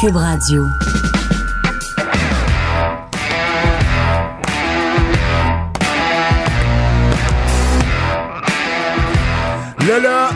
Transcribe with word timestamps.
Cube 0.00 0.16
Radio. 0.16 0.64
Là, 9.88 10.30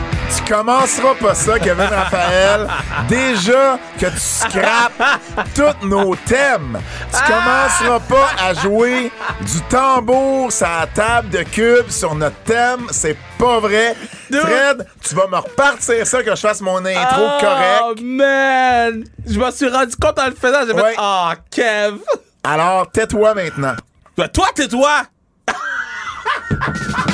tu 0.45 0.53
commenceras 0.53 1.15
pas 1.15 1.35
ça, 1.35 1.59
Kevin 1.59 1.81
Raphaël. 1.85 2.67
Déjà 3.07 3.77
que 3.99 4.05
tu 4.07 4.19
scrapes 4.19 5.19
tous 5.55 5.87
nos 5.87 6.15
thèmes. 6.15 6.79
Tu 7.11 7.19
commenceras 7.31 7.99
pas 8.01 8.29
à 8.41 8.53
jouer 8.53 9.11
du 9.41 9.61
tambour 9.69 10.51
sur 10.51 10.67
la 10.67 10.87
table 10.87 11.29
de 11.29 11.43
cube 11.43 11.89
sur 11.89 12.15
notre 12.15 12.35
thème. 12.43 12.87
C'est 12.91 13.17
pas 13.37 13.59
vrai. 13.59 13.95
Fred, 14.31 14.87
tu 15.01 15.15
vas 15.15 15.27
me 15.27 15.37
repartir 15.37 16.05
ça 16.07 16.23
que 16.23 16.31
je 16.35 16.39
fasse 16.41 16.61
mon 16.61 16.83
intro 16.85 17.21
oh, 17.21 17.37
correct. 17.39 18.01
man! 18.01 19.03
Je 19.27 19.39
m'en 19.39 19.51
suis 19.51 19.67
rendu 19.69 19.95
compte 19.95 20.17
en 20.19 20.25
le 20.27 20.35
faisant. 20.35 20.65
J'ai 20.67 20.73
Ouais. 20.73 20.91
fait, 20.93 20.97
oh, 20.99 21.29
Kev! 21.51 21.97
Alors, 22.43 22.91
tais-toi 22.91 23.33
maintenant. 23.35 23.75
Ben, 24.17 24.27
toi, 24.27 24.47
tais-toi! 24.55 25.03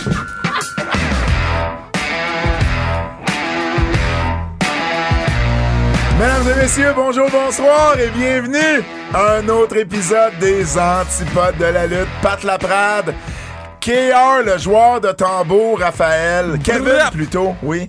Mesdames 6.20 6.50
et 6.54 6.62
messieurs, 6.62 6.92
bonjour, 6.94 7.30
bonsoir 7.32 7.98
et 7.98 8.10
bienvenue 8.10 8.84
à 9.14 9.38
un 9.38 9.48
autre 9.48 9.78
épisode 9.78 10.38
des 10.42 10.78
Antipodes 10.78 11.58
de 11.58 11.64
la 11.64 11.88
lutte. 11.88 12.10
Pat 12.22 12.44
Laprade, 12.44 13.16
KR, 13.80 14.44
le 14.46 14.58
joueur 14.58 15.00
de 15.00 15.14
tambour, 15.14 15.80
Raphaël, 15.80 16.60
Kevin 16.62 16.84
Brap. 16.84 17.14
plutôt, 17.14 17.56
oui. 17.64 17.88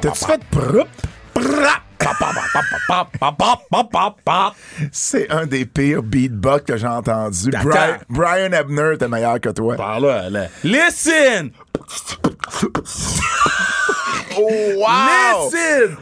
T'as-tu 0.00 0.24
fait 0.24 0.40
proup? 0.50 0.88
C'est 4.90 5.30
un 5.30 5.46
des 5.46 5.66
pires 5.66 6.02
beatbox 6.02 6.64
que 6.64 6.76
j'ai 6.76 6.88
entendu. 6.88 7.50
Brian, 7.62 7.98
Brian 8.08 8.52
Ebner 8.52 8.94
était 8.94 9.06
meilleur 9.06 9.40
que 9.40 9.50
toi. 9.50 9.76
Par 9.76 10.00
là, 10.00 10.28
là. 10.28 10.46
Listen! 10.64 11.52
Oh, 14.38 14.48
wow! 14.76 15.50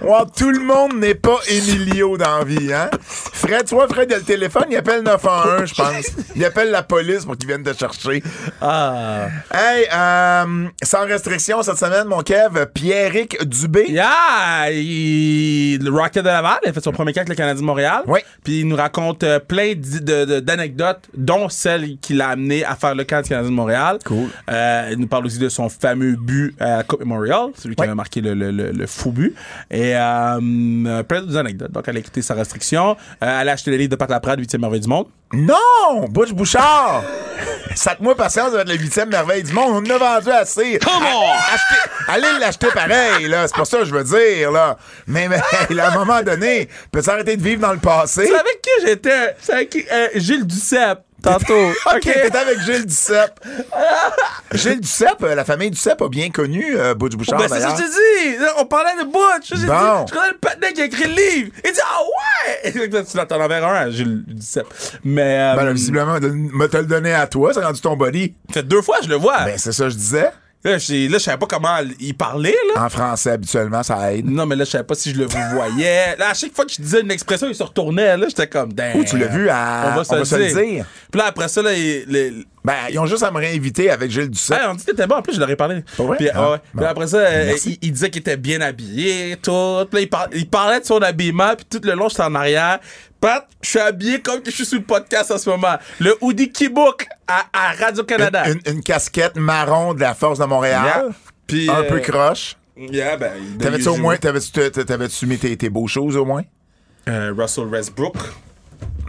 Wow, 0.02 0.24
tout 0.36 0.50
le 0.50 0.60
monde 0.60 0.94
n'est 0.98 1.14
pas 1.14 1.38
Emilio 1.48 2.16
dans 2.16 2.38
la 2.38 2.44
vie, 2.44 2.72
hein? 2.72 2.90
Fred, 3.02 3.64
tu 3.66 3.74
vois, 3.74 3.86
Fred, 3.88 4.08
il 4.10 4.14
a 4.14 4.18
le 4.18 4.24
téléphone, 4.24 4.64
il 4.70 4.76
appelle 4.76 5.02
911, 5.02 5.68
je 5.68 5.74
pense. 5.74 6.06
Il 6.34 6.44
appelle 6.44 6.70
la 6.70 6.82
police 6.82 7.24
pour 7.24 7.36
qu'ils 7.36 7.46
viennent 7.48 7.62
te 7.62 7.72
chercher. 7.76 8.22
Ah. 8.60 9.26
Hey, 9.52 9.86
euh, 9.92 10.66
sans 10.82 11.04
restriction 11.06 11.62
cette 11.62 11.76
semaine, 11.78 12.06
mon 12.08 12.20
Kev, 12.22 12.66
Pierrick 12.72 13.44
Dubé. 13.46 13.84
Yeah! 13.88 14.70
Il- 14.72 15.78
Le 15.84 15.90
Rocket 15.90 16.22
de 16.24 16.28
Laval, 16.28 16.58
il 16.64 16.70
a 16.70 16.72
fait 16.72 16.82
son 16.82 16.92
premier 16.92 17.12
cas 17.12 17.20
avec 17.20 17.28
le 17.30 17.34
Canadien 17.34 17.60
de 17.60 17.66
Montréal. 17.66 18.02
Oui. 18.06 18.20
Puis 18.42 18.60
il 18.60 18.68
nous 18.68 18.76
raconte 18.76 19.22
euh, 19.24 19.38
plein 19.38 19.74
d'anecdotes, 19.74 21.00
dont 21.16 21.48
celle 21.48 21.98
qui 21.98 22.14
l'a 22.14 22.30
amené 22.30 22.64
à 22.64 22.74
faire 22.76 22.94
le 22.94 23.04
camp 23.04 23.22
du 23.22 23.28
Canadien 23.28 23.50
de 23.50 23.54
Montréal. 23.54 23.98
Cool. 24.04 24.28
Euh, 24.50 24.88
il 24.92 24.98
nous 24.98 25.06
parle 25.06 25.26
aussi 25.26 25.38
de 25.38 25.48
son 25.48 25.68
fameux 25.68 26.16
but 26.16 26.54
à 26.60 26.78
la 26.78 26.82
Coupe 26.84 27.00
Memorial, 27.00 27.48
celui 27.58 27.74
qui 27.76 27.82
avait 27.82 27.94
marqué 27.94 28.20
le, 28.24 28.34
le- 28.34 28.50
le- 28.50 28.72
le 28.72 28.86
fou 28.86 29.12
but. 29.12 29.34
Et 29.70 29.94
euh, 29.96 30.40
euh, 30.40 31.02
plein 31.04 31.20
d'autres 31.20 31.36
anecdotes. 31.36 31.70
Donc, 31.72 31.84
elle 31.86 31.96
a 31.96 32.00
écouté 32.00 32.22
sa 32.22 32.34
restriction. 32.34 32.96
Euh, 33.22 33.40
elle 33.40 33.48
a 33.48 33.52
acheté 33.52 33.70
le 33.70 33.76
livre 33.76 33.90
de 33.90 33.96
Pat 33.96 34.10
Laprade, 34.10 34.40
8e 34.40 34.58
merveille 34.58 34.80
du 34.80 34.88
monde. 34.88 35.06
Non! 35.32 36.08
Butch 36.10 36.32
Bouchard! 36.32 37.02
Patience, 38.16 38.50
ça 38.50 38.56
va 38.56 38.60
être 38.62 38.68
la 38.68 38.74
huitième 38.74 39.08
merveille 39.08 39.42
du 39.42 39.52
monde. 39.52 39.84
On 39.84 39.92
en 39.92 39.96
a 39.96 39.98
vendu 39.98 40.30
assez. 40.30 40.78
Come 40.78 41.02
on! 41.02 42.12
Allez 42.12 42.26
l'acheter 42.40 42.68
pareil, 42.72 43.26
là. 43.28 43.46
C'est 43.48 43.56
pas 43.56 43.64
ça 43.64 43.78
que 43.78 43.84
je 43.84 43.94
veux 43.94 44.04
dire, 44.04 44.52
là. 44.52 44.76
Mais, 45.06 45.28
mais 45.28 45.40
à 45.80 45.88
un 45.90 45.94
moment 45.94 46.22
donné, 46.22 46.68
peux-tu 46.92 47.10
arrêter 47.10 47.36
de 47.36 47.42
vivre 47.42 47.60
dans 47.62 47.72
le 47.72 47.78
passé? 47.80 48.26
C'est 48.26 48.34
avec 48.34 48.62
qui 48.62 48.86
j'étais? 48.86 49.34
C'est 49.40 49.52
avec 49.54 49.70
qui? 49.70 49.84
Euh, 49.90 50.08
Gilles 50.14 50.46
Duceppe, 50.46 51.00
tantôt. 51.24 51.68
OK, 51.94 52.00
t'es 52.02 52.36
avec 52.36 52.60
Gilles 52.60 52.86
Duceppe. 52.86 53.40
Gilles 54.52 54.80
Duceppe, 54.80 55.22
euh, 55.22 55.34
la 55.34 55.44
famille 55.44 55.70
Duceppe 55.70 56.02
a 56.02 56.08
bien 56.08 56.30
connu 56.30 56.76
euh, 56.76 56.94
Butch 56.94 57.14
Bouchard, 57.14 57.38
Ben, 57.38 57.48
c'est 57.48 57.60
ça 57.60 57.72
que 57.72 57.78
je 57.78 57.82
te 57.82 58.32
dis. 58.36 58.36
Là, 58.38 58.52
On 58.58 58.66
parlait 58.66 58.92
de 59.02 59.04
Butch. 59.04 59.48
J'ai 59.50 59.56
dit, 59.56 59.66
Bon. 59.66 60.06
je 60.06 60.12
connais 60.12 60.30
le 60.30 60.38
patinet 60.38 60.72
qui 60.72 60.82
a 60.82 60.84
écrit 60.84 61.04
le 61.08 61.14
livre. 61.14 61.50
Il 61.64 61.72
dit, 61.72 61.80
ah 61.82 62.00
ouais! 62.02 62.70
Et 62.70 62.88
là, 62.88 63.02
tu 63.02 63.16
l'entends 63.16 63.40
envers 63.40 63.66
un, 63.66 63.90
Gilles 63.90 64.24
Duceppe. 64.26 64.66
Mais, 65.02 65.38
euh, 65.40 65.56
Ben, 65.56 65.64
là, 65.64 65.72
visiblement, 65.72 66.14
me 66.20 66.66
te 66.66 66.76
le 66.76 66.84
donner 66.86 67.14
à 67.14 67.26
toi, 67.26 67.52
ça 67.52 67.60
a 67.62 67.66
rendu 67.66 67.80
ton 67.80 67.96
body. 67.96 68.34
ça 68.48 68.54
fait 68.54 68.62
deux 68.62 68.82
fois, 68.82 68.98
je 69.02 69.08
le 69.08 69.16
vois. 69.16 69.44
Ben, 69.44 69.58
c'est 69.58 69.72
ça 69.72 69.84
que 69.84 69.90
je 69.90 69.96
disais. 69.96 70.30
Là, 70.64 70.78
je 70.78 71.10
là, 71.12 71.18
savais 71.18 71.36
pas 71.36 71.46
comment 71.46 71.76
il 72.00 72.14
parlait, 72.14 72.54
là. 72.74 72.84
En 72.84 72.88
français, 72.88 73.32
habituellement, 73.32 73.82
ça 73.82 74.14
aide. 74.14 74.24
Non, 74.24 74.46
mais 74.46 74.56
là, 74.56 74.64
je 74.64 74.70
savais 74.70 74.84
pas 74.84 74.94
si 74.94 75.12
je 75.12 75.18
le 75.18 75.26
voyais. 75.26 76.16
Là, 76.18 76.30
à 76.30 76.34
chaque 76.34 76.54
fois 76.54 76.64
que 76.64 76.72
je 76.72 76.80
disais 76.80 77.02
une 77.02 77.10
expression, 77.10 77.46
il 77.48 77.54
se 77.54 77.62
retournait. 77.62 78.16
Là, 78.16 78.26
j'étais 78.28 78.46
comme, 78.46 78.72
damn. 78.72 78.96
Où 78.96 79.04
tu 79.04 79.18
l'as 79.18 79.26
vu 79.26 79.48
à- 79.50 79.90
On 79.92 79.96
va 79.96 80.04
se, 80.04 80.14
on 80.14 80.18
va 80.18 80.24
se 80.24 80.36
le 80.36 80.46
dire. 80.46 80.86
Puis 81.10 81.20
là, 81.20 81.26
après 81.26 81.48
ça, 81.48 81.60
là, 81.60 81.74
il- 81.74 82.04
le- 82.08 82.44
Ben, 82.64 82.72
ils 82.90 82.98
ont 82.98 83.04
juste 83.04 83.22
à 83.22 83.30
me 83.30 83.36
réinviter 83.36 83.90
avec 83.90 84.10
Gilles 84.10 84.30
Duceppe. 84.30 84.58
Hey, 84.58 84.66
on 84.70 84.74
dit 84.74 84.86
que 84.86 84.90
t'étais 84.92 85.06
bon. 85.06 85.16
En 85.16 85.22
plus, 85.22 85.34
je 85.34 85.40
leur 85.40 85.50
ai 85.50 85.56
parlé. 85.56 85.84
Vrai? 85.98 86.16
Puis, 86.16 86.30
Ah, 86.32 86.52
ouais. 86.52 86.56
bon. 86.72 86.78
Puis 86.80 86.86
après 86.86 87.06
ça, 87.08 87.18
euh, 87.18 87.52
il, 87.66 87.78
il 87.82 87.92
disait 87.92 88.08
qu'il 88.08 88.20
était 88.20 88.38
bien 88.38 88.62
habillé, 88.62 89.36
tout. 89.42 89.84
Puis 89.90 89.96
là, 89.96 90.00
il, 90.00 90.08
par- 90.08 90.28
il 90.34 90.48
parlait 90.48 90.80
de 90.80 90.86
son 90.86 90.96
habillement, 91.02 91.54
puis 91.56 91.66
tout 91.78 91.86
le 91.86 91.92
long, 91.94 92.08
j'étais 92.08 92.22
en 92.22 92.34
arrière. 92.34 92.78
Pat, 93.24 93.48
je 93.62 93.70
suis 93.70 93.78
habillé 93.78 94.20
comme 94.20 94.42
que 94.42 94.50
je 94.50 94.56
suis 94.56 94.66
sur 94.66 94.76
le 94.78 94.84
podcast 94.84 95.30
en 95.30 95.38
ce 95.38 95.48
moment. 95.48 95.78
Le 95.98 96.14
hoodie 96.20 96.52
Keybook 96.52 97.06
à, 97.26 97.46
à 97.54 97.72
Radio-Canada. 97.72 98.44
Une, 98.50 98.60
une 98.74 98.82
casquette 98.82 99.36
marron 99.36 99.94
de 99.94 100.00
la 100.00 100.12
Force 100.12 100.40
de 100.40 100.44
Montréal. 100.44 100.82
Yeah. 100.84 101.08
Puis, 101.46 101.70
Un 101.70 101.84
euh, 101.84 101.88
peu 101.88 102.00
croche. 102.00 102.54
Yeah, 102.76 103.16
ben, 103.16 103.32
T'avais-tu 103.58 103.88
au 103.88 103.96
moins, 103.96 104.18
t'avais-tu, 104.18 104.50
t'a- 104.50 104.84
t'avais-tu 104.84 105.26
mis 105.26 105.38
tes, 105.38 105.56
tes 105.56 105.70
beaux 105.70 105.86
choses 105.86 106.18
au 106.18 106.26
moins? 106.26 106.42
Euh, 107.08 107.32
Russell 107.34 107.64
Westbrook. 107.68 108.14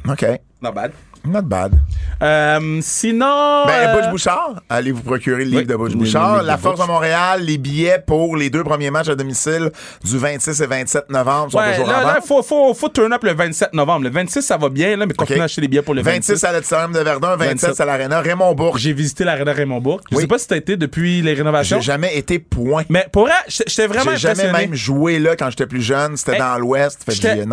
OK. 0.07 0.25
Not 0.61 0.71
bad. 0.71 0.93
Not 1.27 1.41
bad. 1.43 1.73
Euh, 2.21 2.79
sinon. 2.81 3.63
Ben, 3.65 3.87
euh, 3.89 3.95
Butch 4.01 4.09
Bouchard, 4.11 4.61
allez 4.69 4.91
vous 4.91 5.01
procurer 5.01 5.43
le 5.43 5.49
livre 5.49 5.61
oui, 5.61 5.65
de 5.67 5.75
Butch 5.75 5.93
Bouchard. 5.93 6.43
La 6.43 6.57
Force 6.57 6.79
de 6.79 6.85
Montréal, 6.85 7.41
les 7.43 7.57
billets 7.57 7.99
pour 8.05 8.37
les 8.37 8.49
deux 8.49 8.63
premiers 8.63 8.91
matchs 8.91 9.09
à 9.09 9.15
domicile 9.15 9.71
du 10.03 10.17
26 10.17 10.61
et 10.61 10.67
27 10.67 11.09
novembre 11.09 11.51
sont 11.51 11.57
Ouais, 11.57 11.71
toujours 11.75 11.87
là, 11.89 11.99
en 11.99 12.13
vente. 12.13 12.25
faut, 12.25 12.41
faut, 12.43 12.73
faut 12.73 12.89
turn 12.89 13.11
up 13.13 13.23
le 13.23 13.33
27 13.33 13.73
novembre. 13.73 14.03
Le 14.05 14.09
26, 14.11 14.41
ça 14.41 14.57
va 14.57 14.69
bien, 14.69 14.95
là, 14.95 15.05
mais 15.05 15.13
continuez 15.13 15.41
à 15.41 15.45
acheter 15.45 15.61
les 15.61 15.67
billets 15.67 15.81
pour 15.81 15.93
le 15.93 16.01
26. 16.01 16.31
26 16.33 16.43
à 16.45 16.53
l'Auditorium 16.53 16.93
de 16.93 16.99
Verdun, 16.99 17.35
27 17.35 17.69
27 17.69 17.79
à 17.81 17.85
l'Arena 17.85 18.21
Raymond 18.21 18.53
Bourg. 18.53 18.77
J'ai 18.77 18.93
visité 18.93 19.23
l'Arena 19.23 19.51
Raymond-Bourg. 19.53 20.01
Je 20.11 20.15
Oui. 20.15 20.21
sais 20.23 20.27
pas 20.27 20.37
si 20.37 20.47
t'as 20.47 20.57
été 20.57 20.77
depuis 20.77 21.21
les 21.21 21.33
rénovations. 21.33 21.77
J'ai 21.79 21.85
jamais 21.91 22.15
été 22.17 22.39
point. 22.39 22.83
Mais 22.89 23.07
pour 23.11 23.23
vrai, 23.23 23.33
j'étais 23.47 23.87
vraiment 23.87 24.11
J'ai 24.11 24.17
jamais 24.17 24.33
impressionné. 24.43 24.67
même 24.67 24.75
joué 24.75 25.19
là 25.19 25.35
quand 25.35 25.49
j'étais 25.49 25.67
plus 25.67 25.81
jeune. 25.81 26.15
C'était 26.17 26.33
Hey, 26.33 26.39
dans 26.39 26.57
l'Ouest. 26.57 27.05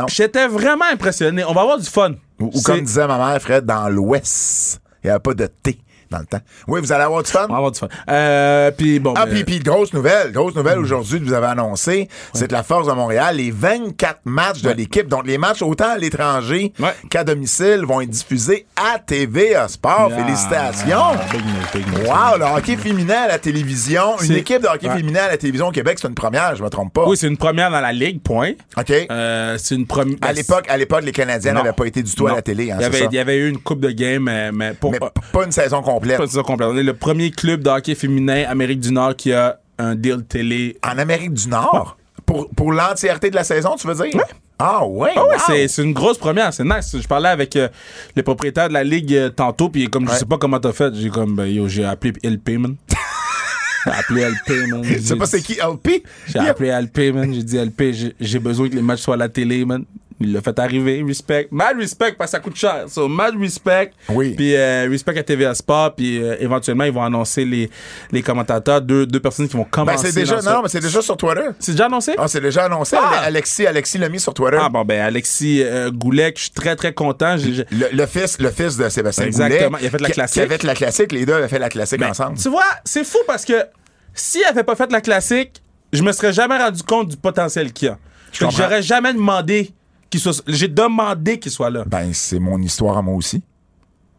J'étais 0.08 0.46
vraiment 0.48 0.84
impressionné. 0.92 1.44
On 1.44 1.52
va 1.52 1.62
avoir 1.62 1.78
du 1.78 1.88
fun. 1.88 2.12
Ou, 2.42 2.62
comme 2.62 2.80
disait 2.80 3.06
ma 3.06 3.18
mère, 3.18 3.40
Fred, 3.40 3.64
dans 3.64 3.88
l'Ouest. 3.88 4.80
Il 5.02 5.06
n'y 5.06 5.10
avait 5.10 5.20
pas 5.20 5.34
de 5.34 5.46
T 5.46 5.78
dans 6.12 6.18
le 6.20 6.26
temps. 6.26 6.40
Oui, 6.68 6.80
vous 6.80 6.92
allez 6.92 7.04
avoir 7.04 7.22
du 7.22 7.30
fun? 7.30 7.46
On 7.48 7.52
va 7.52 7.56
avoir 7.56 7.72
du 7.72 7.78
fun. 7.78 7.88
Euh, 8.08 8.70
puis 8.70 9.00
bon. 9.00 9.14
Ah, 9.16 9.26
ben, 9.26 9.44
puis, 9.44 9.58
grosse 9.58 9.92
nouvelle, 9.92 10.32
grosse 10.32 10.54
nouvelle 10.54 10.78
aujourd'hui 10.78 11.20
que 11.20 11.24
vous 11.24 11.32
avez 11.32 11.48
annoncé, 11.48 12.08
c'est 12.32 12.46
que 12.48 12.52
la 12.52 12.62
Force 12.62 12.86
de 12.86 12.92
Montréal, 12.92 13.36
les 13.36 13.50
24 13.50 14.20
matchs 14.24 14.62
de 14.62 14.70
l'équipe, 14.70 15.08
donc 15.08 15.26
les 15.26 15.38
matchs 15.38 15.62
autant 15.62 15.90
à 15.90 15.98
l'étranger 15.98 16.72
Ouais. 16.78 16.94
qu'à 17.10 17.24
domicile, 17.24 17.84
vont 17.86 18.00
être 18.00 18.10
diffusés 18.10 18.66
à 18.76 18.98
TVA 18.98 19.68
Sport. 19.68 20.10
Yeah. 20.10 20.24
Félicitations! 20.24 20.96
Wow, 22.04 22.38
le 22.38 22.44
hockey 22.56 22.76
féminin 22.76 23.22
à 23.24 23.28
la 23.28 23.38
télévision. 23.38 24.18
Une 24.22 24.32
équipe 24.32 24.62
de 24.62 24.68
hockey 24.68 24.88
féminin 24.88 25.24
à 25.24 25.28
la 25.28 25.36
télévision 25.36 25.68
au 25.68 25.72
Québec, 25.72 25.98
c'est 26.00 26.08
une 26.08 26.14
première, 26.14 26.54
je 26.56 26.62
me 26.62 26.68
trompe 26.68 26.92
pas. 26.92 27.06
Oui, 27.06 27.16
c'est 27.16 27.28
une 27.28 27.36
première 27.36 27.70
dans 27.70 27.80
la 27.80 27.92
ligue, 27.92 28.20
point. 28.22 28.52
OK. 28.76 28.92
Euh, 29.10 29.56
c'est 29.58 29.74
une 29.74 29.86
première. 29.86 30.16
à 30.22 30.32
l'époque, 30.32 30.66
à 30.68 30.76
l'époque, 30.76 31.02
les 31.04 31.12
Canadiens 31.12 31.52
n'avaient 31.52 31.72
pas 31.72 31.86
été 31.86 32.02
du 32.02 32.14
tout 32.14 32.26
à 32.26 32.34
la 32.34 32.42
télé, 32.42 32.70
hein, 32.70 32.76
il, 32.78 32.82
y 32.82 32.84
avait, 32.84 32.98
ça? 32.98 33.04
il 33.10 33.14
y 33.14 33.18
avait 33.18 33.36
eu 33.36 33.48
une 33.48 33.58
coupe 33.58 33.80
de 33.80 33.90
game, 33.90 34.24
mais, 34.24 34.52
mais 34.52 34.72
pour 34.72 34.90
Mais 34.90 34.98
pas 34.98 35.44
une 35.44 35.52
saison 35.52 35.82
complète. 35.82 36.01
Pas 36.08 36.22
une 36.22 36.26
saison 36.26 36.42
complète. 36.42 36.68
On 36.70 36.76
est 36.76 36.82
le 36.82 36.94
premier 36.94 37.30
club 37.30 37.62
de 37.62 37.70
hockey 37.70 37.94
féminin 37.94 38.44
Amérique 38.48 38.80
du 38.80 38.92
Nord 38.92 39.16
qui 39.16 39.32
a 39.32 39.58
un 39.78 39.94
deal 39.94 40.24
télé. 40.24 40.76
En 40.84 40.98
Amérique 40.98 41.34
du 41.34 41.48
Nord? 41.48 41.96
Pour, 42.26 42.48
pour 42.50 42.72
l'entièreté 42.72 43.30
de 43.30 43.34
la 43.34 43.44
saison, 43.44 43.74
tu 43.76 43.86
veux 43.86 43.94
dire? 43.94 44.22
Ah 44.58 44.86
ouais, 44.86 45.10
Ah 45.16 45.24
ouais, 45.26 45.34
wow. 45.34 45.68
c'est, 45.68 45.82
une 45.82 45.92
grosse 45.92 46.18
première, 46.18 46.54
c'est 46.54 46.62
nice. 46.62 46.96
Je 46.96 47.08
parlais 47.08 47.30
avec 47.30 47.56
euh, 47.56 47.68
le 48.14 48.22
propriétaire 48.22 48.68
de 48.68 48.74
la 48.74 48.84
ligue 48.84 49.12
euh, 49.12 49.28
tantôt, 49.28 49.68
puis 49.68 49.88
comme 49.88 50.08
je 50.08 50.14
sais 50.14 50.24
pas 50.24 50.38
comment 50.38 50.60
t'as 50.60 50.72
fait, 50.72 50.94
j'ai 50.94 51.10
comme 51.10 51.34
ben, 51.34 51.46
yo, 51.46 51.66
j'ai 51.66 51.84
appelé 51.84 52.12
LP 52.22 52.50
man. 52.58 52.76
j'ai 53.86 53.90
appelé 53.90 54.30
LP 54.30 54.68
man. 54.68 54.84
Je 54.84 54.98
sais 54.98 55.16
pas 55.16 55.26
c'est 55.26 55.42
qui 55.42 55.54
LP? 55.54 56.04
J'ai 56.28 56.38
appelé 56.38 56.70
LP 56.80 57.12
man, 57.12 57.34
j'ai 57.34 57.42
dit 57.42 57.58
LP, 57.58 58.14
j'ai 58.20 58.38
besoin 58.38 58.68
que 58.68 58.76
les 58.76 58.82
matchs 58.82 59.00
soient 59.00 59.14
à 59.14 59.18
la 59.18 59.28
télé 59.28 59.64
man. 59.64 59.84
Il 60.22 60.32
l'a 60.32 60.40
fait 60.40 60.58
arriver, 60.58 61.02
respect. 61.06 61.48
Mad 61.50 61.76
respect 61.78 62.12
parce 62.12 62.30
que 62.30 62.36
ça 62.36 62.40
coûte 62.40 62.56
cher. 62.56 62.84
So, 62.88 63.08
mad 63.08 63.34
respect. 63.38 63.90
Oui. 64.08 64.34
Puis 64.36 64.54
euh, 64.56 64.86
respect 64.90 65.18
à 65.18 65.22
TVA 65.22 65.54
Sport. 65.54 65.94
Puis 65.94 66.22
euh, 66.22 66.36
éventuellement, 66.40 66.84
ils 66.84 66.92
vont 66.92 67.02
annoncer 67.02 67.44
les, 67.44 67.70
les 68.10 68.22
commentateurs, 68.22 68.80
deux, 68.80 69.06
deux 69.06 69.20
personnes 69.20 69.48
qui 69.48 69.56
vont 69.56 69.64
Ben, 69.64 69.68
commencer. 69.70 70.10
c'est 70.10 70.20
déjà, 70.20 70.40
non, 70.40 70.62
mais 70.62 70.68
c'est 70.68 70.80
déjà 70.80 71.02
sur 71.02 71.16
Twitter. 71.16 71.48
C'est 71.58 71.72
déjà 71.72 71.86
annoncé? 71.86 72.14
Ah, 72.18 72.28
c'est 72.28 72.40
déjà 72.40 72.64
annoncé. 72.64 72.96
Ah. 72.98 73.20
Alexis, 73.24 73.66
Alexis 73.66 73.98
l'a 73.98 74.08
mis 74.08 74.20
sur 74.20 74.32
Twitter. 74.34 74.58
Ah 74.60 74.68
bon, 74.68 74.84
ben 74.84 75.00
Alexis 75.00 75.62
euh, 75.62 75.90
Goulet, 75.90 76.32
je 76.36 76.42
suis 76.42 76.50
très 76.50 76.76
très 76.76 76.92
content. 76.94 77.36
Le, 77.36 77.88
le 77.92 78.06
fils, 78.06 78.38
le 78.38 78.50
fils 78.50 78.76
de 78.76 78.88
Sébastien 78.88 79.26
Exactement. 79.26 79.70
Goulet, 79.78 79.82
Il 79.82 79.86
a 79.86 79.90
fait 79.90 80.00
la 80.02 80.10
classique. 80.10 80.34
Qui 80.34 80.40
avait 80.40 80.58
fait 80.58 80.66
la 80.66 80.74
classique. 80.74 81.12
Les 81.12 81.26
deux 81.26 81.34
avaient 81.34 81.48
fait 81.48 81.58
la 81.58 81.68
classique 81.68 82.00
Ben, 82.00 82.10
ensemble. 82.10 82.38
Tu 82.38 82.48
vois, 82.48 82.62
c'est 82.84 83.04
fou 83.04 83.18
parce 83.26 83.44
que 83.44 83.54
s'il 84.14 84.44
avait 84.44 84.62
pas 84.64 84.76
fait 84.76 84.90
la 84.92 85.00
classique, 85.00 85.62
je 85.92 86.02
me 86.02 86.12
serais 86.12 86.32
jamais 86.32 86.56
rendu 86.56 86.82
compte 86.82 87.08
du 87.08 87.16
potentiel 87.16 87.72
qu'il 87.72 87.88
a. 87.88 87.98
Que 88.32 88.44
comprends. 88.44 88.56
J'aurais 88.62 88.82
jamais 88.82 89.12
demandé 89.12 89.72
soit. 90.20 90.42
J'ai 90.46 90.68
demandé 90.68 91.38
qu'il 91.38 91.52
soit 91.52 91.70
là. 91.70 91.84
Ben, 91.86 92.12
c'est 92.12 92.38
mon 92.38 92.60
histoire 92.60 92.98
à 92.98 93.02
moi 93.02 93.14
aussi. 93.14 93.42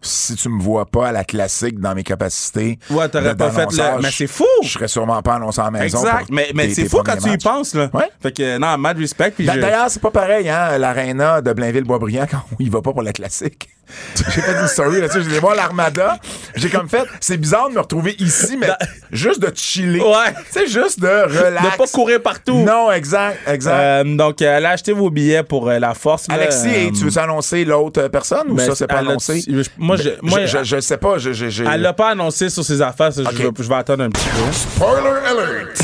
Si 0.05 0.35
tu 0.35 0.50
me 0.50 0.61
vois 0.61 0.85
pas 0.85 1.07
à 1.07 1.11
la 1.11 1.23
classique 1.23 1.79
dans 1.79 1.95
mes 1.95 2.03
capacités. 2.03 2.77
Ouais, 2.89 3.07
t'aurais 3.09 3.35
pas 3.35 3.50
fait 3.51 3.65
le. 3.71 4.01
Mais 4.01 4.11
c'est 4.11 4.27
fou! 4.27 4.45
Je 4.61 4.67
serais 4.69 4.88
sûrement 4.88 5.21
pas 5.21 5.35
annoncé 5.35 5.61
la 5.61 5.71
maison. 5.71 6.00
Exact. 6.00 6.27
Mais, 6.29 6.51
mais 6.53 6.73
c'est 6.73 6.89
fou 6.89 7.01
quand 7.05 7.15
tu 7.17 7.29
y 7.31 7.38
penses, 7.38 7.73
là. 7.73 7.89
Ouais. 7.94 8.09
Fait 8.21 8.31
que, 8.31 8.57
non, 8.57 8.77
mad 8.77 8.97
respect. 8.97 9.33
Je- 9.39 9.45
D'ailleurs, 9.45 9.89
c'est 9.89 10.01
pas 10.01 10.11
pareil, 10.11 10.50
hein, 10.50 10.77
l'aréna 10.77 11.41
de 11.41 11.53
Blainville-Boisbriand 11.53 12.27
quand 12.31 12.44
il 12.59 12.69
va 12.69 12.81
pas 12.81 12.91
pour 12.91 13.01
la 13.01 13.13
classique. 13.13 13.69
J'ai 14.15 14.41
fait 14.41 14.59
une 14.59 14.67
story 14.67 15.01
là-dessus, 15.01 15.29
j'ai 15.29 15.39
voir 15.39 15.55
l'Armada. 15.55 16.17
J'ai 16.55 16.69
comme 16.69 16.88
fait, 16.89 17.03
c'est 17.19 17.38
bizarre 17.38 17.69
de 17.69 17.75
me 17.75 17.79
retrouver 17.81 18.15
ici, 18.17 18.57
mais 18.57 18.69
juste 19.11 19.39
de 19.41 19.51
chiller. 19.55 20.00
Ouais. 20.01 20.33
C'est 20.50 20.67
juste 20.67 21.00
de 21.01 21.07
relax. 21.07 21.73
de 21.73 21.77
pas 21.77 21.88
courir 21.88 22.21
partout. 22.21 22.55
Non, 22.55 22.91
exact, 22.91 23.38
exact. 23.47 23.73
Euh, 23.75 24.03
donc, 24.15 24.41
euh, 24.41 24.57
allez 24.57 24.65
acheter 24.67 24.94
vos 24.94 25.09
billets 25.09 25.44
pour 25.44 25.69
euh, 25.69 25.79
la 25.79 25.94
force. 25.94 26.27
Alexis, 26.29 26.91
tu 26.97 27.05
veux 27.05 27.17
annoncer 27.19 27.65
l'autre 27.65 28.07
personne 28.07 28.50
ou 28.51 28.55
ben, 28.55 28.65
ça, 28.67 28.75
c'est 28.75 28.88
pas 28.88 29.00
annoncé? 29.00 29.44
je- 29.47 29.63
moi, 29.95 30.04
je- 30.04 30.10
moi, 30.30 30.45
je, 30.45 30.57
je, 30.60 30.63
je 30.63 30.80
sais 30.80 30.98
pas. 30.98 31.18
Je, 31.18 31.34
je, 31.34 31.50
je- 31.50 31.63
Elle 31.63 31.81
l'a 31.81 31.94
pas 31.94 32.10
annoncé 32.10 32.50
sur 32.50 32.63
ses 32.63 32.81
affaires, 32.81 33.12
je, 33.12 33.22
vais, 33.22 33.50
je 33.57 33.69
vais 33.69 33.75
attendre 33.75 34.04
un 34.04 34.10
petit 34.10 34.28
peu. 34.30 34.51
Spoiler 34.51 35.19
alert! 35.25 35.78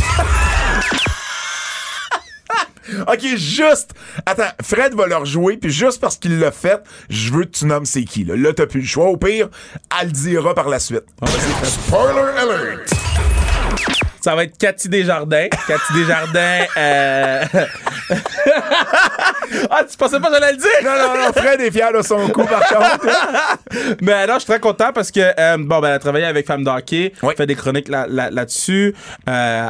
OK, 3.08 3.20
juste. 3.38 3.92
Attends, 4.26 4.52
Fred 4.64 4.96
va 4.96 5.06
leur 5.06 5.24
jouer, 5.26 5.58
puis 5.58 5.72
juste 5.72 6.02
parce 6.02 6.18
qu'il 6.18 6.40
l'a 6.40 6.52
fait, 6.52 6.82
je 7.10 7.32
veux 7.32 7.44
que 7.44 7.52
tu 7.52 7.66
nommes 7.66 7.86
c'est 7.86 8.04
qui. 8.04 8.24
Là, 8.24 8.36
là 8.36 8.52
t'as 8.52 8.66
plus 8.66 8.82
le 8.82 8.88
choix. 8.88 9.06
Au 9.06 9.16
pire, 9.18 9.48
elle 10.02 10.08
le 10.08 10.12
dira 10.12 10.56
par 10.56 10.70
la 10.70 10.80
suite. 10.80 11.04
Spoiler 11.64 12.32
alert! 12.38 12.92
Ça 14.22 14.36
va 14.36 14.44
être 14.44 14.58
Cathy 14.58 14.90
Desjardins. 14.90 15.48
Cathy 15.68 15.94
Desjardins. 15.94 16.66
Euh... 16.78 17.44
ah, 19.70 19.84
tu 19.90 19.98
pensais 19.98 20.20
pas 20.20 20.28
que 20.30 20.34
j'allais 20.36 20.52
le 20.54 20.58
dire? 20.58 20.70
Non, 20.84 20.92
non, 20.92 21.26
non, 21.26 21.34
Fred 21.34 21.62
est 21.62 21.72
fier 21.72 21.92
de 21.94 22.02
son 22.02 22.28
coup, 22.30 22.44
par 22.46 22.66
contre. 22.68 23.08
Mais 24.02 24.28
non, 24.28 24.34
je 24.36 24.40
suis 24.40 24.48
très 24.48 24.60
content 24.60 24.92
parce 24.94 25.12
que, 25.12 25.20
euh, 25.22 25.58
bon, 25.58 25.80
ben, 25.80 25.88
elle 25.90 25.94
a 25.96 26.00
travaillé 26.00 26.26
avec 26.26 26.46
Femme 26.46 26.64
d'Hockey, 26.64 27.14
Oui. 27.24 27.34
fait 27.38 27.46
des 27.46 27.56
chroniques 27.56 27.88
là- 27.88 28.06
là- 28.10 28.30
là-dessus. 28.30 28.96
euh, 29.28 29.68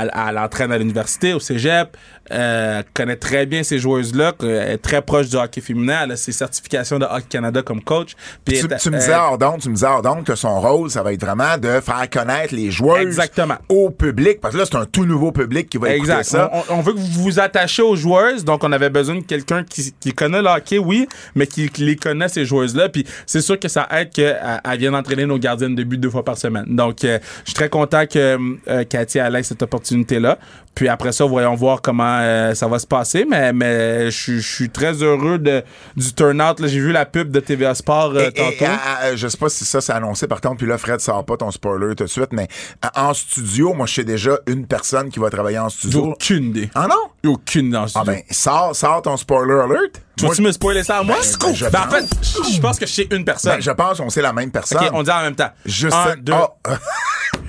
elle, 0.00 0.12
elle 0.28 0.38
entraîne 0.38 0.72
à 0.72 0.78
l'université, 0.78 1.32
au 1.34 1.40
cégep. 1.40 1.96
Euh, 2.30 2.82
connaît 2.94 3.16
très 3.16 3.46
bien 3.46 3.62
ces 3.62 3.78
joueuses-là. 3.78 4.32
Est 4.42 4.78
très 4.78 5.02
proche 5.02 5.28
du 5.28 5.36
hockey 5.36 5.60
féminin. 5.60 6.00
Elle 6.04 6.12
a 6.12 6.16
ses 6.16 6.32
certifications 6.32 6.98
de 6.98 7.04
Hockey 7.04 7.26
Canada 7.30 7.62
comme 7.62 7.82
coach. 7.82 8.12
Puis 8.44 8.58
tu, 8.60 8.66
elle- 8.70 8.78
tu 8.78 8.90
me 8.90 8.96
euh, 8.96 8.98
disais 8.98 9.14
hors 9.14 9.38
d'onde, 9.38 9.60
tu 9.60 9.68
me 9.68 9.74
disais 9.74 9.86
hors 9.86 10.02
que 10.24 10.34
son 10.34 10.60
rôle, 10.60 10.90
ça 10.90 11.02
va 11.02 11.12
être 11.12 11.20
vraiment 11.24 11.56
de 11.58 11.80
faire 11.80 12.08
connaître 12.10 12.54
les 12.54 12.70
joueurs 12.70 12.98
Exactement. 12.98 13.56
au 13.68 13.90
public. 13.90 14.40
Parce 14.40 14.54
que 14.54 14.58
là, 14.60 14.64
c'est 14.70 14.76
un 14.76 14.84
tout 14.84 15.04
nouveau 15.06 15.32
public 15.32 15.68
qui 15.68 15.78
va 15.78 15.94
écouter 15.94 16.12
Exact. 16.12 16.24
ça. 16.30 16.50
On, 16.70 16.76
on 16.76 16.80
veut 16.80 16.92
que 16.92 16.98
vous 16.98 17.22
vous 17.22 17.40
attachiez 17.40 17.82
aux 17.84 17.96
joueuses, 17.96 18.44
donc 18.44 18.62
on 18.64 18.72
avait 18.72 18.90
besoin 18.90 19.16
de 19.16 19.20
quelqu'un 19.24 19.64
qui, 19.64 19.92
qui 19.98 20.12
connaît 20.12 20.42
le 20.42 20.48
hockey, 20.48 20.78
oui, 20.78 21.08
mais 21.34 21.46
qui, 21.46 21.68
qui 21.68 21.84
les 21.84 21.96
connaît, 21.96 22.28
ces 22.28 22.44
joueuses-là. 22.44 22.88
Puis 22.88 23.06
c'est 23.26 23.40
sûr 23.40 23.58
que 23.58 23.68
ça 23.68 23.86
aide 23.90 24.10
qu'elle 24.10 24.38
elle 24.64 24.78
vienne 24.78 24.94
entraîner 24.94 25.26
nos 25.26 25.38
gardiennes 25.38 25.74
de 25.74 25.84
but 25.84 25.98
deux 25.98 26.10
fois 26.10 26.24
par 26.24 26.36
semaine. 26.38 26.64
Donc 26.68 27.04
euh, 27.04 27.18
je 27.44 27.50
suis 27.50 27.54
très 27.54 27.68
content 27.68 28.06
que 28.06 28.38
euh, 28.68 28.84
Cathy 28.84 29.18
ait 29.18 29.42
cette 29.42 29.62
opportunité-là. 29.62 30.38
Puis 30.78 30.86
après 30.88 31.10
ça, 31.10 31.24
voyons 31.24 31.56
voir 31.56 31.82
comment 31.82 32.18
euh, 32.20 32.54
ça 32.54 32.68
va 32.68 32.78
se 32.78 32.86
passer. 32.86 33.26
Mais, 33.28 33.52
mais 33.52 34.12
je 34.12 34.38
suis- 34.38 34.70
très 34.70 35.02
heureux 35.02 35.36
de, 35.38 35.64
du 35.96 36.12
turnout. 36.14 36.54
J'ai 36.64 36.78
vu 36.78 36.92
la 36.92 37.04
pub 37.04 37.32
de 37.32 37.40
TVA 37.40 37.74
Sport 37.74 38.12
euh, 38.14 38.20
Et- 38.20 38.26
et, 38.28 38.56
tantôt. 38.58 38.70
à- 38.70 39.16
je 39.16 39.26
sais 39.26 39.36
pas 39.36 39.48
si 39.48 39.64
ça 39.64 39.80
c'est 39.80 39.92
annoncé 39.92 40.28
par 40.28 40.40
contre, 40.40 40.58
puis 40.58 40.68
là 40.68 40.78
Fred 40.78 41.00
sort 41.00 41.24
pas 41.24 41.36
ton 41.36 41.50
spoiler 41.50 41.96
tout 41.96 42.04
de 42.04 42.08
suite, 42.08 42.28
mais 42.32 42.46
en 42.94 43.12
studio, 43.12 43.74
moi 43.74 43.86
je 43.86 43.94
sais 43.94 44.04
déjà 44.04 44.38
une 44.46 44.66
personne 44.68 45.08
qui 45.10 45.18
va 45.18 45.30
travailler 45.30 45.58
en 45.58 45.68
studio. 45.68 46.12
aucune 46.12 46.44
idée. 46.50 46.70
Ah 46.76 46.86
non? 46.88 47.28
Aucune 47.32 47.70
dans 47.70 47.80
le 47.80 47.86
Ah 47.86 47.88
studio. 47.88 48.12
ben, 48.12 48.22
sors, 48.30 48.76
sors 48.76 49.02
ton 49.02 49.16
spoiler 49.16 49.54
alert. 49.60 50.00
Tu 50.18 50.26
vas-tu 50.26 50.42
me 50.42 50.52
spoiler 50.52 50.82
ça 50.84 50.98
à 50.98 51.02
moi? 51.02 51.16
Ben, 51.16 51.54
je 51.54 51.64
Ben, 51.66 51.80
en 51.80 51.86
pense. 51.86 51.94
fait, 51.94 52.52
je 52.54 52.60
pense 52.60 52.78
que 52.78 52.86
je 52.86 52.92
sais 52.92 53.08
une 53.10 53.24
personne. 53.24 53.56
ben, 53.56 53.60
je 53.62 53.70
pense 53.70 53.98
qu'on 53.98 54.10
c'est 54.10 54.22
la 54.22 54.32
même 54.32 54.50
personne. 54.50 54.78
OK, 54.78 54.90
on 54.92 55.02
dit 55.02 55.10
en 55.10 55.22
même 55.22 55.34
temps. 55.36 55.50
Juste 55.64 55.94
un, 55.94 56.16
deux. 56.16 56.32
Ah. 56.32 56.50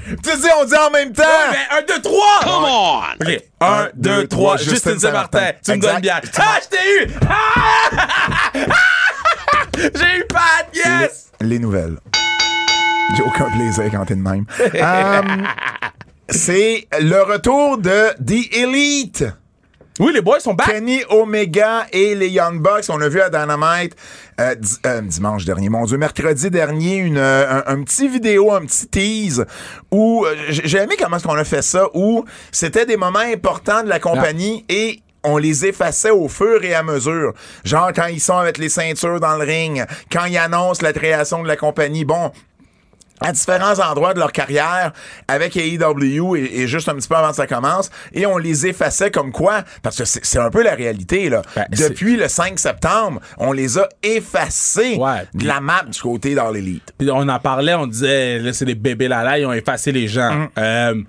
tu 0.07 0.37
dis 0.37 0.47
on 0.61 0.65
dit 0.65 0.75
en 0.75 0.91
même 0.91 1.13
temps. 1.13 1.23
Mais 1.51 1.77
un, 1.77 1.81
deux, 1.81 2.01
trois! 2.01 2.39
Come 2.43 2.65
on! 2.65 3.01
OK. 3.21 3.43
Un, 3.61 3.89
deux, 3.95 4.27
trois. 4.27 4.57
Justine 4.57 4.99
Saint-Martin. 4.99 5.51
Tu 5.63 5.71
me 5.71 5.77
donnes 5.77 5.99
bien. 5.99 6.19
Ah, 6.37 6.59
je 6.63 6.67
t'ai 6.77 7.03
eu! 7.05 7.11
Ah! 7.29 8.51
J'ai 9.77 10.19
eu 10.19 10.25
Pat, 10.27 10.67
yes! 10.73 11.31
Les 11.41 11.59
nouvelles. 11.59 11.97
J'ai 13.15 13.23
aucun 13.23 13.49
plaisir 13.51 13.85
quand 13.91 14.05
t'es 14.05 14.15
de 14.15 14.21
même. 14.21 14.45
Hum, 14.59 15.47
c'est 16.29 16.87
le 16.99 17.21
retour 17.23 17.77
de 17.77 18.09
The 18.23 18.53
Elite. 18.55 19.25
Oui, 19.99 20.11
les 20.13 20.21
boys 20.21 20.39
sont 20.39 20.53
back. 20.53 20.67
Kenny 20.67 21.01
Omega 21.09 21.85
et 21.91 22.15
les 22.15 22.29
Young 22.29 22.59
Bucks. 22.61 22.85
On 22.89 23.01
a 23.01 23.09
vu 23.09 23.19
à 23.21 23.29
Dynamite 23.29 23.95
euh, 24.39 24.55
di- 24.55 24.77
euh, 24.85 25.01
dimanche 25.01 25.43
dernier, 25.45 25.67
mon 25.69 25.85
Dieu, 25.85 25.97
mercredi 25.97 26.49
dernier, 26.49 26.95
une, 26.97 27.17
euh, 27.17 27.61
un, 27.67 27.73
un 27.79 27.83
petit 27.83 28.07
vidéo, 28.07 28.51
un 28.53 28.61
petit 28.61 28.87
tease 28.87 29.45
où 29.91 30.25
j'ai 30.49 30.77
aimé 30.77 30.95
comment 30.97 31.17
est-ce 31.17 31.27
qu'on 31.27 31.35
a 31.35 31.43
fait 31.43 31.61
ça, 31.61 31.87
où 31.93 32.23
c'était 32.51 32.85
des 32.85 32.95
moments 32.97 33.19
importants 33.19 33.83
de 33.83 33.89
la 33.89 33.99
compagnie 33.99 34.65
et 34.69 35.01
on 35.25 35.35
les 35.37 35.65
effaçait 35.65 36.11
au 36.11 36.29
fur 36.29 36.63
et 36.63 36.73
à 36.73 36.81
mesure. 36.81 37.33
Genre 37.65 37.91
quand 37.93 38.05
ils 38.05 38.21
sont 38.21 38.37
avec 38.37 38.57
les 38.57 38.69
ceintures 38.69 39.19
dans 39.19 39.35
le 39.35 39.43
ring, 39.43 39.85
quand 40.09 40.23
ils 40.25 40.37
annoncent 40.37 40.81
la 40.81 40.93
création 40.93 41.43
de 41.43 41.47
la 41.49 41.57
compagnie. 41.57 42.05
Bon, 42.05 42.31
à 43.21 43.31
différents 43.31 43.79
endroits 43.79 44.13
de 44.13 44.19
leur 44.19 44.31
carrière 44.31 44.91
avec 45.27 45.55
AEW 45.57 46.35
et, 46.35 46.61
et 46.61 46.67
juste 46.67 46.89
un 46.89 46.95
petit 46.95 47.07
peu 47.07 47.15
avant 47.15 47.29
que 47.29 47.35
ça 47.35 47.47
commence 47.47 47.89
et 48.13 48.25
on 48.25 48.37
les 48.37 48.67
effaçait 48.67 49.11
comme 49.11 49.31
quoi 49.31 49.63
parce 49.81 49.97
que 49.97 50.05
c'est 50.05 50.39
un 50.39 50.49
peu 50.49 50.63
la 50.63 50.75
réalité 50.75 51.29
là 51.29 51.41
Ben, 51.55 51.65
depuis 51.71 52.15
le 52.15 52.27
5 52.27 52.57
septembre 52.59 53.19
on 53.37 53.51
les 53.51 53.77
a 53.77 53.87
effacés 54.03 54.95
Ouais, 54.97 55.25
de 55.33 55.45
la 55.45 55.59
map 55.59 55.83
du 55.83 55.99
côté 55.99 56.35
dans 56.35 56.49
l'élite 56.51 56.93
on 57.01 57.27
en 57.27 57.39
parlait, 57.39 57.73
on 57.73 57.87
disait, 57.87 58.39
là, 58.39 58.53
c'est 58.53 58.65
des 58.65 58.75
bébés 58.75 59.07
là, 59.07 59.23
là, 59.23 59.39
ils 59.39 59.45
ont 59.45 59.53
effacé 59.53 59.91
les 59.91 60.07
gens. 60.07 60.33
Mm. 60.33 60.49
Euh, 60.57 61.03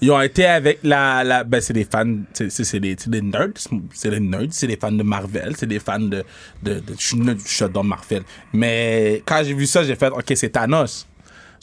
ils 0.00 0.10
ont 0.10 0.20
été 0.20 0.44
avec 0.44 0.80
la, 0.82 1.22
la 1.24 1.44
ben 1.44 1.60
c'est 1.60 1.72
des 1.72 1.84
fans, 1.84 2.04
c'est 2.32 2.50
c'est- 2.50 2.80
des, 2.80 2.96
c'est 2.98 3.08
des 3.08 3.22
nerds, 3.22 3.48
c'est 3.94 4.10
des 4.10 4.20
nerds, 4.20 4.48
c'est 4.50 4.66
des 4.66 4.76
fans 4.76 4.90
de 4.92 5.02
Marvel, 5.02 5.54
c'est 5.56 5.66
des 5.66 5.78
fans 5.78 5.98
de, 6.00 6.24
de, 6.62 6.74
de 6.80 6.94
je 6.98 7.06
suis 7.06 7.16
nerd, 7.16 7.38
je 7.46 7.54
j'adore 7.56 7.84
Marvel. 7.84 8.22
Mais 8.52 9.22
quand 9.24 9.42
j'ai 9.44 9.54
vu 9.54 9.66
ça, 9.66 9.82
j'ai 9.84 9.94
fait, 9.94 10.08
ok, 10.08 10.32
c'est 10.34 10.50
Thanos. 10.50 11.06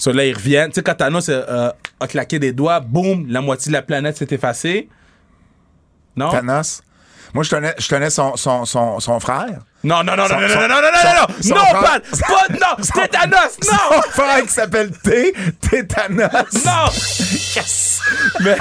So 0.02 0.12
là, 0.12 0.26
ils 0.26 0.34
reviennent. 0.36 0.70
Tu 0.70 0.76
sais, 0.76 0.82
quand 0.84 0.96
Thanos 0.96 1.30
euh, 1.30 1.72
a 2.00 2.08
claqué 2.08 2.40
des 2.40 2.52
doigts, 2.54 2.80
boum, 2.80 3.28
la 3.30 3.40
moitié 3.40 3.70
de 3.70 3.74
la 3.74 3.84
planète 3.84 4.18
s'est 4.18 4.28
effacée. 4.32 4.90
Non? 6.16 6.32
Thanos 6.32 6.82
moi 7.34 7.46
je 7.46 7.50
tenais 7.50 7.74
je 7.78 7.88
tenais 7.88 8.10
son, 8.10 8.36
son, 8.36 8.66
son, 8.66 9.00
son 9.00 9.18
frère 9.22 9.60
Non, 9.86 10.04
non, 10.04 10.18
non, 10.18 10.28
Son- 10.28 10.34
non, 10.36 10.42
non, 10.42 10.48
non, 10.48 10.58
non, 10.58 10.68
non, 10.68 10.82
non, 10.82 10.82
non, 10.82 10.92
non, 11.30 11.36
son 11.42 11.56
non, 11.56 11.62
frère- 11.66 11.82
Pat! 11.82 12.04
Pas, 12.20 12.48
non, 12.60 12.76
c'était 12.84 13.08
Thanos, 13.08 13.58
non! 13.72 13.78
son 14.04 14.10
frère 14.12 14.42
qui 14.44 14.50
s'appelle 14.50 14.92
T 14.98 15.34
Tétanos 15.62 16.30
Non! 16.66 16.90
yes 17.56 18.02
Mais. 18.42 18.58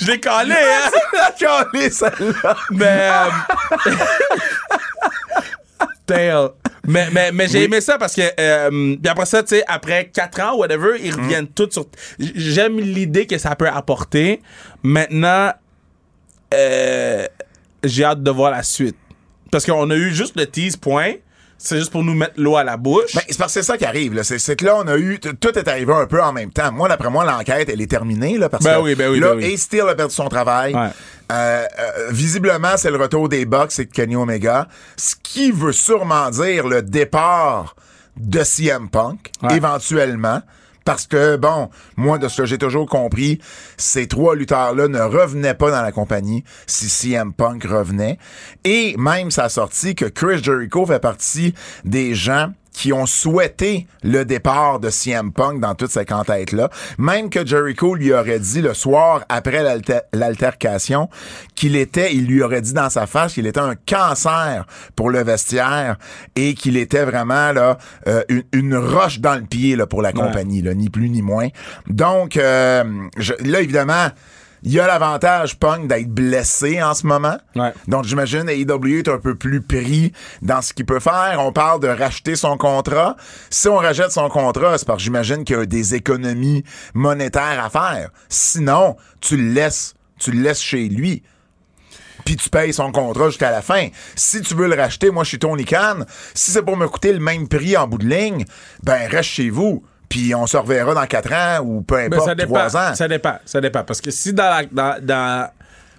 Je 0.00 0.06
l'ai 0.06 0.18
calé, 0.18 0.56
hein! 0.56 0.90
Calé, 1.38 1.88
celle-là. 1.90 2.56
Mais. 2.70 3.10
euh, 3.12 3.30
Damn. 6.08 6.48
Mais, 6.88 7.08
mais, 7.12 7.32
mais 7.32 7.48
j'ai 7.48 7.64
aimé 7.64 7.80
ça 7.80 7.98
parce 7.98 8.14
que. 8.14 8.22
Euh, 8.40 8.96
puis 8.96 9.08
après 9.08 9.26
ça, 9.26 9.42
tu 9.42 9.56
sais, 9.56 9.64
après 9.68 10.10
4 10.12 10.40
ans, 10.40 10.56
whatever, 10.56 10.98
ils 11.00 11.14
reviennent 11.14 11.46
tous 11.46 11.70
sur. 11.70 11.86
J'aime 12.18 12.80
l'idée 12.80 13.26
que 13.26 13.36
ça 13.36 13.54
peut 13.54 13.68
apporter. 13.68 14.40
Maintenant, 14.82 15.52
euh, 16.54 17.26
j'ai 17.84 18.04
hâte 18.04 18.22
de 18.22 18.30
voir 18.30 18.50
la 18.50 18.62
suite. 18.62 18.96
Parce 19.50 19.66
qu'on 19.66 19.90
a 19.90 19.94
eu 19.94 20.12
juste 20.12 20.36
le 20.36 20.46
tease, 20.46 20.76
point. 20.76 21.12
C'est 21.60 21.76
juste 21.78 21.90
pour 21.90 22.04
nous 22.04 22.14
mettre 22.14 22.34
l'eau 22.36 22.56
à 22.56 22.62
la 22.62 22.76
bouche. 22.76 23.14
Ben, 23.16 23.22
c'est 23.28 23.36
parce 23.36 23.52
que 23.52 23.60
c'est 23.60 23.66
ça 23.66 23.76
qui 23.76 23.84
arrive. 23.84 24.14
là. 24.14 24.22
C'est, 24.22 24.54
que 24.56 24.64
là, 24.64 24.76
on 24.76 24.86
a 24.86 24.96
eu. 24.96 25.18
Tout 25.18 25.58
est 25.58 25.66
arrivé 25.66 25.92
un 25.92 26.06
peu 26.06 26.22
en 26.22 26.32
même 26.32 26.50
temps. 26.52 26.70
Moi, 26.70 26.88
d'après 26.88 27.10
moi, 27.10 27.24
l'enquête, 27.24 27.68
elle 27.68 27.80
est 27.80 27.90
terminée. 27.90 28.38
Là, 28.38 28.48
parce 28.48 28.62
Ben 28.64 28.76
que 28.76 28.82
oui, 28.82 28.94
ben 28.94 29.10
oui, 29.10 29.18
là, 29.18 29.34
ben 29.34 29.38
oui. 29.44 29.58
Steel 29.58 29.82
a 29.88 29.94
perdu 29.96 30.14
son 30.14 30.28
travail. 30.28 30.72
Ouais. 30.74 30.88
Euh, 31.32 31.64
euh, 31.78 32.08
visiblement, 32.10 32.76
c'est 32.76 32.90
le 32.92 32.96
retour 32.96 33.28
des 33.28 33.44
Bucks 33.44 33.76
et 33.80 33.84
de 33.86 33.90
Kenny 33.92 34.14
Omega. 34.16 34.68
Ce 34.96 35.14
qui 35.22 35.50
veut 35.50 35.72
sûrement 35.72 36.30
dire 36.30 36.66
le 36.68 36.80
départ 36.82 37.74
de 38.16 38.42
CM 38.44 38.88
Punk, 38.88 39.30
Ouais. 39.42 39.56
éventuellement. 39.56 40.40
Parce 40.88 41.06
que, 41.06 41.36
bon, 41.36 41.68
moi, 41.98 42.16
de 42.16 42.28
ce 42.28 42.40
que 42.40 42.46
j'ai 42.46 42.56
toujours 42.56 42.86
compris, 42.88 43.40
ces 43.76 44.08
trois 44.08 44.34
lutteurs-là 44.34 44.88
ne 44.88 45.00
revenaient 45.02 45.52
pas 45.52 45.70
dans 45.70 45.82
la 45.82 45.92
compagnie 45.92 46.44
si 46.66 46.88
CM 46.88 47.34
Punk 47.34 47.64
revenait. 47.64 48.16
Et 48.64 48.96
même, 48.96 49.30
ça 49.30 49.44
a 49.44 49.48
sorti 49.50 49.94
que 49.94 50.06
Chris 50.06 50.42
Jericho 50.42 50.86
fait 50.86 50.98
partie 50.98 51.52
des 51.84 52.14
gens 52.14 52.54
qui 52.78 52.92
ont 52.92 53.06
souhaité 53.06 53.88
le 54.04 54.24
départ 54.24 54.78
de 54.78 54.88
CM 54.88 55.32
Punk 55.32 55.58
dans 55.58 55.74
toute 55.74 55.90
cette 55.90 56.08
cantate-là. 56.08 56.70
Même 56.96 57.28
que 57.28 57.44
Jericho 57.44 57.96
lui 57.96 58.12
aurait 58.12 58.38
dit 58.38 58.62
le 58.62 58.72
soir 58.72 59.24
après 59.28 59.64
l'alter- 59.64 60.02
l'altercation 60.12 61.08
qu'il 61.56 61.74
était, 61.74 62.14
il 62.14 62.26
lui 62.26 62.40
aurait 62.40 62.60
dit 62.60 62.74
dans 62.74 62.88
sa 62.88 63.08
face 63.08 63.34
qu'il 63.34 63.48
était 63.48 63.58
un 63.58 63.74
cancer 63.74 64.64
pour 64.94 65.10
le 65.10 65.24
vestiaire 65.24 65.96
et 66.36 66.54
qu'il 66.54 66.76
était 66.76 67.04
vraiment 67.04 67.50
là 67.50 67.78
euh, 68.06 68.22
une, 68.28 68.44
une 68.52 68.76
roche 68.76 69.18
dans 69.18 69.34
le 69.34 69.42
pied 69.42 69.74
là, 69.74 69.88
pour 69.88 70.00
la 70.00 70.12
compagnie, 70.12 70.62
là, 70.62 70.72
ni 70.72 70.88
plus 70.88 71.10
ni 71.10 71.20
moins. 71.20 71.48
Donc, 71.88 72.36
euh, 72.36 72.84
je- 73.16 73.32
là, 73.44 73.60
évidemment, 73.60 74.06
il 74.62 74.72
y 74.72 74.80
a 74.80 74.86
l'avantage, 74.86 75.58
Punk, 75.58 75.86
d'être 75.88 76.08
blessé 76.08 76.82
en 76.82 76.94
ce 76.94 77.06
moment. 77.06 77.38
Ouais. 77.54 77.72
Donc, 77.86 78.04
j'imagine 78.04 78.48
AEW 78.48 78.98
est 78.98 79.08
un 79.08 79.18
peu 79.18 79.34
plus 79.34 79.60
pris 79.60 80.12
dans 80.42 80.62
ce 80.62 80.72
qu'il 80.72 80.86
peut 80.86 81.00
faire. 81.00 81.38
On 81.40 81.52
parle 81.52 81.80
de 81.80 81.88
racheter 81.88 82.36
son 82.36 82.56
contrat. 82.56 83.16
Si 83.50 83.68
on 83.68 83.76
rachète 83.76 84.10
son 84.10 84.28
contrat, 84.28 84.76
c'est 84.78 84.86
parce 84.86 84.98
que 84.98 85.04
j'imagine 85.04 85.44
qu'il 85.44 85.56
y 85.56 85.60
a 85.60 85.66
des 85.66 85.94
économies 85.94 86.64
monétaires 86.94 87.64
à 87.64 87.70
faire. 87.70 88.10
Sinon, 88.28 88.96
tu 89.20 89.36
le 89.36 89.52
laisses, 89.52 89.94
tu 90.18 90.32
le 90.32 90.42
laisses 90.42 90.62
chez 90.62 90.88
lui. 90.88 91.22
Puis 92.24 92.36
tu 92.36 92.50
payes 92.50 92.72
son 92.72 92.92
contrat 92.92 93.28
jusqu'à 93.28 93.50
la 93.50 93.62
fin. 93.62 93.88
Si 94.16 94.42
tu 94.42 94.54
veux 94.54 94.68
le 94.68 94.74
racheter, 94.74 95.10
moi, 95.10 95.24
je 95.24 95.28
suis 95.28 95.38
Tony 95.38 95.64
Khan. 95.64 96.00
Si 96.34 96.50
c'est 96.50 96.62
pour 96.62 96.76
me 96.76 96.88
coûter 96.88 97.12
le 97.12 97.20
même 97.20 97.48
prix 97.48 97.76
en 97.76 97.86
bout 97.86 97.98
de 97.98 98.06
ligne, 98.06 98.44
ben, 98.82 99.08
reste 99.08 99.30
chez 99.30 99.50
vous. 99.50 99.84
Puis 100.08 100.34
on 100.34 100.46
se 100.46 100.56
reverra 100.56 100.94
dans 100.94 101.06
4 101.06 101.32
ans 101.32 101.64
ou 101.64 101.82
peu 101.82 101.96
Ben, 101.96 102.12
importe, 102.14 102.28
ça 102.28 102.34
dépend. 102.34 102.54
3 102.54 102.76
ans. 102.76 102.94
Ça 102.94 103.08
dépend. 103.08 103.34
Ça 103.44 103.60
dépend. 103.60 103.84
Parce 103.84 104.00
que 104.00 104.10
si 104.10 104.32
dans 104.32 104.44
la. 104.44 104.62
Dans, 104.70 105.04
dans- 105.04 105.48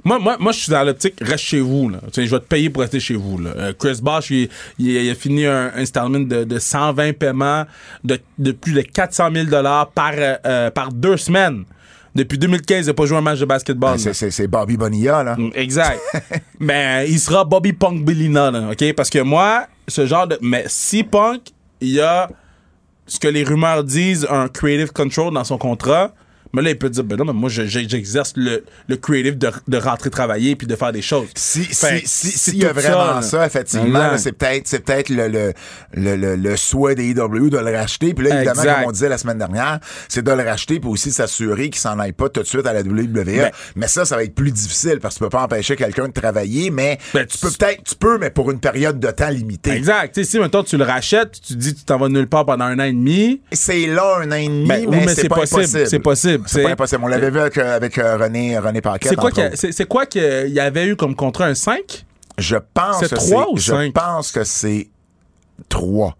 Moi, 0.03 0.17
moi, 0.17 0.37
moi, 0.39 0.51
je 0.53 0.59
suis 0.59 0.71
dans 0.71 0.83
l'optique, 0.83 1.15
reste 1.21 1.43
chez 1.43 1.59
vous. 1.59 1.89
Là. 1.89 1.99
Je 2.15 2.21
vais 2.21 2.27
te 2.39 2.45
payer 2.45 2.69
pour 2.69 2.81
rester 2.81 2.99
chez 2.99 3.15
vous. 3.15 3.37
Là. 3.37 3.49
Euh, 3.57 3.73
Chris 3.77 3.99
Bosh, 4.01 4.31
il, 4.31 4.49
il- 4.79 4.89
il 4.91 5.09
a 5.11 5.15
fini 5.15 5.45
un 5.45 5.71
installment 5.75 6.19
de, 6.27 6.43
de 6.45 6.57
120 6.59 7.13
paiements 7.17 7.65
de, 8.03 8.17
de 8.37 8.51
plus 8.53 8.73
de 8.73 8.81
400 8.81 9.29
000 9.33 9.47
par, 9.93 10.13
euh, 10.15 10.71
par 10.71 10.91
deux 10.93 11.17
semaines. 11.17 11.65
Depuis 12.15 12.39
2015, 12.39 12.85
il 12.85 12.87
n'a 12.87 12.93
pas 12.95 13.05
joué 13.05 13.17
un 13.17 13.21
match 13.21 13.39
de 13.39 13.45
basketball. 13.45 13.97
Ben, 14.03 14.13
c'est- 14.13 14.47
Bobby 14.47 14.77
Bonilla, 14.77 15.21
là. 15.21 15.37
Exact. 15.53 15.99
Mais 16.59 17.05
il 17.09 17.19
sera 17.19 17.43
Bobby 17.45 17.73
Punk 17.73 18.03
Bellina, 18.03 18.49
là, 18.49 18.69
OK? 18.71 18.93
Parce 18.93 19.09
que 19.11 19.19
moi, 19.19 19.67
ce 19.87 20.05
genre 20.07 20.25
de. 20.27 20.37
Mais 20.41 20.63
si 20.67 21.03
Punk, 21.03 21.41
il 21.81 21.89
y 21.91 22.01
a 22.01 22.27
ce 23.09 23.19
que 23.19 23.27
les 23.27 23.43
rumeurs 23.43 23.83
disent, 23.83 24.27
un 24.29 24.47
creative 24.47 24.93
control 24.93 25.33
dans 25.33 25.43
son 25.43 25.57
contrat. 25.57 26.13
Mais 26.53 26.61
là, 26.63 26.69
il 26.71 26.77
peut 26.77 26.89
dire, 26.89 27.03
ben 27.03 27.15
non, 27.15 27.25
mais 27.25 27.33
moi, 27.33 27.49
je- 27.49 27.65
je- 27.65 27.87
j'exerce 27.87 28.33
le, 28.35 28.63
le 28.87 28.97
creative 28.97 29.37
de, 29.37 29.51
de 29.67 29.77
rentrer 29.77 30.09
travailler 30.09 30.55
puis 30.55 30.65
de 30.67 30.75
faire 30.75 30.91
des 30.91 31.01
choses. 31.01 31.27
Si, 31.35 31.63
Fait 31.63 31.97
si, 31.97 32.03
que 32.03 32.09
si, 32.09 32.27
s'il 32.31 32.57
y 32.57 32.65
a 32.65 32.73
vraiment 32.73 33.21
ça, 33.21 33.45
effectivement, 33.45 34.17
c'est 34.17 34.31
peut-être, 34.31 34.67
c'est 34.67 34.79
peut-être 34.83 35.09
le, 35.09 35.27
le, 35.27 35.53
le, 35.93 36.15
le, 36.15 36.35
le 36.35 36.57
souhait 36.57 36.95
des 36.95 37.09
IW 37.09 37.49
de 37.49 37.57
le 37.57 37.75
racheter. 37.77 38.13
Puis 38.13 38.27
là, 38.27 38.35
évidemment, 38.37 38.61
Exact. 38.61 38.75
comme 38.79 38.89
on 38.89 38.91
disait 38.91 39.09
la 39.09 39.17
semaine 39.17 39.37
dernière, 39.37 39.79
c'est 40.07 40.23
de 40.23 40.31
le 40.31 40.43
racheter 40.43 40.79
puis 40.79 40.89
aussi 40.89 41.11
s'assurer 41.11 41.69
qu'il 41.69 41.79
s'en 41.79 41.99
aille 41.99 42.13
pas 42.13 42.29
tout 42.29 42.41
de 42.41 42.47
suite 42.47 42.65
à 42.65 42.73
la 42.73 42.81
WWE. 42.81 43.51
mais 43.75 43.87
ça, 43.87 44.05
ça 44.05 44.15
va 44.15 44.23
être 44.23 44.33
plus 44.35 44.51
difficile 44.51 44.99
parce 45.01 45.15
que 45.15 45.19
tu 45.19 45.25
peux 45.25 45.29
pas 45.29 45.43
empêcher 45.43 45.75
quelqu'un 45.75 46.07
de 46.07 46.13
travailler, 46.13 46.71
mais 46.71 46.97
Ben, 47.13 47.25
tu 47.27 47.37
peux 47.37 47.51
peut-être, 47.51 47.83
tu 47.83 47.95
peux, 47.95 48.17
mais 48.17 48.29
pour 48.31 48.49
une 48.51 48.59
période 48.59 48.99
de 48.99 49.11
temps 49.11 49.29
limitée. 49.29 49.71
Exact. 49.71 50.13
Tu 50.15 50.23
sais, 50.23 50.29
si 50.31 50.39
maintenant 50.39 50.63
tu 50.63 50.77
le 50.77 50.83
rachètes, 50.83 51.39
tu 51.45 51.55
dis 51.55 51.75
tu 51.75 51.83
t'en 51.83 51.97
vas 51.97 52.09
nulle 52.09 52.27
part 52.27 52.45
pendant 52.45 52.65
un 52.65 52.79
an 52.79 52.83
et 52.85 52.91
demi. 52.93 53.41
C'est 53.51 53.85
là 53.87 54.17
un 54.21 54.31
an 54.31 54.35
et 54.35 54.47
demi, 54.47 54.67
Ben, 54.67 54.85
oui, 54.87 54.97
mais, 54.99 55.05
mais 55.05 55.15
c'est 55.15 55.29
pas 55.29 55.35
possible. 55.45 55.87
C'est 55.87 55.99
possible. 55.99 56.38
C'est 56.45 56.63
pas 56.63 56.69
impossible. 56.71 57.01
On 57.03 57.07
l'avait 57.07 57.29
vu 57.31 57.39
avec, 57.39 57.57
euh, 57.57 57.75
avec 57.75 57.97
euh, 57.97 58.17
René, 58.17 58.57
René 58.59 58.81
Paquette. 58.81 59.09
C'est 59.09 59.15
quoi 59.15 59.31
qu'il 59.31 60.23
y 60.23 60.45
qu'il 60.45 60.53
y 60.53 60.59
avait 60.59 60.87
eu 60.87 60.95
comme 60.95 61.15
contrat 61.15 61.45
un 61.45 61.55
5? 61.55 62.05
Je 62.37 62.55
pense 62.73 62.99
que 63.07 63.15
ou 63.51 63.57
je 63.57 63.71
cinq? 63.71 63.93
pense 63.93 64.31
que 64.31 64.43
c'est 64.43 64.89
trois. 65.67 66.15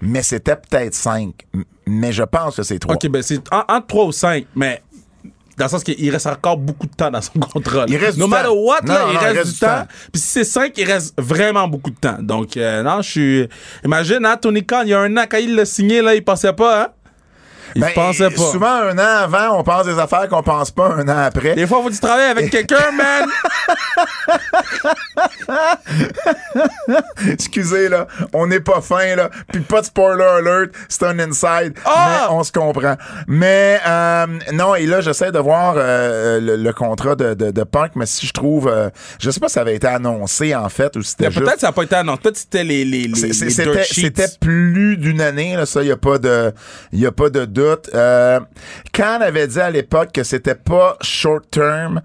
Mais 0.00 0.22
c'était 0.22 0.56
peut-être 0.56 0.94
cinq. 0.94 1.34
M- 1.54 1.64
Mais 1.86 2.12
je 2.12 2.22
pense 2.22 2.56
que 2.56 2.62
c'est 2.62 2.78
trois. 2.78 2.94
OK, 2.96 3.08
ben 3.08 3.22
c'est 3.22 3.40
en- 3.52 3.64
entre 3.68 3.86
3 3.86 4.04
ou 4.06 4.12
5, 4.12 4.44
mais 4.54 4.82
dans 5.56 5.64
le 5.64 5.70
sens 5.70 5.82
qu'il 5.82 6.08
reste 6.10 6.26
encore 6.28 6.56
beaucoup 6.56 6.86
de 6.86 6.92
temps 6.94 7.10
dans 7.10 7.20
son 7.22 7.32
contrat. 7.52 7.78
là. 7.80 7.86
Il 7.88 7.96
reste 7.96 8.16
no 8.18 8.26
du 8.26 8.30
matter 8.30 8.48
temps. 8.48 8.54
what, 8.54 8.80
Non, 8.84 8.94
là, 8.94 9.00
non, 9.06 9.10
il, 9.10 9.14
non, 9.14 9.20
reste 9.20 9.52
du 9.54 9.58
temps. 9.58 9.86
Puis 10.12 10.20
si 10.22 10.28
c'est 10.28 10.44
5, 10.44 10.72
il 10.76 10.84
reste 10.84 11.14
vraiment 11.20 11.66
beaucoup 11.66 11.90
de 11.90 11.96
temps. 11.96 12.18
Donc, 12.20 12.56
euh, 12.56 12.82
non, 12.82 13.02
je 13.02 13.10
suis. 13.10 13.48
Imagine, 13.84 14.24
hein, 14.24 14.36
Tony 14.36 14.64
Khan, 14.64 14.82
il 14.84 14.90
y 14.90 14.94
a 14.94 15.00
un 15.00 15.16
an, 15.16 15.24
quand 15.28 15.38
il 15.38 15.54
l'a 15.56 15.64
signé, 15.64 16.00
là, 16.02 16.14
il 16.14 16.22
pensait 16.22 16.52
pas, 16.52 16.82
hein? 16.82 16.88
Il 17.74 17.82
Ben, 17.82 17.92
pas. 17.94 18.12
Souvent, 18.12 18.66
un 18.82 18.98
an 18.98 19.22
avant, 19.24 19.58
on 19.58 19.62
pense 19.62 19.86
des 19.86 19.98
affaires 19.98 20.28
qu'on 20.28 20.42
pense 20.42 20.70
pas 20.70 20.88
un 20.96 21.08
an 21.08 21.18
après. 21.26 21.54
Des 21.54 21.66
fois, 21.66 21.78
il 21.80 21.84
faut 21.84 21.90
du 21.90 21.98
travail 22.00 22.30
avec 22.30 22.50
quelqu'un, 22.50 22.90
man. 22.96 23.28
Excusez, 27.30 27.88
là. 27.88 28.06
On 28.32 28.46
n'est 28.46 28.60
pas 28.60 28.80
fin, 28.80 29.16
là. 29.16 29.30
Puis 29.52 29.60
pas 29.62 29.80
de 29.80 29.86
spoiler 29.86 30.22
alert. 30.24 30.70
C'est 30.88 31.04
un 31.04 31.18
inside. 31.18 31.74
Ah! 31.84 32.26
Mais 32.28 32.34
on 32.34 32.42
se 32.42 32.52
comprend. 32.52 32.96
Mais, 33.26 33.80
euh, 33.86 34.26
non, 34.52 34.74
et 34.74 34.86
là, 34.86 35.00
j'essaie 35.00 35.32
de 35.32 35.38
voir 35.38 35.74
euh, 35.76 36.40
le, 36.40 36.56
le 36.56 36.72
contrat 36.72 37.14
de, 37.14 37.34
de, 37.34 37.50
de 37.50 37.62
Punk, 37.64 37.92
mais 37.94 38.06
si 38.06 38.26
je 38.26 38.32
trouve. 38.32 38.68
euh, 38.68 38.90
je 39.18 39.30
sais 39.30 39.40
pas 39.40 39.48
si 39.48 39.54
ça 39.54 39.60
avait 39.62 39.76
été 39.76 39.86
annoncé, 39.86 40.54
en 40.54 40.68
fait, 40.68 40.94
ou 40.96 41.02
si 41.02 41.10
c'était 41.10 41.26
juste. 41.30 41.38
Peut-être 41.40 41.54
que 41.54 41.60
ça 41.60 41.66
n'a 41.68 41.72
pas 41.72 41.82
été 41.82 41.96
annoncé. 41.96 42.20
Peut-être 42.22 42.34
que 42.34 42.40
c'était 42.40 42.64
les, 42.64 42.84
les, 42.84 43.06
les, 43.08 43.32
C'était 43.32 44.26
plus 44.40 44.96
d'une 44.96 45.20
année, 45.20 45.56
là, 45.56 45.66
ça, 45.66 45.82
il 45.82 45.86
n'y 45.86 45.92
a, 45.92 45.96
pas 45.96 46.18
de- 46.18 46.52
y 46.92 47.06
a 47.06 47.12
pas 47.12 47.30
de 47.30 47.44
Euh, 47.94 48.40
Khan 48.92 49.20
avait 49.20 49.46
dit 49.46 49.60
à 49.60 49.70
l'époque 49.70 50.12
que 50.12 50.22
c'était 50.22 50.54
pas 50.54 50.96
short 51.00 51.50
term 51.50 52.00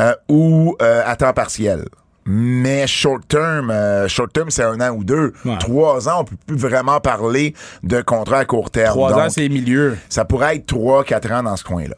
euh, 0.00 0.14
ou 0.28 0.76
euh, 0.80 1.02
à 1.04 1.16
temps 1.16 1.32
partiel. 1.32 1.84
Mais 2.24 2.86
short 2.86 3.26
term, 3.26 3.70
euh, 3.70 4.06
short 4.08 4.32
term, 4.32 4.50
c'est 4.50 4.62
un 4.62 4.80
an 4.80 4.90
ou 4.94 5.02
deux. 5.04 5.32
Ouais. 5.44 5.56
Trois 5.58 6.08
ans, 6.08 6.20
on 6.20 6.24
peut 6.24 6.36
plus 6.46 6.56
vraiment 6.56 7.00
parler 7.00 7.54
de 7.82 8.00
contrat 8.00 8.38
à 8.38 8.44
court 8.44 8.70
terme. 8.70 8.92
Trois 8.94 9.10
Donc, 9.10 9.20
ans, 9.20 9.28
c'est 9.30 9.48
milieu. 9.48 9.96
ça 10.08 10.24
pourrait 10.24 10.56
être 10.56 10.66
3 10.66 11.04
quatre 11.04 11.32
ans 11.32 11.42
dans 11.42 11.56
ce 11.56 11.64
coin-là. 11.64 11.96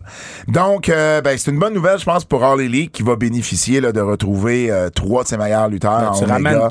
Donc, 0.49 0.88
euh, 0.88 1.21
ben, 1.21 1.37
c'est 1.37 1.50
une 1.50 1.59
bonne 1.59 1.75
nouvelle, 1.75 1.99
je 1.99 2.04
pense, 2.04 2.25
pour 2.25 2.43
All 2.45 2.61
Elite 2.61 2.93
qui 2.93 3.02
va 3.02 3.16
bénéficier 3.16 3.81
là, 3.81 3.93
de 3.93 4.00
retrouver 4.00 4.71
euh, 4.71 4.88
trois 4.88 5.25
de 5.25 5.28
ses 5.28 5.37
meilleurs 5.37 5.69
lutteurs 5.69 6.12
en 6.12 6.19
tu 6.19 6.25
Omega 6.25 6.69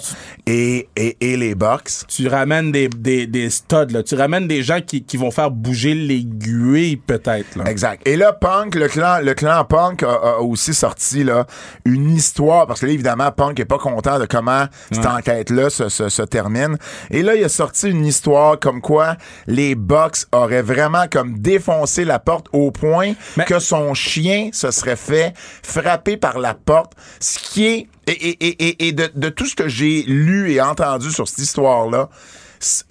et, 0.48 0.90
et, 0.96 1.18
et 1.22 1.38
les 1.38 1.54
Bucks. 1.56 2.08
Tu 2.08 2.28
ramènes 2.28 2.72
des, 2.72 2.88
des, 2.88 3.28
des 3.28 3.50
studs, 3.50 3.92
là. 3.92 4.02
Tu 4.04 4.16
ramènes 4.16 4.48
des 4.48 4.64
gens 4.64 4.80
qui, 4.82 5.04
qui 5.04 5.18
vont 5.18 5.32
faire 5.32 5.52
bouger 5.52 5.94
l'aiguille, 5.94 6.96
peut-être, 6.98 7.56
là. 7.56 7.66
Exact. 7.70 8.02
Et 8.08 8.16
là, 8.16 8.34
Punk, 8.34 8.76
le 8.76 8.88
clan, 8.88 9.20
le 9.22 9.34
clan 9.34 9.64
Punk 9.66 10.04
a, 10.04 10.08
a 10.08 10.40
aussi 10.40 10.74
sorti 10.74 11.24
là, 11.24 11.46
une 11.86 12.10
histoire, 12.10 12.66
parce 12.68 12.80
que 12.80 12.86
là, 12.88 12.92
évidemment, 12.94 13.32
Punk 13.32 13.43
est 13.52 13.66
pas 13.66 13.78
content 13.78 14.20
de 14.20 14.26
comment 14.26 14.66
cette 14.92 15.06
enquête-là 15.06 15.70
se, 15.70 15.90
se, 15.90 16.10
se 16.10 16.22
termine. 16.24 16.78
Et 17.12 17.22
là, 17.24 17.36
il 17.36 17.44
a 17.44 17.50
sorti 17.50 17.90
une 17.90 18.06
histoire 18.06 18.60
comme 18.60 18.82
quoi 18.82 19.16
les 19.48 19.76
Bucks 19.76 20.26
auraient 20.32 20.62
vraiment 20.62 21.06
comme 21.12 21.38
défoncé 21.40 22.06
la 22.06 22.20
porte 22.20 22.48
au 22.54 22.72
point 22.72 23.14
Mais- 23.38 23.46
que 23.46 23.60
son 23.60 23.94
chien 23.94 24.50
se 24.54 24.72
serait 24.72 24.96
fait 24.96 25.34
frapper 25.64 26.18
par 26.18 26.40
la 26.40 26.54
porte, 26.54 26.94
ce 27.20 27.40
qui 27.40 27.66
est... 27.66 27.88
Et, 28.06 28.12
et, 28.12 28.48
et, 28.48 28.68
et- 28.68 28.88
et 28.90 28.92
de, 28.92 29.10
de 29.16 29.30
tout 29.30 29.46
ce 29.46 29.56
que 29.56 29.70
j'ai 29.70 30.04
lu 30.04 30.52
et 30.52 30.60
entendu 30.60 31.10
sur 31.10 31.26
cette 31.28 31.38
histoire-là, 31.40 32.10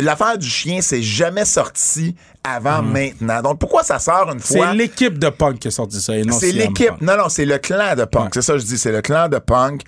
l'affaire 0.01 0.39
du 0.39 0.49
chien, 0.49 0.81
c'est 0.81 1.03
jamais 1.03 1.45
sorti 1.45 2.15
avant 2.45 2.83
maintenant. 2.83 3.41
Donc, 3.41 3.61
pourquoi 3.61 3.85
ça 3.85 4.01
sort 4.01 4.27
une 4.29 4.35
Mhm. 4.35 4.41
C'est 4.43 4.57
fois? 4.57 4.75
l'équipe 4.75 5.17
de 5.17 5.29
Punk 5.29 5.61
qui 5.61 5.69
a 5.69 5.71
sorti 5.71 6.01
ça. 6.01 6.17
et 6.17 6.25
non 6.25 6.37
C'est 6.37 6.51
l'équipe. 6.51 6.91
Non, 7.01 7.17
non, 7.17 7.29
c'est 7.29 7.45
le 7.45 7.59
clan 7.59 7.95
de 7.97 8.05
Punk. 8.05 8.25
Ouais. 8.25 8.31
C'est 8.35 8.43
ça 8.43 8.55
que 8.55 8.59
je 8.59 8.65
dis. 8.65 8.79
C'est 8.79 8.91
le 8.91 9.01
clan 9.01 9.29
de 9.29 9.39
Punk. 9.39 9.83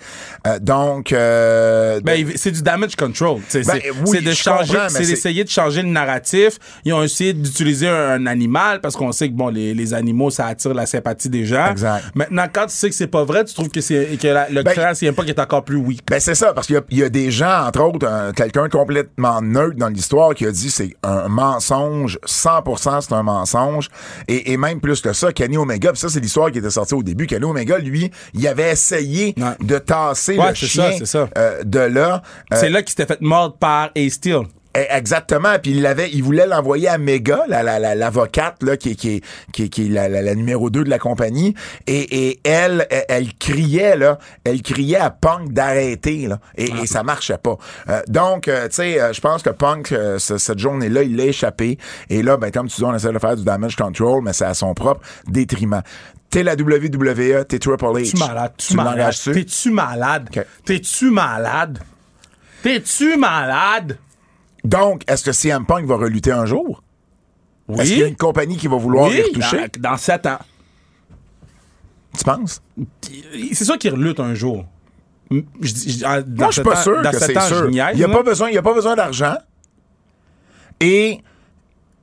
Euh, 0.47 0.57
donc, 0.59 1.11
euh, 1.11 1.99
Ben, 2.01 2.25
c'est 2.37 2.51
du 2.51 2.61
damage 2.61 2.95
control. 2.95 3.41
C'est 3.49 3.65
Ben, 3.65 3.73
c'est- 3.73 3.89
oui, 3.89 3.97
c'est 4.05 4.33
c'est 4.33 4.89
c'est- 5.03 5.05
d'essayer 5.11 5.43
de 5.43 5.49
changer 5.49 5.81
le 5.81 5.89
narratif. 5.89 6.57
Ils 6.85 6.93
ont 6.93 7.03
essayé 7.03 7.33
d'utiliser 7.33 7.89
un, 7.89 8.11
un 8.11 8.25
animal 8.25 8.79
parce 8.79 8.95
qu'on 8.95 9.11
sait 9.11 9.27
que 9.27 9.33
bon, 9.33 9.49
les, 9.49 9.73
les 9.73 9.93
animaux, 9.93 10.29
ça 10.29 10.45
attire 10.47 10.73
la 10.73 10.85
sympathie 10.85 11.29
des 11.29 11.45
gens. 11.45 11.71
Exact. 11.71 12.05
Maintenant, 12.15 12.45
quand 12.51 12.67
tu 12.67 12.75
sais 12.75 12.89
que 12.89 12.95
c'est 12.95 13.07
pas 13.07 13.25
vrai, 13.25 13.43
tu 13.43 13.53
trouves 13.53 13.69
que, 13.69 13.81
c'est, 13.81 14.17
que 14.21 14.27
la- 14.27 14.49
le 14.49 14.63
Ben, 14.63 14.71
clan 14.73 14.93
CM 14.93 15.13
Punk 15.13 15.27
est 15.27 15.39
encore 15.39 15.65
plus 15.65 15.75
weak. 15.77 16.03
Ben 16.09 16.21
c'est 16.21 16.35
ça, 16.35 16.53
parce 16.53 16.67
qu'il 16.67 16.81
y 16.91 16.95
y, 16.95 17.03
a 17.03 17.09
des 17.09 17.31
gens, 17.31 17.65
entre 17.67 17.81
autres, 17.81 18.07
un- 18.07 18.31
quelqu'un 18.31 18.69
complètement 18.69 19.41
neutre 19.41 19.74
dans 19.75 19.89
l'histoire 19.89 20.33
qui 20.33 20.45
a 20.45 20.51
dit 20.51 20.69
c'est 20.71 20.95
un 21.03 21.27
mensonge, 21.27 22.19
100% 22.25 23.01
c'est 23.01 23.13
un 23.13 23.23
mensonge, 23.23 23.89
et, 24.27 24.51
et 24.53 24.57
même 24.57 24.79
plus 24.79 25.01
que 25.01 25.13
ça, 25.13 25.31
Kenny 25.33 25.57
Omega, 25.57 25.91
puis 25.91 25.99
ça 25.99 26.09
c'est 26.09 26.19
l'histoire 26.19 26.51
qui 26.51 26.59
était 26.59 26.69
sortie 26.69 26.93
au 26.95 27.03
début, 27.03 27.27
Kenny 27.27 27.45
Omega, 27.45 27.77
lui, 27.77 28.11
il 28.33 28.47
avait 28.47 28.71
essayé 28.71 29.33
Ouais. 29.37 29.55
de 29.61 29.77
tasser 29.79 30.37
Ouais, 30.37 30.49
le 30.49 30.55
chien 30.55 30.91
ça, 30.91 30.97
c'est 30.97 31.05
ça. 31.05 31.29
euh, 31.37 31.63
de 31.63 31.79
là. 31.79 32.21
Euh, 32.53 32.57
c'est 32.59 32.69
là 32.69 32.81
qu'il 32.81 32.89
s'était 32.89 33.05
fait 33.05 33.21
mordre 33.21 33.55
par 33.57 33.89
A 33.95 34.09
Steel. 34.09 34.41
Eh, 34.41 34.47
Exactement. 34.75 35.57
Puis 35.61 35.71
il 35.71 35.81
l'avait, 35.81 36.09
il 36.11 36.21
voulait 36.23 36.45
l'envoyer 36.47 36.87
à 36.89 36.97
Mega, 36.97 37.45
la, 37.47 37.63
la, 37.63 37.79
la- 37.79 37.95
l'avocate 37.95 38.61
là, 38.63 38.75
qui, 38.77 38.91
est- 38.91 38.95
qui, 38.95 39.15
est- 39.15 39.23
qui, 39.53 39.63
est- 39.63 39.69
qui 39.69 39.85
est 39.85 39.89
la, 39.89 40.09
la- 40.09 40.21
la 40.21 40.35
numéro 40.35 40.69
2 40.69 40.83
de 40.83 40.89
la 40.89 40.99
compagnie. 40.99 41.55
Et, 41.87 42.27
et 42.29 42.39
elle, 42.43 42.85
elle, 42.89 43.05
elle 43.09 43.33
criait 43.35 43.95
là, 43.95 44.19
elle 44.43 44.61
criait 44.61 44.97
à 44.97 45.09
Punk 45.11 45.53
d'arrêter 45.53 46.27
là, 46.27 46.39
et, 46.57 46.69
et 46.83 46.87
ça 46.87 47.03
marchait 47.03 47.37
pas. 47.37 47.57
Euh, 47.89 48.01
donc, 48.07 48.47
euh, 48.47 48.67
tu 48.67 48.75
sais, 48.75 48.99
euh, 49.01 49.13
je 49.13 49.21
pense 49.21 49.43
que 49.43 49.49
Punk 49.49 49.91
euh, 49.91 50.19
ce- 50.19 50.37
cette 50.37 50.59
journée-là, 50.59 51.03
il 51.03 51.15
l'a 51.15 51.25
échappé. 51.25 51.77
Et 52.09 52.21
là, 52.23 52.37
ben 52.37 52.51
comme 52.51 52.67
tu 52.67 52.75
dis, 52.77 52.83
on 52.83 52.93
essaie 52.93 53.11
de 53.13 53.19
faire 53.19 53.35
du 53.37 53.43
damage 53.43 53.75
control, 53.75 54.21
mais 54.23 54.33
c'est 54.33 54.45
à 54.45 54.53
son 54.53 54.73
propre 54.73 55.01
détriment. 55.27 55.81
T'es 56.29 56.43
la 56.43 56.55
WWE, 56.55 57.45
t'es 57.47 57.59
Triple 57.59 57.85
H. 57.85 58.11
Tu 58.11 58.17
malade, 58.17 58.51
tu, 58.57 58.67
tu 58.67 58.73
malade. 58.95 59.13
T'es-tu 59.33 59.71
malade? 59.71 60.29
T'es-tu 60.65 61.11
malade? 61.11 61.79
T'es-tu 62.61 63.15
malade? 63.17 63.97
Donc, 64.65 65.03
est-ce 65.07 65.23
que 65.23 65.31
CM 65.31 65.65
Punk 65.65 65.85
va 65.85 65.95
relutter 65.95 66.31
un 66.31 66.45
jour? 66.45 66.83
Oui. 67.67 67.79
Est-ce 67.79 67.89
qu'il 67.91 67.99
y 67.99 68.03
a 68.03 68.07
une 68.07 68.15
compagnie 68.15 68.57
qui 68.57 68.67
va 68.67 68.77
vouloir 68.77 69.09
oui, 69.09 69.15
les 69.15 69.23
retoucher? 69.23 69.67
dans, 69.79 69.91
dans 69.91 69.97
7 69.97 70.25
ans. 70.27 70.39
Tu 72.17 72.23
penses? 72.23 72.61
C'est 73.53 73.65
sûr 73.65 73.77
qu'il 73.77 73.91
relutte 73.91 74.19
un 74.19 74.33
jour. 74.35 74.65
Je 75.31 75.39
je- 75.61 76.21
dans 76.21 76.35
Moi, 76.35 76.47
je 76.49 76.53
suis 76.53 76.61
pas 76.63 76.79
ans- 76.79 76.83
sûr 76.83 77.01
dans 77.01 77.11
que 77.11 77.17
c'est 77.19 77.39
sûr. 77.41 77.69
niaise, 77.69 77.87
Il 77.93 77.97
n'y 77.97 78.03
a, 78.03 78.09
pas 78.09 78.23
besoin- 78.23 78.49
il 78.49 78.55
y 78.55 78.57
a 78.57 78.61
pas 78.61 78.73
besoin 78.73 78.95
d'argent. 78.95 79.35
Et 80.79 81.19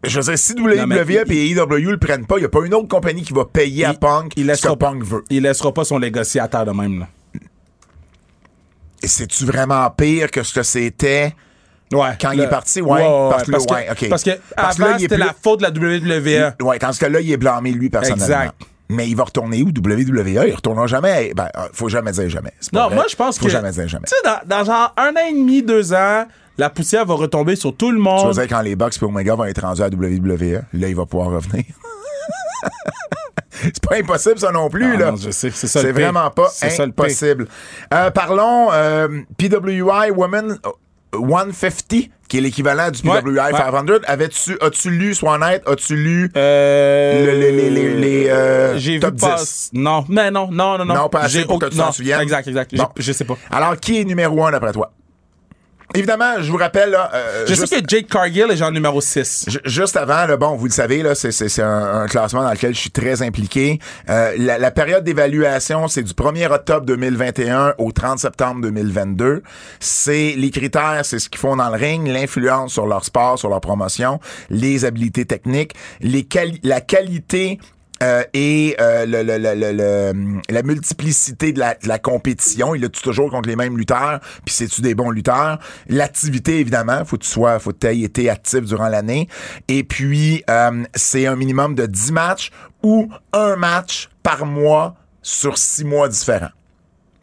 Je 0.05 0.19
veux 0.19 0.25
dire, 0.25 0.37
si 0.39 0.55
WWE 0.55 1.31
et 1.31 1.51
AEW 1.53 1.91
le 1.93 1.97
prennent 1.99 2.27
pas, 2.27 2.37
il 2.37 2.41
n'y 2.41 2.47
a 2.47 2.49
pas 2.49 2.67
une 2.67 2.75
autre 2.75 2.89
compagnie 2.89 3.23
qui 3.23 3.33
va 3.33 3.45
payer 3.45 3.85
à 3.85 3.95
Punk 3.95 4.33
il 4.37 4.43
ce 4.43 4.49
laissera 4.49 4.73
que 4.75 4.79
Punk 4.81 5.05
veut. 5.05 5.23
Il 5.31 5.45
laissera 5.45 5.73
pas 5.73 5.85
son 5.85 6.01
terre 6.49 6.65
de 6.67 6.73
même, 6.73 6.99
là. 6.99 7.09
Et 9.01 9.07
c'est-tu 9.07 9.45
vraiment 9.45 9.89
pire 9.91 10.29
que 10.33 10.43
ce 10.43 10.53
que 10.53 10.65
c'était 10.65 11.35
Ouais. 11.93 12.11
quand 12.21 12.31
il 12.33 12.41
est 12.41 12.49
parti? 12.49 12.81
Ouais, 12.81 13.01
parce 13.31 13.43
que 13.45 13.51
là, 13.53 13.59
ouais, 13.59 13.89
OK. 13.91 14.09
Parce 14.09 14.23
que 14.25 14.31
Parce 14.57 14.77
que 14.77 14.83
là, 14.83 14.89
avant, 14.89 14.99
c'était 14.99 15.15
plus- 15.17 15.25
la 15.25 15.35
faute 15.43 15.61
de 15.61 15.65
la 15.65 15.71
WWE. 15.71 16.55
Ouais, 16.67 16.79
tandis 16.79 16.99
que 16.99 17.07
là, 17.07 17.21
il 17.21 17.31
est 17.33 17.37
blâmé, 17.37 17.71
lui, 17.73 17.91
personnellement. 17.91 18.25
Exact. 18.25 18.55
Mais 18.89 19.09
il 19.09 19.17
va 19.17 19.25
retourner 19.25 19.63
où, 19.63 19.69
WWE? 19.69 20.45
Il 20.49 20.55
retournera 20.55 20.87
jamais. 20.87 21.33
Ben, 21.35 21.49
euh, 21.57 21.69
faut 21.73 21.89
jamais 21.89 22.13
dire 22.13 22.29
jamais. 22.29 22.53
C'est 22.61 22.73
pas 22.73 22.81
Non, 22.81 22.87
vrai. 22.89 22.95
moi, 22.97 23.05
je 23.09 23.17
pense 23.17 23.39
faut 23.39 23.47
que. 23.47 23.51
jamais 23.51 23.71
dire 23.71 23.89
jamais. 23.89 24.07
Tu 24.07 24.15
sais, 24.15 24.23
dans, 24.47 24.59
dans 24.59 24.65
genre 24.65 24.93
un 24.99 25.11
an 25.13 25.27
et 25.31 25.33
demi, 25.33 25.63
deux 25.63 25.95
ans, 25.95 26.27
la 26.59 26.69
poussière 26.69 27.07
va 27.07 27.15
retomber 27.15 27.57
sur 27.57 27.75
tout 27.75 27.91
le 27.91 27.97
Tu 27.97 28.03
monde. 28.03 28.27
veux 28.27 28.33
dire, 28.35 28.49
quand 28.55 28.61
les 28.61 28.77
Bucks 28.77 28.95
et 29.01 29.05
Omega 29.05 29.35
vont 29.35 29.45
être 29.45 29.63
rendus 29.63 29.83
à 29.83 29.89
WWE, 29.89 30.63
là, 30.75 30.89
il 30.89 30.95
va 30.97 31.07
pouvoir 31.07 31.31
revenir. 31.31 31.65
c'est 33.51 33.81
pas 33.87 33.97
impossible, 33.97 34.39
ça 34.39 34.51
non 34.51 34.69
plus, 34.69 34.95
Ah, 34.95 34.99
là. 34.99 35.11
non, 35.13 35.17
je 35.17 35.31
sais, 35.31 35.51
c'est 35.51 35.67
ça 35.69 35.81
le 35.83 35.87
C'est 35.89 35.93
vraiment 35.93 36.29
pas 36.31 36.49
C'est 36.53 36.71
ça 36.71 36.85
le 36.85 36.93
pire. 36.93 37.05
impossible. 37.05 37.47
Euh, 37.95 38.11
parlons 38.11 38.69
euh, 38.73 39.09
PWI 39.39 40.11
Women 40.11 40.59
150, 41.29 42.11
qui 42.29 42.39
est 42.39 42.41
l'équivalent 42.41 42.91
du 42.91 43.07
Ouais, 43.09 43.21
PWI 43.23 43.35
ouais. 43.39 43.53
500. 43.53 43.85
Avais-tu, 44.07 44.57
as-tu 44.61 44.91
lu, 44.91 45.15
sois 45.15 45.35
honnête, 45.35 45.63
as-tu 45.67 45.97
lu 45.97 46.31
Euh, 46.37 47.27
le- 47.27 47.39
les, 47.41 47.71
les, 47.71 47.95
les, 47.95 48.29
euh, 48.29 48.79
J'ai 48.79 48.95
vu 48.95 49.01
top 49.01 49.19
pas. 49.21 49.37
10? 49.37 49.71
Non, 49.75 50.05
mais 50.09 50.31
non, 50.31 50.49
non, 50.51 50.79
non, 50.79 50.85
non. 50.85 50.95
Non, 50.95 51.09
pas 51.09 51.21
assez 51.21 51.45
pour 51.45 51.59
que 51.59 51.67
tu 51.67 51.77
t'en 51.77 51.93
souviennes. 51.93 52.21
Exact, 52.21 52.47
exact. 52.49 52.75
Je 52.99 53.13
sais 53.13 53.25
pas. 53.25 53.37
Alors, 53.51 53.77
qui 53.79 54.01
est 54.01 54.05
numéro 54.05 54.45
un 54.45 54.51
d'après 54.53 54.73
toi? 54.73 54.93
Évidemment, 55.95 56.41
je 56.41 56.51
vous 56.51 56.57
rappelle, 56.57 56.91
là, 56.91 57.11
euh, 57.15 57.45
Je 57.47 57.55
sais 57.55 57.83
que 57.83 57.89
Jake 57.89 58.07
Cargill 58.09 58.47
est 58.51 58.57
genre 58.57 58.73
numéro 58.73 59.01
6. 59.01 59.45
ju- 59.49 59.59
juste 59.65 59.97
avant, 59.97 60.27
là, 60.27 60.37
bon, 60.37 60.57
vous 60.57 60.65
le 60.67 60.71
savez, 60.73 61.03
là, 61.03 61.15
c'est, 61.15 61.61
un, 61.61 62.03
un 62.03 62.07
classement 62.07 62.43
dans 62.43 62.51
lequel 62.51 62.75
je 62.75 62.81
suis 62.81 62.91
très 62.91 63.21
impliqué. 63.23 63.79
Euh, 64.09 64.33
la, 64.39 64.59
la 64.59 64.71
période 64.71 65.05
d'évaluation, 65.05 65.89
c'est 65.89 66.03
du 66.03 66.13
1er 66.15 66.51
octobre 66.51 66.87
2021 66.87 67.75
au 67.79 67.93
30 67.93 68.19
septembre 68.19 68.63
2022. 68.63 69.43
C'est 69.81 70.35
les 70.37 70.51
critères, 70.51 71.03
c'est 71.05 71.19
ce 71.19 71.29
qu'ils 71.29 71.41
font 71.41 71.57
dans 71.57 71.69
le 71.69 71.77
ring, 71.77 72.07
l'influence 72.09 72.73
sur 72.73 72.87
leur 72.87 73.05
sport, 73.05 73.39
sur 73.39 73.49
leur 73.51 73.61
promotion, 73.61 74.19
les 74.49 74.85
habiletés 74.85 75.27
techniques, 75.27 75.75
les 76.01 76.23
quali- 76.25 76.61
la 76.63 76.81
qualité 76.81 77.59
euh, 78.03 78.25
et 78.35 78.77
euh, 78.81 80.41
la 80.49 80.63
multiplicité 80.63 81.53
de 81.53 81.61
la, 81.61 81.77
la 81.85 81.99
compétition. 81.99 82.75
Il 82.75 82.85
a 82.85 82.89
toujours 82.89 83.31
contre 83.31 83.49
les 83.49 83.57
mêmes 83.57 83.77
lutteurs, 83.77 84.21
puis 84.45 84.55
c'est-tu 84.55 84.81
des 84.81 84.95
bons 84.95 85.11
lutteurs? 85.11 85.59
L'activité, 85.89 86.59
évidemment, 86.61 87.05
faut 87.05 87.17
que 87.17 87.25
tu 87.25 87.31
sois, 87.31 87.59
faut 87.59 87.73
que 87.73 87.79
tu 87.79 87.87
aies 87.87 88.01
été 88.01 88.29
actif 88.29 88.63
durant 88.63 88.89
l'année. 88.89 89.29
Et 89.69 89.85
puis, 89.85 90.43
euh, 90.51 90.85
c'est 90.95 91.27
un 91.27 91.37
minimum 91.37 91.75
de 91.75 91.87
10 91.87 92.13
matchs 92.13 92.51
ou 92.83 93.09
un 93.33 93.57
match 93.57 94.11
par 94.23 94.47
mois 94.47 94.97
sur 95.23 95.57
six 95.57 95.85
mois 95.85 96.09
différents. 96.09 96.51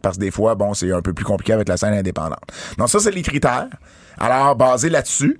Parce 0.01 0.15
que 0.15 0.21
des 0.21 0.31
fois, 0.31 0.55
bon, 0.55 0.73
c'est 0.73 0.91
un 0.91 1.01
peu 1.01 1.13
plus 1.13 1.25
compliqué 1.25 1.53
avec 1.53 1.67
la 1.67 1.75
scène 1.75 1.93
indépendante. 1.93 2.39
Donc 2.77 2.89
ça, 2.89 2.99
c'est 2.99 3.11
les 3.11 3.21
critères. 3.21 3.67
Alors, 4.17 4.55
basé 4.55 4.89
là-dessus, 4.89 5.39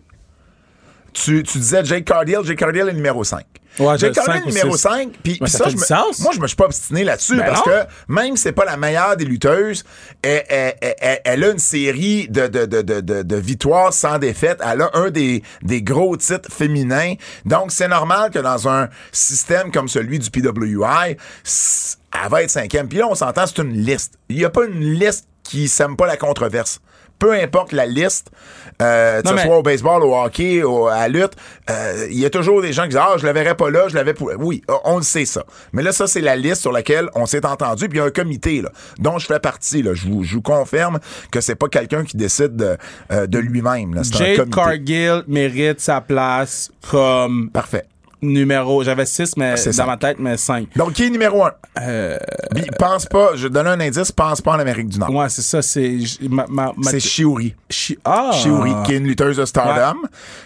tu, 1.13 1.43
tu 1.43 1.57
disais 1.57 1.83
Jake 1.85 2.05
Cardiel. 2.05 2.43
Jake 2.43 2.57
Cardiel 2.57 2.89
est 2.89 2.93
numéro 2.93 3.23
5. 3.23 3.43
Ouais, 3.77 3.97
Jake 3.97 4.13
Cardiel 4.13 4.43
ou 4.43 4.47
numéro 4.47 4.75
six. 4.75 4.81
5. 4.81 5.09
Puis 5.23 5.39
ça 5.45 5.69
je 5.69 5.75
me- 5.75 6.23
moi, 6.23 6.31
je 6.35 6.39
me 6.41 6.47
suis 6.47 6.55
pas 6.55 6.65
obstiné 6.65 7.03
là-dessus 7.05 7.37
Ben 7.37 7.45
parce 7.45 7.65
non. 7.65 7.71
que 7.71 8.11
même 8.11 8.35
si 8.35 8.43
c'est 8.43 8.51
pas 8.51 8.65
la 8.65 8.75
meilleure 8.75 9.15
des 9.15 9.23
lutteuses, 9.25 9.85
elle, 10.21 10.43
elle- 10.49 10.75
elle- 10.99 11.21
elle 11.23 11.43
a 11.45 11.51
une 11.51 11.59
série 11.59 12.27
de, 12.27 12.47
de, 12.47 12.65
de, 12.65 13.21
de, 13.21 13.35
victoires 13.37 13.93
sans 13.93 14.17
défaite. 14.17 14.59
Elle 14.69 14.81
a 14.81 14.89
un 14.95 15.11
des, 15.11 15.43
des 15.61 15.81
gros 15.81 16.17
titres 16.17 16.51
féminins. 16.51 17.13
Donc, 17.45 17.71
c'est 17.71 17.87
normal 17.87 18.31
que 18.31 18.39
dans 18.39 18.67
un 18.67 18.89
système 19.13 19.71
comme 19.71 19.87
celui 19.87 20.19
du 20.19 20.29
PWI, 20.29 21.15
elle 21.15 22.29
va 22.29 22.43
être 22.43 22.49
cinquième. 22.49 22.87
Puis 22.89 22.97
là, 22.97 23.07
on 23.07 23.15
s'entend, 23.15 23.45
c'est 23.47 23.59
une 23.61 23.73
liste. 23.73 24.15
Il 24.29 24.37
n'y 24.37 24.45
a 24.45 24.49
pas 24.49 24.65
une 24.65 24.79
liste 24.93 25.25
qui 25.43 25.67
sème 25.67 25.95
pas 25.95 26.07
la 26.07 26.17
controverse. 26.17 26.81
Peu 27.19 27.33
importe 27.33 27.73
la 27.73 27.85
liste, 27.85 28.31
euh, 28.81 29.21
que 29.21 29.27
ce 29.29 29.33
mais- 29.33 29.43
soit 29.43 29.57
au 29.57 29.61
baseball, 29.61 30.01
au 30.03 30.15
hockey, 30.15 30.63
au- 30.63 30.87
à 30.87 30.99
la 30.99 31.07
lutte, 31.09 31.33
euh, 31.69 32.07
il 32.09 32.17
y 32.17 32.25
a 32.25 32.29
toujours 32.29 32.61
des 32.61 32.71
gens 32.73 32.83
qui 32.83 32.89
disent 32.89 32.99
Ah, 33.01 33.15
je 33.17 33.25
la 33.25 33.33
verrais 33.33 33.55
pas 33.55 33.69
là, 33.69 33.87
je 33.89 33.95
l'avais 33.95 34.13
pour. 34.13 34.31
Oui, 34.39 34.61
on 34.85 34.97
le 34.97 35.03
sait 35.03 35.25
ça. 35.25 35.43
Mais 35.73 35.83
là, 35.83 35.91
ça, 35.91 36.07
c'est 36.07 36.21
la 36.21 36.35
liste 36.35 36.61
sur 36.61 36.71
laquelle 36.71 37.09
on 37.15 37.25
s'est 37.25 37.45
entendu. 37.45 37.89
Puis 37.89 37.97
il 37.97 38.01
y 38.01 38.03
a 38.03 38.05
un 38.07 38.11
comité 38.11 38.61
là, 38.61 38.69
dont 38.99 39.17
je 39.19 39.25
fais 39.25 39.39
partie. 39.39 39.83
Là. 39.83 39.93
Je, 39.93 40.07
vous, 40.07 40.23
je 40.23 40.35
vous 40.35 40.41
confirme 40.41 40.99
que 41.31 41.41
c'est 41.41 41.55
pas 41.55 41.67
quelqu'un 41.67 42.03
qui 42.05 42.15
décide 42.17 42.55
de, 42.55 42.77
euh, 43.11 43.27
de 43.27 43.37
lui-même. 43.39 43.93
comité. 44.37 44.51
Cargill 44.55 45.23
mérite 45.27 45.81
sa 45.81 45.99
place 46.01 46.71
comme 46.89 47.49
Parfait. 47.51 47.83
Numéro. 48.21 48.83
J'avais 48.83 49.05
6 49.05 49.37
mais 49.37 49.57
C'est 49.57 49.69
dans 49.71 49.75
cinq. 49.77 49.85
ma 49.87 49.97
tête, 49.97 50.17
mais 50.19 50.37
5. 50.37 50.67
Donc, 50.75 50.93
qui 50.93 51.05
est 51.05 51.09
numéro 51.09 51.43
un? 51.45 51.51
Euh, 51.81 52.17
pense 52.77 53.05
pas, 53.05 53.31
je 53.35 53.47
donne 53.47 53.67
un 53.67 53.79
indice, 53.79 54.11
pense 54.11 54.41
pas 54.41 54.51
en 54.51 54.59
Amérique 54.59 54.89
du 54.89 54.99
Nord. 54.99 55.09
ouais, 55.13 55.29
c'est 55.29 55.41
ça. 55.41 55.61
C'est. 55.61 55.99
j- 55.99 56.19
ma- 56.29 56.45
ma- 56.49 56.73
ma- 56.75 56.91
C'est 56.91 56.99
Shiori. 56.99 57.55
Chi- 57.69 57.97
Ah! 58.03 58.31
Qui 58.85 58.93
est 58.93 58.97
une 58.97 59.05
lutteuse 59.07 59.37
de 59.37 59.45
Stardom, 59.45 59.99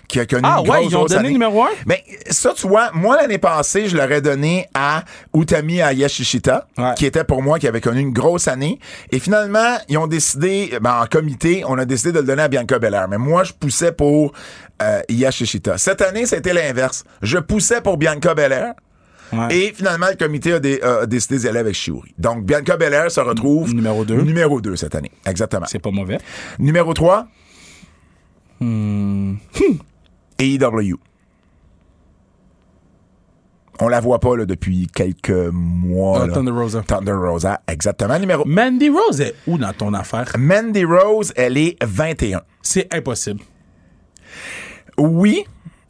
qui 0.07 0.19
a 0.19 0.25
connu 0.25 0.41
Ah, 0.45 0.57
une 0.63 0.69
ouais, 0.69 0.79
grosse, 0.79 0.91
ils 0.91 0.95
ont 0.95 0.99
grosse 0.99 1.12
donné 1.12 1.19
année. 1.21 1.31
numéro 1.33 1.63
un? 1.63 1.69
Mais 1.86 2.03
ça, 2.29 2.53
tu 2.55 2.67
vois, 2.67 2.91
moi, 2.93 3.17
l'année 3.19 3.38
passée, 3.38 3.88
je 3.88 3.95
l'aurais 3.97 4.21
donné 4.21 4.67
à 4.73 5.03
Utami 5.33 5.81
Ayashishita, 5.81 6.67
Ouais. 6.77 6.93
qui 6.95 7.05
était 7.05 7.23
pour 7.23 7.41
moi, 7.41 7.59
qui 7.59 7.67
avait 7.67 7.81
connu 7.81 8.01
une 8.01 8.13
grosse 8.13 8.47
année. 8.47 8.79
Et 9.12 9.19
finalement, 9.19 9.77
ils 9.89 9.97
ont 9.97 10.07
décidé, 10.07 10.77
ben, 10.81 11.01
en 11.01 11.05
comité, 11.07 11.63
on 11.67 11.77
a 11.77 11.86
décidé 11.86 12.12
de 12.12 12.19
le 12.19 12.25
donner 12.25 12.43
à 12.43 12.47
Bianca 12.47 12.77
Belair. 12.79 13.07
Mais 13.07 13.17
moi, 13.17 13.43
je 13.43 13.53
poussais 13.53 13.91
pour 13.91 14.33
euh, 14.81 14.99
Yashishita. 15.07 15.77
Cette 15.77 16.01
année, 16.01 16.25
c'était 16.25 16.51
l'inverse. 16.53 17.05
Je 17.21 17.38
poussais 17.38 17.62
pour 17.84 17.97
Bianca 17.97 18.34
Belair. 18.34 18.73
Ouais. 19.32 19.56
Et 19.56 19.73
finalement, 19.73 20.08
le 20.10 20.15
comité 20.15 20.54
a, 20.54 20.99
a 21.02 21.06
décidé 21.06 21.39
d'y 21.39 21.47
aller 21.47 21.60
avec 21.60 21.73
Shiori. 21.73 22.13
Donc, 22.17 22.43
Bianca 22.45 22.78
Belair 22.78 23.10
se 23.10 23.19
retrouve 23.19 23.73
Numéro 23.73 24.06
deux. 24.06 24.21
Numéro 24.21 24.62
2 24.62 24.76
cette 24.76 24.95
année. 24.95 25.12
Exactement. 25.26 25.65
C'est 25.67 25.80
pas 25.80 25.91
mauvais. 25.91 26.19
Numéro 26.60 26.93
3. 26.93 27.28
Hmm. 28.60 29.36
AEW. 30.39 30.97
On 33.80 33.88
la 33.88 33.99
voit 33.99 34.19
pas 34.19 34.38
là, 34.38 34.45
depuis 34.45 34.88
quelques 34.88 35.30
mois. 35.52 36.26
Ah. 36.30 36.34
Thunder 36.34 36.52
Rosa. 36.52 36.84
Thunder 36.86 37.13
Rosa, 37.13 37.62
exactement. 37.67 38.19
Numéro. 38.19 38.45
Mandy 38.45 38.89
Rose 38.89 39.19
est 39.19 39.36
où 39.47 39.58
dans 39.58 39.73
ton 39.73 39.93
affaire? 39.93 40.32
Mandy 40.38 40.86
Rose, 40.86 41.34
elle 41.36 41.58
est 41.58 41.84
21. 41.84 42.41
C'est 42.62 42.93
impossible. 42.93 43.41
Oui, 44.97 45.43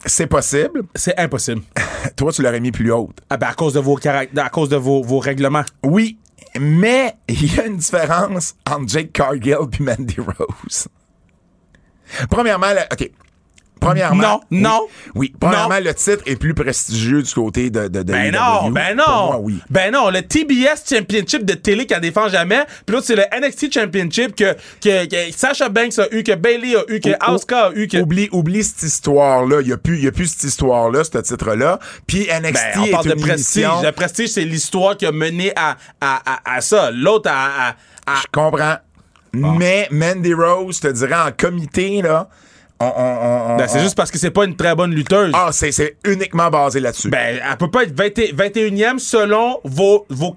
c'est 0.06 0.26
possible. 0.26 0.82
C'est 0.94 1.18
impossible. 1.18 1.62
Toi, 2.16 2.32
tu 2.32 2.42
l'aurais 2.42 2.60
mis 2.60 2.72
plus 2.72 2.92
haute. 2.92 3.18
Ah 3.30 3.36
ben, 3.36 3.48
à 3.48 3.54
cause 3.54 3.74
de 3.74 3.80
vos 3.80 3.96
caractères, 3.96 4.44
à 4.44 4.50
cause 4.50 4.68
de 4.68 4.76
vos, 4.76 5.02
vos 5.02 5.18
règlements. 5.18 5.64
Oui, 5.82 6.18
mais 6.58 7.14
il 7.28 7.54
y 7.54 7.60
a 7.60 7.66
une 7.66 7.76
différence 7.78 8.54
entre 8.70 8.88
Jake 8.88 9.12
Cargill 9.12 9.56
et 9.78 9.82
Mandy 9.82 10.16
Rose. 10.20 10.88
Premièrement, 12.30 12.72
la- 12.72 12.86
OK. 12.92 13.10
Premièrement. 13.84 14.22
Non, 14.22 14.40
oui, 14.50 14.60
non, 14.60 14.80
Oui, 15.14 15.34
premièrement, 15.38 15.74
non. 15.74 15.80
le 15.84 15.94
titre 15.94 16.22
est 16.26 16.36
plus 16.36 16.54
prestigieux 16.54 17.22
du 17.22 17.32
côté 17.32 17.70
de, 17.70 17.88
de, 17.88 18.02
de 18.02 18.12
Ben 18.12 18.32
non, 18.32 18.70
ben 18.70 18.96
non. 18.96 19.04
Pour 19.04 19.26
moi, 19.26 19.38
oui. 19.40 19.58
Ben 19.70 19.92
non, 19.92 20.10
le 20.10 20.22
TBS 20.22 20.82
Championship 20.88 21.44
de 21.44 21.54
télé 21.54 21.86
qu'elle 21.86 22.00
défend 22.00 22.28
jamais. 22.28 22.64
Puis 22.86 22.94
l'autre, 22.94 23.06
c'est 23.06 23.16
le 23.16 23.24
NXT 23.40 23.72
Championship 23.72 24.34
que, 24.34 24.54
que, 24.82 25.06
que 25.06 25.32
Sasha 25.36 25.68
Banks 25.68 25.98
a 25.98 26.06
eu, 26.14 26.22
que 26.22 26.34
Bailey 26.34 26.76
a 26.76 26.82
eu, 26.88 27.00
que 27.00 27.10
Asuka 27.20 27.66
a 27.66 27.72
eu, 27.74 27.86
que. 27.88 27.98
Oublie, 27.98 28.28
oublie 28.32 28.64
cette 28.64 28.82
histoire-là. 28.82 29.60
Il 29.60 29.66
n'y 29.66 29.72
a, 29.72 29.76
plus- 29.76 29.98
y 30.00 30.06
a 30.06 30.12
plus 30.12 30.26
cette 30.28 30.44
histoire-là, 30.44 31.02
ce 31.04 31.18
titre-là. 31.18 31.78
Puis 32.06 32.26
NXT 32.28 32.52
Ben, 32.74 32.80
on 32.80 32.84
est 32.84 32.90
parle 32.90 33.06
de 33.06 33.14
prestige. 33.14 33.62
émission- 33.64 33.82
Le 33.82 33.92
prestige, 33.92 34.28
c'est 34.30 34.44
l'histoire 34.44 34.96
qui 34.96 35.06
a 35.06 35.12
mené 35.12 35.52
à, 35.56 35.76
à, 36.00 36.22
à, 36.24 36.56
à 36.56 36.60
ça. 36.60 36.90
L'autre, 36.90 37.30
à, 37.30 37.68
à, 37.68 37.68
à- 38.06 38.20
Je 38.22 38.26
comprends. 38.32 38.76
Mais 39.32 39.88
Mandy 39.90 40.32
Rose, 40.32 40.76
je 40.76 40.88
te 40.88 40.92
dirais, 40.92 41.14
en 41.16 41.32
comité, 41.36 42.02
là, 42.02 42.28
on... 42.96 43.00
on- 43.00 43.54
on- 43.54 43.56
Ben, 43.56 43.68
c'est 43.68 43.80
juste 43.80 43.96
parce 43.96 44.10
que 44.10 44.18
c'est 44.18 44.30
pas 44.30 44.44
une 44.44 44.56
très 44.56 44.74
bonne 44.74 44.94
lutteuse. 44.94 45.32
Ah, 45.34 45.50
c'est 45.52 45.96
uniquement 46.04 46.50
basé 46.50 46.80
là-dessus. 46.80 47.08
Ben, 47.10 47.40
elle 47.48 47.56
peut 47.56 47.70
pas 47.70 47.84
être 47.84 47.96
20 47.96 48.08
21e 48.48 48.98
selon 48.98 49.60
vos, 49.64 50.06
vos 50.08 50.36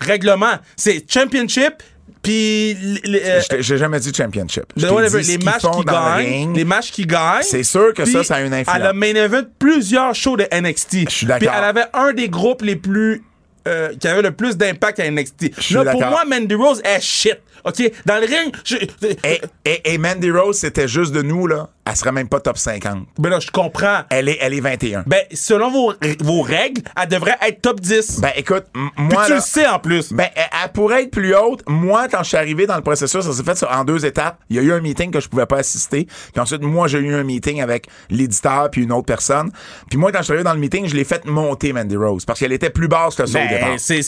règlements. 0.00 0.54
C'est 0.76 1.04
championship, 1.10 1.82
puis 2.22 2.76
euh, 3.06 3.40
J'ai 3.60 3.76
jamais 3.78 4.00
dit 4.00 4.12
championship. 4.14 4.64
Je 4.76 4.86
ben, 4.86 4.92
whatever, 4.92 5.20
dit 5.22 5.36
les 5.36 5.44
matchs 5.44 5.62
qui 5.62 5.84
gagnent, 5.84 6.26
ring. 6.26 6.56
les 6.56 6.64
matchs 6.64 6.90
qui 6.90 7.06
gagnent. 7.06 7.42
C'est 7.42 7.62
sûr 7.62 7.92
que 7.94 8.04
ça, 8.04 8.24
ça 8.24 8.36
a 8.36 8.40
une 8.40 8.54
influence. 8.54 8.76
Elle 8.80 8.86
a 8.86 8.92
main 8.92 9.14
event 9.14 9.42
plusieurs 9.58 10.14
shows 10.14 10.36
de 10.36 10.46
NXT. 10.52 11.10
Je 11.10 11.14
suis 11.14 11.26
d'accord. 11.26 11.46
Puis 11.48 11.56
elle 11.58 11.64
avait 11.64 11.86
un 11.92 12.12
des 12.12 12.28
groupes 12.28 12.62
les 12.62 12.76
plus 12.76 13.22
euh, 13.66 13.94
qui 13.98 14.08
avait 14.08 14.22
le 14.22 14.30
plus 14.32 14.56
d'impact 14.56 15.00
à 15.00 15.10
NXT. 15.10 15.52
Je 15.56 15.62
suis 15.62 15.74
Là, 15.74 15.90
pour 15.90 16.00
moi, 16.00 16.24
Mandy 16.26 16.54
Rose 16.54 16.82
est 16.84 17.00
shit. 17.00 17.38
OK, 17.64 17.92
dans 18.06 18.16
le 18.16 18.26
ring, 18.26 18.54
je- 18.64 18.76
Et, 19.24 19.40
et- 19.64 19.94
et 19.94 19.98
Mandy 19.98 20.30
Rose, 20.30 20.58
c'était 20.58 20.88
juste 20.88 21.12
de 21.12 21.22
nous, 21.22 21.46
là. 21.46 21.68
elle 21.86 21.96
serait 21.96 22.12
même 22.12 22.28
pas 22.28 22.40
top 22.40 22.56
50. 22.58 23.06
Ben 23.18 23.28
là, 23.30 23.40
je 23.40 23.50
comprends. 23.50 24.00
Elle 24.10 24.28
est, 24.30 24.38
elle 24.40 24.54
est 24.54 24.60
21. 24.60 25.04
Ben, 25.06 25.20
selon 25.32 25.70
vos, 25.70 25.92
vos 26.20 26.40
règles, 26.42 26.82
elle 27.00 27.08
devrait 27.08 27.36
être 27.46 27.60
top 27.60 27.80
10. 27.80 28.20
Ben, 28.20 28.30
écoute, 28.36 28.64
m- 28.74 28.88
Puis 28.96 29.04
moi. 29.12 29.24
tu 29.24 29.30
là- 29.30 29.36
le 29.36 29.42
sais 29.42 29.66
en 29.66 29.78
plus. 29.78 30.12
Ben, 30.12 30.28
elle, 30.34 30.44
elle 30.64 30.72
pourrait 30.72 31.02
être 31.04 31.10
plus 31.10 31.34
haute. 31.36 31.62
Moi, 31.68 32.08
quand 32.08 32.22
je 32.22 32.28
suis 32.28 32.36
arrivé 32.38 32.66
dans 32.66 32.76
le 32.76 32.82
processus, 32.82 33.22
ça 33.24 33.32
s'est 33.32 33.42
fait 33.44 33.62
en 33.66 33.84
deux 33.84 34.04
étapes. 34.06 34.38
Il 34.48 34.56
y 34.56 34.58
a 34.58 34.62
eu 34.62 34.72
un 34.72 34.80
meeting 34.80 35.10
que 35.10 35.20
je 35.20 35.28
pouvais 35.28 35.46
pas 35.46 35.58
assister. 35.58 36.06
Puis 36.06 36.40
ensuite, 36.40 36.62
moi, 36.62 36.88
j'ai 36.88 36.98
eu 36.98 37.14
un 37.14 37.22
meeting 37.24 37.60
avec 37.60 37.86
l'éditeur 38.08 38.70
puis 38.70 38.82
une 38.84 38.92
autre 38.92 39.06
personne. 39.06 39.50
Puis 39.90 39.98
moi, 39.98 40.10
quand 40.12 40.18
je 40.18 40.24
suis 40.24 40.32
arrivé 40.32 40.44
dans 40.44 40.54
le 40.54 40.60
meeting, 40.60 40.86
je 40.86 40.94
l'ai 40.94 41.04
fait 41.04 41.24
monter, 41.26 41.72
Mandy 41.72 41.96
Rose. 41.96 42.24
Parce 42.24 42.40
qu'elle 42.40 42.52
était 42.52 42.70
plus 42.70 42.88
basse 42.88 43.14
que 43.14 43.26
ça 43.26 43.44
au 43.44 43.48
départ. 43.48 43.68
Ben, 43.70 43.78
c'est. 43.78 44.00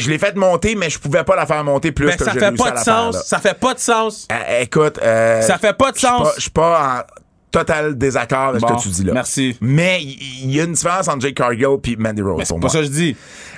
je 0.00 0.10
l'ai 0.10 0.18
fait 0.18 0.36
monter, 0.36 0.74
mais 0.74 0.88
je 0.90 0.98
pouvais 0.98 1.24
pas 1.24 1.36
la 1.36 1.46
faire 1.46 1.62
monter 1.64 1.92
plus 1.92 2.06
ben, 2.06 2.16
que 2.16 2.24
ça 2.32 2.50
fait 2.50 2.56
pas 2.56 2.70
de 2.70 2.78
sens. 2.78 3.14
là. 3.14 3.22
Ça 3.24 3.38
fait 3.38 3.58
pas 3.58 3.74
de 3.74 3.78
sens. 3.78 4.28
Euh, 4.32 4.60
écoute, 4.60 4.98
euh, 5.02 5.40
Ça 5.42 5.58
fait 5.58 5.76
pas 5.76 5.92
de 5.92 5.98
sens. 5.98 6.28
Je 6.36 6.42
suis 6.42 6.50
pas 6.50 6.98
en 7.00 7.22
total 7.50 7.96
désaccord 7.98 8.48
avec 8.50 8.60
ce 8.60 8.66
que 8.66 8.82
tu 8.82 8.88
dis 8.88 9.04
là. 9.04 9.12
merci. 9.12 9.56
Mais 9.60 10.02
il 10.02 10.50
y, 10.54 10.60
a 10.60 10.64
une 10.64 10.72
différence 10.72 11.08
entre 11.08 11.20
Jake 11.20 11.34
Cargill 11.34 11.76
puis 11.82 11.96
Mandy 11.96 12.22
Rose 12.22 12.42
c'est 12.44 12.58
pas 12.58 12.68
ça 12.68 12.78
que 12.78 12.84
je 12.84 12.90
dis. 12.90 13.16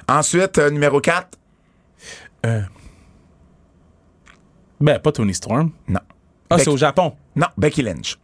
Ensuite, 0.09 0.59
euh, 0.59 0.71
numéro 0.71 1.01
4. 1.01 1.29
Ben, 4.81 4.99
pas 4.99 5.13
Tony 5.13 5.33
Storm. 5.35 5.71
Non. 5.89 6.01
Ah, 6.51 6.57
Becky- 6.57 6.65
c'est 6.65 6.71
au 6.71 6.77
Japon. 6.77 7.15
Non, 7.37 7.47
Becky 7.57 7.83
Lynch. 7.83 8.19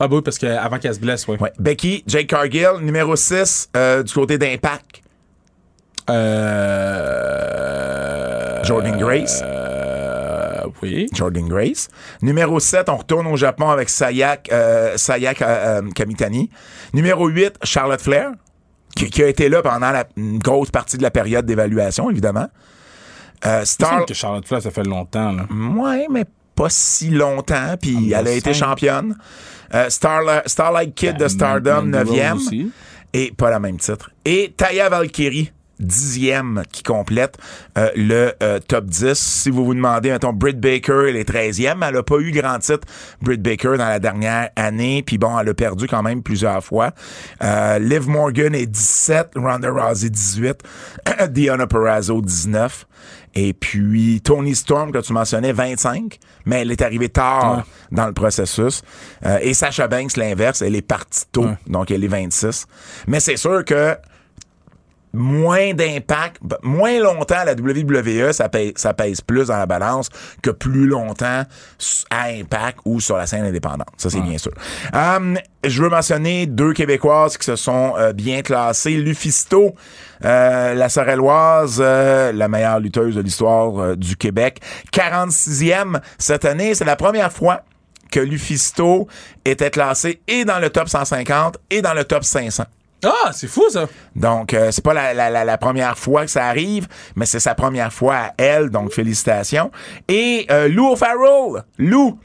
Ah, 0.00 0.08
bah 0.08 0.16
oui, 0.16 0.22
parce 0.22 0.38
qu'avant 0.38 0.78
qu'elle 0.78 0.94
se 0.94 1.00
blesse, 1.00 1.28
oui. 1.28 1.36
Ouais. 1.38 1.52
Becky, 1.58 2.02
Jake 2.06 2.26
Cargill. 2.26 2.78
Numéro 2.80 3.14
6, 3.14 3.70
du 4.04 4.12
côté 4.12 4.38
d'Impact, 4.38 5.02
Euh. 6.94 8.62
Jordan 8.64 8.96
Grace. 8.98 9.42
Euh. 9.44 10.62
Oui. 10.82 11.06
Jordan 11.12 11.46
Grace. 11.48 11.88
Numéro 12.22 12.58
7, 12.60 12.88
on 12.88 12.96
retourne 12.96 13.26
au 13.26 13.36
Japon 13.36 13.68
avec 13.70 13.88
Sayak, 13.88 14.48
euh, 14.52 14.96
Sayak 14.96 15.42
Kamitani. 15.94 16.50
Numéro 16.92 17.28
8, 17.28 17.54
Charlotte 17.62 18.00
Flair, 18.00 18.32
qui, 18.96 19.08
qui 19.10 19.22
a 19.22 19.28
été 19.28 19.48
là 19.48 19.62
pendant 19.62 19.90
la, 19.90 20.04
une 20.16 20.38
grosse 20.38 20.70
partie 20.70 20.96
de 20.98 21.02
la 21.02 21.10
période 21.10 21.46
d'évaluation, 21.46 22.10
évidemment. 22.10 22.48
Star... 23.64 24.06
que 24.06 24.14
Charlotte 24.14 24.46
Flair, 24.46 24.62
ça 24.62 24.70
fait 24.70 24.84
longtemps, 24.86 25.32
là. 25.32 25.46
Ouais, 25.50 26.06
mais 26.10 26.24
pas 26.54 26.68
si 26.70 27.10
longtemps, 27.10 27.74
puis 27.80 28.14
Ah, 28.14 28.20
elle 28.20 28.28
a 28.28 28.32
été 28.32 28.54
championne. 28.54 29.16
Starla- 29.88 30.42
Starlight 30.46 30.94
Kid 30.94 31.16
de 31.18 31.28
Stardom, 31.28 31.82
Mandy 31.82 32.10
Rose 32.10 32.16
9e. 32.18 32.34
aussi. 32.36 32.70
Et 33.12 33.32
pas 33.36 33.50
la 33.50 33.58
même 33.60 33.76
titre. 33.76 34.10
Et 34.24 34.54
Taya 34.56 34.88
Valkyrie, 34.88 35.52
dixième, 35.80 36.62
qui 36.72 36.82
complète 36.82 37.36
euh, 37.78 37.90
le 37.96 38.32
euh, 38.42 38.58
top 38.60 38.86
10. 38.86 39.14
Si 39.14 39.50
vous 39.50 39.64
vous 39.64 39.74
demandez, 39.74 40.10
mettons, 40.10 40.32
Britt 40.32 40.58
Baker, 40.60 41.06
elle 41.08 41.16
est 41.16 41.28
13e. 41.28 41.86
Elle 41.86 41.96
a 41.96 42.02
pas 42.02 42.18
eu 42.18 42.30
grand 42.30 42.58
titre, 42.58 42.86
Britt 43.20 43.42
Baker, 43.42 43.76
dans 43.78 43.88
la 43.88 43.98
dernière 43.98 44.50
année. 44.56 45.02
Puis 45.06 45.18
bon, 45.18 45.38
elle 45.38 45.48
a 45.48 45.54
perdu 45.54 45.86
quand 45.86 46.02
même 46.02 46.22
plusieurs 46.22 46.62
fois. 46.64 46.92
Euh, 47.42 47.78
Liv 47.78 48.08
Morgan 48.08 48.54
est 48.54 48.66
17, 48.66 49.32
Ronda 49.36 49.70
Rousey 49.70 50.10
18, 50.10 50.60
Diana 51.30 51.66
Perrazzo 51.66 52.20
19. 52.20 52.86
Et 53.36 53.52
puis 53.52 54.20
Tony 54.22 54.54
Storm, 54.54 54.92
que 54.92 54.98
tu 54.98 55.12
mentionnais, 55.12 55.52
25, 55.52 56.18
mais 56.46 56.60
elle 56.60 56.70
est 56.70 56.82
arrivée 56.82 57.08
tard 57.08 57.56
Ouais. 57.58 57.62
dans 57.90 58.06
le 58.06 58.12
processus. 58.12 58.82
Et 59.42 59.54
Sasha 59.54 59.88
Banks, 59.88 60.16
l'inverse, 60.16 60.62
elle 60.62 60.76
est 60.76 60.82
partie 60.86 61.24
tôt, 61.32 61.46
Ouais. 61.46 61.58
donc 61.66 61.90
elle 61.90 62.04
est 62.04 62.08
26. 62.08 62.66
Mais 63.08 63.18
c'est 63.18 63.36
sûr 63.36 63.64
que 63.64 63.96
moins 65.14 65.72
d'impact, 65.72 66.42
b- 66.44 66.56
moins 66.62 66.98
longtemps 67.00 67.38
à 67.38 67.44
la 67.44 67.52
WWE, 67.54 68.32
ça 68.32 68.48
pèse, 68.48 68.72
ça 68.76 68.92
pèse 68.92 69.20
plus 69.20 69.46
dans 69.48 69.56
la 69.56 69.66
balance 69.66 70.08
que 70.42 70.50
plus 70.50 70.86
longtemps 70.86 71.44
à 72.10 72.24
Impact 72.28 72.78
ou 72.84 73.00
sur 73.00 73.16
la 73.16 73.26
scène 73.26 73.44
indépendante. 73.44 73.88
Ça, 73.96 74.10
c'est 74.10 74.20
bien 74.20 74.36
sûr. 74.38 74.52
Hum, 74.92 75.38
je 75.64 75.82
veux 75.82 75.88
mentionner 75.88 76.46
deux 76.46 76.72
Québécoises 76.72 77.38
qui 77.38 77.46
se 77.46 77.56
sont 77.56 77.94
euh, 77.96 78.12
bien 78.12 78.42
classées. 78.42 78.96
Lufisto, 78.96 79.74
euh, 80.24 80.74
la 80.74 80.88
Sorelloise, 80.88 81.78
euh, 81.80 82.32
la 82.32 82.48
meilleure 82.48 82.80
lutteuse 82.80 83.14
de 83.14 83.20
l'histoire 83.22 83.78
euh, 83.78 83.96
du 83.96 84.16
Québec. 84.16 84.60
46e 84.92 86.00
cette 86.18 86.44
année. 86.44 86.74
C'est 86.74 86.84
la 86.84 86.96
première 86.96 87.32
fois 87.32 87.62
que 88.10 88.20
Lufisto 88.20 89.08
était 89.44 89.70
classé 89.70 90.20
et 90.28 90.44
dans 90.44 90.58
le 90.58 90.70
top 90.70 90.88
150 90.88 91.58
et 91.70 91.82
dans 91.82 91.94
le 91.94 92.04
top 92.04 92.24
500. 92.24 92.64
Ah, 93.04 93.30
c'est 93.32 93.46
fou, 93.48 93.64
ça. 93.70 93.86
Donc, 94.16 94.54
euh, 94.54 94.70
c'est 94.70 94.82
pas 94.82 94.94
la, 94.94 95.12
la, 95.14 95.30
la, 95.30 95.44
la 95.44 95.58
première 95.58 95.98
fois 95.98 96.24
que 96.24 96.30
ça 96.30 96.46
arrive, 96.46 96.88
mais 97.16 97.26
c'est 97.26 97.40
sa 97.40 97.54
première 97.54 97.92
fois 97.92 98.16
à 98.16 98.32
elle, 98.38 98.70
donc 98.70 98.92
félicitations. 98.92 99.70
Et 100.08 100.46
euh, 100.50 100.68
Lou 100.68 100.92
O'Farrell, 100.92 101.64
Lou, 101.78 102.18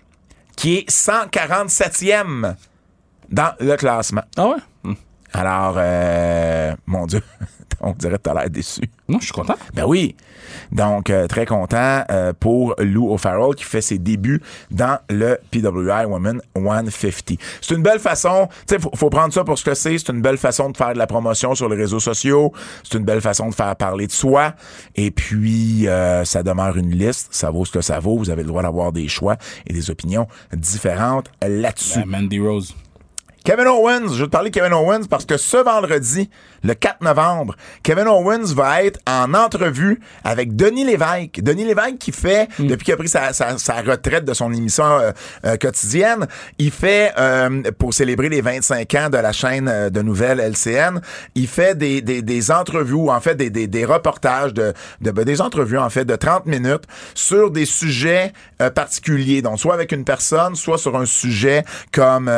qui 0.55 0.77
est 0.77 0.89
147e 0.89 2.55
dans 3.29 3.53
le 3.59 3.75
classement. 3.75 4.23
Ah 4.37 4.47
ouais? 4.47 4.93
Alors, 5.33 5.75
euh, 5.77 6.75
mon 6.87 7.05
Dieu, 7.05 7.21
on 7.81 7.91
dirait 7.91 8.17
que 8.17 8.23
t'as 8.23 8.33
l'air 8.33 8.49
déçu. 8.49 8.81
Non, 9.07 9.19
je 9.19 9.25
suis 9.25 9.33
content. 9.33 9.55
Ben 9.73 9.85
oui. 9.85 10.15
Donc, 10.71 11.09
euh, 11.09 11.27
très 11.27 11.45
content 11.45 12.03
euh, 12.11 12.33
pour 12.39 12.75
Lou 12.79 13.11
O'Farrell 13.11 13.55
qui 13.55 13.63
fait 13.63 13.81
ses 13.81 13.97
débuts 13.97 14.41
dans 14.71 14.99
le 15.09 15.39
PWI 15.51 16.05
Women 16.05 16.41
150. 16.55 17.39
C'est 17.61 17.75
une 17.75 17.83
belle 17.83 17.99
façon, 17.99 18.47
tu 18.67 18.75
sais, 18.75 18.79
faut, 18.79 18.91
faut 18.95 19.09
prendre 19.09 19.33
ça 19.33 19.43
pour 19.43 19.57
ce 19.57 19.63
que 19.63 19.73
c'est. 19.73 19.97
C'est 19.97 20.09
une 20.11 20.21
belle 20.21 20.37
façon 20.37 20.69
de 20.69 20.77
faire 20.77 20.93
de 20.93 20.97
la 20.97 21.07
promotion 21.07 21.55
sur 21.55 21.69
les 21.69 21.77
réseaux 21.77 21.99
sociaux. 21.99 22.53
C'est 22.83 22.97
une 22.97 23.05
belle 23.05 23.21
façon 23.21 23.49
de 23.49 23.55
faire 23.55 23.75
parler 23.75 24.07
de 24.07 24.11
soi. 24.11 24.53
Et 24.95 25.11
puis, 25.11 25.87
euh, 25.87 26.25
ça 26.25 26.43
demeure 26.43 26.77
une 26.77 26.91
liste. 26.91 27.29
Ça 27.31 27.51
vaut 27.51 27.65
ce 27.65 27.71
que 27.71 27.81
ça 27.81 27.99
vaut. 27.99 28.17
Vous 28.17 28.29
avez 28.29 28.43
le 28.43 28.49
droit 28.49 28.63
d'avoir 28.63 28.91
des 28.91 29.07
choix 29.07 29.37
et 29.67 29.73
des 29.73 29.89
opinions 29.89 30.27
différentes 30.53 31.31
là-dessus. 31.41 31.99
Ben, 31.99 32.21
Mandy 32.21 32.39
Rose. 32.39 32.75
Kevin 33.45 33.67
Owens, 33.67 34.13
je 34.13 34.19
vais 34.19 34.25
te 34.25 34.31
parler 34.31 34.49
de 34.49 34.59
Kevin 34.59 34.73
Owens 34.73 35.05
parce 35.09 35.25
que 35.25 35.37
ce 35.37 35.57
vendredi, 35.57 36.29
le 36.63 36.73
4 36.73 37.01
novembre, 37.01 37.55
Kevin 37.83 38.07
Owens 38.07 38.53
va 38.53 38.83
être 38.83 38.99
en 39.07 39.33
entrevue 39.33 39.99
avec 40.23 40.55
Denis 40.55 40.83
Lévesque. 40.85 41.39
Denis 41.41 41.63
Lévesque 41.65 41.97
qui 41.99 42.11
fait, 42.11 42.49
depuis 42.59 42.83
qu'il 42.85 42.93
a 42.93 42.97
pris 42.97 43.07
sa, 43.07 43.31
sa- 43.33 43.57
sa 43.57 43.81
retraite 43.81 44.25
de 44.25 44.33
son 44.33 44.51
émission 44.51 44.83
euh, 44.85 45.11
euh, 45.45 45.55
quotidienne, 45.57 46.27
il 46.57 46.71
fait, 46.71 47.13
euh, 47.17 47.61
pour 47.77 47.93
célébrer 47.93 48.29
les 48.29 48.41
25 48.41 48.93
ans 48.95 49.09
de 49.09 49.17
la 49.17 49.31
chaîne 49.31 49.89
de 49.89 50.01
nouvelles 50.01 50.39
LCN, 50.41 50.99
il 51.35 51.47
fait 51.47 51.75
des, 51.77 52.01
des, 52.01 52.21
des 52.21 52.51
entrevues, 52.51 53.09
en 53.09 53.21
fait 53.21 53.35
des, 53.35 53.49
des, 53.49 53.67
des 53.67 53.85
reportages, 53.85 54.53
de, 54.53 54.73
de, 55.01 55.11
ben, 55.11 55.23
des 55.23 55.41
entrevues 55.41 55.77
en 55.79 55.89
fait 55.89 56.05
de 56.05 56.15
30 56.15 56.45
minutes 56.45 56.83
sur 57.15 57.51
des 57.51 57.65
sujets 57.65 58.33
particuliers. 58.75 59.41
Donc, 59.41 59.59
soit 59.59 59.73
avec 59.73 59.91
une 59.93 60.03
personne, 60.03 60.55
soit 60.55 60.77
sur 60.77 60.97
un 60.97 61.05
sujet 61.05 61.63
comme, 61.93 62.29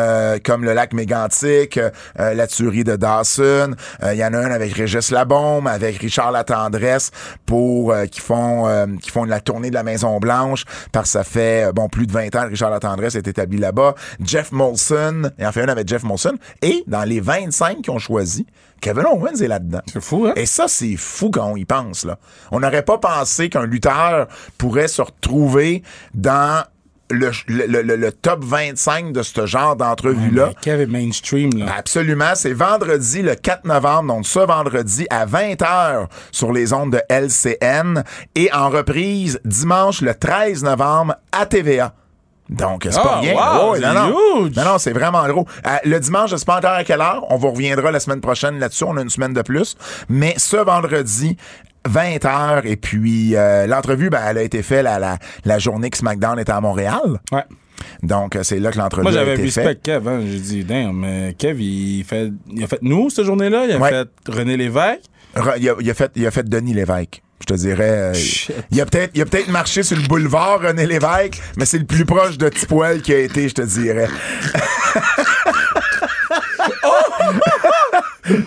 comme 0.45 0.63
le 0.63 0.73
lac 0.73 0.90
mégantique, 0.93 1.77
euh, 1.77 1.89
euh, 2.19 2.33
la 2.33 2.47
tuerie 2.47 2.83
de 2.83 2.95
Dawson. 2.95 3.75
Euh, 4.03 4.13
Il 4.13 4.19
y 4.19 4.25
en 4.25 4.33
a 4.33 4.37
un 4.37 4.51
avec 4.51 4.73
Régis 4.73 5.11
Labaume, 5.11 5.67
avec 5.67 5.97
Richard 5.97 6.31
Latendresse, 6.31 7.11
pour 7.45 7.91
euh, 7.91 8.05
qui 8.05 8.19
font 8.19 8.67
euh, 8.67 8.85
qui 9.01 9.09
font 9.11 9.23
la 9.23 9.39
tournée 9.39 9.69
de 9.69 9.75
la 9.75 9.83
Maison 9.83 10.19
Blanche, 10.19 10.65
parce 10.91 11.05
que 11.05 11.11
ça 11.11 11.23
fait 11.23 11.71
bon 11.73 11.89
plus 11.89 12.07
de 12.07 12.11
20 12.11 12.35
ans 12.35 12.43
que 12.43 12.49
Richard 12.49 12.69
Latendresse 12.71 13.15
est 13.15 13.27
établi 13.27 13.57
là-bas. 13.57 13.95
Jeff 14.23 14.51
Molson, 14.51 15.31
il 15.37 15.45
en 15.45 15.51
fait 15.51 15.61
un 15.63 15.67
avec 15.67 15.87
Jeff 15.87 16.03
Molson. 16.03 16.35
Et 16.61 16.83
dans 16.87 17.03
les 17.03 17.19
25 17.19 17.81
qui 17.81 17.89
ont 17.89 17.99
choisi, 17.99 18.45
Kevin 18.81 19.05
Owens 19.05 19.41
est 19.41 19.47
là-dedans. 19.47 19.81
C'est 19.91 20.01
fou, 20.01 20.25
hein? 20.25 20.33
Et 20.35 20.47
ça, 20.47 20.65
c'est 20.67 20.95
fou 20.97 21.29
quand 21.29 21.45
on 21.45 21.55
y 21.55 21.65
pense. 21.65 22.03
Là. 22.03 22.17
On 22.51 22.59
n'aurait 22.59 22.81
pas 22.81 22.97
pensé 22.97 23.47
qu'un 23.49 23.65
lutteur 23.65 24.27
pourrait 24.57 24.87
se 24.87 25.03
retrouver 25.03 25.83
dans 26.15 26.63
le, 27.11 27.31
le, 27.47 27.81
le- 27.81 27.95
le 27.95 28.11
top 28.11 28.43
25 28.43 29.11
de 29.11 29.21
ce 29.23 29.45
genre 29.45 29.75
d'entrevue-là. 29.75 30.51
Kev 30.61 30.81
est 30.81 30.85
mainstream, 30.87 31.51
là. 31.57 31.65
Absolument. 31.77 32.33
C'est 32.35 32.53
vendredi, 32.53 33.21
le 33.21 33.35
4 33.35 33.65
novembre, 33.65 34.13
donc 34.15 34.25
ce 34.25 34.39
vendredi 34.39 35.05
à 35.09 35.25
20h 35.25 36.07
sur 36.31 36.51
les 36.51 36.73
ondes 36.73 36.91
de 36.93 37.01
LCN 37.09 38.03
et 38.35 38.51
en 38.53 38.69
reprise 38.69 39.39
dimanche 39.45 40.01
le 40.01 40.13
13 40.15 40.63
novembre 40.63 41.15
à 41.31 41.45
TVA. 41.45 41.93
Donc, 42.49 42.81
c'est 42.83 43.01
pas 43.01 43.13
Ah, 43.15 43.19
rien. 43.21 43.33
wow, 43.33 43.75
c'est 43.75 43.81
non. 43.93 44.49
Non, 44.53 44.63
non, 44.73 44.77
c'est 44.77 44.91
vraiment 44.91 45.25
gros. 45.25 45.45
Euh, 45.65 45.69
le 45.85 45.99
dimanche, 46.01 46.31
je 46.31 46.35
sais 46.35 46.43
pas 46.43 46.57
encore 46.57 46.71
à 46.71 46.83
quelle 46.83 46.99
heure. 46.99 47.23
On 47.29 47.37
vous 47.37 47.51
reviendra 47.51 47.91
la 47.91 47.99
semaine 48.01 48.19
prochaine 48.19 48.59
là-dessus. 48.59 48.83
On 48.83 48.97
a 48.97 49.01
une 49.01 49.09
semaine 49.09 49.31
de 49.31 49.41
plus. 49.41 49.77
Mais 50.09 50.33
ce 50.37 50.57
vendredi, 50.57 51.37
20 51.87 52.25
heures 52.25 52.65
et 52.65 52.75
puis 52.75 53.35
euh, 53.35 53.65
l'entrevue 53.67 54.09
ben, 54.09 54.21
elle 54.27 54.37
a 54.37 54.43
été 54.43 54.61
faite 54.63 54.83
la, 54.83 54.99
la, 54.99 55.17
la 55.45 55.59
journée 55.59 55.89
que 55.89 55.97
SmackDown 55.97 56.39
était 56.39 56.51
à 56.51 56.61
Montréal 56.61 57.19
Ouais. 57.31 57.43
donc 58.03 58.35
euh, 58.35 58.43
c'est 58.43 58.59
là 58.59 58.71
que 58.71 58.77
l'entrevue 58.77 59.03
Moi, 59.03 59.11
a 59.11 59.15
j'avais 59.15 59.35
respect 59.35 59.75
Kev, 59.81 60.07
hein. 60.07 60.21
J'ai 60.23 60.39
dit, 60.39 60.63
damn, 60.63 60.95
mais 60.95 61.35
Kev, 61.37 61.59
il, 61.61 62.03
fait, 62.03 62.31
il 62.51 62.63
a 62.63 62.67
fait 62.67 62.79
nous, 62.83 63.09
cette 63.09 63.25
journée-là? 63.25 63.65
Il 63.65 63.71
a 63.73 63.77
Ouais. 63.79 63.89
fait 63.89 64.07
René 64.27 64.57
Lévesque? 64.57 65.01
Re- 65.35 65.55
il, 65.59 65.69
a, 65.69 65.73
il 65.79 65.89
a 65.89 65.93
fait 65.93 66.11
il 66.15 66.27
a 66.27 66.31
fait 66.31 66.47
Denis 66.47 66.73
Lévesque 66.73 67.21
je 67.39 67.45
te 67.45 67.53
dirais 67.55 68.11
euh, 68.13 68.13
il 68.69 68.79
a 68.81 68.85
peut-être 68.85 69.11
il 69.15 69.21
a 69.21 69.25
peut-être 69.25 69.47
marché 69.47 69.81
sur 69.81 69.97
le 69.97 70.03
boulevard 70.03 70.59
René 70.61 70.85
Lévesque 70.85 71.41
mais 71.57 71.65
c'est 71.65 71.79
le 71.79 71.85
plus 71.85 72.05
proche 72.05 72.37
de 72.37 72.49
Tipoil 72.49 73.01
qui 73.01 73.13
a 73.13 73.17
été 73.19 73.47
je 73.49 73.53
te 73.55 73.61
dirais 73.61 74.09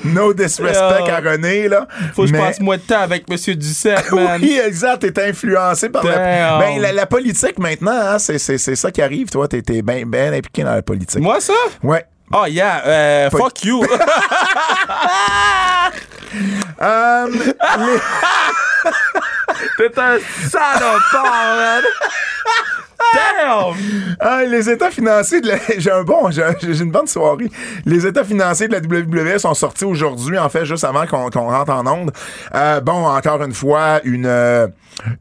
no 0.04 0.32
disrespect 0.32 1.10
à 1.10 1.20
René, 1.20 1.68
là. 1.68 1.86
Faut 2.14 2.22
que 2.22 2.28
je 2.28 2.34
passe 2.34 2.60
moins 2.60 2.76
de 2.76 2.82
temps 2.82 3.00
avec 3.00 3.28
Monsieur 3.28 3.54
Duceppe, 3.54 4.12
man. 4.12 4.40
Oui, 4.40 4.60
exact. 4.64 5.00
T'es 5.00 5.28
influencé 5.28 5.88
par 5.88 6.04
la, 6.04 6.16
Damn. 6.16 6.58
ben, 6.60 6.80
la, 6.80 6.92
la 6.92 7.06
politique 7.06 7.58
maintenant. 7.58 7.92
Hein, 7.92 8.18
c'est, 8.18 8.38
ça 8.38 8.90
qui 8.90 9.02
arrive. 9.02 9.30
Toi, 9.30 9.48
t'es, 9.48 9.62
t'es 9.62 9.82
bien 9.82 10.04
ben 10.06 10.32
impliqué 10.34 10.62
dans 10.62 10.74
la 10.74 10.82
politique. 10.82 11.20
Moi, 11.22 11.40
ça? 11.40 11.52
Ouais. 11.82 12.04
Oh, 12.32 12.46
yeah. 12.46 12.82
Euh, 12.86 13.30
fuck 13.30 13.64
you. 13.64 13.84
Les- 16.80 18.00
T'es 19.76 19.98
un 19.98 20.18
salopard, 20.50 21.56
man. 21.56 21.82
Damn! 22.98 23.74
ah, 24.20 24.42
les 24.44 24.70
états 24.70 24.90
financiers 24.90 25.40
de 25.40 25.48
la... 25.48 25.56
J'ai 25.78 25.90
un 25.90 26.02
bon... 26.02 26.30
J'ai, 26.30 26.42
une 26.80 26.90
bonne 26.90 27.06
soirée. 27.06 27.50
Les 27.84 28.06
états 28.06 28.24
financiers 28.24 28.68
de 28.68 28.72
la 28.72 28.80
WWE 28.80 29.38
sont 29.38 29.54
sortis 29.54 29.84
aujourd'hui, 29.84 30.38
en 30.38 30.48
fait, 30.48 30.64
juste 30.64 30.84
avant 30.84 31.06
qu'on, 31.06 31.30
qu'on 31.30 31.50
rentre 31.50 31.72
en 31.72 31.86
onde. 31.86 32.12
Euh, 32.54 32.80
bon, 32.80 33.06
encore 33.06 33.42
une 33.42 33.54
fois, 33.54 34.00
une... 34.04 34.26
euh, 34.26 34.66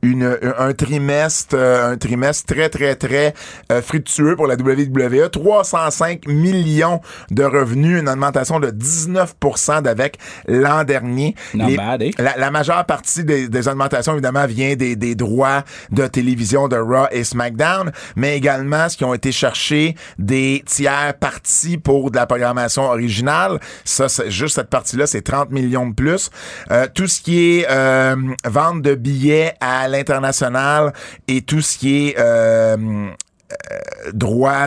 Une, 0.01 0.37
un 0.57 0.73
trimestre 0.73 1.55
euh, 1.55 1.91
un 1.93 1.97
trimestre 1.97 2.53
très 2.53 2.69
très 2.69 2.95
très 2.95 3.33
euh, 3.71 3.81
fructueux 3.81 4.35
pour 4.35 4.47
la 4.47 4.55
WWE 4.55 5.29
305 5.29 6.27
millions 6.27 7.01
de 7.31 7.43
revenus 7.43 7.99
une 7.99 8.09
augmentation 8.09 8.59
de 8.59 8.69
19% 8.69 9.81
d'avec 9.81 10.17
l'an 10.47 10.83
dernier 10.83 11.35
Not 11.53 11.75
bad, 11.75 12.01
eh? 12.01 12.11
la, 12.17 12.37
la 12.37 12.51
majeure 12.51 12.85
partie 12.85 13.23
des, 13.23 13.47
des 13.47 13.67
augmentations, 13.67 14.13
évidemment, 14.13 14.45
vient 14.45 14.75
des, 14.75 14.95
des 14.95 15.15
droits 15.15 15.63
de 15.91 16.07
télévision 16.07 16.67
de 16.67 16.77
Raw 16.77 17.07
et 17.11 17.23
SmackDown, 17.23 17.91
mais 18.15 18.37
également 18.37 18.89
ce 18.89 18.97
qui 18.97 19.05
ont 19.05 19.13
été 19.13 19.31
cherchés 19.31 19.95
des 20.17 20.63
tiers 20.65 21.13
parties 21.19 21.77
pour 21.77 22.11
de 22.11 22.17
la 22.17 22.25
programmation 22.25 22.83
originale. 22.83 23.59
Ça, 23.85 24.09
c'est 24.09 24.31
juste 24.31 24.55
cette 24.55 24.69
partie-là, 24.69 25.07
c'est 25.07 25.21
30 25.21 25.51
millions 25.51 25.87
de 25.87 25.93
plus. 25.93 26.29
Euh, 26.71 26.87
tout 26.93 27.07
ce 27.07 27.21
qui 27.21 27.59
est 27.59 27.67
euh, 27.69 28.15
vente 28.45 28.81
de 28.81 28.95
billets 28.95 29.53
à 29.63 29.87
l'international 29.87 30.93
et 31.27 31.41
tout 31.41 31.61
ce 31.61 31.77
qui 31.77 32.09
est... 32.09 32.19
euh, 32.19 33.07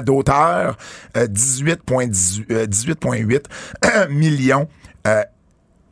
d'auteur, 0.03 0.77
euh, 1.17 1.27
18,18 1.27 2.45
euh, 2.53 2.67
18,8 2.67 4.09
millions. 4.11 4.69
Euh, 5.07 5.23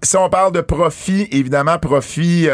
si 0.02 0.16
on 0.16 0.28
parle 0.28 0.52
de 0.52 0.60
profit, 0.60 1.26
évidemment, 1.32 1.78
profit, 1.78 2.48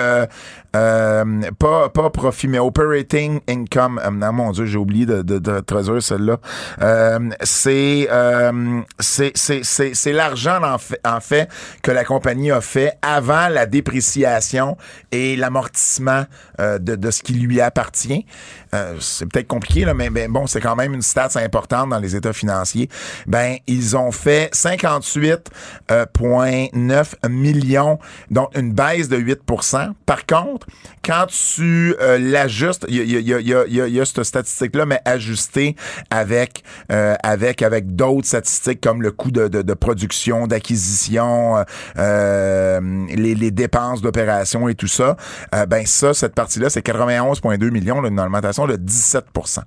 euh, 0.76 1.24
pas, 1.58 1.88
pas 1.88 2.10
profit, 2.10 2.48
mais 2.48 2.58
operating 2.58 3.40
income. 3.48 4.00
Euh, 4.04 4.10
non, 4.10 4.32
mon 4.32 4.50
Dieu, 4.52 4.66
j'ai 4.66 4.78
oublié 4.78 5.06
de, 5.06 5.22
de, 5.22 5.38
de 5.38 5.60
traduire 5.60 6.02
celle-là. 6.02 6.38
Euh, 6.80 7.30
c'est, 7.42 8.08
euh, 8.10 8.80
c'est, 8.98 9.32
c'est, 9.34 9.62
c'est, 9.64 10.12
l'argent, 10.12 10.60
en 10.62 11.20
fait, 11.20 11.48
que 11.82 11.90
la 11.90 12.04
compagnie 12.04 12.50
a 12.50 12.60
fait 12.60 12.92
avant 13.02 13.48
la 13.48 13.66
dépréciation 13.66 14.76
et 15.12 15.36
l'amortissement 15.36 16.24
euh, 16.60 16.78
de, 16.78 16.94
de 16.94 17.10
ce 17.10 17.22
qui 17.22 17.34
lui 17.34 17.60
appartient. 17.60 18.26
Euh, 18.74 18.96
c'est 19.00 19.26
peut-être 19.26 19.48
compliqué, 19.48 19.84
là, 19.84 19.94
mais, 19.94 20.28
bon, 20.28 20.46
c'est 20.46 20.60
quand 20.60 20.76
même 20.76 20.94
une 20.94 21.02
stat 21.02 21.30
importante 21.36 21.90
dans 21.90 21.98
les 21.98 22.14
états 22.14 22.32
financiers. 22.32 22.88
Ben, 23.26 23.56
ils 23.66 23.96
ont 23.96 24.12
fait 24.12 24.54
58,9 24.54 27.28
millions, 27.28 27.98
donc 28.30 28.56
une 28.56 28.72
baisse 28.72 29.08
de 29.08 29.18
8% 29.18 29.94
Par 30.06 30.26
contre, 30.26 30.59
quand 31.02 31.26
tu 31.26 31.94
l'ajustes, 32.18 32.86
il 32.88 32.96
y 32.96 34.00
a, 34.00 34.04
cette 34.04 34.24
statistique-là, 34.24 34.86
mais 34.86 35.00
ajustée 35.04 35.76
avec, 36.10 36.62
euh, 36.92 37.14
avec, 37.22 37.62
avec 37.62 37.94
d'autres 37.96 38.26
statistiques 38.26 38.80
comme 38.80 39.02
le 39.02 39.10
coût 39.10 39.30
de, 39.30 39.74
production, 39.74 40.46
d'acquisition, 40.46 41.56
euh, 41.56 41.64
euh, 41.98 43.06
les, 43.08 43.50
dépenses 43.50 44.00
d'opération 44.00 44.68
et 44.68 44.74
tout 44.74 44.86
ça, 44.86 45.16
ben 45.68 45.84
ça, 45.86 46.14
cette 46.14 46.34
partie-là, 46.34 46.70
c'est 46.70 46.84
91,2 46.84 47.70
millions, 47.70 48.00
là, 48.00 48.08
une 48.08 48.20
augmentation 48.20 48.66
de 48.66 48.76
17% 48.76 49.60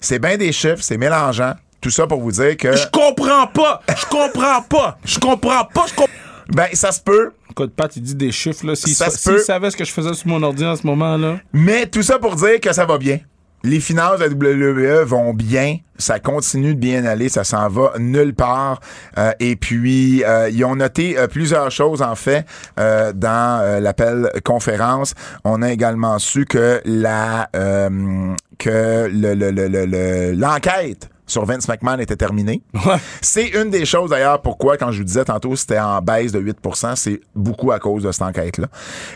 C'est 0.00 0.18
bien 0.18 0.36
des 0.36 0.52
chiffres, 0.52 0.82
c'est 0.82 0.98
mélangeant. 0.98 1.54
Tout 1.80 1.90
ça 1.90 2.06
pour 2.06 2.20
vous 2.20 2.32
dire 2.32 2.56
que... 2.58 2.76
Je 2.76 2.86
comprends 2.88 3.46
pas! 3.46 3.80
Je 3.88 4.04
comprends 4.06 4.62
pas! 4.62 4.98
Je 5.04 5.18
comprends 5.18 5.64
pas! 5.64 5.86
Je 5.86 5.94
comprends... 5.94 6.29
Ben, 6.54 6.66
ça 6.72 6.92
se 6.92 7.00
peut, 7.00 7.32
Écoute, 7.50 7.72
Pat, 7.74 7.94
il 7.96 8.02
dit 8.02 8.14
des 8.14 8.30
chiffres, 8.32 8.64
là. 8.66 8.74
S'il 8.76 8.94
Ça 8.94 9.06
peut. 9.24 9.38
savait 9.38 9.70
ce 9.70 9.76
que 9.76 9.84
je 9.84 9.92
faisais 9.92 10.14
sur 10.14 10.28
mon 10.28 10.42
ordi 10.42 10.64
en 10.64 10.76
ce 10.76 10.86
moment, 10.86 11.16
là. 11.16 11.38
Mais 11.52 11.86
tout 11.86 12.02
ça 12.02 12.18
pour 12.18 12.36
dire 12.36 12.60
que 12.60 12.72
ça 12.72 12.84
va 12.86 12.96
bien. 12.98 13.18
Les 13.62 13.80
finances 13.80 14.20
de 14.20 14.24
la 14.24 14.30
WWE 14.30 15.04
vont 15.04 15.34
bien. 15.34 15.76
Ça 15.98 16.18
continue 16.18 16.74
de 16.74 16.80
bien 16.80 17.04
aller. 17.04 17.28
Ça 17.28 17.44
s'en 17.44 17.68
va 17.68 17.92
nulle 17.98 18.34
part. 18.34 18.80
Euh, 19.18 19.32
et 19.38 19.54
puis, 19.56 20.24
euh, 20.24 20.48
ils 20.48 20.64
ont 20.64 20.76
noté 20.76 21.18
euh, 21.18 21.26
plusieurs 21.26 21.70
choses, 21.70 22.00
en 22.00 22.14
fait, 22.14 22.46
euh, 22.78 23.12
dans 23.12 23.60
euh, 23.60 23.80
l'appel 23.80 24.30
conférence. 24.44 25.12
On 25.44 25.60
a 25.60 25.70
également 25.72 26.18
su 26.18 26.46
que 26.46 26.80
la 26.86 27.50
euh, 27.54 28.32
que 28.58 29.10
le, 29.12 29.34
le, 29.34 29.50
le, 29.50 29.68
le- 29.68 29.84
le- 29.86 30.32
l'enquête 30.32 31.10
sur 31.30 31.44
Vince 31.44 31.68
McMahon 31.68 31.98
était 31.98 32.16
terminée. 32.16 32.62
Ouais. 32.74 32.96
C'est 33.20 33.48
une 33.48 33.70
des 33.70 33.84
choses 33.84 34.10
d'ailleurs 34.10 34.40
pourquoi, 34.42 34.76
quand 34.76 34.90
je 34.90 34.98
vous 34.98 35.04
disais 35.04 35.24
tantôt, 35.24 35.54
c'était 35.54 35.78
en 35.78 36.00
baisse 36.00 36.32
de 36.32 36.40
8% 36.40 36.96
c'est 36.96 37.20
beaucoup 37.34 37.72
à 37.72 37.78
cause 37.78 38.02
de 38.02 38.12
cette 38.12 38.22
enquête-là. 38.22 38.68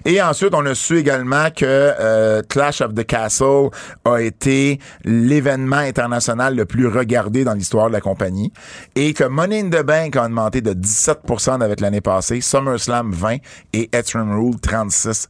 Et 0.04 0.20
ensuite, 0.22 0.54
on 0.54 0.64
a 0.66 0.74
su 0.74 0.98
également 0.98 1.50
que 1.50 1.64
euh, 1.64 2.42
Clash 2.48 2.80
of 2.80 2.94
the 2.94 3.04
Castle 3.04 3.68
a 4.04 4.18
été 4.20 4.78
l'événement 5.04 5.76
international 5.76 6.56
le 6.56 6.64
plus 6.64 6.86
regardé 6.86 7.44
dans 7.44 7.54
l'histoire 7.54 7.88
de 7.88 7.92
la 7.92 8.00
compagnie 8.00 8.52
et 8.94 9.12
que 9.12 9.24
Money 9.24 9.60
in 9.60 9.70
the 9.70 9.84
Bank 9.84 10.16
a 10.16 10.24
augmenté 10.24 10.60
de 10.60 10.72
17% 10.72 11.62
avec 11.62 11.80
l'année 11.80 12.00
passée, 12.00 12.40
SummerSlam 12.40 13.12
20 13.12 13.36
et 13.72 13.90
Etram 13.92 14.32
Rule 14.38 14.60
36 14.60 15.28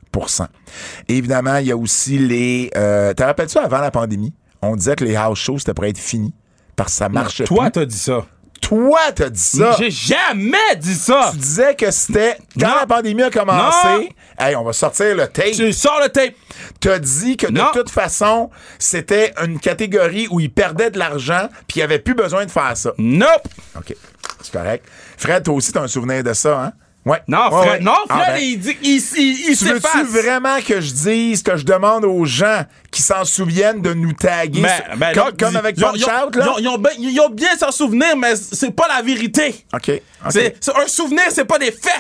Et 1.08 1.16
évidemment, 1.16 1.56
il 1.56 1.66
y 1.66 1.72
a 1.72 1.76
aussi 1.76 2.18
les... 2.18 2.70
Euh, 2.76 3.14
Te 3.14 3.22
rappelles-tu, 3.22 3.58
avant 3.58 3.80
la 3.80 3.90
pandémie, 3.90 4.32
on 4.62 4.76
disait 4.76 4.96
que 4.96 5.04
les 5.04 5.16
house 5.16 5.38
shows, 5.38 5.58
c'était 5.58 5.74
pour 5.74 5.84
être 5.84 5.98
fini 5.98 6.34
parce 6.76 6.92
que 6.92 6.96
ça 6.98 7.08
marche 7.08 7.42
Toi, 7.44 7.64
plus. 7.64 7.72
t'as 7.72 7.84
dit 7.84 7.98
ça. 7.98 8.24
Toi, 8.60 8.98
t'as 9.14 9.28
dit 9.28 9.38
ça. 9.40 9.76
J'ai 9.78 9.90
jamais 9.90 10.56
dit 10.78 10.94
ça! 10.94 11.28
Tu 11.32 11.36
disais 11.38 11.74
que 11.74 11.90
c'était 11.90 12.38
quand 12.58 12.68
Non. 12.68 12.74
la 12.80 12.86
pandémie 12.86 13.22
a 13.22 13.30
commencé. 13.30 14.08
Hey, 14.38 14.56
on 14.56 14.64
va 14.64 14.72
sortir 14.72 15.14
le 15.14 15.26
tape. 15.28 15.50
Tu 15.52 15.70
sors 15.74 16.00
le 16.02 16.08
tape! 16.08 16.32
T'as 16.80 16.98
dit 16.98 17.36
que 17.36 17.46
Non. 17.48 17.66
de 17.74 17.78
toute 17.80 17.90
façon, 17.90 18.48
c'était 18.78 19.34
une 19.44 19.60
catégorie 19.60 20.28
où 20.30 20.40
ils 20.40 20.50
perdaient 20.50 20.90
de 20.90 20.98
l'argent, 20.98 21.48
puis 21.68 21.80
ils 21.80 21.82
avaient 21.82 21.98
plus 21.98 22.14
besoin 22.14 22.46
de 22.46 22.50
faire 22.50 22.74
ça. 22.74 22.92
Nope! 22.96 23.48
Ok, 23.76 23.94
c'est 24.40 24.52
correct. 24.52 24.86
Fred, 25.18 25.42
toi 25.42 25.54
aussi, 25.54 25.70
t'as 25.72 25.82
un 25.82 25.88
souvenir 25.88 26.24
de 26.24 26.32
ça, 26.32 26.58
hein? 26.58 26.72
Ouais. 27.04 27.20
Non, 27.28 27.50
Fred, 27.50 27.70
ouais. 27.72 27.80
non, 27.80 27.96
Ah, 28.08 28.14
Fred, 28.22 28.34
ben, 28.36 28.40
il 28.42 28.58
dit 28.58 28.76
il, 28.82 28.96
il, 28.96 29.50
il 29.50 29.56
Tu 29.58 29.64
veux-tu 29.66 30.04
vraiment 30.04 30.58
que 30.62 30.80
je 30.80 30.90
dise, 30.92 31.42
que 31.42 31.54
je 31.56 31.64
demande 31.64 32.04
aux 32.06 32.24
gens 32.24 32.64
qui 32.90 33.02
s'en 33.02 33.24
souviennent 33.26 33.82
de 33.82 33.92
nous 33.92 34.14
taguer 34.14 34.62
Ben, 34.62 34.68
sur- 34.76 34.96
ben, 34.96 35.12
comme, 35.36 35.56
avec 35.56 35.76
Punch 35.78 36.00
Out, 36.02 36.36
là? 36.36 36.44
Ils 36.58 36.68
ont, 36.68 36.82
ils 36.98 37.20
ont 37.20 37.28
bien- 37.28 37.48
bien 37.48 37.58
s'en 37.58 37.70
souvenir, 37.72 38.16
mais 38.16 38.36
c'est 38.36 38.70
pas 38.70 38.88
la 38.88 39.02
vérité. 39.02 39.54
OK. 39.74 40.00
C'est 40.30 40.56
un 40.74 40.86
souvenir, 40.86 41.24
c'est 41.30 41.44
pas 41.44 41.58
des 41.58 41.72
faits. 41.72 41.92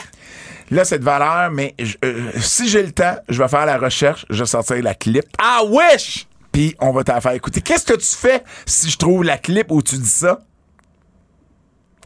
Là, 0.70 0.86
c'est 0.86 0.98
de 0.98 1.04
valeur, 1.04 1.50
mais 1.50 1.74
je- 1.78 1.96
euh, 2.02 2.30
si 2.40 2.66
j'ai 2.70 2.82
le 2.82 2.92
temps, 2.92 3.16
je 3.28 3.42
vais 3.42 3.48
faire 3.48 3.66
la 3.66 3.76
recherche, 3.76 4.24
je 4.30 4.38
vais 4.42 4.46
sortir 4.48 4.82
la 4.82 4.94
clip, 4.94 5.24
I 5.38 5.60
wish! 5.68 6.26
puis 6.50 6.74
on 6.80 6.92
va 6.92 7.04
t'en 7.04 7.20
faire 7.20 7.32
écouter. 7.32 7.60
Qu'est-ce 7.60 7.84
que 7.84 7.92
tu 7.94 8.06
fais 8.16 8.42
si 8.64 8.88
je 8.88 8.96
trouve 8.96 9.22
la 9.24 9.36
clip 9.36 9.70
où 9.70 9.82
tu 9.82 9.96
dis 9.98 10.08
ça? 10.08 10.38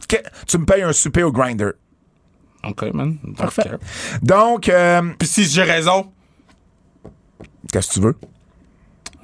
Que- 0.07 0.17
tu 0.47 0.57
me 0.57 0.65
payes 0.65 0.81
un 0.81 0.91
souper 0.91 1.23
au 1.23 1.31
grinder. 1.31 1.69
OK, 2.67 2.93
man. 2.93 3.17
Parfait. 3.37 3.71
Donc, 4.21 4.67
euh, 4.69 5.01
Puis 5.17 5.27
si 5.27 5.45
j'ai 5.45 5.63
raison, 5.63 6.11
qu'est-ce 7.71 7.87
que 7.89 7.93
tu 7.93 7.99
veux? 8.01 8.15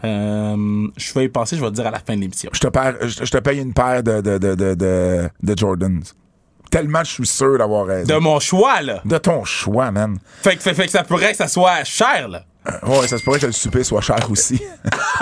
euh, 0.04 0.88
je 0.98 1.14
vais 1.14 1.26
y 1.26 1.30
penser, 1.30 1.56
je 1.58 1.62
vais 1.62 1.70
te 1.70 1.76
dire 1.76 1.88
à 1.88 1.92
la 1.92 2.00
fin 2.00 2.16
de 2.16 2.22
l'émission. 2.22 2.50
Je 2.54 2.60
te, 2.60 2.68
paie- 2.68 2.96
je 3.02 3.26
je 3.26 3.32
te 3.32 3.38
paye 3.40 3.60
une 3.60 3.74
paire 3.74 4.04
de, 4.04 4.22
de, 4.22 4.38
de, 4.38 4.54
de, 4.56 4.74
de, 4.76 5.30
de 5.42 5.58
Jordans. 5.58 6.00
Tellement 6.70 7.04
je 7.04 7.12
suis 7.12 7.26
sûr 7.28 7.58
d'avoir 7.58 7.86
raison. 7.88 8.14
De 8.14 8.20
mon 8.20 8.40
choix, 8.40 8.82
là. 8.82 9.02
De 9.06 9.18
ton 9.18 9.44
choix, 9.46 9.92
man. 9.92 10.18
Fait 10.44 10.56
que, 10.56 10.62
fait, 10.62 10.74
fait 10.74 10.86
que 10.86 10.92
ça 10.92 11.04
pourrait 11.04 11.32
que 11.32 11.38
ça 11.38 11.48
soit 11.48 11.84
cher, 11.86 12.28
là. 12.28 12.44
Euh, 12.68 13.00
ouais, 13.00 13.08
ça 13.08 13.18
se 13.18 13.24
pourrait 13.24 13.40
que 13.40 13.46
le 13.46 13.52
souper 13.52 13.84
soit 13.84 14.02
cher 14.02 14.18
aussi. 14.30 14.62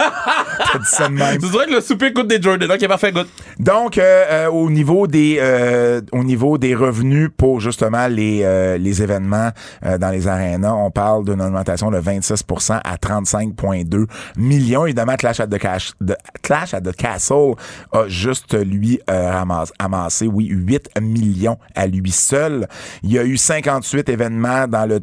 T'as 0.72 0.80
dit 0.80 0.86
ça 0.86 1.08
de 1.08 1.14
même. 1.14 1.40
Tu 1.40 1.50
dirais 1.50 1.66
que 1.68 1.74
le 1.74 1.82
souper 1.82 2.14
coûte 2.14 2.28
des 2.28 2.42
Jordan. 2.42 2.72
OK, 2.72 2.88
parfait. 2.88 3.14
Donc, 3.60 3.98
euh, 3.98 4.26
euh, 4.30 4.50
au 4.50 4.70
niveau 4.70 5.08
des 5.08 5.38
euh, 5.40 6.02
au 6.12 6.24
niveau 6.24 6.58
des 6.58 6.76
revenus 6.76 7.30
pour 7.36 7.60
justement 7.60 8.08
les 8.08 8.42
euh, 8.44 8.78
les 8.78 9.02
événements 9.04 9.50
euh, 9.86 9.98
dans 9.98 10.10
les 10.10 10.28
arénas, 10.28 10.74
on 10.74 10.92
parle 10.92 11.26
d'une 11.26 11.42
augmentation 11.42 11.92
de 11.92 12.00
26% 12.00 12.82
à 12.84 12.96
35,2 12.96 14.06
millions. 14.38 14.86
Évidemment, 14.86 15.16
Clash 15.16 15.40
at 15.40 15.48
the, 15.48 15.60
Cash, 15.60 15.94
de, 16.02 16.16
Clash 16.42 16.74
at 16.74 16.82
the 16.82 16.96
Castle 16.96 17.54
a 17.92 18.08
juste 18.08 18.56
lui 18.56 19.00
euh, 19.10 19.32
ramassé, 19.32 19.74
amassé, 19.80 20.28
oui, 20.28 20.48
8 20.50 20.90
millions 21.02 21.58
à 21.76 21.88
lui 21.88 22.12
seul. 22.12 22.68
Il 23.04 23.12
y 23.12 23.20
a 23.20 23.24
eu 23.24 23.38
58 23.38 24.10
événements 24.10 24.68
dans 24.68 24.86
le 24.88 25.02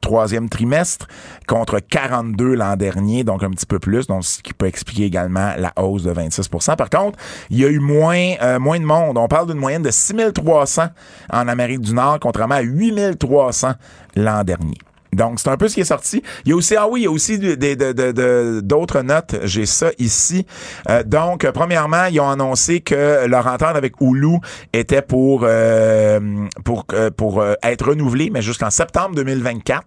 troisième 0.00 0.48
trimestre 0.48 1.06
contre 1.46 1.80
42 1.80 2.54
l'an 2.54 2.76
dernier, 2.76 3.24
donc 3.24 3.42
un 3.42 3.50
petit 3.50 3.66
peu 3.66 3.78
plus, 3.78 4.06
donc 4.06 4.24
ce 4.24 4.42
qui 4.42 4.52
peut 4.52 4.66
expliquer 4.66 5.04
également 5.04 5.52
la 5.56 5.72
hausse 5.76 6.04
de 6.04 6.12
26% 6.12 6.76
Par 6.76 6.90
contre, 6.90 7.18
il 7.50 7.58
y 7.58 7.64
a 7.64 7.68
eu 7.68 7.78
moins, 7.78 8.34
euh, 8.42 8.58
moins 8.58 8.78
de 8.78 8.84
monde. 8.84 9.18
On 9.18 9.28
parle 9.28 9.48
d'une 9.48 9.58
moyenne 9.58 9.82
de 9.82 9.90
6300 9.90 10.88
en 11.32 11.48
Amérique 11.48 11.80
du 11.80 11.94
Nord, 11.94 12.18
contrairement 12.20 12.56
à 12.56 12.62
8300 12.62 13.72
l'an 14.16 14.44
dernier. 14.44 14.78
Donc, 15.12 15.40
c'est 15.40 15.48
un 15.48 15.56
peu 15.56 15.68
ce 15.68 15.74
qui 15.74 15.80
est 15.80 15.84
sorti. 15.84 16.22
Il 16.44 16.50
y 16.50 16.52
a 16.52 16.56
aussi, 16.56 16.76
ah 16.76 16.86
oui, 16.88 17.00
il 17.00 17.04
y 17.04 17.06
a 17.06 17.10
aussi 17.10 17.38
d'autres 17.38 19.02
notes. 19.02 19.36
J'ai 19.44 19.66
ça 19.66 19.90
ici. 19.98 20.46
Euh, 20.88 21.02
donc, 21.02 21.48
premièrement, 21.52 22.04
ils 22.06 22.20
ont 22.20 22.28
annoncé 22.28 22.80
que 22.80 23.26
leur 23.26 23.46
entente 23.46 23.76
avec 23.76 23.94
Hulu 24.00 24.38
était 24.72 25.02
pour, 25.02 25.42
euh, 25.44 26.20
pour, 26.64 26.84
euh, 26.92 27.10
pour 27.10 27.44
être 27.62 27.88
renouvelée, 27.88 28.30
mais 28.30 28.42
jusqu'en 28.42 28.70
septembre 28.70 29.14
2024 29.14 29.86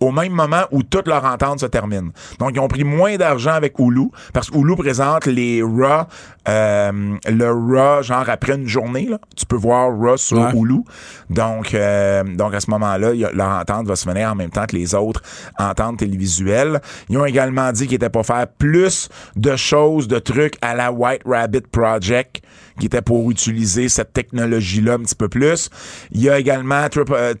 au 0.00 0.10
même 0.10 0.32
moment 0.32 0.62
où 0.70 0.82
toute 0.82 1.06
leur 1.06 1.24
entente 1.24 1.60
se 1.60 1.66
termine. 1.66 2.10
Donc, 2.38 2.52
ils 2.54 2.60
ont 2.60 2.68
pris 2.68 2.84
moins 2.84 3.16
d'argent 3.16 3.52
avec 3.52 3.78
Hulu 3.78 4.08
parce 4.32 4.50
que 4.50 4.56
Hulu 4.56 4.76
présente 4.76 5.26
les 5.26 5.62
Raw, 5.62 6.04
euh, 6.48 7.16
le 7.28 7.50
Raw, 7.50 8.02
genre 8.02 8.28
après 8.28 8.54
une 8.54 8.66
journée, 8.66 9.06
là, 9.06 9.18
tu 9.36 9.46
peux 9.46 9.56
voir 9.56 9.90
Raw 9.96 10.16
sur 10.16 10.38
Hulu. 10.54 10.80
Donc, 11.28 11.74
euh, 11.74 12.24
donc 12.24 12.54
à 12.54 12.60
ce 12.60 12.70
moment-là, 12.70 13.12
leur 13.32 13.48
entente 13.48 13.86
va 13.86 13.96
se 13.96 14.08
finir 14.08 14.30
en 14.30 14.34
même 14.34 14.50
temps 14.50 14.66
que 14.66 14.76
les 14.76 14.94
autres 14.94 15.22
ententes 15.58 15.98
télévisuelles. 15.98 16.80
Ils 17.08 17.18
ont 17.18 17.26
également 17.26 17.70
dit 17.72 17.86
qu'ils 17.86 17.96
étaient 17.96 18.10
pour 18.10 18.26
faire 18.26 18.46
plus 18.46 19.08
de 19.36 19.56
choses, 19.56 20.08
de 20.08 20.18
trucs 20.18 20.56
à 20.62 20.74
la 20.74 20.90
White 20.90 21.22
Rabbit 21.26 21.62
Project 21.70 22.42
qui 22.80 22.86
était 22.86 23.02
pour 23.02 23.30
utiliser 23.30 23.88
cette 23.88 24.12
technologie-là 24.12 24.94
un 24.94 25.00
petit 25.00 25.14
peu 25.14 25.28
plus. 25.28 25.70
Il 26.10 26.22
y 26.22 26.30
a 26.30 26.38
également, 26.38 26.86
euh, 26.96 27.34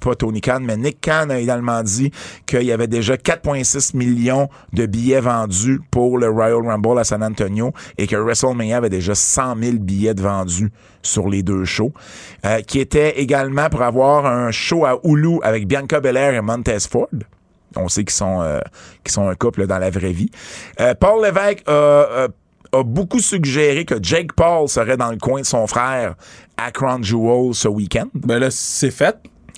pas 0.00 0.14
Tony 0.14 0.40
Khan, 0.40 0.60
mais 0.62 0.76
Nick 0.76 1.00
Khan 1.02 1.28
a 1.30 1.38
également 1.38 1.82
dit 1.82 2.12
qu'il 2.46 2.62
y 2.62 2.72
avait 2.72 2.86
déjà 2.86 3.16
4,6 3.16 3.96
millions 3.96 4.48
de 4.72 4.86
billets 4.86 5.20
vendus 5.20 5.80
pour 5.90 6.16
le 6.16 6.28
Royal 6.28 6.64
Rumble 6.64 6.98
à 6.98 7.04
San 7.04 7.22
Antonio 7.22 7.72
et 7.98 8.06
que 8.06 8.16
WrestleMania 8.16 8.78
avait 8.78 8.88
déjà 8.88 9.14
100 9.14 9.56
000 9.60 9.76
billets 9.78 10.14
vendus 10.14 10.70
sur 11.02 11.28
les 11.28 11.42
deux 11.42 11.64
shows, 11.64 11.92
euh, 12.46 12.60
qui 12.60 12.78
était 12.78 13.20
également 13.20 13.68
pour 13.68 13.82
avoir 13.82 14.24
un 14.24 14.52
show 14.52 14.86
à 14.86 15.00
Hulu 15.04 15.40
avec 15.42 15.66
Bianca 15.66 16.00
Belair 16.00 16.34
et 16.34 16.40
Montez 16.40 16.78
Ford. 16.88 17.08
On 17.76 17.88
sait 17.88 18.04
qu'ils 18.04 18.14
sont, 18.14 18.40
euh, 18.40 18.60
sont 19.06 19.28
un 19.28 19.34
couple 19.34 19.66
dans 19.66 19.78
la 19.78 19.90
vraie 19.90 20.12
vie. 20.12 20.30
Paul 21.00 21.24
Lévesque 21.24 21.64
a 21.66 22.28
a 22.74 22.82
beaucoup 22.82 23.20
suggéré 23.20 23.84
que 23.84 23.94
Jake 24.00 24.32
Paul 24.34 24.68
serait 24.68 24.96
dans 24.96 25.10
le 25.10 25.18
coin 25.18 25.40
de 25.40 25.46
son 25.46 25.66
frère 25.66 26.14
à 26.56 26.70
Crown 26.70 27.02
Jewel 27.02 27.54
ce 27.54 27.68
week-end. 27.68 28.08
Ben 28.14 28.38
là, 28.38 28.50
c'est 28.50 28.90
fait. 28.90 29.16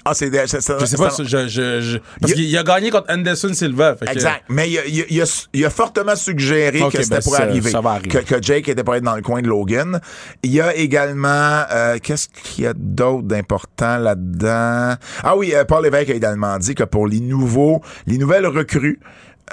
Ah, 0.09 0.14
c'est, 0.14 0.31
je 0.33 0.87
sais 0.87 0.96
pas, 0.96 1.09
je, 1.18 1.48
je, 1.48 1.98
parce 2.20 2.33
qu'il 2.33 2.57
a 2.57 2.62
gagné 2.62 2.90
contre 2.90 3.12
Anderson 3.12 3.52
Silva. 3.52 3.96
exact. 4.09 4.44
Mais 4.48 4.70
il 4.70 4.79
a, 5.20 5.24
il, 5.52 5.64
a, 5.64 5.70
fortement 5.70 6.14
suggéré 6.14 6.79
que 6.79 7.02
c'était 7.02 7.16
ben 7.16 7.22
pour 7.22 7.35
arriver. 7.35 7.70
Ça 7.70 7.81
va 7.81 7.90
arriver. 7.90 8.22
Que, 8.22 8.40
Jake 8.40 8.68
était 8.68 8.85
pour 8.85 8.94
être 8.94 9.02
dans 9.02 9.16
le 9.16 9.22
coin 9.22 9.42
de 9.42 9.48
Logan. 9.48 10.00
Il 10.44 10.52
y 10.52 10.61
a 10.61 10.76
également, 10.76 11.64
euh, 11.72 11.98
qu'est-ce 12.00 12.29
qu'il 12.29 12.64
y 12.64 12.66
a 12.68 12.72
d'autre 12.72 13.24
d'important 13.24 13.98
là-dedans? 13.98 14.94
Ah 15.24 15.37
oui, 15.37 15.52
euh, 15.57 15.64
Paul 15.64 15.83
Lévesque 15.83 16.11
a 16.11 16.14
également 16.14 16.57
dit 16.59 16.76
que 16.76 16.85
pour 16.85 17.09
les 17.09 17.20
nouveaux, 17.20 17.81
les 18.07 18.18
nouvelles 18.18 18.46
recrues, 18.46 19.00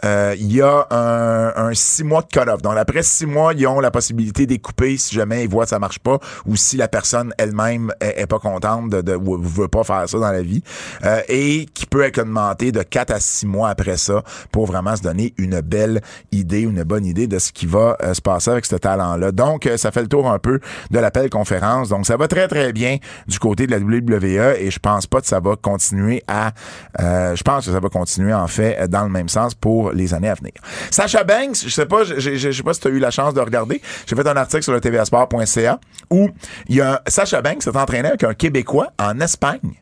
euh, 0.05 0.35
il 0.37 0.53
y 0.53 0.61
a 0.61 0.87
un, 0.91 1.73
six 1.73 2.03
mois 2.03 2.21
de 2.21 2.27
cut-off. 2.27 2.61
Donc, 2.61 2.77
après 2.77 3.03
six 3.03 3.25
mois, 3.25 3.53
ils 3.53 3.67
ont 3.67 3.79
la 3.79 3.91
possibilité 3.91 4.45
d'écouper 4.45 4.97
si 4.97 5.15
jamais 5.15 5.43
ils 5.43 5.49
voient 5.49 5.63
que 5.63 5.69
ça 5.69 5.79
marche 5.79 5.99
pas 5.99 6.19
ou 6.45 6.55
si 6.55 6.77
la 6.77 6.87
personne 6.87 7.33
elle-même 7.37 7.91
est, 7.99 8.27
pas 8.27 8.39
contente 8.39 8.89
de, 8.89 9.01
de, 9.01 9.15
ou 9.15 9.37
veut 9.41 9.67
pas 9.67 9.83
faire 9.83 10.07
ça 10.07 10.17
dans 10.17 10.31
la 10.31 10.41
vie. 10.41 10.63
Euh, 11.03 11.21
et 11.27 11.65
qui 11.73 11.85
peut 11.85 12.03
être 12.03 12.19
augmenté 12.19 12.71
de 12.71 12.81
quatre 12.83 13.11
à 13.11 13.19
six 13.19 13.45
mois 13.45 13.69
après 13.69 13.97
ça 13.97 14.23
pour 14.51 14.65
vraiment 14.65 14.95
se 14.95 15.01
donner 15.01 15.33
une 15.37 15.61
belle 15.61 16.01
idée, 16.31 16.61
une 16.61 16.83
bonne 16.83 17.05
idée 17.05 17.27
de 17.27 17.39
ce 17.39 17.51
qui 17.51 17.65
va 17.65 17.97
euh, 18.03 18.13
se 18.13 18.21
passer 18.21 18.51
avec 18.51 18.65
ce 18.65 18.75
talent-là. 18.75 19.31
Donc, 19.31 19.69
ça 19.77 19.91
fait 19.91 20.01
le 20.01 20.07
tour 20.07 20.29
un 20.29 20.39
peu 20.39 20.59
de 20.91 20.99
l'appel 20.99 21.29
conférence. 21.29 21.89
Donc, 21.89 22.05
ça 22.05 22.17
va 22.17 22.27
très, 22.27 22.47
très 22.47 22.73
bien 22.73 22.97
du 23.27 23.39
côté 23.39 23.67
de 23.67 23.71
la 23.71 23.77
WWE 23.77 24.55
et 24.59 24.69
je 24.69 24.79
pense 24.79 25.07
pas 25.07 25.21
que 25.21 25.27
ça 25.27 25.39
va 25.39 25.55
continuer 25.55 26.23
à... 26.27 26.51
je 26.99 27.41
pense 27.43 27.65
que 27.65 27.71
ça 27.71 27.79
va 27.79 27.89
continuer, 27.89 28.33
en 28.33 28.47
fait, 28.47 28.87
dans 28.89 29.03
le 29.03 29.09
même 29.09 29.29
sens 29.29 29.55
pour 29.55 29.82
les 29.91 30.13
années 30.13 30.29
à 30.29 30.35
venir. 30.35 30.53
Sacha 30.91 31.23
Banks, 31.23 31.57
je 31.63 31.69
sais 31.69 31.85
pas, 31.85 32.03
je, 32.03 32.51
sais 32.51 32.63
pas 32.63 32.73
si 32.73 32.79
tu 32.79 32.87
as 32.87 32.91
eu 32.91 32.99
la 32.99 33.11
chance 33.11 33.33
de 33.33 33.39
regarder. 33.39 33.81
J'ai 34.05 34.15
fait 34.15 34.27
un 34.27 34.37
article 34.37 34.63
sur 34.63 34.73
le 34.73 34.81
tvasport.ca 34.81 35.79
où 36.09 36.29
il 36.67 36.75
y 36.75 36.81
a 36.81 37.01
Sacha 37.07 37.41
Banks 37.41 37.63
s'est 37.63 37.75
entraîné 37.75 38.09
avec 38.09 38.23
un 38.23 38.33
Québécois 38.33 38.91
en 38.99 39.19
Espagne. 39.19 39.73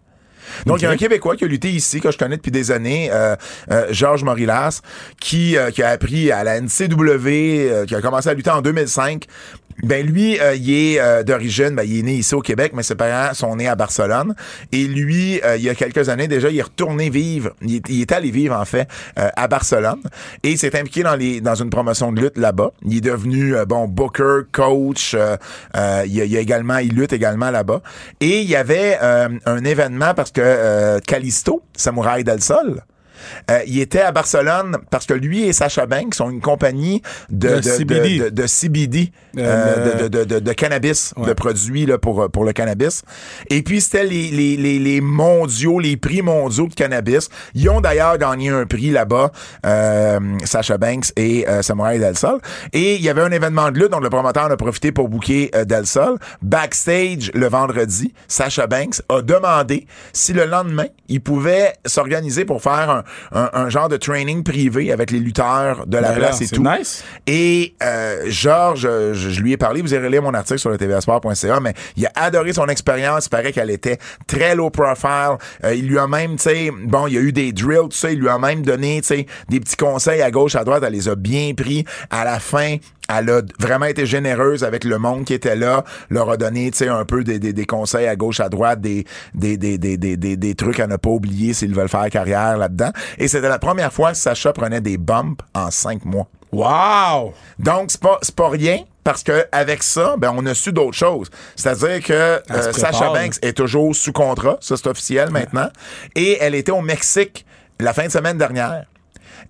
Donc, 0.66 0.80
il 0.82 0.84
y 0.84 0.86
a 0.86 0.92
un 0.92 0.98
Québécois 0.98 1.36
qui 1.36 1.46
a 1.46 1.48
lutté 1.48 1.70
ici, 1.70 2.02
que 2.02 2.12
je 2.12 2.18
connais 2.18 2.38
depuis 2.38 2.52
des 2.52 2.72
années, 2.72 3.10
euh, 3.12 3.36
euh, 3.72 3.88
Georges 3.92 4.24
Morilas, 4.24 4.82
qui, 5.20 5.58
euh, 5.58 5.72
qui 5.72 5.84
a 5.84 5.90
appris 5.90 6.32
à 6.32 6.44
la 6.44 6.60
NCW, 6.60 7.86
qui 7.86 7.96
a 7.96 8.02
commencé 8.02 8.30
à 8.30 8.34
lutter 8.34 8.50
en 8.50 8.62
2005 8.62 9.26
ben 9.84 10.05
lui, 10.05 10.39
euh, 10.39 10.55
il 10.55 10.71
est 10.71 10.99
euh, 10.99 11.23
d'origine, 11.23 11.75
ben, 11.75 11.84
il 11.84 11.99
est 11.99 12.03
né 12.03 12.13
ici 12.15 12.36
au 12.36 12.41
Québec, 12.41 12.71
mais 12.75 12.84
ses 12.84 12.95
parents 12.95 13.34
sont 13.34 13.55
nés 13.55 13.67
à 13.67 13.75
Barcelone. 13.75 14.36
Et 14.71 14.86
lui, 14.86 15.41
euh, 15.43 15.57
il 15.57 15.63
y 15.63 15.69
a 15.69 15.75
quelques 15.75 16.10
années 16.10 16.27
déjà, 16.27 16.49
il 16.49 16.57
est 16.57 16.63
retourné 16.63 17.10
vivre. 17.10 17.51
Il 17.62 17.81
est, 18.01 18.12
allé 18.12 18.31
vivre 18.31 18.55
en 18.55 18.65
fait 18.65 18.88
à 19.15 19.47
Barcelone 19.47 20.01
et 20.43 20.51
il 20.51 20.57
s'est 20.57 20.77
impliqué 20.77 21.03
dans 21.03 21.15
les 21.15 21.39
dans 21.39 21.55
une 21.55 21.69
promotion 21.69 22.12
de 22.12 22.21
lutte 22.21 22.38
là-bas. 22.38 22.71
Il 22.86 22.97
est 22.97 23.01
devenu 23.01 23.55
bon 23.67 23.88
booker, 23.88 24.41
coach. 24.51 25.15
il, 25.15 26.13
y 26.13 26.38
a, 26.38 26.39
également, 26.39 26.77
il 26.77 26.93
lutte 26.93 27.13
également 27.13 27.51
là-bas. 27.51 27.81
Et 28.19 28.41
il 28.41 28.49
y 28.49 28.55
avait 28.55 28.97
un 28.99 29.63
événement 29.63 30.13
parce 30.13 30.31
que 30.31 30.99
Calisto, 30.99 31.62
Samouraï 31.75 32.23
del 32.23 32.41
Sol, 32.41 32.81
euh, 33.49 33.60
il 33.67 33.79
était 33.79 34.01
à 34.01 34.12
Barcelone 34.12 34.77
parce 34.89 35.05
que 35.05 35.13
lui 35.13 35.43
et 35.43 35.53
Sacha 35.53 35.86
Banks 35.86 36.15
sont 36.15 36.29
une 36.29 36.41
compagnie 36.41 37.01
de, 37.29 37.57
de, 37.57 37.62
CBD, 37.62 38.31
de, 38.31 38.47
CBD 38.47 39.12
euh, 39.38 40.10
de, 40.10 40.53
cannabis, 40.53 41.13
de 41.17 41.34
produits 41.34 41.86
là, 41.86 41.97
pour, 41.97 42.29
pour 42.29 42.43
le 42.43 42.53
cannabis. 42.53 43.03
Et 43.49 43.62
puis, 43.62 43.81
c'était 43.81 44.03
les, 44.03 44.29
les, 44.29 44.57
les, 44.57 44.79
les, 44.79 45.01
mondiaux, 45.01 45.79
les 45.79 45.97
prix 45.97 46.21
mondiaux 46.21 46.67
de 46.67 46.73
cannabis. 46.73 47.29
Ils 47.55 47.69
ont 47.69 47.81
d'ailleurs 47.81 48.17
gagné 48.17 48.49
un 48.49 48.65
prix 48.65 48.91
là-bas, 48.91 49.31
euh, 49.65 50.19
Sacha 50.45 50.77
Banks 50.77 51.12
et 51.15 51.45
Samurai 51.62 51.99
Del 51.99 52.17
Sol. 52.17 52.39
Et 52.73 52.95
il 52.95 53.01
y 53.01 53.10
avait 53.10 53.21
un 53.21 53.31
événement 53.31 53.71
de 53.71 53.79
lutte, 53.79 53.91
donc 53.91 54.03
le 54.03 54.10
promoteur 54.10 54.45
en 54.45 54.51
a 54.51 54.57
profité 54.57 54.91
pour 54.91 55.10
booker 55.10 55.51
Del 55.65 55.86
Sol. 55.86 56.17
Backstage, 56.41 57.31
le 57.34 57.47
vendredi, 57.47 58.13
Sacha 58.27 58.67
Banks 58.67 59.01
a 59.10 59.21
demandé 59.21 59.88
si 60.13 60.34
le 60.34 60.45
lendemain, 60.45 60.86
il 61.07 61.21
pouvait 61.21 61.73
s'organiser 61.86 62.45
pour 62.45 62.62
faire 62.62 62.89
un, 62.89 63.03
un, 63.32 63.69
genre 63.69 63.89
de 63.89 63.97
training 63.97 64.43
privé 64.43 64.91
avec 64.91 65.12
les 65.12 65.19
lutteurs 65.19 65.86
de 65.88 65.97
la 65.97 66.10
ben 66.10 66.19
place 66.19 66.41
et 66.41 66.47
tout. 66.47 66.63
Nice. 66.63 67.04
Et 67.28 67.76
euh, 67.82 68.24
Georges, 68.28 68.88
je, 69.13 69.41
lui 69.41 69.54
ai 69.54 69.58
parlé, 69.58 69.82
vous 69.82 69.93
irez 69.93 70.10
lire 70.10 70.21
mon 70.21 70.34
article 70.34 70.60
sur 70.60 70.69
le 70.69 70.78
tvsport.ca, 70.78 71.60
mais 71.60 71.74
il 71.95 72.06
a 72.06 72.12
adoré 72.15 72.54
son 72.54 72.67
expérience. 72.67 73.26
Il 73.26 73.30
paraît 73.30 73.52
qu'elle 73.52 73.69
était 73.69 73.97
très 74.28 74.56
low 74.56 74.69
profile. 74.69 75.38
Euh, 75.63 75.76
il 75.76 75.88
lui 75.88 76.00
a 76.00 76.08
même, 76.08 76.36
tu 76.36 76.43
sais, 76.43 76.71
bon, 76.84 77.08
il 77.08 77.13
y 77.13 77.17
a 77.17 77.21
eu 77.21 77.32
des 77.32 77.52
drills, 77.52 77.89
tout 77.89 77.97
ça. 77.97 78.12
Il 78.12 78.19
lui 78.19 78.30
a 78.30 78.38
même 78.38 78.63
donné, 78.63 79.02
tu 79.02 79.08
sais, 79.08 79.26
des 79.50 79.60
petits 79.60 79.78
conseils 79.78 80.21
à 80.21 80.32
gauche, 80.32 80.56
à 80.56 80.63
droite. 80.63 80.84
Elle 80.86 80.93
les 80.93 81.10
a 81.10 81.15
bien 81.15 81.54
pris. 81.56 81.86
À 82.10 82.24
la 82.24 82.39
fin, 82.39 82.78
elle 83.17 83.30
a 83.30 83.41
vraiment 83.60 83.86
été 83.86 84.06
généreuse 84.06 84.63
avec 84.63 84.84
le 84.84 84.97
monde 84.97 85.26
qui 85.26 85.34
était 85.34 85.56
là, 85.56 85.84
leur 86.10 86.30
a 86.30 86.38
donné, 86.38 86.71
tu 86.71 86.80
sais, 86.80 86.88
un 86.88 87.06
peu 87.06 87.24
des, 87.24 87.39
des, 87.39 87.54
des, 87.54 87.65
conseils 87.65 88.08
à 88.08 88.15
gauche, 88.15 88.39
à 88.39 88.50
droite, 88.50 88.82
des, 88.82 89.06
des, 89.34 89.58
des, 89.58 89.78
des, 89.78 89.97
des, 89.97 90.17
des 90.17 90.56
trucs 90.56 90.80
à 90.80 90.88
ne 90.88 90.95
pas 90.95 91.10
oublier 91.10 91.54
s'ils 91.54 91.76
veulent 91.76 91.89
faire 91.89 92.10
carrière 92.10 92.58
là-dedans. 92.58 92.91
Et 93.17 93.28
c'était 93.28 93.50
la 93.50 93.60
première 93.60 93.93
fois 93.93 94.12
que 94.12 94.17
Sacha 94.17 94.54
prenait 94.54 94.82
des 94.82 94.97
bumps 94.97 95.41
en 95.54 95.71
cinq 95.71 96.06
mois. 96.06 96.28
Wow! 96.52 97.34
Donc, 97.60 97.91
c'est 97.91 98.02
pas, 98.02 98.19
pas 98.36 98.50
rien 98.50 98.80
parce 99.04 99.24
que 99.24 99.45
avec 99.52 99.84
ça, 99.84 100.15
ben, 100.17 100.34
on 100.36 100.45
a 100.45 100.54
su 100.54 100.71
d'autres 100.71 100.97
choses. 100.97 101.30
C'est-à-dire 101.56 102.04
que 102.04 102.13
euh, 102.13 102.71
Sacha 102.71 103.10
Banks 103.10 103.36
est 103.41 103.54
toujours 103.54 103.95
sous 103.95 104.12
contrat, 104.12 104.58
ça 104.62 104.78
c'est 104.78 104.88
officiel 104.88 105.30
maintenant, 105.32 105.69
et 106.15 106.38
elle 106.39 106.56
était 106.56 106.71
au 106.71 106.82
Mexique 106.82 107.45
la 107.80 107.93
fin 107.93 108.06
de 108.06 108.12
semaine 108.12 108.38
dernière. 108.38 108.86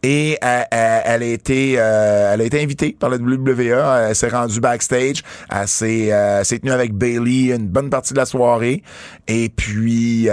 Et 0.04 0.38
euh, 0.43 0.62
euh, 0.73 1.01
elle, 1.06 1.23
a 1.23 1.25
été, 1.25 1.75
euh, 1.77 2.34
elle 2.34 2.41
a 2.41 2.43
été 2.43 2.62
invitée 2.62 2.95
par 2.99 3.10
la 3.10 3.17
WWE. 3.17 4.08
Elle 4.08 4.15
s'est 4.15 4.30
rendue 4.30 4.60
backstage. 4.60 5.23
Elle 5.49 5.67
s'est, 5.67 6.60
tenue 6.60 6.71
avec 6.71 6.93
Bailey 6.93 7.56
une 7.56 7.67
bonne 7.67 7.89
partie 7.89 8.13
de 8.13 8.19
la 8.19 8.25
soirée. 8.25 8.84
Et 9.27 9.49
puis, 9.49 10.27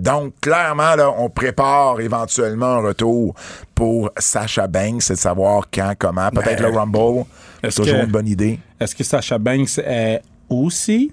donc, 0.00 0.34
clairement, 0.40 0.94
là, 0.96 1.12
on 1.16 1.30
prépare 1.30 2.00
éventuellement 2.00 2.66
un 2.66 2.80
retour 2.80 3.34
pour 3.74 4.10
Sasha 4.18 4.66
Banks. 4.66 5.02
C'est 5.02 5.14
de 5.14 5.18
savoir 5.18 5.64
quand, 5.72 5.94
comment. 5.98 6.30
Peut-être 6.30 6.60
le 6.60 6.68
Rumble. 6.68 7.24
C'est 7.62 7.74
toujours 7.74 8.00
une 8.00 8.10
bonne 8.10 8.28
idée. 8.28 8.58
Est-ce 8.78 8.94
que 8.94 9.04
Sasha 9.04 9.38
Banks 9.38 9.78
est 9.78 10.20
aussi? 10.48 11.12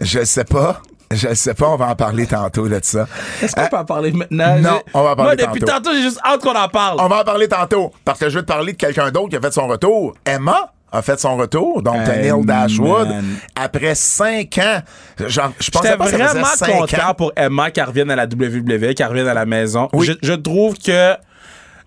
Je 0.00 0.24
sais 0.24 0.44
pas. 0.44 0.80
Je 1.14 1.34
sais 1.34 1.54
pas, 1.54 1.68
on 1.68 1.76
va 1.76 1.88
en 1.88 1.94
parler 1.94 2.26
tantôt 2.26 2.68
de 2.68 2.78
ça. 2.82 3.06
Est-ce 3.42 3.54
qu'on 3.54 3.66
peut 3.68 3.76
en 3.78 3.84
parler 3.84 4.12
maintenant? 4.12 4.56
Non, 4.58 4.80
on 4.94 5.02
va 5.02 5.10
en 5.12 5.16
parler 5.16 5.36
Moi, 5.36 5.46
depuis 5.54 5.60
tantôt, 5.64 5.90
j'ai 5.94 6.02
juste 6.02 6.20
hâte 6.24 6.40
qu'on 6.40 6.54
en 6.54 6.68
parle. 6.68 6.98
On 7.00 7.08
va 7.08 7.20
en 7.20 7.24
parler 7.24 7.48
tantôt, 7.48 7.92
parce 8.04 8.18
que 8.18 8.28
je 8.28 8.36
veux 8.36 8.42
te 8.42 8.48
parler 8.48 8.72
de 8.72 8.78
quelqu'un 8.78 9.10
d'autre 9.10 9.28
qui 9.30 9.36
a 9.36 9.40
fait 9.40 9.52
son 9.52 9.66
retour. 9.66 10.14
Emma 10.24 10.72
a 10.92 11.02
fait 11.02 11.18
son 11.18 11.36
retour, 11.36 11.82
donc 11.82 11.96
Hey, 12.06 12.30
Neil 12.32 12.44
Dashwood, 12.46 13.08
man. 13.08 13.24
après 13.56 13.94
cinq 13.96 14.58
ans. 14.58 14.80
Genre, 15.26 15.50
je 15.58 15.70
pensais 15.70 15.96
pas 15.96 16.04
que 16.04 16.10
ça 16.10 16.16
vraiment 16.16 16.44
cinq 16.46 16.70
content 16.78 17.10
ans. 17.10 17.14
pour 17.14 17.32
Emma 17.36 17.70
qu'elle 17.72 17.84
revienne 17.86 18.10
à 18.12 18.16
la 18.16 18.24
WWE, 18.26 18.94
qu'elle 18.94 19.08
revienne 19.08 19.26
à 19.28 19.34
la 19.34 19.44
maison. 19.46 19.88
Oui. 19.92 20.06
Je, 20.06 20.12
je 20.22 20.32
trouve 20.34 20.76
que 20.78 21.14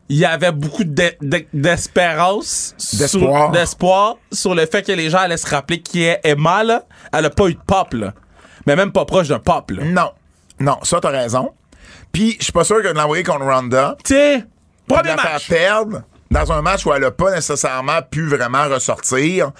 il 0.10 0.18
y 0.18 0.26
avait 0.26 0.52
beaucoup 0.54 0.84
d'e- 0.86 1.18
d'e- 1.22 1.48
d'espérance, 1.54 2.76
D'espoir. 2.94 3.44
sur- 3.46 3.52
d'espoir 3.52 4.16
sur 4.32 4.56
le 4.56 4.66
fait 4.66 4.82
que 4.84 4.92
les 4.92 5.10
gens 5.10 5.18
allaient 5.20 5.38
se 5.38 5.48
rappeler 5.50 5.82
qui 5.82 6.04
est 6.04 6.20
Emma. 6.24 6.64
Là. 6.64 6.84
Elle 7.14 7.26
a 7.26 7.30
pas 7.30 7.48
eu 7.48 7.54
de 7.56 7.60
pop, 7.66 7.94
là. 7.94 8.14
Mais 8.68 8.76
même 8.76 8.92
pas 8.92 9.06
proche 9.06 9.30
d'un 9.30 9.40
pop. 9.40 9.72
Là. 9.72 9.84
Non. 9.84 10.12
Non, 10.60 10.78
ça, 10.84 11.00
t'as 11.02 11.10
raison. 11.10 11.52
Puis, 12.12 12.36
je 12.40 12.44
suis 12.46 12.54
pas 12.54 12.64
sûr 12.64 12.82
que 12.84 12.88
de 12.90 12.94
l'envoyer 12.94 13.24
contre 13.24 13.46
Ronda, 13.46 13.96
Tu 14.04 14.14
sais, 14.14 14.38
de 14.40 14.46
premier 14.88 15.10
la 15.10 15.18
faire 15.18 15.32
match. 15.34 15.48
perdre 15.50 16.02
dans 16.30 16.52
un 16.52 16.62
match 16.62 16.86
où 16.86 16.94
elle 16.94 17.04
a 17.04 17.12
pas 17.12 17.32
nécessairement 17.34 18.02
pu 18.02 18.28
vraiment 18.28 18.66
ressortir. 18.66 19.52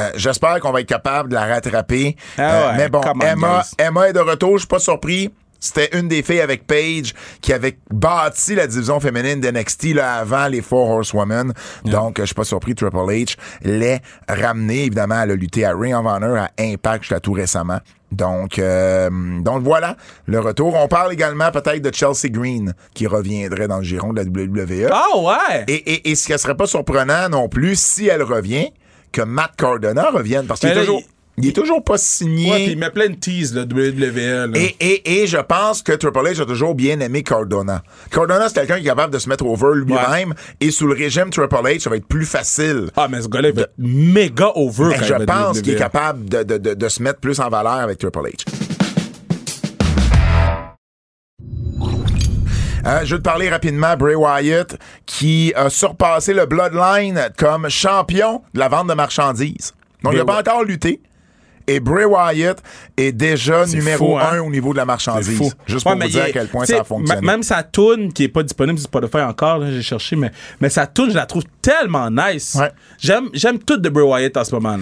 Euh, 0.00 0.10
J'espère 0.16 0.58
qu'on 0.60 0.72
va 0.72 0.80
être 0.80 0.88
capable 0.88 1.28
de 1.30 1.34
la 1.34 1.46
rattraper. 1.46 2.16
Ah 2.38 2.42
Euh, 2.42 2.72
mais 2.76 2.88
bon, 2.88 3.02
Emma. 3.20 3.62
Emma 3.78 4.08
est 4.08 4.12
de 4.12 4.20
retour. 4.20 4.52
Je 4.54 4.60
suis 4.60 4.66
pas 4.68 4.78
surpris. 4.78 5.32
C'était 5.62 5.96
une 5.96 6.08
des 6.08 6.24
filles 6.24 6.40
avec 6.40 6.66
Paige 6.66 7.14
qui 7.40 7.52
avait 7.52 7.78
bâti 7.88 8.56
la 8.56 8.66
division 8.66 8.98
féminine 8.98 9.40
d'NXT 9.40 9.94
là, 9.94 10.14
avant 10.14 10.48
les 10.48 10.60
Four 10.60 10.90
Horsewomen. 10.90 11.52
Donc, 11.84 12.18
je 12.18 12.24
suis 12.24 12.34
pas 12.34 12.42
surpris. 12.42 12.74
Triple 12.74 12.96
H 12.96 13.36
l'ait 13.62 14.02
ramené. 14.28 14.86
Évidemment, 14.86 15.22
elle 15.22 15.30
a 15.30 15.36
lutté 15.36 15.64
à 15.64 15.72
Ring 15.72 15.94
of 15.94 16.04
Honor, 16.04 16.36
à 16.36 16.50
Impact, 16.58 17.04
jusqu'à 17.04 17.20
tout 17.20 17.32
récemment. 17.32 17.78
Donc, 18.10 18.58
euh, 18.58 19.08
donc 19.40 19.62
voilà 19.62 19.96
le 20.26 20.40
retour. 20.40 20.74
On 20.74 20.88
parle 20.88 21.12
également 21.12 21.50
peut-être 21.52 21.80
de 21.80 21.94
Chelsea 21.94 22.28
Green 22.28 22.74
qui 22.92 23.06
reviendrait 23.06 23.68
dans 23.68 23.78
le 23.78 23.84
giron 23.84 24.12
de 24.12 24.20
la 24.20 24.26
WWE. 24.26 24.90
Ah 24.92 25.16
ouais! 25.16 25.64
Et, 25.68 25.74
et, 25.74 26.10
et 26.10 26.14
ce 26.16 26.26
qui 26.26 26.38
serait 26.38 26.56
pas 26.56 26.66
surprenant 26.66 27.28
non 27.30 27.48
plus, 27.48 27.78
si 27.78 28.08
elle 28.08 28.22
revient, 28.22 28.70
que 29.12 29.22
Matt 29.22 29.52
Cardona 29.56 30.10
revienne, 30.10 30.46
parce 30.46 30.60
qu'il 30.60 30.70
Mais 30.70 30.76
est 30.76 30.80
toujours, 30.80 31.00
il 31.00 31.21
est 31.48 31.52
toujours 31.52 31.82
pas 31.82 31.98
signé. 31.98 32.50
Ouais, 32.50 32.64
puis 32.64 32.72
il 32.72 32.78
met 32.78 32.90
plein 32.90 33.08
de 33.08 33.14
tease, 33.14 33.54
le 33.54 33.62
WWE. 33.62 34.52
Là. 34.52 34.58
Et, 34.58 34.76
et, 34.80 35.22
et 35.22 35.26
je 35.26 35.38
pense 35.38 35.82
que 35.82 35.92
Triple 35.92 36.18
H 36.18 36.42
a 36.42 36.46
toujours 36.46 36.74
bien 36.74 37.00
aimé 37.00 37.22
Cardona. 37.22 37.82
Cardona, 38.10 38.48
c'est 38.48 38.54
quelqu'un 38.54 38.76
qui 38.76 38.82
est 38.82 38.90
capable 38.90 39.12
de 39.12 39.18
se 39.18 39.28
mettre 39.28 39.46
over 39.46 39.74
lui-même. 39.74 40.34
Et 40.60 40.70
sous 40.70 40.86
le 40.86 40.94
régime 40.94 41.30
Triple 41.30 41.54
H, 41.54 41.80
ça 41.80 41.90
va 41.90 41.96
être 41.96 42.06
plus 42.06 42.26
facile. 42.26 42.90
Ah, 42.96 43.08
mais 43.08 43.22
ce 43.22 43.28
gars-là, 43.28 43.48
il 43.48 43.54
va 43.54 43.62
être 43.62 43.74
méga 43.78 44.50
over 44.54 44.88
Mais 44.88 44.98
quand 44.98 45.04
je 45.04 45.14
il 45.14 45.26
pense 45.26 45.60
qu'il 45.60 45.74
est 45.74 45.78
capable 45.78 46.28
de, 46.28 46.42
de, 46.42 46.58
de, 46.58 46.74
de 46.74 46.88
se 46.88 47.02
mettre 47.02 47.20
plus 47.20 47.40
en 47.40 47.48
valeur 47.48 47.72
avec 47.72 47.98
Triple 47.98 48.18
H. 48.20 48.44
Euh, 52.84 53.00
je 53.04 53.14
veux 53.14 53.18
te 53.20 53.24
parler 53.24 53.48
rapidement, 53.48 53.96
Bray 53.96 54.16
Wyatt, 54.16 54.76
qui 55.06 55.52
a 55.54 55.70
surpassé 55.70 56.34
le 56.34 56.46
Bloodline 56.46 57.28
comme 57.38 57.68
champion 57.68 58.42
de 58.54 58.58
la 58.58 58.68
vente 58.68 58.88
de 58.88 58.94
marchandises. 58.94 59.72
Donc, 60.02 60.14
il 60.14 60.18
n'a 60.18 60.24
pas 60.24 60.40
encore 60.40 60.64
lutté. 60.64 61.00
Et 61.66 61.80
Bray 61.80 62.04
Wyatt 62.04 62.62
est 62.96 63.12
déjà 63.12 63.64
numéro 63.66 64.12
fou, 64.12 64.18
hein? 64.18 64.30
un 64.32 64.40
au 64.40 64.50
niveau 64.50 64.72
de 64.72 64.78
la 64.78 64.84
marchandise. 64.84 65.36
fou. 65.36 65.50
Juste 65.66 65.86
Ouais, 65.86 65.92
pour 65.92 66.02
vous 66.02 66.08
dire 66.08 66.24
est- 66.24 66.30
à 66.30 66.32
quel 66.32 66.48
point 66.48 66.64
ça 66.64 66.82
m- 66.90 67.20
Même 67.22 67.42
sa 67.42 67.62
tune 67.62 68.12
qui 68.12 68.24
est 68.24 68.28
pas 68.28 68.42
disponible 68.42 68.78
sur 68.78 68.88
Spotify 68.88 69.18
encore, 69.22 69.64
j'ai 69.66 69.82
cherché, 69.82 70.16
mais, 70.16 70.30
mais 70.60 70.68
sa 70.68 70.86
tune, 70.86 71.10
je 71.10 71.14
la 71.16 71.26
trouve 71.26 71.42
tellement 71.60 72.10
nice. 72.10 72.56
Ouais. 72.58 72.70
J'aime, 72.98 73.28
j'aime 73.32 73.58
tout 73.58 73.76
de 73.76 73.88
Bray 73.88 74.04
Wyatt 74.06 74.36
en 74.36 74.44
ce 74.44 74.54
moment. 74.54 74.76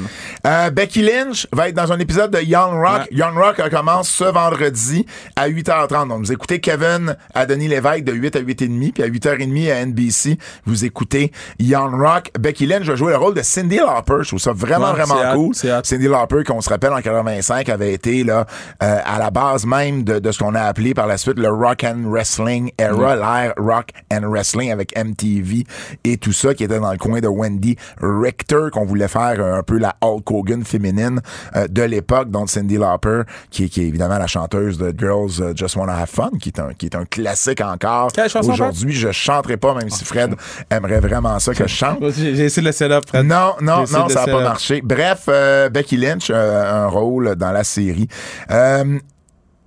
Euh, 0.46 0.70
Becky 0.70 1.02
Lynch 1.02 1.46
va 1.52 1.68
être 1.68 1.74
dans 1.74 1.92
un 1.92 1.98
épisode 1.98 2.30
de 2.30 2.40
Young 2.40 2.72
Rock. 2.74 3.00
Ouais. 3.10 3.16
Young 3.16 3.34
Rock 3.36 3.60
commence 3.70 4.08
ce 4.08 4.24
vendredi 4.24 5.04
à 5.36 5.48
8h30. 5.48 6.08
Donc, 6.08 6.20
vous 6.24 6.32
écoutez 6.32 6.60
Kevin 6.60 7.16
à 7.34 7.46
Denis 7.46 7.68
Lévesque 7.68 8.04
de 8.04 8.12
8 8.12 8.36
à 8.36 8.40
8h30, 8.40 8.92
puis 8.92 9.02
à 9.02 9.06
8h30 9.08 9.70
à 9.70 9.84
NBC, 9.86 10.38
vous 10.64 10.84
écoutez 10.84 11.32
Young 11.58 11.94
Rock. 12.00 12.30
Becky 12.38 12.66
Lynch 12.66 12.86
va 12.86 12.94
jouer 12.96 13.12
le 13.12 13.18
rôle 13.18 13.34
de 13.34 13.42
Cindy 13.42 13.76
Lauper. 13.78 14.18
Je 14.22 14.28
trouve 14.28 14.38
ça 14.40 14.52
vraiment, 14.52 14.92
vraiment 14.92 15.34
cool. 15.34 15.54
Cindy 15.84 16.06
Lauper, 16.06 16.44
qu'on 16.44 16.60
se 16.60 16.69
rappelle 16.70 16.92
en 16.92 17.00
85, 17.00 17.68
avait 17.68 17.92
été 17.92 18.24
là 18.24 18.46
euh, 18.82 18.98
à 19.04 19.18
la 19.18 19.30
base 19.30 19.66
même 19.66 20.04
de, 20.04 20.18
de 20.18 20.32
ce 20.32 20.38
qu'on 20.38 20.54
a 20.54 20.62
appelé 20.62 20.94
par 20.94 21.06
la 21.06 21.16
suite 21.18 21.38
le 21.38 21.48
Rock 21.50 21.84
and 21.84 22.02
Wrestling 22.10 22.70
Era, 22.78 23.16
l'ère 23.16 23.54
Rock 23.58 23.90
and 24.12 24.28
Wrestling 24.30 24.70
avec 24.72 24.96
MTV 24.96 25.64
et 26.04 26.16
tout 26.16 26.32
ça, 26.32 26.54
qui 26.54 26.64
était 26.64 26.78
dans 26.80 26.90
le 26.92 26.98
coin 26.98 27.20
de 27.20 27.28
Wendy 27.28 27.76
Richter, 28.00 28.68
qu'on 28.72 28.84
voulait 28.84 29.08
faire 29.08 29.36
euh, 29.38 29.58
un 29.58 29.62
peu 29.62 29.78
la 29.78 29.94
Hulk 30.00 30.30
Hogan 30.30 30.64
féminine 30.64 31.20
euh, 31.56 31.66
de 31.68 31.82
l'époque, 31.82 32.30
dont 32.30 32.46
Cindy 32.46 32.76
Lauper, 32.76 33.22
qui, 33.50 33.64
est- 33.64 33.68
qui 33.68 33.82
est 33.82 33.86
évidemment 33.86 34.18
la 34.18 34.26
chanteuse 34.26 34.78
de 34.78 34.94
Girls 34.96 35.30
uh, 35.40 35.56
Just 35.56 35.76
Wanna 35.76 35.94
Have 35.96 36.08
Fun, 36.08 36.30
qui 36.40 36.48
est 36.50 36.60
un, 36.60 36.72
qui 36.76 36.86
est 36.86 36.94
un 36.94 37.04
classique 37.04 37.60
encore. 37.60 38.10
Aujourd'hui, 38.54 38.92
je 38.94 39.10
chanterai 39.12 39.56
pas, 39.56 39.74
même 39.74 39.90
si 39.90 40.04
Fred 40.04 40.34
aimerait 40.70 41.00
vraiment 41.00 41.38
ça 41.38 41.52
que 41.54 41.66
je 41.66 41.74
chante. 41.74 41.98
J'ai, 42.16 42.44
essayé 42.44 42.64
le 42.66 42.72
setup, 42.72 43.08
Fred. 43.08 43.24
Non, 43.26 43.54
non, 43.60 43.84
non, 43.92 44.06
de 44.06 44.12
ça 44.12 44.26
n'a 44.26 44.32
pas 44.32 44.42
marché. 44.42 44.80
Bref, 44.82 45.24
euh, 45.28 45.68
Becky 45.68 45.96
Lynch, 45.96 46.28
euh, 46.30 46.59
un 46.60 46.86
rôle 46.86 47.36
dans 47.36 47.52
la 47.52 47.64
série. 47.64 48.08
Euh, 48.50 48.98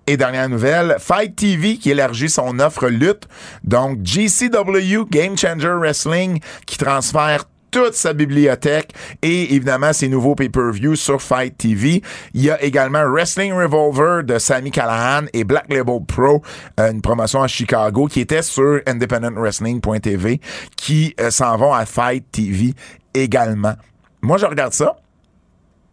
et 0.05 0.17
dernière 0.17 0.49
nouvelle, 0.49 0.97
Fight 0.99 1.35
TV 1.35 1.77
qui 1.77 1.91
élargit 1.91 2.29
son 2.29 2.59
offre 2.59 2.87
lutte. 2.87 3.27
Donc, 3.63 3.99
GCW, 4.03 5.05
Game 5.09 5.37
Changer 5.37 5.75
Wrestling, 5.79 6.39
qui 6.65 6.77
transfère 6.77 7.45
toute 7.73 7.95
sa 7.95 8.13
bibliothèque 8.13 8.93
et 9.23 9.55
évidemment 9.55 9.93
ses 9.93 10.07
nouveaux 10.07 10.35
pay-per-views 10.35 10.95
sur 10.95 11.21
Fight 11.21 11.57
TV. 11.57 12.03
Il 12.35 12.43
y 12.43 12.51
a 12.51 12.61
également 12.61 13.03
Wrestling 13.09 13.51
Revolver 13.51 14.23
de 14.23 14.37
Sammy 14.37 14.69
Callahan 14.69 15.25
et 15.33 15.43
Black 15.43 15.73
Label 15.73 15.99
Pro, 16.05 16.43
euh, 16.79 16.91
une 16.91 17.01
promotion 17.01 17.41
à 17.41 17.47
Chicago 17.47 18.05
qui 18.05 18.19
était 18.19 18.43
sur 18.43 18.79
independentwrestling.tv 18.85 20.39
qui 20.77 21.15
euh, 21.19 21.31
s'en 21.31 21.57
vont 21.57 21.73
à 21.73 21.87
Fight 21.87 22.23
TV 22.31 22.75
également. 23.15 23.73
Moi, 24.21 24.37
je 24.37 24.45
regarde 24.45 24.73
ça, 24.73 24.95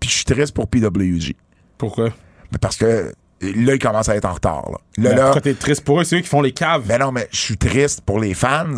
puis 0.00 0.08
je 0.10 0.14
suis 0.16 0.24
triste 0.24 0.54
pour 0.54 0.66
PWG. 0.68 1.36
Pourquoi? 1.78 2.06
Mais 2.52 2.58
Parce 2.60 2.76
que 2.76 3.12
là, 3.42 3.74
il 3.74 3.78
commence 3.78 4.08
à 4.08 4.16
être 4.16 4.24
en 4.26 4.32
retard. 4.34 4.64
Là, 4.70 4.78
là, 4.98 5.10
Ben, 5.10 5.16
là- 5.16 5.22
pourquoi 5.24 5.40
t'es 5.42 5.54
triste 5.54 5.84
pour 5.84 6.00
eux? 6.00 6.04
C'est 6.04 6.16
eux 6.16 6.20
qui 6.20 6.28
font 6.28 6.42
les 6.42 6.52
caves. 6.52 6.82
ben 6.86 6.98
non, 6.98 7.12
mais 7.12 7.28
je 7.30 7.38
suis 7.38 7.56
triste 7.56 8.00
pour 8.02 8.18
les 8.18 8.34
fans 8.34 8.74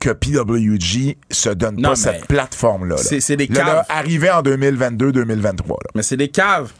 que 0.00 0.10
PWG 0.10 1.16
se 1.30 1.48
donne 1.50 1.76
Non, 1.76 1.82
pas 1.82 1.88
mais 1.90 1.96
cette 1.96 2.26
plateforme-là. 2.26 2.96
là. 2.96 3.02
c'est- 3.02 3.20
c'est 3.20 3.36
des 3.36 3.46
Là, 3.46 3.60
là, 3.60 3.64
caves. 3.64 3.84
arrivé 3.88 4.30
en 4.30 4.42
2022-2023. 4.42 5.78
là. 5.84 5.90
Mais 5.94 6.02
c'est 6.02 6.16
des 6.16 6.28
caves. 6.28 6.72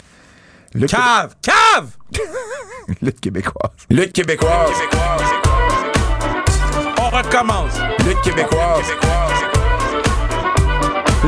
Lutte, 0.74 0.90
Caves! 0.90 1.34
Caves! 1.40 1.90
lutte 3.00 3.20
québécoise. 3.20 3.70
Lutte 3.90 4.12
québécoise. 4.12 4.72
On 6.98 7.08
recommence. 7.10 7.74
Lutte 8.04 8.20
québécoise. 8.22 8.84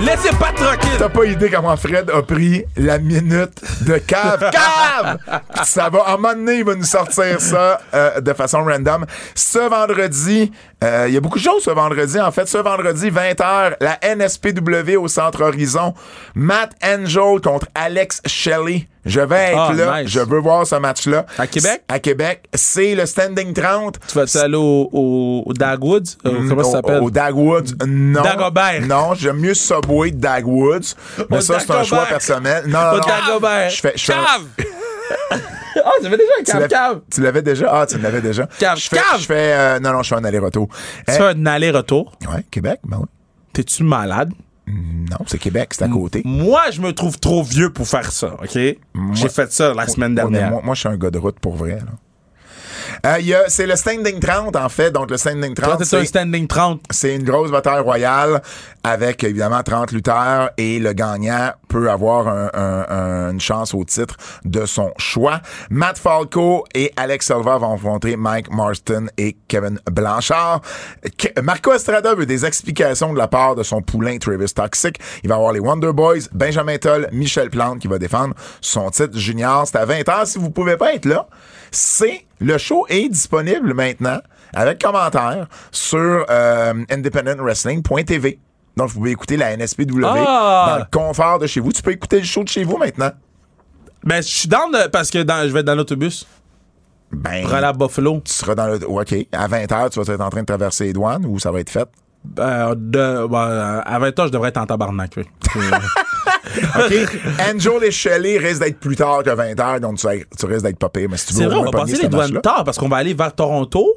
Laissez 0.05 0.29
pas 0.37 0.53
tranquille. 0.53 0.91
T'as 0.99 1.09
pas 1.09 1.25
idée 1.25 1.49
comment 1.49 1.75
Fred 1.77 2.11
a 2.11 2.23
pris 2.23 2.65
la 2.77 2.99
minute 2.99 3.63
de 3.87 3.97
cave. 3.97 4.51
Cave! 4.53 5.19
Ça 5.65 5.89
va, 5.89 6.01
à 6.01 6.15
un 6.15 6.17
moment 6.17 6.35
donné, 6.35 6.57
il 6.57 6.65
va 6.65 6.75
nous 6.75 6.85
sortir 6.85 7.41
ça 7.41 7.81
euh, 7.95 8.21
de 8.21 8.33
façon 8.35 8.63
random. 8.63 9.07
Ce 9.35 9.59
vendredi, 9.59 10.53
euh, 10.85 11.07
il 11.09 11.15
y 11.15 11.17
a 11.17 11.21
beaucoup 11.21 11.39
de 11.39 11.45
choses 11.45 11.65
ce 11.65 11.71
vendredi. 11.71 12.21
En 12.21 12.31
fait, 12.31 12.47
ce 12.47 12.59
vendredi, 12.59 13.11
20h, 13.11 13.77
la 13.81 13.99
NSPW 14.15 14.97
au 14.97 15.09
Centre 15.09 15.43
Horizon. 15.43 15.95
Matt 16.35 16.73
Angel 16.85 17.41
contre 17.43 17.67
Alex 17.75 18.21
Shelley. 18.27 18.89
Je 19.07 19.21
vais 19.21 19.53
être 19.53 19.59
Ah, 19.59 19.73
là. 19.73 20.03
nice. 20.03 20.11
Je 20.11 20.21
veux 20.21 20.41
voir 20.41 20.67
ce 20.67 20.75
match-là. 20.75 21.25
À 21.39 21.47
Québec? 21.47 21.83
À 21.89 21.99
Québec. 22.01 22.43
C'est 22.53 22.95
le 22.95 23.07
Standing 23.07 23.55
30. 23.55 23.99
Tu 24.07 24.15
vas-tu 24.19 24.37
aller 24.37 24.57
au, 24.57 24.91
au, 24.93 25.43
au 25.47 25.53
Dagwoods? 25.53 26.03
Euh, 26.27 26.49
comment 26.49 26.65
ça 26.65 26.71
s'appelle? 26.73 27.01
Au, 27.01 27.11
Dagwoods, 27.11 27.77
non. 27.87 28.23
Dagobert. 28.23 28.83
Non, 28.87 29.15
j'aime 29.15 29.39
mieux 29.39 29.55
Subway 29.55 30.11
de 30.11 30.17
Dagwoods. 30.19 30.95
Mais 31.31 31.41
ça, 31.41 31.61
c'est 31.61 31.71
un 31.71 31.85
choix 31.85 32.05
personnel. 32.07 32.65
Non, 32.67 32.81
non, 32.81 32.91
Au 32.93 32.97
non. 32.97 33.01
Dagobert. 33.07 33.71
Je 33.71 33.81
fais, 33.81 33.93
je 33.97 34.05
fais 34.05 34.13
un-! 34.13 34.65
Ah, 35.85 35.91
j'avais 36.03 36.17
déjà 36.17 36.31
un 36.41 36.43
tu 36.43 36.51
cave, 36.51 36.61
l'avais- 36.63 36.69
cave. 36.75 37.01
Tu 37.13 37.21
l'avais 37.23 37.43
déjà? 37.43 37.67
Ah, 37.71 37.87
tu 37.87 37.99
l'avais 37.99 38.21
déjà. 38.21 38.47
Cave, 38.59 38.79
Je 38.79 38.89
fais, 38.89 38.97
cave. 38.97 39.21
je 39.21 39.27
fais, 39.27 39.53
euh, 39.53 39.79
non, 39.79 39.93
non, 39.93 40.03
je 40.03 40.09
fais 40.09 40.15
un 40.21 40.25
aller-retour. 40.25 40.69
Tu 41.07 41.15
fais 41.15 41.23
un 41.23 41.47
aller-retour? 41.47 42.13
Ouais, 42.23 42.43
Québec, 42.51 42.81
ben 42.83 42.97
oui. 43.01 43.07
T'es-tu 43.53 43.85
malade? 43.85 44.33
Non, 44.69 45.19
c'est 45.27 45.39
Québec, 45.39 45.73
c'est 45.75 45.85
à 45.85 45.89
côté. 45.89 46.23
Moi, 46.25 46.71
je 46.73 46.81
me 46.81 46.93
trouve 46.93 47.19
trop 47.21 47.43
vieux 47.43 47.73
pour 47.73 47.87
faire 47.87 48.11
ça, 48.11 48.35
OK? 48.43 48.59
J'ai 49.13 49.29
fait 49.29 49.53
ça 49.53 49.73
la 49.75 49.87
semaine 49.87 50.15
dernière. 50.15 50.51
moi, 50.51 50.61
moi, 50.65 50.75
je 50.75 50.81
suis 50.81 50.89
un 50.89 50.97
gars 50.97 51.11
de 51.11 51.19
route 51.19 51.39
pour 51.39 51.55
vrai, 51.55 51.77
là. 51.77 51.93
Euh, 53.05 53.17
il 53.21 53.27
y 53.27 53.35
a- 53.35 53.49
c'est 53.49 53.67
le 53.67 53.77
Standing 53.77 54.19
30, 54.21 54.57
en 54.57 54.69
fait. 54.69 54.91
Donc, 54.91 55.11
le 55.11 55.17
Standing 55.17 55.55
30, 55.55 55.69
Toi, 55.69 55.77
t'es 55.77 55.83
un 55.97 56.01
c'est- 56.01 56.05
standing 56.07 56.47
30. 56.47 56.81
C'est 56.91 57.15
une 57.15 57.25
grosse 57.25 57.51
bataille 57.51 57.81
royale 57.81 58.43
avec 58.85 59.25
évidemment 59.25 59.63
30 59.63 59.93
lutteurs 59.93 60.51
et 60.57 60.79
le 60.79 60.93
gagnant 60.93 61.51
peut 61.69 61.91
avoir 61.91 62.29
un- 62.29 62.51
un- 62.55 62.87
un- 62.89 63.31
une 63.33 63.41
chance 63.41 63.75
au 63.75 63.85
titre 63.85 64.17
de 64.45 64.65
son 64.67 64.93
choix. 64.99 65.41
Matt 65.71 65.99
Falco 65.99 66.65
et 66.75 66.93
Alex 66.97 67.27
Silva 67.27 67.59
vont 67.59 67.75
affronter 67.75 68.17
Mike 68.17 68.51
Marston 68.53 69.07
et 69.19 69.37
Kevin 69.49 69.81
Blanchard. 69.91 70.61
Ke- 71.19 71.41
Marco 71.43 71.73
Estrada 71.73 72.15
veut 72.15 72.27
des 72.27 72.45
explications 72.47 73.13
de 73.13 73.19
la 73.19 73.29
part 73.29 73.55
de 73.57 73.63
son 73.63 73.83
poulain 73.83 74.19
Travis 74.19 74.53
Toxic. 74.55 74.99
Il 75.25 75.29
va 75.29 75.35
avoir 75.37 75.53
les 75.53 75.61
Wonder 75.61 75.93
Boys, 75.93 76.29
Benjamin 76.33 76.77
Toll, 76.79 77.09
Michel 77.13 77.51
Plante 77.51 77.81
qui 77.81 77.89
va 77.89 77.99
défendre 77.99 78.35
son 78.61 78.91
titre 78.91 79.17
junior. 79.19 79.67
C'est 79.67 79.79
à 79.79 79.85
20h. 79.85 80.27
Si 80.27 80.39
vous 80.39 80.51
pouvez 80.51 80.77
pas 80.77 80.95
être 80.95 81.07
là, 81.07 81.27
c'est 81.71 82.25
le 82.41 82.59
show 82.59 82.87
est 82.89 83.09
disponible 83.09 83.75
maintenant 83.75 84.19
avec 84.55 84.81
commentaires 84.81 85.47
sur 85.71 86.25
euh, 86.31 86.75
independentwrestling.tv. 86.91 88.39
Donc, 88.77 88.89
vous 88.89 88.95
pouvez 88.99 89.11
écouter 89.13 89.37
la 89.37 89.57
NSPW 89.57 90.03
Ah! 90.05 90.67
dans 90.71 90.79
le 90.79 90.85
confort 90.91 91.39
de 91.39 91.47
chez 91.47 91.61
vous. 91.61 91.73
Tu 91.73 91.83
peux 91.83 91.93
écouter 91.93 92.19
le 92.19 92.25
show 92.27 92.45
de 92.45 92.49
chez 92.49 92.63
vous 92.65 92.77
maintenant. 92.77 93.11
Ben, 94.05 94.17
je 94.23 94.29
suis 94.29 94.49
down 94.49 94.71
de- 94.71 94.89
parce 94.89 95.11
que 95.11 95.23
dans- 95.23 95.43
je 95.49 95.53
vais 95.53 95.61
être 95.61 95.67
dans 95.67 95.75
l'autobus 95.75 96.27
Ben, 97.11 97.43
pour 97.45 97.55
aller 97.55 97.67
à 97.67 97.73
Buffalo. 97.73 98.21
tu 98.25 98.33
seras 98.33 98.55
dans 98.55 98.67
le. 98.67 98.85
OK. 98.87 99.15
À 99.33 99.49
20h, 99.49 99.91
tu 99.91 100.01
vas 100.03 100.13
être 100.15 100.21
en 100.21 100.29
train 100.31 100.41
de 100.43 100.47
traverser 100.47 100.85
les 100.85 100.93
douanes 100.93 101.25
ou 101.27 101.39
ça 101.39 101.51
va 101.51 101.61
être 101.61 101.71
fait? 101.71 101.89
Euh, 102.39 102.75
de, 102.77 103.27
ben, 103.27 103.83
à 103.85 103.99
20 103.99 104.09
h 104.11 104.27
je 104.27 104.33
devrais 104.33 104.49
être 104.51 104.57
en 104.59 104.67
tabarnak. 104.67 105.13
oui. 105.17 105.25
OK. 106.77 107.21
Angel 107.51 107.85
et 107.85 107.91
Shelley 107.91 108.39
risquent 108.39 108.63
d'être 108.63 108.81
plus 108.81 108.97
tard 108.97 109.23
que 109.23 109.31
20h, 109.31 109.81
donc 109.81 109.99
tu, 109.99 110.07
tu 110.39 110.47
risques 110.47 110.63
d'être 110.65 110.79
pas 110.79 110.89
pire. 110.89 111.09
Mais 111.11 111.17
si 111.17 111.27
tu 111.27 111.35
veux 111.35 111.41
C'est 111.41 111.47
vrai, 111.47 111.57
on 111.57 111.65
va 111.65 111.71
passer 111.71 111.97
les 112.01 112.09
douanes 112.09 112.41
tard 112.41 112.65
parce 112.65 112.79
qu'on 112.79 112.89
va 112.89 112.97
aller 112.99 113.15
vers 113.15 113.35
Toronto. 113.35 113.95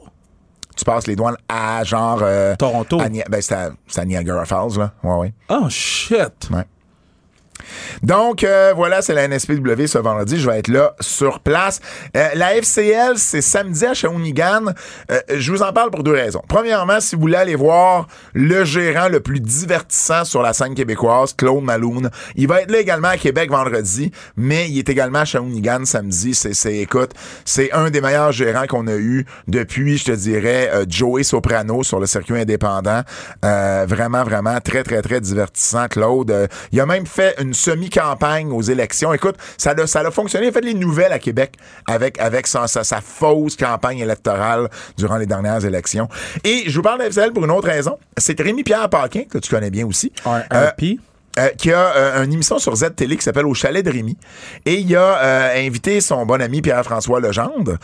Tu 0.76 0.86
passes 0.86 1.08
les 1.08 1.16
douanes 1.16 1.36
à 1.48 1.84
genre. 1.84 2.20
euh, 2.22 2.56
Toronto. 2.56 3.00
à 3.02 3.10
ben, 3.10 3.42
c'est 3.42 3.54
à, 3.54 3.72
à 3.98 4.06
Niagara 4.06 4.46
Falls, 4.46 4.78
là. 4.78 4.94
Ouais, 5.04 5.16
ouais. 5.16 5.34
Oh 5.50 5.68
shit. 5.70 6.50
Ouais. 6.52 6.64
Donc, 8.04 8.44
euh, 8.44 8.74
voilà, 8.76 9.02
c'est 9.02 9.14
la 9.14 9.28
NSPW 9.28 9.86
ce 9.88 9.98
vendredi. 9.98 10.40
Je 10.40 10.50
vais 10.50 10.60
être 10.60 10.68
là 10.68 10.96
sur 11.00 11.40
place. 11.40 11.80
Euh, 12.16 12.30
la 12.36 12.56
FCL, 12.56 13.18
c'est 13.18 13.42
samedi 13.42 13.86
à 13.86 13.94
Shawinigan. 13.94 14.74
Euh, 15.12 15.20
je 15.36 15.52
vous 15.52 15.62
en 15.62 15.74
parle 15.74 15.92
pour 15.92 16.04
deux 16.04 16.14
raisons. 16.14 16.42
Premièrement, 16.48 17.00
si 17.00 17.16
vous 17.16 17.22
voulez 17.22 17.38
aller 17.38 17.56
voir 17.56 18.08
le 18.34 18.64
gérant 18.64 19.10
le 19.10 19.20
plus 19.20 19.40
divertissant 19.40 20.26
sur 20.26 20.42
la 20.42 20.54
scène 20.54 20.76
québécoise, 20.76 21.34
Claude 21.34 21.64
Maloune, 21.64 22.10
il 22.36 22.48
va 22.48 22.62
être 22.62 22.72
là 22.72 22.80
également 22.80 23.10
à 23.10 23.18
Québec 23.18 23.50
vendredi, 23.50 24.12
mais 24.38 24.70
il 24.70 24.80
est 24.80 24.90
également 24.90 25.20
à 25.20 25.26
Shawinigan 25.26 25.86
samedi. 25.86 26.34
C'est, 26.34 26.54
c'est, 26.54 26.78
écoute, 26.78 27.12
c'est 27.46 27.72
un 27.74 27.90
des 27.90 28.02
meilleurs 28.02 28.32
gérants 28.32 28.68
qu'on 28.68 28.88
a 28.88 28.96
eu 28.96 29.26
depuis, 29.48 29.98
je 29.98 30.06
te 30.06 30.12
dirais, 30.12 30.72
Joey 30.88 31.24
Soprano 31.24 31.84
sur 31.84 32.00
le 32.00 32.06
circuit 32.06 32.40
indépendant. 32.40 33.02
Vraiment, 33.42 34.24
vraiment 34.24 34.60
très, 34.62 34.84
très, 34.84 35.02
très 35.02 35.22
divertissant, 35.22 35.88
Claude. 35.88 36.50
Il 36.72 36.80
a 36.80 36.86
même 36.86 37.06
fait 37.06 37.36
une 37.42 37.49
semi-campagne 37.54 38.52
aux 38.52 38.62
élections. 38.62 39.14
Écoute, 39.14 39.36
ça 39.58 39.72
a, 39.72 39.88
ça 39.88 40.00
a 40.02 40.12
fonctionné. 40.12 40.48
Il 40.48 40.50
a 40.50 40.52
fait 40.52 40.62
les 40.62 40.74
nouvelles 40.74 41.12
à 41.12 41.20
Québec 41.20 41.54
avec, 41.88 42.20
avec 42.20 42.48
sa, 42.48 42.68
sa, 42.68 42.84
sa 42.84 43.02
fausse 43.02 43.56
campagne 43.56 44.00
électorale 44.00 44.70
durant 44.98 45.18
les 45.18 45.26
dernières 45.26 45.64
élections. 45.66 46.08
Et 46.44 46.64
je 46.68 46.76
vous 46.76 46.82
parle 46.82 47.00
de 47.00 47.06
FCL 47.06 47.32
pour 47.34 47.46
une 47.46 47.52
autre 47.52 47.68
raison. 47.68 47.98
C'est 48.18 48.40
Rémi-Pierre 48.40 48.90
Paquin, 48.90 49.24
que 49.30 49.38
tu 49.38 49.50
connais 49.50 49.70
bien 49.72 49.86
aussi. 49.86 50.12
Euh, 50.54 50.70
RP. 50.70 51.00
euh, 51.38 51.50
qui 51.58 51.72
a 51.72 51.96
euh, 51.96 52.24
une 52.24 52.34
émission 52.34 52.60
sur 52.60 52.76
Z 52.76 52.96
Télé 52.96 53.16
qui 53.16 53.24
s'appelle 53.24 53.46
Au 53.46 53.54
chalet 53.54 53.86
de 53.86 53.92
Rémi. 53.92 54.18
Et 54.66 54.76
il 54.76 54.96
a 54.96 55.22
euh, 55.22 55.66
invité 55.68 56.02
son 56.02 56.26
bon 56.26 56.42
ami 56.42 56.62
Pierre-François 56.62 57.20
Legendre. 57.20 57.78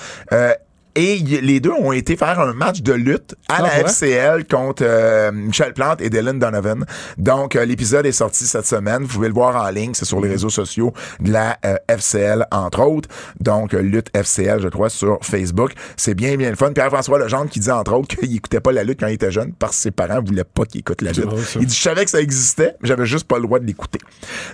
Et 0.96 1.16
y- 1.18 1.42
les 1.42 1.60
deux 1.60 1.72
ont 1.72 1.92
été 1.92 2.16
faire 2.16 2.40
un 2.40 2.54
match 2.54 2.82
de 2.82 2.94
lutte 2.94 3.36
à 3.50 3.56
Ah, 3.58 3.62
la 3.64 3.68
ouais? 3.68 3.82
FCL 3.90 4.46
contre 4.46 4.84
euh, 4.86 5.32
Michel 5.34 5.74
Plante 5.74 6.00
et 6.02 6.10
Dylan 6.10 6.40
Donovan. 6.40 6.86
Donc, 7.18 7.56
euh, 7.56 7.66
l'épisode 7.66 8.06
est 8.06 8.12
sorti 8.14 8.46
cette 8.46 8.66
semaine. 8.66 9.04
Vous 9.04 9.10
pouvez 9.16 9.28
le 9.28 9.34
voir 9.34 9.56
en 9.62 9.70
ligne. 9.70 9.94
C'est 9.94 10.06
sur 10.06 10.22
les 10.22 10.30
réseaux 10.30 10.50
sociaux 10.50 10.94
de 11.20 11.32
la 11.34 11.58
euh, 11.66 11.76
FCL, 11.90 12.46
entre 12.52 12.82
autres. 12.82 13.10
Donc, 13.42 13.74
euh, 13.74 13.80
lutte 13.82 14.08
FCL, 14.16 14.62
je 14.62 14.70
crois, 14.70 14.90
sur 14.90 15.20
Facebook. 15.22 15.74
C'est 15.98 16.14
bien, 16.14 16.36
bien 16.38 16.50
le 16.50 16.56
fun. 16.56 16.72
Pierre-François 16.72 17.20
Legendre 17.20 17.50
qui 17.50 17.60
dit, 17.60 17.72
entre 17.72 17.94
autres, 17.94 18.16
qu'il 18.16 18.34
écoutait 18.36 18.62
pas 18.62 18.72
la 18.72 18.84
lutte 18.84 19.00
quand 19.02 19.08
il 19.08 19.14
était 19.16 19.32
jeune 19.32 19.52
parce 19.54 19.76
que 19.76 19.82
ses 19.82 19.92
parents 19.92 20.22
voulaient 20.24 20.44
pas 20.46 20.64
qu'il 20.66 20.80
écoute 20.80 21.02
la 21.02 21.12
lutte. 21.12 21.28
Il 21.60 21.66
dit, 21.68 21.76
je 21.76 21.82
savais 21.82 22.06
que 22.06 22.12
ça 22.12 22.22
existait, 22.22 22.76
mais 22.82 22.88
j'avais 22.88 23.06
juste 23.06 23.28
pas 23.28 23.36
le 23.38 23.44
droit 23.44 23.60
de 23.60 23.66
l'écouter. 23.66 24.00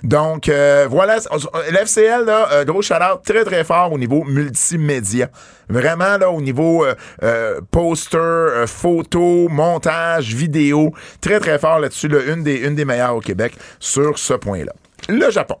Donc, 0.02 0.48
euh, 0.48 0.86
voilà, 0.90 1.18
l'FCL, 1.70 2.24
là, 2.26 2.64
gros 2.64 2.82
shout-out 2.82 3.20
très, 3.24 3.44
très 3.44 3.62
fort 3.64 3.92
au 3.92 3.98
niveau 3.98 4.24
multimédia. 4.24 5.28
Vraiment, 5.72 6.18
là, 6.18 6.30
au 6.30 6.42
niveau 6.42 6.84
euh, 6.84 6.94
euh, 7.22 7.60
poster, 7.70 8.18
euh, 8.18 8.66
photo, 8.66 9.48
montage, 9.48 10.34
vidéo, 10.34 10.92
très, 11.22 11.40
très 11.40 11.58
fort 11.58 11.78
là-dessus. 11.78 12.08
là. 12.08 12.18
une, 12.30 12.42
des, 12.42 12.56
une 12.56 12.74
des 12.74 12.84
meilleures 12.84 13.16
au 13.16 13.20
Québec 13.20 13.54
sur 13.80 14.18
ce 14.18 14.34
point-là. 14.34 14.72
Le 15.08 15.30
Japon. 15.30 15.56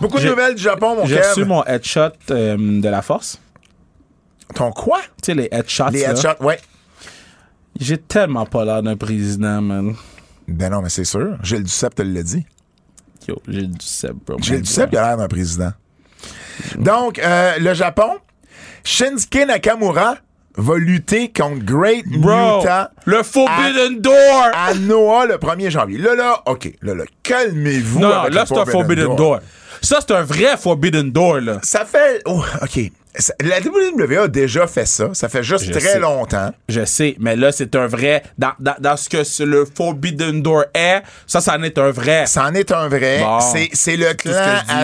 Beaucoup 0.00 0.20
de 0.20 0.28
nouvelles 0.28 0.54
du 0.54 0.62
Japon, 0.62 0.94
mon 0.94 1.06
J'ai 1.06 1.20
reçu 1.20 1.44
mon 1.44 1.64
headshot 1.64 2.10
de 2.28 2.88
la 2.88 3.02
force. 3.02 3.40
Ton 4.54 4.70
quoi? 4.70 5.00
Tu 5.20 5.32
sais, 5.32 5.34
les 5.34 5.48
headshots. 5.50 5.90
Les 5.90 6.02
là. 6.02 6.10
headshots, 6.10 6.44
ouais. 6.44 6.60
J'ai 7.80 7.98
tellement 7.98 8.46
pas 8.46 8.64
l'air 8.64 8.82
d'un 8.84 8.96
président, 8.96 9.60
man. 9.60 9.96
Ben 10.48 10.70
non, 10.70 10.82
mais 10.82 10.88
c'est 10.88 11.04
sûr. 11.04 11.36
Gilles 11.42 11.62
Duceppe 11.64 11.94
te 11.94 12.02
l'a 12.02 12.22
dit. 12.22 12.44
Yo, 13.28 13.40
j'ai 13.48 13.62
du 13.62 13.86
seb, 13.86 14.16
bro. 14.26 14.38
Gilles 14.40 14.62
Duceppe, 14.62 14.90
il 14.92 14.98
a 14.98 15.08
l'air 15.08 15.16
d'un 15.16 15.28
président. 15.28 15.72
Donc, 16.76 17.18
euh, 17.18 17.58
le 17.58 17.74
Japon, 17.74 18.18
Shinsuke 18.84 19.46
Nakamura 19.46 20.16
va 20.56 20.76
lutter 20.76 21.32
contre 21.32 21.64
Great 21.64 22.06
Bro, 22.06 22.58
Muta 22.58 22.90
le 23.06 23.22
Forbidden 23.22 24.00
Door! 24.00 24.50
à 24.54 24.74
Noah 24.74 25.26
le 25.26 25.34
1er 25.34 25.70
janvier. 25.70 25.98
Là, 25.98 26.14
là, 26.14 26.42
OK. 26.46 26.72
Là, 26.82 26.94
là, 26.94 27.04
calmez-vous. 27.22 28.00
non, 28.00 28.12
avec 28.12 28.34
là, 28.34 28.44
c'est 28.46 28.58
un 28.58 28.66
Forbidden 28.66 29.16
Door. 29.16 29.40
Ça, 29.82 29.98
c'est 30.00 30.14
un 30.14 30.22
vrai 30.22 30.56
Forbidden 30.56 31.10
Door, 31.10 31.40
là. 31.40 31.58
Ça 31.62 31.84
fait... 31.84 32.22
oh, 32.26 32.42
OK. 32.62 32.90
Ça- 33.16 33.34
La 33.42 33.60
WWE 33.60 34.24
a 34.24 34.28
déjà 34.28 34.66
fait 34.66 34.86
ça. 34.86 35.10
Ça 35.12 35.28
fait 35.28 35.42
juste 35.44 35.64
Je 35.66 35.70
très 35.72 35.80
sais. 35.80 35.98
longtemps. 36.00 36.52
Je 36.68 36.84
sais, 36.84 37.14
mais 37.20 37.36
là, 37.36 37.52
c'est 37.52 37.76
un 37.76 37.86
vrai. 37.86 38.22
Dans, 38.38 38.52
dans, 38.58 38.74
dans 38.80 38.96
ce 38.96 39.08
que 39.08 39.22
ce- 39.22 39.42
le 39.44 39.64
Forbidden 39.64 40.42
Door 40.42 40.64
est, 40.74 41.02
ça, 41.26 41.40
ça 41.40 41.54
en 41.56 41.62
est 41.62 41.78
un 41.78 41.90
vrai. 41.92 42.26
C'en 42.26 42.52
est 42.54 42.72
un 42.72 42.88
vrai. 42.88 43.20
Bon. 43.20 43.38
C'est, 43.40 43.68
c'est 43.72 43.96
le 43.96 44.12
clan 44.14 44.32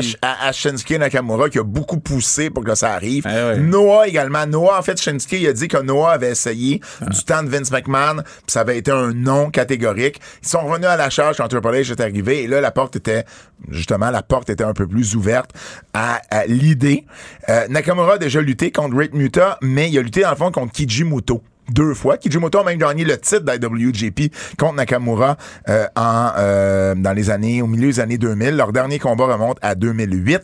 je 0.01 0.15
à, 0.23 0.47
à- 0.49 0.53
Shinsuke 0.53 0.93
Nakamura 0.99 1.49
qui 1.51 1.59
a 1.59 1.65
beaucoup 1.65 1.99
poussé 1.99 2.51
pour 2.51 2.63
que 2.63 2.75
ça 2.75 2.93
arrive. 2.93 3.27
Eh. 3.27 3.59
Noah 3.59 4.07
également. 4.07 4.47
Noah, 4.47 4.79
en 4.79 4.83
fait, 4.83 5.01
Shinsuke, 5.01 5.33
il 5.33 5.49
a 5.49 5.53
dit 5.53 5.67
que 5.69 5.79
Noah 5.79 6.13
avait 6.13 6.31
essayé 6.31 6.81
Ah. 7.01 7.07
du 7.07 7.25
temps 7.25 7.43
de 7.43 7.49
Vince 7.49 7.71
McMahon, 7.73 8.17
puis 8.23 8.25
ça 8.49 8.61
avait 8.61 8.79
été 8.79 8.91
un 8.93 9.13
non 9.13 9.51
catégorique. 9.51 10.21
Ils 10.43 10.49
sont 10.49 10.61
revenus 10.61 10.89
à 10.89 10.97
la 10.97 11.11
charge 11.11 11.37
quand 11.39 11.49
Triple 11.49 11.67
H 11.69 11.91
est 11.91 12.01
arrivé, 12.01 12.45
et 12.45 12.47
là, 12.47 12.61
la 12.61 12.71
porte 12.71 12.95
était, 12.97 13.25
justement, 13.71 14.11
la 14.11 14.23
porte 14.23 14.51
était 14.51 14.65
un 14.65 14.73
peu 14.75 14.87
plus 14.87 15.17
ouverte 15.17 15.51
à, 15.95 16.21
à 16.31 16.47
l'idée. 16.47 17.05
Euh, 17.49 17.67
Nakamura 17.69 18.19
déjà 18.21 18.41
lutté 18.41 18.71
contre 18.71 18.95
Great 18.95 19.15
Muta, 19.15 19.59
mais 19.63 19.91
il 19.91 19.99
a 19.99 20.03
lutté, 20.03 20.21
dans 20.21 20.31
le 20.31 20.37
fond, 20.37 20.53
contre 20.53 20.73
Kijimoto 20.73 21.43
deux 21.71 21.95
fois. 21.95 22.17
Kijimoto 22.17 22.59
a 22.59 22.65
même 22.65 22.79
gagné 22.79 23.05
le 23.05 23.19
titre 23.19 23.41
d'IWGP 23.45 24.33
contre 24.59 24.75
Nakamura 24.75 25.37
euh, 25.69 25.87
en, 25.97 26.31
euh, 26.39 26.95
dans 26.97 27.13
les 27.13 27.31
années, 27.31 27.63
au 27.63 27.67
milieu 27.67 27.89
des 27.89 28.01
années 28.01 28.19
2000. 28.19 28.57
Leur 28.57 28.73
dernier 28.73 28.99
combat 28.99 29.27
remonte 29.27 29.59
à 29.63 29.75
2008. 29.75 30.43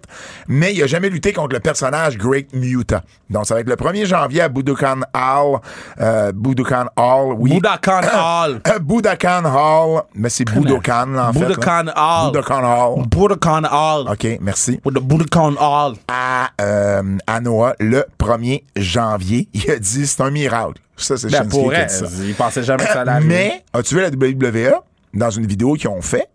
Mais 0.49 0.75
il 0.75 0.83
a 0.83 0.87
jamais 0.87 1.09
lutté 1.09 1.33
contre 1.33 1.55
le 1.55 1.61
personnage 1.61 2.17
Great 2.19 2.53
Muta. 2.55 3.03
Donc, 3.31 3.47
ça 3.47 3.55
va 3.55 3.61
être 3.61 3.69
le 3.69 3.77
1er 3.77 4.07
janvier 4.07 4.43
à 4.43 4.49
Budokan 4.49 5.01
Hall. 5.15 5.59
Euh, 6.01 6.33
Budokan 6.33 6.87
Hall, 6.97 7.35
oui. 7.39 7.55
Budokan 7.55 8.01
Hall. 8.15 8.61
Euh, 8.69 8.79
Budokan 8.79 9.45
Hall. 9.45 10.03
Mais 10.15 10.29
c'est 10.31 10.45
Budokan, 10.45 11.17
en 11.17 11.33
fait. 11.33 11.41
Budokan 11.41 11.87
Hall. 11.97 12.33
Budokan 12.33 12.65
Hall. 12.65 13.07
Budokan 13.09 13.65
Hall. 13.65 14.09
OK, 14.13 14.39
merci. 14.41 14.81
Budokan 14.85 15.55
Hall. 15.59 15.95
À, 16.09 16.51
euh, 16.61 17.03
à 17.27 17.41
Noah 17.41 17.75
le 17.81 18.05
1er 18.19 18.63
janvier. 18.77 19.49
Il 19.53 19.71
a 19.71 19.79
dit 19.79 20.07
c'est 20.07 20.21
un 20.23 20.31
miracle. 20.31 20.75
Ça, 20.97 21.17
c'est 21.17 21.29
Ben, 21.31 21.39
Shinsuke 21.43 21.51
pour 21.51 21.69
qui 21.71 21.77
a 21.77 21.79
vrai, 21.79 21.87
dit 21.87 21.95
ça. 21.95 22.07
il 22.25 22.35
pensait 22.35 22.63
jamais 22.63 22.85
que 22.87 22.93
ça 22.93 23.01
allait 23.03 23.11
arriver. 23.13 23.29
Mais, 23.29 23.65
as-tu 23.73 23.95
vu 23.97 24.01
la 24.01 24.09
WWE? 24.09 24.81
Dans 25.15 25.31
une 25.31 25.47
vidéo 25.47 25.75
qu'ils 25.75 25.89
ont 25.89 26.03
fait, 26.03 26.29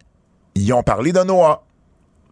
ils 0.55 0.72
ont 0.74 0.84
parlé 0.84 1.12
de 1.12 1.20
Noah. 1.24 1.64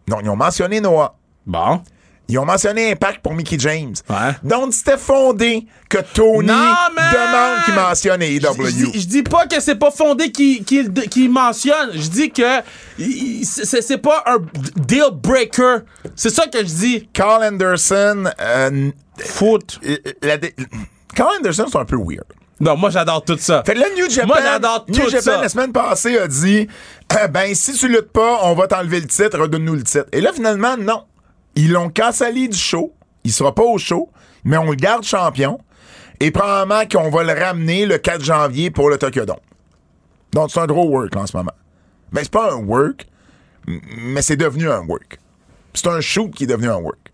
Non, 0.08 0.18
ils 0.22 0.28
ont 0.28 0.36
mentionné 0.36 0.80
Noah. 0.80 1.14
Bon. 1.46 1.82
Ils 2.28 2.38
ont 2.38 2.44
mentionné 2.44 2.92
Impact 2.92 3.22
pour 3.22 3.34
Mickey 3.34 3.56
James. 3.58 3.94
Ouais. 4.08 4.16
Donc, 4.44 4.72
c'était 4.72 4.96
fondé 4.96 5.66
que 5.88 5.98
Tony 5.98 6.46
Non, 6.46 6.54
demande 6.96 7.64
qu'il 7.64 7.74
mentionne 7.74 8.22
AEW. 8.22 8.92
je 8.94 9.04
dis- 9.06 9.22
pas 9.24 9.46
que 9.46 9.58
c'est 9.60 9.74
pas 9.74 9.90
fondé 9.90 10.30
qu'il 10.30 11.30
mentionne. 11.30 11.90
Je 11.94 12.08
dis 12.08 12.30
que 12.30 12.60
c'est 13.44 13.98
pas 13.98 14.22
un 14.26 14.38
deal 14.86 15.10
breaker. 15.12 15.78
C'est 16.14 16.30
ça 16.30 16.46
que 16.46 16.58
je 16.58 16.64
dis. 16.72 17.08
Carl 17.12 17.42
Anderson, 17.42 18.24
euh, 18.40 18.90
Foot. 19.18 19.80
euh, 19.84 19.96
la 20.22 20.36
dé- 20.36 20.54
Carl 21.14 21.30
Anderson, 21.38 21.66
c'est 21.70 21.78
un 21.78 21.84
peu 21.84 21.96
weird. 21.96 22.24
Non, 22.60 22.76
moi 22.76 22.90
j'adore 22.90 23.24
tout 23.24 23.38
ça. 23.38 23.62
Fait 23.64 23.72
que 23.74 23.78
là, 23.80 23.86
New 23.96 24.10
Japan, 24.10 24.26
Moi, 24.28 24.42
j'adore 24.42 24.84
New 24.88 24.94
tout 24.94 25.08
Japan 25.08 25.22
ça. 25.22 25.40
la 25.40 25.48
semaine 25.48 25.72
passée, 25.72 26.18
a 26.18 26.28
dit 26.28 26.68
euh, 27.18 27.28
Ben, 27.28 27.54
si 27.54 27.72
tu 27.72 27.88
luttes 27.88 28.12
pas, 28.12 28.40
on 28.42 28.54
va 28.54 28.66
t'enlever 28.66 29.00
le 29.00 29.06
titre, 29.06 29.38
redonne-nous 29.38 29.74
le 29.76 29.82
titre. 29.82 30.06
Et 30.12 30.20
là, 30.20 30.32
finalement, 30.32 30.76
non. 30.76 31.04
Ils 31.56 31.72
l'ont 31.72 31.88
cancellé 31.88 32.48
du 32.48 32.56
show. 32.58 32.92
Il 33.24 33.32
sera 33.32 33.54
pas 33.54 33.62
au 33.62 33.78
show, 33.78 34.10
mais 34.44 34.56
on 34.58 34.70
le 34.70 34.76
garde 34.76 35.04
champion. 35.04 35.58
Et 36.20 36.30
probablement 36.30 36.82
qu'on 36.86 37.08
va 37.10 37.22
le 37.24 37.32
ramener 37.32 37.86
le 37.86 37.96
4 37.96 38.22
janvier 38.22 38.70
pour 38.70 38.90
le 38.90 38.98
Tokyo 38.98 39.24
Dome. 39.24 39.36
Donc, 40.32 40.50
c'est 40.50 40.60
un 40.60 40.66
gros 40.66 40.86
work 40.88 41.16
en 41.16 41.26
ce 41.26 41.34
moment. 41.36 41.52
Ben, 42.12 42.20
c'est 42.22 42.30
pas 42.30 42.52
un 42.52 42.56
work, 42.56 43.06
mais 43.66 44.20
c'est 44.20 44.36
devenu 44.36 44.70
un 44.70 44.80
work. 44.86 45.18
C'est 45.72 45.86
un 45.86 46.00
shoot 46.02 46.30
qui 46.34 46.44
est 46.44 46.46
devenu 46.46 46.68
un 46.68 46.76
work. 46.76 47.10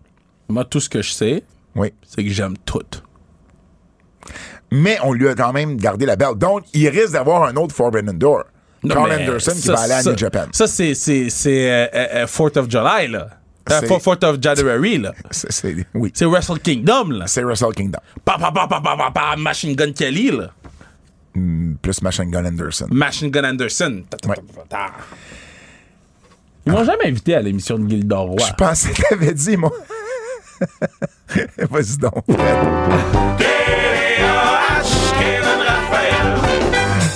Moi, 0.49 0.65
tout 0.65 0.81
ce 0.81 0.89
que 0.89 1.01
je 1.01 1.11
sais, 1.11 1.43
Oui. 1.75 1.93
c'est 2.05 2.23
que 2.23 2.29
j'aime 2.29 2.57
tout. 2.65 2.81
Mais 4.71 4.97
on 5.03 5.13
lui 5.13 5.27
a 5.27 5.35
quand 5.35 5.53
même 5.53 5.77
gardé 5.77 6.05
la 6.05 6.15
belle. 6.15 6.35
Donc, 6.35 6.63
il 6.73 6.87
risque 6.89 7.13
d'avoir 7.13 7.43
un 7.43 7.55
autre 7.55 7.73
Forbidden 7.75 8.17
Door. 8.17 8.43
Non, 8.83 8.93
Carl 8.95 9.11
Anderson 9.11 9.51
qui 9.59 9.67
va 9.69 9.79
aller 9.79 9.93
à 9.93 10.01
ça- 10.01 10.11
New 10.11 10.17
Japan. 10.17 10.45
Ça, 10.51 10.67
c'est 10.67 10.93
c'est- 10.93 11.29
c'est, 11.29 11.71
euh, 11.71 11.85
euh, 11.93 12.07
euh, 12.23 12.27
4th 12.27 12.57
of 12.57 12.69
July, 12.69 13.07
là. 13.07 13.27
Euh, 13.71 13.81
4th 13.81 14.23
of 14.23 14.37
January, 14.41 14.97
là. 14.99 15.13
C'est- 15.31 15.51
c'est- 15.51 15.75
oui, 15.93 16.11
C'est 16.13 16.25
Wrestle 16.25 16.59
Kingdom, 16.59 17.09
là. 17.09 17.27
c'est 17.27 17.43
Wrestle 17.43 17.73
Kingdom. 17.75 17.99
Pa, 18.23 18.37
pa, 18.37 18.51
pa, 18.51 18.67
pa, 18.67 18.79
pa, 18.81 18.95
pa, 18.95 19.11
pa, 19.11 19.35
Machine 19.37 19.75
Gun 19.75 19.91
Kelly, 19.91 20.31
là. 20.31 20.51
Plus 21.81 22.01
Machine 22.01 22.31
Gun 22.31 22.45
Anderson. 22.45 22.87
Machine 22.91 23.29
Gun 23.29 23.43
Anderson. 23.43 24.03
Ta, 24.09 24.17
ta, 24.17 24.29
Ouais. 24.29 24.35
ta, 24.35 24.61
ta, 24.61 24.67
ta. 24.69 24.85
Ils 26.65 26.71
m'ont 26.71 26.83
jamais 26.83 27.07
invité 27.07 27.35
à 27.35 27.41
l'émission 27.41 27.77
de 27.77 27.89
Gildor 27.89 28.25
Roy. 28.27 28.45
Je 28.47 28.53
pensais 28.53 28.91
que 28.91 29.01
t'avais 29.09 29.33
dit, 29.33 29.57
moi. 29.57 29.71
Vas-y 31.69 31.97
donc. 31.97 32.23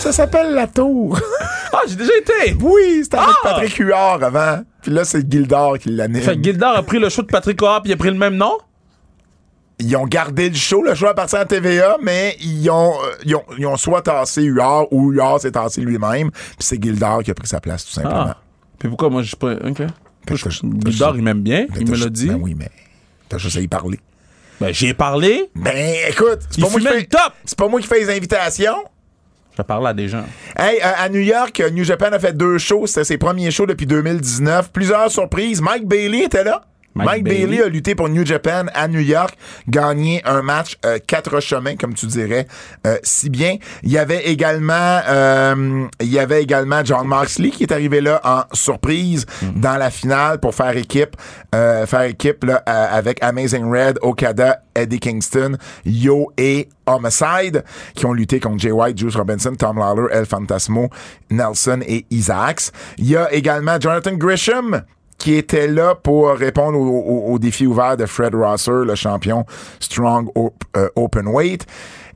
Ça 0.01 0.11
s'appelle 0.11 0.53
La 0.53 0.67
Tour. 0.67 1.19
Ah, 1.73 1.83
j'ai 1.87 1.95
déjà 1.95 2.11
été! 2.17 2.53
Oui, 2.59 2.99
c'était 3.01 3.15
avec 3.15 3.29
Ah! 3.45 3.47
Patrick 3.53 3.77
Huard 3.77 4.21
avant. 4.21 4.61
Puis 4.81 4.91
là, 4.91 5.05
c'est 5.05 5.25
Gildor 5.31 5.79
qui 5.79 5.87
l'anime. 5.89 6.21
Fait 6.21 6.35
que 6.35 6.43
Gildor 6.43 6.75
a 6.75 6.83
pris 6.83 6.99
le 6.99 7.07
show 7.07 7.21
de 7.21 7.27
Patrick 7.27 7.61
O'Hare 7.61 7.81
puis 7.81 7.91
il 7.91 7.93
a 7.93 7.97
pris 7.97 8.09
le 8.09 8.17
même 8.17 8.35
nom? 8.35 8.57
Ils 9.79 9.95
ont 9.95 10.05
gardé 10.05 10.49
le 10.49 10.55
show, 10.55 10.83
le 10.83 10.93
show 10.95 11.07
appartient 11.07 11.37
à 11.37 11.45
TVA, 11.45 11.95
mais 12.01 12.35
ils 12.41 12.69
ont, 12.69 12.91
euh, 13.01 13.11
ils 13.23 13.35
ont, 13.37 13.43
ils 13.57 13.65
ont 13.65 13.77
soit 13.77 14.01
tassé 14.01 14.41
Huard 14.43 14.91
ou 14.91 15.11
Huard 15.13 15.39
s'est 15.39 15.51
tassé 15.51 15.79
lui-même. 15.79 16.29
Puis 16.31 16.41
c'est 16.59 16.83
Gildor 16.83 17.23
qui 17.23 17.31
a 17.31 17.33
pris 17.35 17.47
sa 17.47 17.61
place, 17.61 17.85
tout 17.85 17.93
simplement. 17.93 18.25
Ah. 18.31 18.37
Puis 18.77 18.89
pourquoi 18.89 19.09
moi 19.09 19.21
je 19.21 19.27
suis 19.29 19.37
pas. 19.37 19.53
Ok. 19.53 19.81
Gildor, 20.85 21.15
il 21.15 21.23
m'aime 21.23 21.41
bien. 21.41 21.67
Il 21.79 21.89
me 21.89 21.95
l'a 21.95 22.09
dit. 22.09 22.27
Ben 22.27 22.37
oui, 22.41 22.53
mais 22.53 22.69
t'as 23.29 23.37
juste 23.37 23.55
à 23.55 23.61
y 23.61 23.69
parler. 23.69 23.97
Ben, 24.59 24.73
j'ai 24.73 24.93
parlé. 24.93 25.49
Ben, 25.55 25.95
écoute, 26.09 26.39
c'est 26.49 26.59
pas, 26.61 26.69
moi 26.69 26.79
qui 26.81 26.85
fais- 26.87 27.07
c'est 27.45 27.57
pas 27.57 27.67
moi 27.69 27.79
qui 27.79 27.87
fais 27.87 27.99
les 28.01 28.09
invitations. 28.15 28.75
Je 29.61 29.65
parle 29.67 29.85
à 29.85 29.93
des 29.93 30.07
gens. 30.07 30.23
Hey, 30.57 30.79
euh, 30.79 30.91
à 30.97 31.07
New 31.07 31.19
York, 31.19 31.61
New 31.71 31.83
Japan 31.83 32.07
a 32.13 32.17
fait 32.19 32.35
deux 32.35 32.57
shows. 32.57 32.87
C'était 32.87 33.03
ses 33.03 33.17
premiers 33.19 33.51
shows 33.51 33.67
depuis 33.67 33.85
2019. 33.85 34.71
Plusieurs 34.71 35.11
surprises. 35.11 35.61
Mike 35.61 35.87
Bailey 35.87 36.23
était 36.23 36.43
là. 36.43 36.63
Mike, 36.93 37.07
Mike 37.07 37.23
Bailey. 37.23 37.45
Bailey 37.45 37.63
a 37.63 37.67
lutté 37.69 37.95
pour 37.95 38.09
New 38.09 38.25
Japan 38.25 38.65
à 38.73 38.87
New 38.87 38.99
York, 38.99 39.37
gagné 39.67 40.21
un 40.25 40.41
match 40.41 40.77
euh, 40.85 40.99
quatre 41.05 41.39
chemins, 41.39 41.75
comme 41.75 41.93
tu 41.93 42.05
dirais, 42.05 42.47
euh, 42.85 42.97
si 43.03 43.29
bien. 43.29 43.57
Il 43.83 43.91
y 43.91 43.97
avait 43.97 44.25
également, 44.25 44.99
euh, 45.07 45.87
il 46.01 46.11
y 46.11 46.19
avait 46.19 46.43
également 46.43 46.83
John 46.83 47.07
Moxley 47.07 47.49
qui 47.49 47.63
est 47.63 47.71
arrivé 47.71 48.01
là 48.01 48.19
en 48.23 48.43
surprise 48.53 49.25
dans 49.55 49.77
la 49.77 49.89
finale 49.89 50.39
pour 50.39 50.53
faire 50.53 50.75
équipe, 50.75 51.15
euh, 51.55 51.85
faire 51.85 52.01
équipe 52.01 52.43
là, 52.43 52.57
avec 52.65 53.23
Amazing 53.23 53.71
Red, 53.71 53.99
Okada, 54.01 54.61
Eddie 54.75 54.99
Kingston, 54.99 55.57
Yo 55.85 56.31
et 56.37 56.69
Homicide, 56.85 57.63
qui 57.95 58.05
ont 58.05 58.13
lutté 58.13 58.39
contre 58.39 58.59
Jay 58.59 58.71
White, 58.71 58.97
Juice 58.97 59.15
Robinson, 59.15 59.55
Tom 59.55 59.77
Lawler, 59.77 60.07
El 60.11 60.25
Fantasmo, 60.25 60.89
Nelson 61.29 61.79
et 61.87 62.05
Isaacs. 62.09 62.71
Il 62.97 63.09
y 63.09 63.15
a 63.15 63.31
également 63.33 63.79
Jonathan 63.79 64.13
Grisham, 64.13 64.83
qui 65.21 65.35
était 65.35 65.67
là 65.67 65.93
pour 65.93 66.29
répondre 66.31 66.79
au, 66.79 66.83
au- 67.29 67.33
au 67.33 67.37
défi 67.39 67.67
ouvert 67.67 67.95
de 67.95 68.07
Fred 68.07 68.33
Rosser, 68.33 68.85
le 68.85 68.95
champion 68.95 69.45
Strong 69.79 70.29
euh, 70.75 70.89
Openweight. 70.95 71.65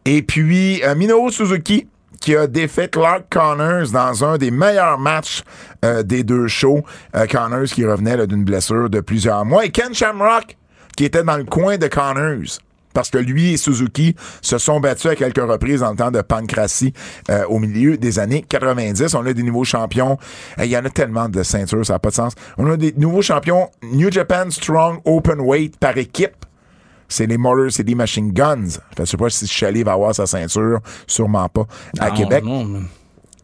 Et 0.06 0.24
puis, 0.24 0.84
euh, 0.84 0.96
Minoru 0.96 1.32
Suzuki, 1.32 1.88
qui 2.20 2.36
a 2.36 2.48
défait 2.48 2.88
Clark 2.88 3.26
Connors 3.30 3.92
dans 3.92 4.24
un 4.26 4.38
des 4.40 4.50
meilleurs 4.50 4.98
matchs 4.98 5.44
euh, 5.84 6.02
des 6.02 6.24
deux 6.24 6.48
shows. 6.48 6.82
Euh, 7.16 7.28
Connors 7.28 7.66
qui 7.66 7.86
revenait 7.86 8.26
d'une 8.26 8.44
blessure 8.44 8.90
de 8.90 9.02
plusieurs 9.02 9.46
mois. 9.46 9.66
Et 9.66 9.70
Ken 9.70 9.94
Shamrock, 9.94 10.58
qui 10.98 11.06
était 11.06 11.24
dans 11.24 11.38
le 11.38 11.44
coin 11.44 11.78
de 11.78 11.86
Connors. 11.88 12.58
Parce 12.96 13.12
que 13.12 13.20
lui 13.20 13.54
et 13.54 13.58
Suzuki 13.58 14.16
se 14.42 14.58
sont 14.58 14.80
battus 14.80 15.12
à 15.12 15.16
quelques 15.16 15.38
reprises 15.38 15.82
dans 15.82 15.92
le 15.92 15.98
temps 15.98 16.10
de 16.12 16.22
Pancracy 16.22 16.94
euh, 17.30 17.46
au 17.50 17.60
milieu 17.60 17.98
des 17.98 18.18
années 18.18 18.42
90. 18.48 19.14
On 19.14 19.26
a 19.26 19.34
des 19.34 19.44
nouveaux 19.44 19.66
champions. 19.66 20.18
Euh, 20.58 20.66
Il 20.66 20.72
y 20.72 20.78
en 20.78 20.86
a 20.86 20.90
tellement 20.90 21.30
de 21.30 21.44
ceintures, 21.44 21.86
ça 21.86 21.94
n'a 21.94 22.00
pas 22.00 22.10
de 22.10 22.16
sens. 22.16 22.34
On 22.58 22.72
a 22.72 22.78
des 22.78 22.94
nouveaux 22.98 23.22
champions 23.22 23.70
New 23.84 24.10
Japan 24.12 24.50
Strong 24.50 25.02
Open 25.06 25.42
Weight 25.42 25.78
par 25.78 25.98
équipe. 25.98 26.46
C'est 27.08 27.28
les 27.28 27.38
Motor 27.38 27.70
City 27.72 27.94
Machine 27.94 28.32
Guns. 28.32 28.80
Je 28.98 29.04
sais 29.06 29.18
pas 29.18 29.30
si 29.30 29.46
Chalet 29.46 29.86
va 29.86 29.92
avoir 29.94 30.16
sa 30.16 30.26
ceinture, 30.26 30.80
sûrement 31.06 31.48
pas, 31.50 31.68
à 32.00 32.10
Non, 32.10 32.16
Québec, 32.16 32.44
Non, 32.44 32.82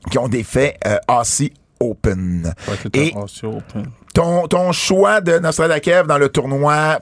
qui 0.09 0.17
ont 0.17 0.27
défait 0.27 0.77
euh, 0.87 0.97
Aussie 1.09 1.53
Open. 1.79 2.53
Ouais, 2.67 2.75
Et 2.93 3.13
ratio 3.15 3.57
open. 3.57 3.85
Ton, 4.13 4.47
ton 4.47 4.71
choix 4.71 5.21
de 5.21 5.39
Nostradakev 5.39 6.07
dans 6.07 6.17
le 6.17 6.29
tournoi 6.29 6.99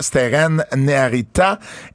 C'était 0.00 0.36
Ren 0.36 0.58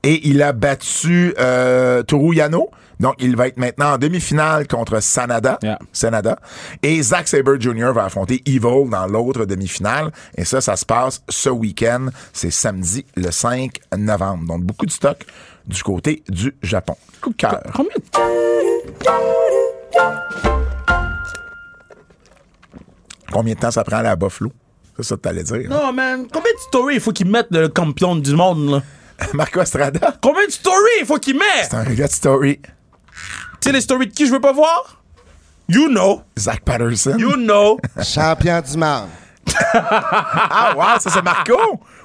et 0.03 0.27
il 0.27 0.41
a 0.41 0.53
battu 0.53 1.33
euh, 1.39 2.03
Toru 2.03 2.35
Yano. 2.35 2.69
Donc, 2.99 3.15
il 3.19 3.35
va 3.35 3.47
être 3.47 3.57
maintenant 3.57 3.93
en 3.93 3.97
demi-finale 3.97 4.67
contre 4.67 5.01
Sanada. 5.01 5.57
Yeah. 5.61 5.79
Sanada. 5.91 6.37
Et 6.81 7.01
Zack 7.01 7.27
Sabre 7.27 7.59
Jr. 7.59 7.91
va 7.93 8.05
affronter 8.05 8.41
Evil 8.45 8.89
dans 8.89 9.07
l'autre 9.07 9.45
demi-finale. 9.45 10.11
Et 10.37 10.45
ça, 10.45 10.61
ça 10.61 10.75
se 10.75 10.85
passe 10.85 11.21
ce 11.27 11.49
week-end. 11.49 12.07
C'est 12.31 12.51
samedi, 12.51 13.05
le 13.15 13.31
5 13.31 13.71
novembre. 13.97 14.47
Donc, 14.47 14.63
beaucoup 14.63 14.85
de 14.85 14.91
stock 14.91 15.25
du 15.65 15.83
côté 15.83 16.23
du 16.29 16.55
Japon. 16.61 16.95
Coup 17.21 17.31
de 17.31 17.35
cœur. 17.35 17.61
Combien 23.33 23.53
de 23.55 23.59
temps 23.59 23.71
ça 23.71 23.83
prend 23.83 23.97
à 23.97 23.99
aller 23.99 24.09
à 24.09 24.15
Buffalo? 24.15 24.51
C'est 24.95 25.03
ça 25.03 25.15
que 25.15 25.21
t'allais 25.21 25.43
dire. 25.43 25.55
hein? 25.55 25.67
Non, 25.69 25.91
man. 25.91 26.27
Combien 26.31 26.51
de 26.51 26.59
stories 26.69 26.95
il 26.95 27.01
faut 27.01 27.11
qu'ils 27.11 27.27
mettent 27.29 27.47
le 27.51 27.69
champion 27.75 28.15
du 28.15 28.35
monde, 28.35 28.69
là? 28.69 28.81
Marco 29.33 29.59
Estrada, 29.61 30.15
Combien 30.21 30.45
de 30.45 30.51
stories 30.51 30.99
il 30.99 31.05
faut 31.05 31.17
qu'ils 31.17 31.35
mettent? 31.35 31.69
c'est 31.69 31.75
un 31.75 31.83
gars 31.83 32.07
de 32.07 32.11
story. 32.11 32.59
Tu 32.61 32.69
sais 33.61 33.71
les 33.71 33.81
stories 33.81 34.07
de 34.07 34.13
qui 34.13 34.27
je 34.27 34.31
veux 34.31 34.41
pas 34.41 34.51
voir? 34.53 35.01
You 35.69 35.87
know. 35.87 36.21
Zach 36.37 36.61
Patterson. 36.63 37.15
You 37.17 37.33
know. 37.37 37.79
Champion 38.03 38.61
du 38.61 38.77
monde. 38.77 39.07
Ah, 39.75 40.73
wow, 40.75 40.99
ça 40.99 41.09
c'est 41.09 41.21
Marco. 41.21 41.53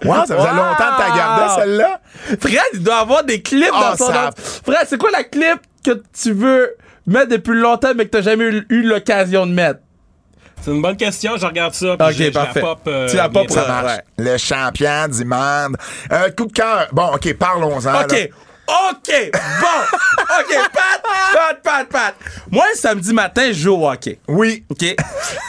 Wow, 0.05 0.25
ça 0.27 0.37
faisait 0.37 0.49
Wow. 0.49 0.57
longtemps 0.57 0.75
que 0.97 0.97
t'as 1.03 1.17
gardé 1.17 1.55
celle-là. 1.61 2.01
Fred, 2.41 2.61
il 2.75 2.83
doit 2.83 2.97
avoir 2.99 3.25
des 3.25 3.43
clips 3.43 3.71
Ah, 3.73 3.91
dans 3.91 3.97
son 3.97 4.13
ça- 4.13 4.31
Fred, 4.37 4.87
c'est 4.89 4.99
quoi 4.99 5.11
la 5.11 5.25
clip 5.25 5.61
que 5.85 6.03
tu 6.21 6.33
veux 6.33 6.75
mettre 7.07 7.29
depuis 7.29 7.59
longtemps 7.59 7.93
mais 7.97 8.07
que 8.07 8.11
t'as 8.11 8.23
jamais 8.23 8.45
eu 8.69 8.83
l'occasion 8.83 9.47
de 9.47 9.53
mettre? 9.53 9.81
C'est 10.63 10.71
une 10.73 10.83
bonne 10.83 10.97
question, 10.97 11.37
je 11.37 11.47
regarde 11.47 11.75
ça. 11.75 11.97
puis 11.97 12.07
Ok, 12.07 12.13
je- 12.13 12.19
je 12.25 12.25
la 12.25 12.31
parfait. 12.45 12.61
pop, 12.61 12.81
euh, 12.87 13.09
Tu 13.09 13.17
la 13.17 13.29
pop. 13.29 13.51
Ça 13.51 13.67
marche. 13.67 13.87
ouais. 13.87 14.03
Le 14.19 14.37
champion 14.39 15.09
du 15.09 15.25
monde. 15.25 15.77
Euh, 16.13 16.31
coup 16.31 16.47
de 16.47 16.53
cœur. 16.53 16.89
Bon, 16.93 17.15
OK, 17.15 17.33
parlons-en. 17.35 17.93
là. 17.93 18.03
OK. 18.05 18.31
OK. 18.69 19.31
Bon. 19.33 19.97
OK. 20.41 20.55
Pat, 20.73 21.03
pat, 21.33 21.63
pat, 21.63 21.89
pat. 21.89 22.15
Moi, 22.51 22.65
le 22.75 22.79
samedi 22.79 23.15
matin, 23.15 23.47
je 23.49 23.53
joue 23.63 23.75
au 23.77 23.89
hockey. 23.89 24.19
Oui. 24.29 24.65
OK. 24.69 24.85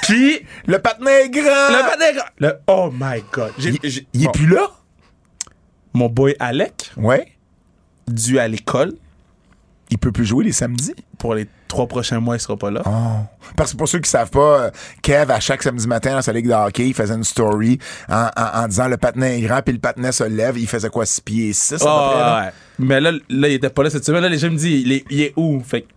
Puis, 0.04 0.46
Le 0.66 0.80
patinet 0.80 1.26
est 1.26 1.30
grand. 1.30 1.44
le 1.70 1.84
matin, 1.84 2.24
le, 2.38 2.54
oh 2.68 2.90
my 2.94 3.22
God. 3.32 3.52
J'ai- 3.58 3.78
Il, 4.14 4.26
est 4.26 4.32
plus 4.32 4.48
là? 4.48 4.68
Mon 5.94 6.08
boy 6.08 6.36
Alec, 6.40 6.92
Ouais. 6.96 7.34
dû 8.08 8.40
à 8.40 8.48
l'école, 8.48 8.94
Il 9.92 9.98
peut 9.98 10.12
plus 10.12 10.24
jouer 10.26 10.46
les 10.46 10.52
samedis? 10.54 10.94
pour 11.18 11.34
les 11.34 11.48
trois 11.70 11.88
prochains 11.88 12.20
mois, 12.20 12.36
il 12.36 12.40
sera 12.42 12.58
pas 12.58 12.70
là. 12.72 12.82
Oh. 12.86 12.90
Parce 13.56 13.72
que 13.72 13.78
pour 13.78 13.88
ceux 13.88 14.00
qui 14.00 14.10
savent 14.10 14.30
pas, 14.30 14.64
euh, 14.64 14.70
Kev, 15.02 15.32
à 15.32 15.40
chaque 15.40 15.64
samedi 15.64 15.88
matin 15.88 16.12
dans 16.16 16.22
sa 16.22 16.34
ligue 16.34 16.48
de 16.50 16.54
hockey, 16.54 16.88
il 16.88 16.94
faisait 16.94 17.14
une 17.14 17.24
story 17.24 17.80
en, 18.10 18.26
en- 18.36 18.64
en 18.64 18.68
disant 18.68 18.88
le 18.90 18.98
patinet 18.98 19.38
est 19.40 19.42
grand, 19.44 19.62
puis 19.62 19.74
le 19.74 19.80
patinet 19.80 20.12
se 20.12 20.26
lève. 20.26 20.58
Il 20.58 20.68
faisait 20.68 20.90
quoi, 20.90 21.06
6 21.06 21.22
pieds 21.22 21.54
6 21.54 21.76
à 21.76 21.78
peu 21.78 21.86
Ah, 21.88 22.10
près, 22.12 22.20
là? 22.20 22.42
ouais. 22.46 22.52
Mais 22.80 23.00
là, 23.00 23.12
là, 23.30 23.48
il 23.48 23.54
était 23.54 23.70
pas 23.70 23.84
là 23.84 23.90
cette 23.90 24.04
semaine. 24.06 24.22
Là, 24.24 24.28
les 24.30 24.38
gens 24.40 24.50
me 24.50 24.58
disent, 24.58 24.82
il 24.86 24.92
est, 24.92 25.06
il 25.10 25.22
est 25.22 25.34
où? 25.38 25.62
Fait 25.62 25.82
que, 25.84 25.88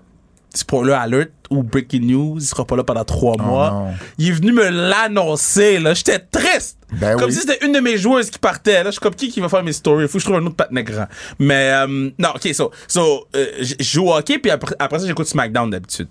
spoiler 0.57 0.92
alert 0.92 1.30
ou 1.50 1.62
breaking 1.62 2.00
news, 2.07 2.36
il 2.38 2.44
sera 2.46 2.64
pas 2.64 2.76
là 2.76 2.84
pendant 2.84 3.05
trois 3.05 3.36
mois. 3.36 3.70
Oh 3.72 3.76
non. 3.88 3.94
Il 4.18 4.28
est 4.28 4.32
venu 4.32 4.53
me 4.53 4.68
l'annoncer, 4.68 5.78
là. 5.78 5.94
J'étais 5.94 6.18
triste. 6.18 6.78
Ben 6.92 7.16
comme 7.16 7.28
oui. 7.28 7.32
si 7.34 7.40
c'était 7.40 7.64
une 7.66 7.72
de 7.72 7.80
mes 7.80 7.96
joueuses 7.98 8.30
qui 8.30 8.38
partait. 8.38 8.78
Là, 8.82 8.86
je 8.86 8.92
suis 8.92 9.00
comme 9.00 9.14
qui 9.14 9.28
qui 9.30 9.40
va 9.40 9.48
faire 9.48 9.62
mes 9.62 9.72
stories? 9.72 10.07
Faut 10.09 10.14
que 10.14 10.18
je 10.20 10.24
trouve 10.24 10.36
un 10.36 10.46
autre 10.46 10.57
patinet 10.57 10.84
grand. 10.84 11.07
Mais, 11.38 11.70
euh, 11.72 12.11
non, 12.18 12.30
ok, 12.34 12.55
so, 12.55 12.70
so 12.88 13.26
euh, 13.36 13.46
je 13.61 13.74
joue 13.80 14.09
au 14.09 14.14
hockey, 14.14 14.38
puis 14.38 14.50
après, 14.50 14.74
après 14.78 14.98
ça, 14.98 15.07
j'écoute 15.07 15.26
SmackDown 15.26 15.70
d'habitude. 15.70 16.09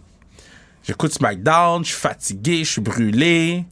J'écoute 0.84 1.14
SmackDown, 1.14 1.84
je 1.84 1.89
suis 1.89 2.00
fatigué, 2.00 2.64
je 2.64 2.72
suis 2.72 2.82
brûlé. 2.82 3.64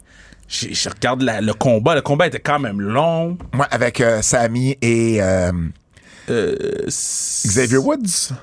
Je 0.47 0.89
regarde 0.89 1.21
la- 1.21 1.41
le 1.41 1.53
combat. 1.53 1.93
Le 1.95 2.01
combat 2.01 2.25
était 2.27 2.39
quand 2.39 2.59
même 2.59 2.81
long. 2.81 3.37
Moi, 3.53 3.67
avec 3.69 4.01
euh, 4.01 4.21
Sammy 4.23 4.77
et 4.81 5.19
Euh, 5.21 5.51
Xavier 6.87 7.77
Woods? 7.77 8.33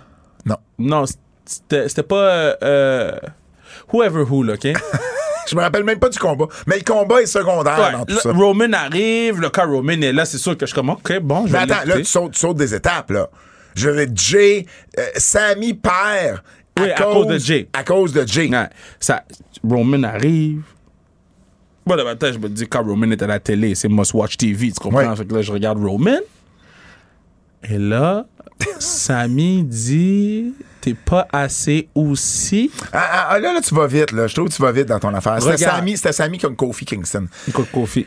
Non. 0.44 0.56
Non, 0.78 1.04
c'était 1.46 2.02
pas 2.02 2.16
euh, 2.16 2.54
euh, 2.62 3.12
Whoever 3.92 4.22
Who, 4.22 4.42
là, 4.42 4.54
OK? 4.54 4.66
Je 5.48 5.54
me 5.54 5.60
rappelle 5.60 5.84
même 5.84 6.00
pas 6.00 6.08
du 6.08 6.18
combat. 6.18 6.46
Mais 6.66 6.78
le 6.78 6.82
combat 6.82 7.22
est 7.22 7.26
secondaire 7.26 7.78
Ouais, 7.78 7.92
dans 7.92 8.04
tout 8.04 8.18
ça. 8.18 8.32
Roman 8.32 8.72
arrive, 8.72 9.40
le 9.40 9.48
cas 9.48 9.64
Roman 9.64 9.92
est 9.92 10.12
là, 10.12 10.24
c'est 10.24 10.38
sûr 10.38 10.56
que 10.56 10.66
je 10.66 10.72
suis 10.72 10.74
comme, 10.74 10.90
OK, 10.90 11.20
bon, 11.20 11.46
je 11.46 11.52
Mais 11.52 11.58
attends, 11.58 11.84
là, 11.86 11.96
tu 11.98 12.04
sautes, 12.04 12.32
tu 12.32 12.40
sautes 12.40 12.56
des 12.56 12.74
étapes, 12.74 13.10
là. 13.10 13.30
Je 13.76 13.90
veux 13.90 14.06
dire, 14.06 14.16
Jay, 14.16 14.66
euh, 14.98 15.04
Sammy 15.16 15.74
perd. 15.74 16.42
Oui, 16.80 16.90
à 16.90 17.02
cause 17.02 17.26
de 17.26 17.38
Jay. 17.38 17.68
À 17.72 17.84
cause 17.84 18.12
de 18.12 18.26
Jay. 18.26 18.48
Ouais, 18.48 18.68
ça, 18.98 19.22
Roman 19.62 20.02
arrive. 20.02 20.62
Bon, 21.86 21.94
d'abord, 21.94 22.14
je 22.20 22.38
me 22.38 22.48
dis, 22.48 22.66
quand 22.66 22.82
Roman 22.82 23.12
est 23.12 23.22
à 23.22 23.28
la 23.28 23.38
télé, 23.38 23.76
c'est 23.76 23.88
Must 23.88 24.12
Watch 24.14 24.36
TV, 24.36 24.72
tu 24.72 24.80
comprends? 24.80 25.08
Ouais. 25.08 25.16
Fait 25.16 25.24
que 25.24 25.34
là, 25.34 25.42
je 25.42 25.52
regarde 25.52 25.78
Roman. 25.78 26.18
Et 27.62 27.78
là, 27.78 28.26
Sammy 28.80 29.62
dit, 29.62 30.52
t'es 30.86 30.94
pas 30.94 31.26
assez 31.32 31.88
aussi. 31.96 32.70
Ah, 32.92 33.08
ah, 33.10 33.26
ah, 33.30 33.38
là, 33.40 33.52
là, 33.52 33.60
tu 33.60 33.74
vas 33.74 33.88
vite, 33.88 34.12
là. 34.12 34.28
Je 34.28 34.34
trouve 34.34 34.48
que 34.48 34.54
tu 34.54 34.62
vas 34.62 34.70
vite 34.70 34.86
dans 34.86 35.00
ton 35.00 35.12
affaire. 35.12 35.42
C'était. 35.42 35.56
Sammy, 35.56 35.96
Sammy 35.96 36.38
comme 36.38 36.54
Kofi 36.54 36.84
Kingston. 36.84 37.26
Kofi. 37.72 38.06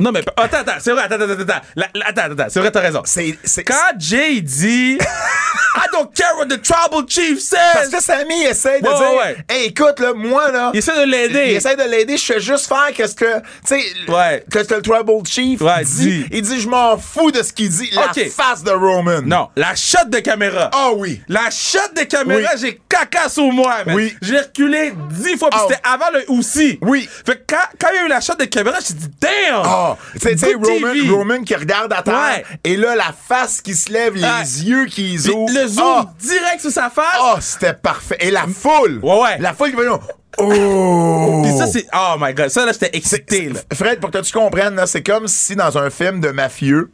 Non, 0.00 0.10
mais 0.12 0.24
attends, 0.36 0.58
attends, 0.58 0.72
c'est 0.80 0.92
vrai, 0.92 1.02
attends, 1.04 1.14
attends, 1.14 1.42
attends. 1.42 1.60
Attends, 2.06 2.32
attends, 2.32 2.46
c'est 2.48 2.60
vrai, 2.60 2.70
t'as 2.70 2.80
raison. 2.80 3.02
C'est, 3.04 3.64
Quand 3.64 3.98
Jay 3.98 4.40
dit 4.40 4.98
I 5.80 5.86
don't 5.92 6.12
care 6.14 6.36
what 6.36 6.46
the 6.46 6.60
tribal 6.60 7.06
chief 7.08 7.38
parce 7.50 7.88
says, 7.88 7.90
que 7.90 8.02
Sammy 8.02 8.42
essaie 8.44 8.80
de 8.80 8.88
Ouais, 8.88 8.94
dire, 8.96 9.12
ouais, 9.18 9.36
hey, 9.48 9.66
écoute, 9.68 10.00
là, 10.00 10.12
moi, 10.14 10.50
là, 10.50 10.70
il 10.74 10.78
essaie 10.78 10.96
de 10.96 11.04
il 11.04 11.10
l'aider. 11.10 11.38
essaie 11.54 11.76
de 11.76 11.82
l'aider, 11.84 12.16
je 12.16 12.24
fais 12.24 12.40
juste 12.40 12.66
faire 12.66 12.88
qu'est-ce 12.94 13.14
que, 13.14 13.38
tu 13.38 13.42
sais, 13.66 13.82
Ouais. 14.08 14.44
que, 14.50 14.58
que 14.58 14.74
le 14.74 14.82
Tribal 14.82 15.24
Chief 15.26 15.60
dit. 15.84 16.26
Il 16.32 16.42
dit, 16.42 16.60
je 16.60 16.68
m'en 16.68 16.98
fous 16.98 17.30
de 17.30 17.42
ce 17.42 17.52
qu'il 17.52 17.68
dit. 17.68 17.90
La 17.92 18.06
Ok. 18.06 18.28
face 18.30 18.62
de 18.64 18.70
Roman. 18.72 19.22
Non, 19.24 19.48
la 19.56 19.74
shot 19.76 20.06
de 20.08 20.18
caméra. 20.18 20.70
Ah 20.72 20.90
oui. 20.94 21.20
La 21.28 21.50
shot 21.50 21.78
de 21.96 22.02
caméra, 22.02 22.50
Oui. 22.54 22.58
j'ai 22.60 22.80
caca 22.88 23.28
sur 23.28 23.50
moi, 23.52 23.84
man. 23.86 23.94
Oui. 23.94 24.14
J'ai 24.22 24.38
reculé 24.38 24.92
dix 25.10 25.36
fois, 25.38 25.50
puis 25.50 25.60
Oh. 25.62 25.66
c'était 25.68 25.80
avant 25.86 26.10
le 26.12 26.24
aussi. 26.28 26.78
Oui. 26.82 27.08
Fait 27.26 27.36
que 27.36 27.42
quand, 27.54 27.56
quand 27.80 27.88
il 27.92 27.96
y 27.96 27.98
a 28.00 28.04
eu 28.06 28.08
la 28.08 28.20
shot 28.20 28.34
de 28.34 28.44
caméra, 28.46 28.78
j'ai 28.86 28.94
dit, 28.94 29.06
damn! 29.20 29.62
Ah, 29.64 29.96
tu 30.20 30.36
sais, 30.36 30.54
Roman. 30.54 31.14
Roman 31.16 31.42
qui 31.42 31.54
regarde 31.54 31.92
à 31.92 32.02
terre, 32.02 32.14
Ouais. 32.14 32.44
et 32.64 32.76
là, 32.76 32.96
la 32.96 33.12
face 33.28 33.60
qui 33.60 33.74
se 33.74 33.92
lève, 33.92 34.14
les 34.14 34.64
yeux 34.64 34.86
qui 34.86 35.18
ouvrent. 35.28 35.52
le 35.54 35.67
zoom 35.68 35.84
Ah, 35.86 36.12
direct 36.20 36.60
sur 36.60 36.70
sa 36.70 36.90
face. 36.90 37.04
ah, 37.20 37.36
c'était 37.40 37.74
parfait. 37.74 38.16
Et 38.20 38.30
la 38.30 38.46
foule. 38.46 39.00
Ouais, 39.02 39.20
ouais. 39.22 39.38
La 39.38 39.52
foule 39.54 39.70
qui 39.70 39.76
va 39.76 39.82
dire, 39.82 39.98
oh. 40.38 41.42
Puis 41.44 41.56
ça, 41.56 41.66
c'est. 41.66 41.86
Oh 41.94 42.14
my 42.20 42.34
god, 42.34 42.48
ça, 42.48 42.64
là, 42.66 42.72
j'étais 42.72 42.96
excité, 42.96 43.48
là. 43.50 43.60
Fred, 43.72 44.00
pour 44.00 44.10
que 44.10 44.18
tu 44.18 44.32
comprennes, 44.32 44.74
là, 44.76 44.86
c'est 44.86 45.02
comme 45.02 45.28
si 45.28 45.56
dans 45.56 45.76
un 45.78 45.90
film 45.90 46.20
de 46.20 46.30
mafieux, 46.30 46.90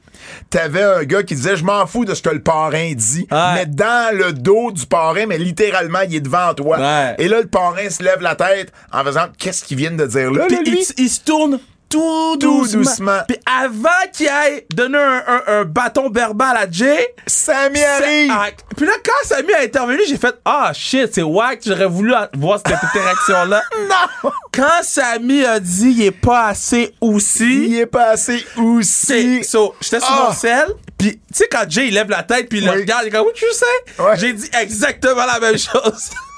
t'avais 0.50 0.82
un 0.82 1.04
gars 1.04 1.22
qui 1.22 1.34
disait 1.34 1.56
je 1.56 1.64
m'en 1.64 1.86
fous 1.86 2.04
de 2.04 2.14
ce 2.14 2.22
que 2.22 2.30
le 2.30 2.40
parrain 2.42 2.92
dit, 2.94 3.26
Ouais. 3.30 3.54
mais 3.54 3.66
dans 3.66 4.16
le 4.16 4.32
dos 4.32 4.70
du 4.72 4.86
parrain, 4.86 5.26
mais 5.26 5.36
littéralement 5.38 6.00
il 6.08 6.14
est 6.14 6.20
devant 6.20 6.54
toi. 6.54 6.78
Ouais. 6.78 7.14
Et 7.18 7.28
là 7.28 7.40
le 7.40 7.46
parrain 7.46 7.90
se 7.90 8.02
lève 8.02 8.20
la 8.22 8.34
tête 8.34 8.72
en 8.92 9.04
faisant 9.04 9.26
qu'est-ce 9.38 9.62
qu'il 9.64 9.76
vient 9.76 9.90
de 9.90 10.06
dire 10.06 10.30
là, 10.30 10.46
il, 10.48 10.70
lui? 10.70 10.86
il 10.96 11.08
se 11.10 11.20
tourne 11.20 11.58
tout 11.98 12.36
doucement. 12.38 12.82
doucement. 12.82 13.18
Puis 13.28 13.36
avant 13.46 13.88
qu'il 14.12 14.28
aille 14.28 14.64
donner 14.74 14.98
un, 14.98 15.22
un- 15.26 15.42
un 15.60 15.64
bâton 15.64 16.10
verbal 16.10 16.56
à 16.56 16.70
Jay, 16.70 17.14
Sammy 17.26 17.82
arrive. 17.82 18.30
ah, 18.32 18.46
puis 18.76 18.86
là, 18.86 18.92
quand 19.04 19.28
Samy 19.28 19.52
a 19.54 19.60
intervenu, 19.62 20.00
j'ai 20.08 20.16
fait 20.16 20.34
Ah 20.44 20.72
shit, 20.74 21.14
c'est 21.14 21.22
wack, 21.22 21.60
j'aurais 21.66 21.86
voulu 21.86 22.12
voir 22.36 22.58
cette 22.64 22.76
interaction-là. 22.84 23.62
non, 23.88 24.30
Quand 24.52 24.82
Samy 24.82 25.44
a 25.44 25.60
dit 25.60 25.90
il 25.96 26.02
est 26.04 26.10
pas 26.10 26.46
assez 26.48 26.94
aussi, 27.00 27.66
il 27.66 27.78
est 27.78 27.86
passé 27.86 28.44
c'est- 28.54 28.60
aussi. 28.60 29.44
so, 29.44 29.74
j'étais 29.80 30.00
sur 30.00 30.08
Ah. 30.10 30.26
mon 30.28 30.34
sel, 30.34 30.68
puis 30.98 31.12
tu 31.12 31.20
sais, 31.32 31.48
quand 31.50 31.64
Jay 31.68 31.88
il 31.88 31.94
lève 31.94 32.08
la 32.10 32.22
tête, 32.22 32.48
puis 32.48 32.58
il 32.58 32.64
le 32.64 32.72
Oui. 32.72 32.76
regarde, 32.78 33.02
il 33.04 33.08
est 33.08 33.10
comme, 33.10 33.26
what 33.26 33.32
you 33.40 33.48
say? 33.52 34.02
Ouais. 34.02 34.16
J'ai 34.16 34.32
dit 34.32 34.48
exactement 34.60 35.26
la 35.26 35.38
même 35.40 35.58
chose. 35.58 36.10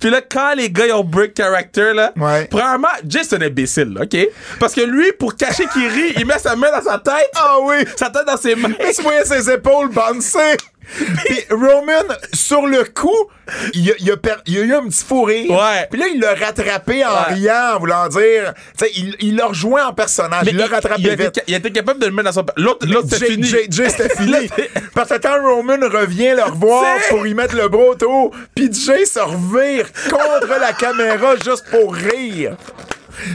puis 0.00 0.10
là, 0.10 0.20
quand 0.20 0.54
les 0.56 0.70
gars 0.70 0.86
ils 0.86 0.92
ont 0.92 1.04
break 1.04 1.36
character, 1.36 1.92
là, 1.94 2.12
Ouais. 2.16 2.46
premièrement, 2.50 2.88
Jay 3.06 3.20
c'est 3.24 3.36
un 3.36 3.42
imbécile, 3.46 3.92
là, 3.94 4.02
OK? 4.02 4.16
Parce 4.60 4.74
que 4.74 4.80
lui, 4.82 5.12
pour 5.18 5.36
cacher 5.36 5.66
qu'il 5.72 5.86
rit, 5.88 6.14
il 6.16 6.26
met 6.26 6.38
sa 6.38 6.56
main 6.56 6.70
dans 6.70 6.82
sa 6.82 6.98
tête, 6.98 7.30
Ah 7.36 7.56
oui. 7.62 7.76
sa 7.96 8.10
tête 8.10 8.26
dans 8.26 8.36
ses 8.36 8.54
mains. 8.54 8.70
Voyais 9.02 9.24
ses 9.24 9.50
épaules 9.50 9.88
bouncer. 9.88 10.56
Puis 11.26 11.40
Roman, 11.50 12.02
sur 12.32 12.66
le 12.66 12.84
coup, 12.84 13.28
il 13.74 13.90
a, 13.90 13.94
il 13.98 14.10
a 14.10 14.16
per- 14.16 14.36
il 14.46 14.58
a 14.58 14.60
eu 14.62 14.74
un 14.74 14.88
petit 14.88 15.04
fou 15.04 15.22
rire. 15.24 15.50
Ouais. 15.50 15.86
Puis 15.90 16.00
là, 16.00 16.06
il 16.12 16.20
l'a 16.20 16.34
rattrapé 16.34 17.04
en 17.04 17.08
Ouais. 17.10 17.34
riant, 17.34 17.74
en 17.76 17.78
voulant 17.78 18.08
dire... 18.08 18.54
Tu 18.78 18.84
sais, 18.86 18.92
il 18.96 19.16
il 19.20 19.36
l'a 19.36 19.46
rejoint 19.46 19.86
en 19.86 19.92
personnage. 19.92 20.46
il 20.48 20.56
l'a 20.56 20.66
rattrapé 20.66 21.00
il, 21.02 21.08
été, 21.08 21.22
vite. 21.24 21.42
il 21.46 21.54
été 21.54 21.70
capable 21.72 22.00
de 22.00 22.06
le 22.06 22.12
mettre 22.12 22.26
dans 22.30 22.32
son... 22.32 22.46
L'autre, 22.56 22.86
l'autre 22.86 23.08
c'était 23.10 23.26
fini. 23.32 23.46
Jay- 23.46 23.66
Jay, 23.70 23.88
c'était 23.90 24.14
fini. 24.16 24.48
Parce 24.94 25.10
que 25.10 25.18
quand 25.18 25.42
Roman 25.42 25.76
revient 25.90 26.34
le 26.36 26.44
revoir 26.44 26.96
pour 27.10 27.26
y 27.26 27.34
mettre 27.34 27.54
le 27.56 27.68
bras 27.68 27.84
autour, 27.90 28.34
puis 28.54 28.70
Jay 28.72 29.04
se 29.04 29.18
revire 29.20 29.86
contre 30.10 30.58
la 30.60 30.72
caméra 30.72 31.34
juste 31.44 31.64
pour 31.70 31.94
rire. 31.94 32.56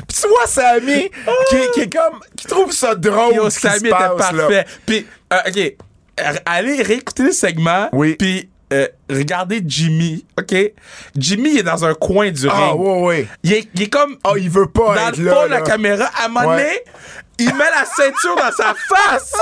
Puis 0.07 0.17
tu 0.21 0.27
vois 0.29 0.47
Sammy 0.47 1.09
qui, 1.49 1.57
qui 1.73 1.81
est 1.81 1.93
comme 1.93 2.19
qui 2.37 2.47
trouve 2.47 2.71
ça 2.71 2.95
drôle 2.95 3.35
Yo, 3.35 3.49
ce 3.49 3.59
qui 3.59 3.67
se 3.67 3.73
Sammy 3.73 3.89
était 3.89 3.97
passe, 3.97 4.17
parfait. 4.31 4.65
Puis, 4.85 5.05
euh, 5.33 5.37
OK, 5.47 5.73
allez 6.45 6.81
réécouter 6.81 7.23
le 7.23 7.31
segment. 7.31 7.89
Oui. 7.93 8.15
Puis, 8.15 8.49
euh, 8.71 8.87
regardez 9.09 9.61
Jimmy, 9.65 10.25
OK? 10.39 10.55
Jimmy 11.15 11.51
il 11.51 11.59
est 11.59 11.63
dans 11.63 11.85
un 11.85 11.93
coin 11.93 12.31
du 12.31 12.47
Ah 12.49 12.69
ring. 12.71 12.79
ouais 12.81 13.01
ouais. 13.01 13.27
Il, 13.43 13.53
est, 13.53 13.67
il 13.75 13.83
est 13.83 13.89
comme 13.89 14.17
Ah, 14.23 14.31
il 14.37 14.49
veut 14.49 14.67
pas 14.67 14.95
dans 14.95 15.07
être 15.09 15.17
le 15.17 15.25
là. 15.25 15.35
fond 15.35 15.43
de 15.43 15.51
la 15.51 15.61
caméra. 15.61 16.05
À 16.21 16.25
un 16.25 16.27
moment 16.29 16.49
Ouais. 16.49 16.57
donné, 16.57 16.79
il 17.39 17.53
met 17.55 17.65
la 17.69 17.85
ceinture 17.85 18.35
dans 18.35 18.51
sa 18.51 18.73
face. 18.89 19.33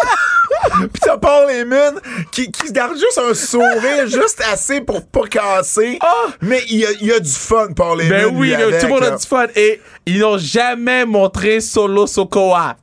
Pis 0.93 0.99
t'as 1.01 1.17
Paul 1.17 1.49
Heyman 1.49 1.95
qui, 2.31 2.51
qui 2.51 2.73
garde 2.73 2.97
juste 2.97 3.17
un 3.25 3.33
sourire 3.33 4.05
juste 4.07 4.41
assez 4.51 4.81
pour 4.81 5.05
pas 5.05 5.27
casser. 5.27 5.97
Ah! 6.01 6.25
Mais 6.41 6.61
il 6.69 6.77
y 6.79 6.85
a, 6.85 6.89
il 6.99 7.11
a 7.13 7.19
du 7.19 7.29
fun, 7.31 7.67
Paul 7.73 8.01
Heyman. 8.01 8.31
ben 8.31 8.35
oui, 8.37 8.53
avec, 8.53 8.79
tout 8.81 8.87
le 8.87 8.91
monde 8.93 9.03
a 9.03 9.11
du 9.15 9.25
fun. 9.25 9.45
Et 9.55 9.79
ils 10.05 10.19
n'ont 10.19 10.37
jamais 10.37 11.05
montré 11.05 11.61
Solo 11.61 12.05
Sokoa. 12.05 12.75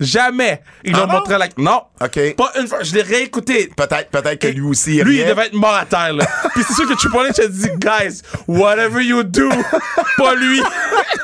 Jamais. 0.00 0.60
Ils 0.84 0.94
Ah 0.94 0.98
l'ont 1.00 1.06
non? 1.06 1.12
montré 1.14 1.38
la... 1.38 1.46
Non. 1.56 1.82
OK. 2.02 2.34
Pas 2.36 2.52
une 2.60 2.66
fois. 2.66 2.82
Je 2.82 2.94
l'ai 2.94 3.02
réécouté. 3.02 3.70
Peut-être 3.76 4.10
peut-être 4.10 4.38
que 4.40 4.48
lui 4.48 4.62
aussi. 4.62 5.02
Lui, 5.02 5.20
il 5.20 5.26
devait 5.26 5.46
être 5.46 5.54
mort 5.54 5.74
à 5.74 5.84
terre, 5.86 6.12
là. 6.14 6.26
Puis 6.54 6.64
c'est 6.66 6.74
sûr 6.74 6.86
que 6.88 6.94
H 6.94 7.40
a 7.42 7.46
dit, 7.48 7.70
guys, 7.78 8.20
whatever 8.48 9.02
you 9.02 9.22
do, 9.22 9.48
pas 10.18 10.34
lui. 10.34 10.60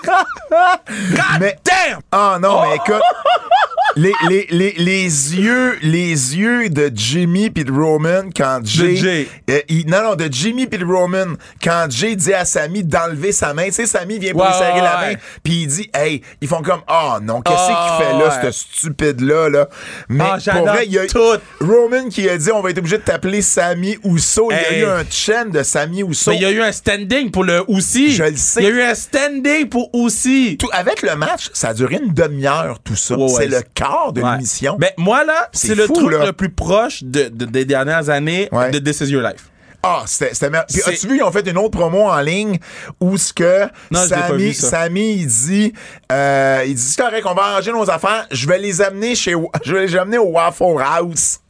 God 0.07 1.41
Mais- 1.41 1.57
damn! 1.65 2.01
Ah 2.13 2.39
non, 2.41 2.63
mais 2.63 2.77
écoute, 2.77 3.03
les, 3.97 4.13
les, 4.29 4.47
les, 4.51 4.73
les 4.79 5.05
yeux, 5.37 5.79
les 5.83 6.37
yeux 6.37 6.69
de 6.71 6.91
Jimmy 6.95 7.51
puis 7.51 7.65
de 7.65 7.73
Roman 7.73 8.31
quand 8.35 8.61
Jay, 8.65 8.97
Jay. 8.97 9.29
euh, 9.51 9.61
il- 9.69 9.87
non 9.89 10.03
non 10.03 10.15
de 10.15 10.29
Jimmy 10.31 10.67
puis 10.67 10.79
de 10.79 10.85
Roman 10.85 11.35
quand 11.63 11.87
Jay 11.91 12.15
dit 12.17 12.33
à 12.33 12.45
Sammy 12.45 12.85
d'enlever 12.85 13.33
sa 13.33 13.53
main, 13.53 13.67
tu 13.67 13.73
sais 13.73 13.87
Sammy 13.87 14.19
vient 14.19 14.33
pour 14.33 14.45
lui 14.45 14.53
serrer 14.55 14.81
la 14.81 15.01
main, 15.01 15.15
puis 15.43 15.63
il 15.63 15.67
dit 15.67 15.91
hey, 15.95 16.23
ils 16.41 16.49
font 16.49 16.63
comme 16.63 16.83
oh 16.89 17.19
non, 17.23 17.43
qu'est-ce 17.43 17.57
Ah, 17.59 17.97
qu'il 17.99 18.07
fait 18.07 18.13
là, 18.13 18.25
ouais. 18.29 18.31
ce 18.31 18.41
stupide 18.73 19.21
là 19.21 19.49
là. 19.49 19.69
Mais 20.09 20.25
Ah, 20.25 20.39
pour 20.53 20.67
vrai, 20.67 20.87
il 20.87 20.93
y 20.93 20.99
a 20.99 21.07
tout. 21.07 21.19
Roman 21.61 22.09
qui 22.09 22.29
a 22.29 22.37
dit 22.37 22.51
on 22.53 22.61
va 22.63 22.71
être 22.71 22.79
obligé 22.79 22.99
de 22.99 23.03
t'appeler 23.03 23.43
Sammy 23.43 23.97
Ousso, 24.05 24.51
il 24.51 24.55
y 24.55 24.59
a 24.59 24.79
eu 24.79 24.85
un 24.85 25.05
chaîne 25.11 25.51
de 25.51 25.63
Sammy 25.63 26.03
Ousso. 26.03 26.31
Mais 26.31 26.37
il 26.37 26.43
y 26.43 26.47
a 26.47 26.51
eu 26.51 26.61
un 26.63 26.73
standing 26.73 27.31
pour 27.31 27.45
le 27.45 27.63
aussi. 27.69 28.13
Je 28.13 28.25
le 28.25 28.37
sais. 28.37 28.61
Il 28.63 28.65
y 28.65 28.67
a 28.67 28.71
eu 28.71 28.83
un 28.83 28.95
standing 28.95 29.69
pour 29.69 29.91
aussi. 29.95 30.57
Tout, 30.59 30.69
avec 30.73 31.03
le 31.03 31.15
match, 31.17 31.49
ça 31.53 31.69
a 31.69 31.75
duré 31.75 31.97
une 32.03 32.13
demi-heure, 32.13 32.79
tout 32.83 32.97
ça. 32.97 33.17
Ouais. 33.17 33.29
C'est 33.29 33.47
le 33.49 33.63
quart 33.75 34.13
de 34.13 34.21
Ouais. 34.23 34.33
l'émission. 34.33 34.77
Ben, 34.79 34.91
moi, 34.97 35.25
là, 35.25 35.49
C'est 35.53 35.75
le 35.75 35.87
truc 35.89 36.11
là. 36.13 36.27
le 36.27 36.33
plus 36.33 36.51
proche 36.51 37.03
de, 37.03 37.29
de- 37.29 37.45
des 37.47 37.65
dernières 37.65 38.09
années 38.11 38.49
Ouais. 38.53 38.71
de 38.71 38.79
This 38.79 39.01
Is 39.01 39.11
Your 39.11 39.23
Life. 39.23 39.50
Ah, 39.83 40.03
c'était 40.07 40.35
c'était 40.35 40.51
mer- 40.51 40.67
Puis 40.69 40.83
as-tu 40.83 41.09
vu, 41.09 41.17
ils 41.19 41.23
ont 41.23 41.33
fait 41.33 41.47
une 41.49 41.57
autre 41.59 41.71
promo 41.79 42.09
en 42.11 42.21
ligne 42.21 42.59
où 43.01 43.17
ce 43.17 43.33
que 43.33 43.65
Non, 43.91 44.01
vu, 44.37 44.53
ça. 44.53 44.69
Sammy, 44.71 45.13
il 45.21 45.27
dit, 45.27 45.73
euh, 46.13 46.63
il 46.67 46.75
dit, 46.75 46.83
c'est 46.83 47.01
correct, 47.03 47.25
on 47.27 47.35
va 47.35 47.43
arranger 47.45 47.73
nos 47.73 47.89
affaires, 47.91 48.27
je 48.31 48.47
vais 48.47 48.59
les 48.59 48.83
amener 48.83 49.15
chez, 49.15 49.35
je 49.65 49.75
vais 49.75 49.87
les 49.87 49.97
amener 49.97 50.19
au 50.19 50.33
Waffle 50.33 50.77
House. 50.85 51.41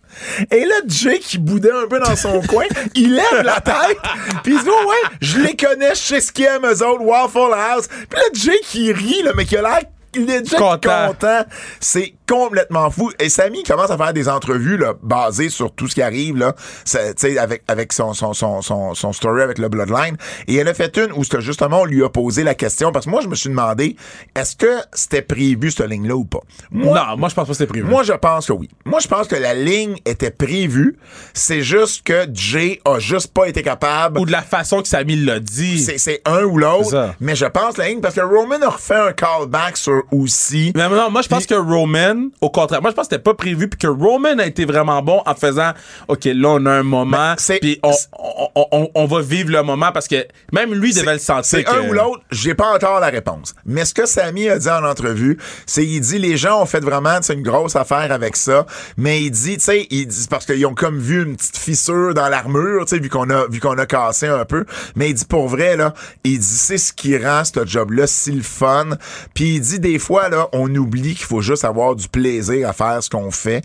Et 0.50 0.64
là, 0.64 0.74
Jay 0.86 1.18
qui 1.20 1.38
boudait 1.38 1.70
un 1.72 1.86
peu 1.88 1.98
dans 2.00 2.16
son 2.16 2.40
coin, 2.48 2.64
il 2.94 3.14
lève 3.14 3.42
la 3.44 3.60
tête, 3.60 3.98
puis 4.44 4.54
il 4.54 4.62
dit, 4.62 4.68
oh 4.68 4.88
ouais, 4.88 5.10
je 5.20 5.38
les 5.38 5.56
connais, 5.56 5.90
je 5.90 6.00
sais 6.00 6.20
ce 6.20 6.30
qu'ils 6.32 6.44
aiment, 6.46 6.66
eux 6.66 6.86
autres, 6.86 7.02
Waffle 7.02 7.52
House. 7.54 7.86
Puis 7.88 8.16
là, 8.18 8.22
Jay 8.34 8.60
qui 8.64 8.92
rit, 8.92 9.22
là, 9.22 9.32
mais 9.36 9.44
qui 9.44 9.56
a 9.56 9.62
l'air 9.62 9.80
il 10.12 10.28
est 10.28 10.40
déjà 10.42 10.56
content. 11.06 11.44
C'est 11.78 12.14
complètement 12.30 12.90
fou. 12.90 13.10
Et 13.18 13.28
Samy 13.28 13.62
commence 13.64 13.90
à 13.90 13.96
faire 13.96 14.12
des 14.12 14.28
entrevues 14.28 14.76
là, 14.76 14.94
basées 15.02 15.48
sur 15.48 15.72
tout 15.72 15.88
ce 15.88 15.94
qui 15.94 16.02
arrive 16.02 16.36
là, 16.36 16.54
avec 17.38 17.62
avec 17.68 17.92
son 17.92 18.14
son, 18.14 18.32
son 18.32 18.62
son 18.62 18.94
son 18.94 19.12
story 19.12 19.42
avec 19.42 19.58
le 19.58 19.68
Bloodline. 19.68 20.16
Et 20.46 20.56
elle 20.56 20.68
a 20.68 20.74
fait 20.74 20.96
une 20.96 21.12
où 21.12 21.24
c'était 21.24 21.40
justement 21.40 21.82
on 21.82 21.84
lui 21.84 22.04
a 22.04 22.08
posé 22.08 22.44
la 22.44 22.54
question 22.54 22.92
parce 22.92 23.06
que 23.06 23.10
moi 23.10 23.20
je 23.20 23.28
me 23.28 23.34
suis 23.34 23.48
demandé 23.48 23.96
est-ce 24.36 24.56
que 24.56 24.78
c'était 24.92 25.22
prévu 25.22 25.70
cette 25.70 25.88
ligne 25.88 26.06
là 26.06 26.16
ou 26.16 26.24
pas? 26.24 26.40
Moi, 26.70 26.94
non, 26.94 27.16
moi, 27.16 27.28
je 27.28 27.34
pense 27.34 27.46
pas 27.46 27.52
que 27.52 27.58
c'était 27.58 27.66
prévu. 27.66 27.86
moi, 27.86 28.02
je 28.02 28.12
pense 28.12 28.46
que 28.46 28.52
oui. 28.52 28.68
Moi, 28.84 29.00
je 29.00 29.08
pense 29.08 29.26
que 29.26 29.36
la 29.36 29.54
ligne 29.54 29.96
était 30.04 30.30
prévue. 30.30 30.98
C'est 31.34 31.62
juste 31.62 32.04
que 32.04 32.26
Jay 32.32 32.80
a 32.84 32.98
juste 32.98 33.32
pas 33.32 33.46
été 33.46 33.62
capable. 33.62 34.18
Ou 34.18 34.26
de 34.26 34.32
la 34.32 34.42
façon 34.42 34.82
que 34.82 34.88
Samy 34.88 35.16
l'a 35.16 35.40
dit. 35.40 35.80
C'est, 35.80 36.22
un 36.24 36.44
ou 36.44 36.58
l'autre. 36.58 37.14
Mais 37.20 37.34
je 37.34 37.46
pense 37.46 37.76
la 37.76 37.88
ligne 37.88 38.00
parce 38.00 38.14
que 38.14 38.20
Roman 38.20 38.60
a 38.62 38.68
refait 38.68 38.94
un 38.94 39.12
callback 39.12 39.76
sur 39.76 40.02
aussi. 40.12 40.72
Mais 40.74 40.88
non, 40.88 41.10
moi, 41.10 41.22
je 41.22 41.28
pense 41.28 41.46
que 41.46 41.54
Roman, 41.54 42.19
au 42.40 42.50
contraire, 42.50 42.80
moi, 42.82 42.90
je 42.90 42.96
pense 42.96 43.06
que 43.08 43.14
c'était 43.14 43.22
pas 43.22 43.34
prévu, 43.34 43.68
puis 43.68 43.78
que 43.78 43.86
Roman 43.86 44.38
a 44.38 44.46
été 44.46 44.64
vraiment 44.64 45.02
bon 45.02 45.22
en 45.26 45.34
faisant, 45.34 45.72
OK, 46.08 46.24
là, 46.24 46.48
on 46.48 46.66
a 46.66 46.70
un 46.72 46.82
moment, 46.82 47.34
Ben, 47.48 47.58
puis 47.60 47.80
on, 47.82 47.92
on, 48.54 48.66
on- 48.72 48.90
on 48.94 49.06
va 49.06 49.20
vivre 49.22 49.50
le 49.50 49.62
moment, 49.62 49.92
parce 49.92 50.08
que 50.08 50.26
même 50.52 50.74
lui 50.74 50.92
devait 50.94 51.14
le 51.14 51.18
sentir. 51.18 51.44
C'est 51.44 51.64
que- 51.64 51.70
un 51.70 51.88
ou 51.88 51.92
l'autre, 51.92 52.22
j'ai 52.30 52.54
pas 52.54 52.74
encore 52.74 53.00
la 53.00 53.08
réponse. 53.08 53.54
Mais 53.64 53.84
ce 53.84 53.94
que 53.94 54.06
Samy 54.06 54.48
a 54.48 54.58
dit 54.58 54.68
en 54.68 54.84
entrevue, 54.84 55.38
c'est 55.66 55.84
il 55.84 56.00
dit 56.00 56.18
les 56.18 56.36
gens 56.36 56.62
ont 56.62 56.66
fait 56.66 56.80
vraiment 56.80 57.18
c'est 57.22 57.34
une 57.34 57.42
grosse 57.42 57.76
affaire 57.76 58.10
avec 58.12 58.36
ça, 58.36 58.66
mais 58.96 59.22
il 59.22 59.30
dit 59.30 59.56
tu 59.56 59.64
sais, 59.64 59.86
il 59.90 60.06
dit 60.06 60.26
parce 60.28 60.46
qu'ils 60.46 60.64
ont 60.66 60.74
comme 60.74 60.98
vu 60.98 61.22
une 61.24 61.36
petite 61.36 61.56
fissure 61.56 62.14
dans 62.14 62.28
l'armure, 62.28 62.84
tu 62.84 62.96
sais 62.96 62.98
vu 63.00 63.08
qu'on 63.08 63.28
a 63.30 63.46
vu 63.48 63.60
qu'on 63.60 63.78
a 63.78 63.86
cassé 63.86 64.26
un 64.26 64.44
peu, 64.44 64.64
mais 64.96 65.10
il 65.10 65.14
dit 65.14 65.24
pour 65.24 65.48
vrai 65.48 65.76
là, 65.76 65.94
il 66.24 66.38
dit 66.38 66.44
c'est 66.44 66.78
ce 66.78 66.92
qui 66.92 67.16
rend 67.18 67.44
ce 67.44 67.64
job 67.66 67.92
là 67.92 68.06
si 68.06 68.32
le 68.32 68.42
fun. 68.42 68.88
Puis 69.34 69.56
il 69.56 69.60
dit 69.60 69.80
des 69.80 69.98
fois 69.98 70.28
là, 70.28 70.48
on 70.52 70.72
oublie 70.74 71.14
qu'il 71.14 71.26
faut 71.26 71.40
juste 71.40 71.64
avoir 71.64 71.94
du 71.96 72.08
plaisir 72.10 72.68
à 72.68 72.72
faire 72.72 73.02
ce 73.02 73.10
qu'on 73.10 73.30
fait. 73.30 73.62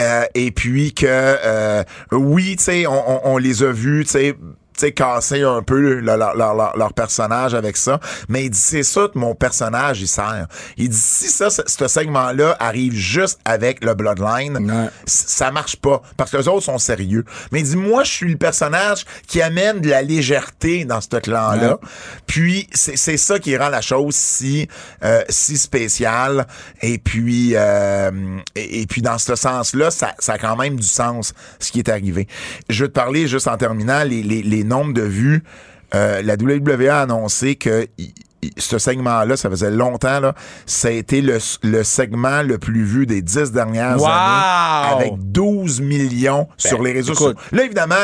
Euh, 0.00 0.24
et 0.34 0.50
puis 0.50 0.92
que 0.92 1.06
euh, 1.08 1.82
oui, 2.12 2.56
tu 2.56 2.64
sais 2.64 2.86
on, 2.86 3.26
on- 3.32 3.38
les 3.38 3.62
a 3.62 3.72
vus, 3.72 4.04
tu 4.04 4.10
sais 4.10 4.34
sais, 4.80 4.92
casser 4.92 5.42
un 5.42 5.62
peu 5.62 5.80
le- 5.80 6.00
leur, 6.00 6.34
leur- 6.36 6.54
leur- 6.54 6.76
leur 6.76 6.92
personnage 6.92 7.54
avec 7.54 7.76
ça. 7.76 8.00
Mais 8.28 8.44
il 8.44 8.50
dit, 8.50 8.58
c'est 8.58 8.82
ça 8.82 9.08
que 9.12 9.18
mon 9.18 9.34
personnage, 9.34 10.00
il 10.00 10.08
sert. 10.08 10.46
Il 10.76 10.88
dit, 10.88 10.96
si 10.96 11.28
ça, 11.28 11.50
ce, 11.50 11.62
ce 11.66 11.88
segment-là 11.88 12.56
arrive 12.60 12.92
juste 12.94 13.38
avec 13.44 13.84
le 13.84 13.94
Bloodline, 13.94 14.56
Ouais. 14.70 14.88
ça 15.06 15.50
marche 15.50 15.76
pas. 15.76 16.02
Parce 16.16 16.30
que 16.30 16.36
les 16.38 16.48
autres 16.48 16.64
sont 16.64 16.78
sérieux. 16.78 17.24
Mais 17.52 17.60
il 17.60 17.64
dit, 17.66 17.76
moi, 17.76 18.04
je 18.04 18.10
suis 18.12 18.30
le 18.30 18.36
personnage 18.38 19.04
qui 19.26 19.42
amène 19.42 19.80
de 19.80 19.88
la 19.88 20.02
légèreté 20.02 20.84
dans 20.84 21.00
ce 21.00 21.08
clan-là. 21.16 21.72
Ouais. 21.72 21.88
Puis, 22.26 22.68
c'est 22.72 22.96
c'est 22.96 23.16
ça 23.16 23.38
qui 23.38 23.56
rend 23.56 23.68
la 23.68 23.80
chose 23.80 24.14
si, 24.14 24.68
euh, 25.04 25.22
si 25.28 25.56
spéciale. 25.56 26.46
Et 26.82 26.98
puis, 26.98 27.52
euh, 27.54 28.10
et, 28.54 28.82
et 28.82 28.86
puis 28.86 29.02
dans 29.02 29.18
ce 29.18 29.34
sens-là, 29.36 29.90
ça, 29.90 30.14
ça 30.18 30.34
a 30.34 30.38
quand 30.38 30.56
même 30.56 30.76
du 30.76 30.86
sens, 30.86 31.32
ce 31.60 31.70
qui 31.72 31.78
est 31.78 31.88
arrivé. 31.88 32.26
Je 32.68 32.84
vais 32.84 32.88
te 32.88 32.94
parler, 32.94 33.26
juste 33.28 33.48
en 33.48 33.56
terminant, 33.56 34.02
les, 34.04 34.22
les, 34.22 34.42
les 34.42 34.64
nombres 34.66 34.92
de 34.92 35.02
vues. 35.02 35.42
Euh, 35.94 36.20
la 36.22 36.34
WWE 36.34 36.88
a 36.90 37.02
annoncé 37.02 37.54
que 37.56 37.86
ce 38.58 38.78
segment-là, 38.78 39.36
ça 39.36 39.50
faisait 39.50 39.70
longtemps, 39.70 40.20
là, 40.20 40.34
ça 40.66 40.88
a 40.88 40.90
été 40.92 41.20
le, 41.20 41.38
le 41.62 41.82
segment 41.82 42.42
le 42.42 42.58
plus 42.58 42.84
vu 42.84 43.06
des 43.06 43.22
dix 43.22 43.50
dernières 43.50 43.98
Wow! 43.98 44.06
années, 44.06 44.94
avec 44.94 45.12
12 45.32 45.80
millions 45.80 46.46
sur 46.56 46.82
les 46.82 46.92
réseaux 46.92 47.14
sociaux. 47.14 47.34
Là, 47.52 47.64
évidemment, 47.64 47.94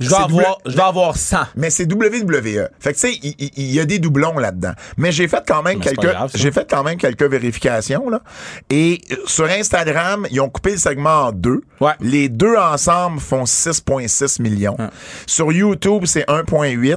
Je 0.00 0.08
vais 0.08 0.14
avoir, 0.16 0.28
W- 0.30 0.54
je 0.66 0.76
vais 0.76 0.82
avoir 0.82 1.16
100. 1.16 1.36
mais 1.56 1.70
c'est 1.70 1.84
WWE. 1.92 2.68
Fait 2.80 2.92
que 2.92 2.98
tu 2.98 3.12
sais, 3.12 3.18
il 3.22 3.34
il- 3.38 3.50
il 3.56 3.74
y, 3.74 3.80
a 3.80 3.84
des 3.84 3.98
doublons 3.98 4.38
là-dedans. 4.38 4.72
Mais 4.96 5.12
j'ai 5.12 5.28
fait 5.28 5.42
quand 5.46 5.62
même 5.62 5.78
Mais 5.78 5.84
quelques 5.84 6.08
j'ai 6.34 6.50
fait 6.50 6.66
quand 6.68 6.82
même 6.82 6.96
quelques 6.98 7.22
vérifications 7.22 8.08
là. 8.10 8.22
Et 8.70 9.00
euh, 9.12 9.16
sur 9.26 9.44
Instagram, 9.44 10.26
ils 10.30 10.40
ont 10.40 10.48
coupé 10.48 10.72
le 10.72 10.76
segment 10.78 11.26
en 11.26 11.32
deux. 11.32 11.60
Ouais. 11.80 11.92
Les 12.00 12.28
deux 12.28 12.56
ensemble 12.56 13.20
font 13.20 13.44
6.6 13.44 14.40
millions. 14.42 14.76
Sur 15.26 15.52
YouTube, 15.52 16.04
c'est 16.06 16.26
1.8 16.28 16.96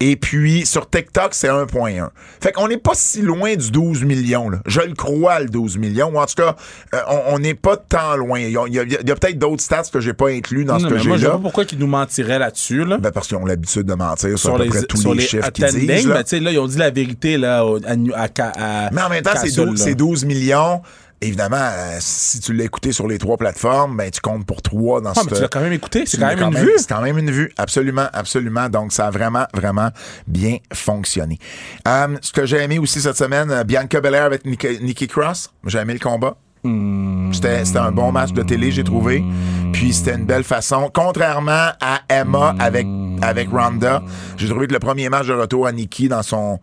et 0.00 0.16
puis 0.16 0.64
sur 0.66 0.88
TikTok, 0.88 1.34
c'est 1.34 1.48
1.1. 1.48 2.08
Fait 2.42 2.52
qu'on 2.52 2.68
n'est 2.68 2.78
pas 2.78 2.92
si 2.94 3.20
loin 3.22 3.54
du 3.54 3.70
12 3.70 4.02
millions 4.04 4.48
là. 4.50 4.58
Je 4.66 4.80
le 4.80 4.94
crois 4.94 5.40
le 5.40 5.48
12 5.48 5.76
millions 5.78 6.10
ou 6.14 6.18
en 6.18 6.26
tout 6.26 6.34
cas, 6.36 6.56
euh, 6.94 6.98
on- 7.28 7.38
n'est 7.40 7.54
pas 7.54 7.76
tant 7.76 8.16
loin. 8.16 8.38
Il 8.40 8.50
y 8.50 8.56
a, 8.58 8.66
y 8.68 8.92
y 8.92 8.96
peut-être 9.04 9.38
d'autres 9.38 9.62
stats 9.62 9.84
que 9.92 9.98
j'ai 10.00 10.12
pas 10.12 10.28
inclus 10.28 10.64
dans 10.66 10.74
Non, 10.74 10.80
ce 10.80 10.86
que 10.86 10.98
j'ai 10.98 11.08
moi, 11.08 11.16
je 11.16 11.22
sais 11.22 11.28
là. 11.28 11.34
pas 11.34 11.38
pourquoi 11.40 11.64
ils 11.72 11.78
nous 11.78 11.86
mentiraient 11.86 12.29
là-dessus, 12.38 12.84
là. 12.84 12.98
Ben 12.98 13.10
parce 13.10 13.28
qu'ils 13.28 13.36
ont 13.36 13.44
l'habitude 13.44 13.82
de 13.84 13.94
mentir 13.94 14.30
sur, 14.30 14.38
sur 14.38 14.54
à 14.54 14.58
peu 14.58 14.62
les, 14.64 14.68
près 14.70 14.82
tous 14.82 14.96
sur 15.00 15.14
les, 15.14 15.20
les 15.20 15.26
chiffres 15.26 15.50
qu'ils 15.50 15.66
disent. 15.66 16.06
là. 16.06 16.22
sais, 16.24 16.40
là, 16.40 16.52
ils 16.52 16.58
ont 16.58 16.66
dit 16.66 16.78
la 16.78 16.90
vérité, 16.90 17.36
là, 17.38 17.64
à, 18.14 18.24
à, 18.24 18.86
à- 18.86 18.90
Mais 18.92 19.02
en 19.02 19.08
même 19.08 19.22
temps, 19.22 19.30
c'est 19.34 19.46
Castle, 19.48 19.66
12, 19.66 19.78
là. 19.78 19.84
c'est 19.84 19.94
12 19.94 20.24
millions. 20.24 20.82
Évidemment, 21.22 21.56
euh, 21.60 21.98
si 22.00 22.40
tu 22.40 22.54
l'as 22.54 22.64
écouté 22.64 22.92
sur 22.92 23.06
les 23.06 23.18
trois 23.18 23.36
plateformes, 23.36 23.94
ben 23.94 24.10
tu 24.10 24.22
comptes 24.22 24.46
pour 24.46 24.62
trois 24.62 25.02
dans 25.02 25.10
Ah, 25.10 25.20
mais 25.24 25.28
ce 25.30 25.34
tu 25.34 25.42
l'as 25.42 25.48
quand 25.48 25.60
même 25.60 25.74
écouté, 25.74 26.04
c'est 26.06 26.16
quand 26.18 26.28
même 26.34 26.40
une 26.42 26.56
vue. 26.58 26.72
C'est 26.78 26.88
quand 26.88 27.02
même 27.02 27.18
une 27.18 27.30
vue, 27.30 27.52
absolument, 27.58 28.06
absolument. 28.14 28.70
Donc, 28.70 28.90
ça 28.94 29.08
a 29.08 29.10
vraiment, 29.10 29.44
vraiment 29.52 29.90
bien 30.26 30.56
fonctionné. 30.72 31.38
Euh, 31.86 32.16
ce 32.22 32.32
que 32.32 32.46
j'ai 32.46 32.56
aimé 32.56 32.78
aussi 32.78 33.02
cette 33.02 33.18
semaine, 33.18 33.50
euh, 33.50 33.64
Bianca 33.64 34.00
Belair 34.00 34.24
avec 34.24 34.46
Nikki 34.46 35.08
Cross. 35.08 35.50
J'ai 35.66 35.78
aimé 35.78 35.92
le 35.92 35.98
combat. 35.98 36.36
C'était 37.32 37.64
c'était 37.64 37.78
un 37.78 37.92
bon 37.92 38.12
match 38.12 38.32
de 38.32 38.42
télé, 38.42 38.70
j'ai 38.70 38.84
trouvé. 38.84 39.24
Puis 39.72 39.92
c'était 39.94 40.14
une 40.16 40.26
belle 40.26 40.44
façon. 40.44 40.90
Contrairement 40.92 41.70
à 41.80 42.00
Emma 42.08 42.54
avec, 42.58 42.86
avec 43.22 43.48
Ronda, 43.50 44.02
j'ai 44.36 44.48
trouvé 44.48 44.66
que 44.66 44.72
le 44.72 44.78
premier 44.78 45.08
match 45.08 45.26
de 45.26 45.32
retour 45.34 45.66
à 45.66 45.72
Nikki 45.72 46.08
dans 46.08 46.22
son 46.22 46.58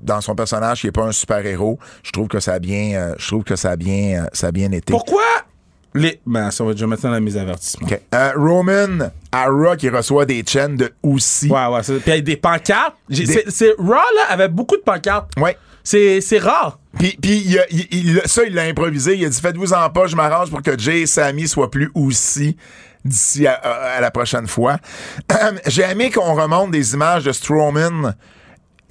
dans 0.00 0.20
son 0.20 0.36
personnage 0.36 0.80
qui 0.82 0.86
est 0.86 0.92
pas 0.92 1.02
un 1.04 1.12
super 1.12 1.44
héros, 1.44 1.78
je 2.04 2.12
trouve 2.12 2.28
que 2.28 2.38
ça 2.38 2.52
a 2.52 2.58
bien, 2.60 2.92
euh, 2.94 3.14
je 3.18 3.26
trouve 3.26 3.42
que 3.42 3.56
ça 3.56 3.70
a 3.70 3.76
bien, 3.76 4.22
euh, 4.22 4.26
ça 4.32 4.48
a 4.48 4.52
bien 4.52 4.70
été. 4.70 4.92
Pourquoi 4.92 5.22
les. 5.92 6.20
Ben, 6.24 6.50
ça 6.52 6.62
va 6.62 6.72
déjà 6.72 6.86
mettre 6.86 7.02
dans 7.02 7.10
la 7.10 7.18
mise 7.20 7.36
à 7.36 7.40
avertissement. 7.40 7.88
Ok. 7.88 8.00
Euh, 8.14 8.32
Roman 8.36 9.08
à 9.32 9.46
Raw 9.46 9.74
qui 9.76 9.88
reçoit 9.88 10.24
des 10.24 10.44
chaînes 10.46 10.76
de 10.76 10.92
aussi. 11.02 11.50
Ouais, 11.50 11.66
ouais. 11.66 12.00
Puis 12.04 12.22
des 12.22 12.36
pancartes. 12.36 12.94
Des- 13.08 13.26
c'est- 13.26 13.50
c'est- 13.50 13.74
Raw, 13.78 13.94
là, 13.94 14.26
avait 14.28 14.48
beaucoup 14.48 14.76
de 14.76 14.82
pancartes. 14.82 15.32
Ouais. 15.40 15.56
C'est 15.88 16.20
c'est 16.20 16.38
rare. 16.40 16.80
Puis, 16.98 17.16
puis 17.22 17.44
il 17.46 17.58
a- 17.60 17.66
il- 17.70 17.86
il- 17.92 18.22
ça, 18.24 18.42
il 18.44 18.54
l'a 18.54 18.62
improvisé. 18.64 19.14
Il 19.16 19.24
a 19.24 19.28
dit 19.28 19.40
Faites-vous-en 19.40 19.88
pas, 19.90 20.08
je 20.08 20.16
m'arrange 20.16 20.50
pour 20.50 20.60
que 20.60 20.76
Jay 20.76 21.02
et 21.02 21.06
Sammy 21.06 21.46
soient 21.46 21.70
plus 21.70 21.92
aussi 21.94 22.56
d'ici 23.04 23.46
à, 23.46 23.52
à- 23.54 23.96
à 23.98 24.00
la 24.00 24.10
prochaine 24.10 24.48
fois. 24.48 24.78
J'ai 25.68 25.82
aimé 25.84 26.10
qu'on 26.10 26.34
remonte 26.34 26.72
des 26.72 26.94
images 26.94 27.22
de 27.22 27.30
Strowman 27.30 28.16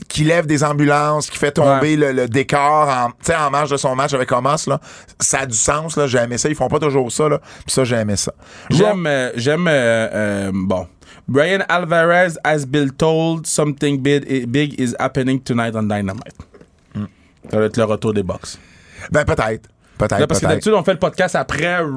qui 0.08 0.24
lève 0.24 0.46
des 0.46 0.64
ambulances, 0.64 1.30
qui 1.30 1.38
fait 1.38 1.52
tomber 1.52 1.98
Ouais. 1.98 1.98
le, 1.98 2.12
le 2.14 2.28
décor 2.30 2.88
en, 2.88 3.34
en 3.34 3.50
marge 3.52 3.72
de 3.72 3.78
son 3.78 3.94
match 3.94 4.14
avec. 4.14 4.32
Là. 4.32 4.80
Ça 5.20 5.40
a 5.40 5.46
du 5.46 5.58
sens. 5.58 5.98
là. 5.98 6.08
J'ai 6.08 6.20
aimé 6.20 6.38
ça. 6.38 6.48
Ils 6.48 6.56
font 6.56 6.70
pas 6.70 6.80
toujours 6.80 7.12
ça. 7.12 7.28
Là. 7.28 7.40
Puis 7.40 7.74
ça, 7.74 7.84
j'ai 7.84 7.98
aimé 7.98 8.16
ça. 8.16 8.32
J'aime. 8.70 9.06
euh, 9.06 9.32
J'aime. 9.36 9.68
euh, 9.68 10.08
euh, 10.14 10.52
bon. 10.54 10.88
Brian 11.28 11.60
Alvarez 11.68 12.36
has 12.46 12.66
been 12.66 12.92
told 12.92 13.48
something 13.48 14.00
big, 14.02 14.48
big 14.50 14.80
is 14.80 14.94
happening 14.98 15.42
tonight 15.42 15.76
on 15.76 15.84
Dynamite. 15.84 16.36
Ça 17.52 17.60
va 17.60 17.66
être 17.66 17.78
le 17.78 17.84
retour 17.84 18.14
des 18.14 18.24
box. 18.24 18.60
Ben, 19.12 19.24
peut-être. 19.26 19.70
Peut-être. 19.98 20.26
Parce 20.28 20.42
que 20.42 20.46
d'habitude, 20.48 20.74
on 20.74 20.84
fait 20.84 20.92
le 20.94 21.00
podcast 21.00 21.36
après 21.38 21.78
Raw. 21.80 21.88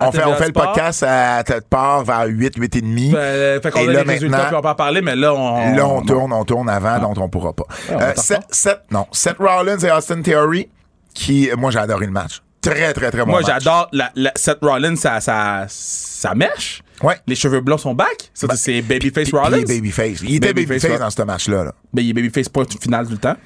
On 0.00 0.12
fait, 0.12 0.24
on 0.26 0.34
fait 0.34 0.48
le 0.48 0.52
podcast 0.52 1.02
à 1.02 1.42
tête 1.44 1.66
part 1.66 2.04
vers 2.04 2.26
8, 2.26 2.56
8 2.58 2.76
et 2.76 2.80
demi. 2.82 3.14
Euh, 3.16 3.58
fait 3.60 3.70
qu'on 3.70 3.78
Et 3.80 3.84
a 3.84 3.86
les 3.86 3.92
là, 3.94 4.02
résultats 4.02 4.44
puis 4.46 4.56
on 4.56 4.60
peut 4.60 4.68
en 4.68 4.74
parler, 4.74 5.00
mais 5.00 5.16
là, 5.16 5.32
on. 5.32 5.74
Là, 5.74 5.86
on 5.88 6.02
tourne, 6.02 6.30
on 6.32 6.44
tourne 6.44 6.68
avant, 6.68 6.98
donc 6.98 7.16
on 7.18 7.30
pourra 7.30 7.54
pas. 7.54 7.64
on 7.90 7.98
Euh, 7.98 8.12
Seth, 8.16 8.82
non, 8.90 9.06
Seth 9.12 9.38
Rollins 9.38 9.78
et 9.78 9.90
Austin 9.90 10.20
Theory, 10.20 10.68
qui, 11.14 11.48
moi, 11.56 11.70
j'ai 11.70 11.78
adoré 11.78 12.04
le 12.04 12.12
match. 12.12 12.42
Très, 12.60 12.92
très, 12.92 13.10
très 13.10 13.24
bon 13.24 13.30
Moi, 13.30 13.40
j'adore 13.46 13.88
la, 13.92 14.10
la- 14.14 14.32
Seth 14.36 14.58
Rollins, 14.60 14.96
ça, 14.96 15.20
ça, 15.20 15.64
ça 15.68 16.34
mèche. 16.34 16.82
Ouais. 17.02 17.16
Les 17.26 17.34
cheveux 17.34 17.62
blonds 17.62 17.78
sont 17.78 17.94
back. 17.94 18.30
Ça, 18.34 18.46
c'est 18.56 18.82
Babyface 18.82 19.32
Rollins. 19.32 19.56
il 19.56 19.62
est 19.62 19.74
babyface. 19.76 20.20
Il 20.20 20.34
était 20.34 20.52
Babyface, 20.52 20.98
dans 20.98 21.08
ce 21.08 21.22
match-là. 21.22 21.64
là. 21.64 21.72
Ben, 21.94 22.02
il 22.02 22.10
est 22.10 22.12
Babyface 22.12 22.50
point 22.50 22.64
final 22.78 23.06
tout 23.06 23.12
le 23.12 23.18
temps. 23.18 23.36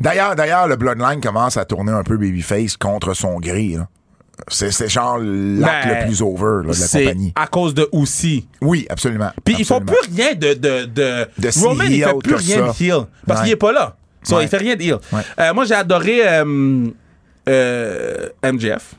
D'ailleurs, 0.00 0.34
d'ailleurs, 0.36 0.66
le 0.68 0.76
Bloodline 0.76 1.20
commence 1.20 1.56
à 1.56 1.64
tourner 1.64 1.92
un 1.92 2.02
peu 2.02 2.16
babyface 2.16 2.76
contre 2.76 3.14
son 3.14 3.38
gré. 3.40 3.74
là. 3.76 3.88
C'est, 4.48 4.88
genre 4.88 5.18
l'acte 5.18 5.86
Ben, 5.88 6.00
le 6.00 6.06
plus 6.06 6.20
over 6.20 6.66
là, 6.66 6.74
de 6.74 6.80
la 6.80 6.86
compagnie. 6.88 7.32
à 7.36 7.46
cause 7.46 7.72
de 7.72 7.88
aussi. 7.92 8.48
Oui, 8.60 8.84
absolument. 8.90 9.30
Puis 9.44 9.54
ils 9.60 9.64
font 9.64 9.80
plus 9.80 9.96
rien 10.12 10.34
de. 10.34 10.54
de, 10.54 10.84
de, 10.86 11.28
De 11.38 11.60
Roman, 11.62 11.84
il 11.84 12.02
fait 12.02 12.18
plus 12.18 12.34
rien 12.34 12.56
ça. 12.56 12.62
de 12.72 12.82
heel. 12.84 13.06
Parce 13.26 13.40
Ouais. 13.40 13.44
qu'il 13.46 13.52
est 13.52 13.56
pas 13.56 13.72
là. 13.72 13.96
So, 14.24 14.36
Ouais. 14.36 14.42
Il 14.44 14.48
fait 14.48 14.56
rien 14.56 14.74
de 14.74 14.82
heel. 14.82 14.98
Ouais. 15.12 15.20
Euh, 15.38 15.54
moi, 15.54 15.64
j'ai 15.66 15.74
adoré 15.74 16.20
euh, 16.26 16.86
euh, 17.48 18.28
MJF. 18.42 18.94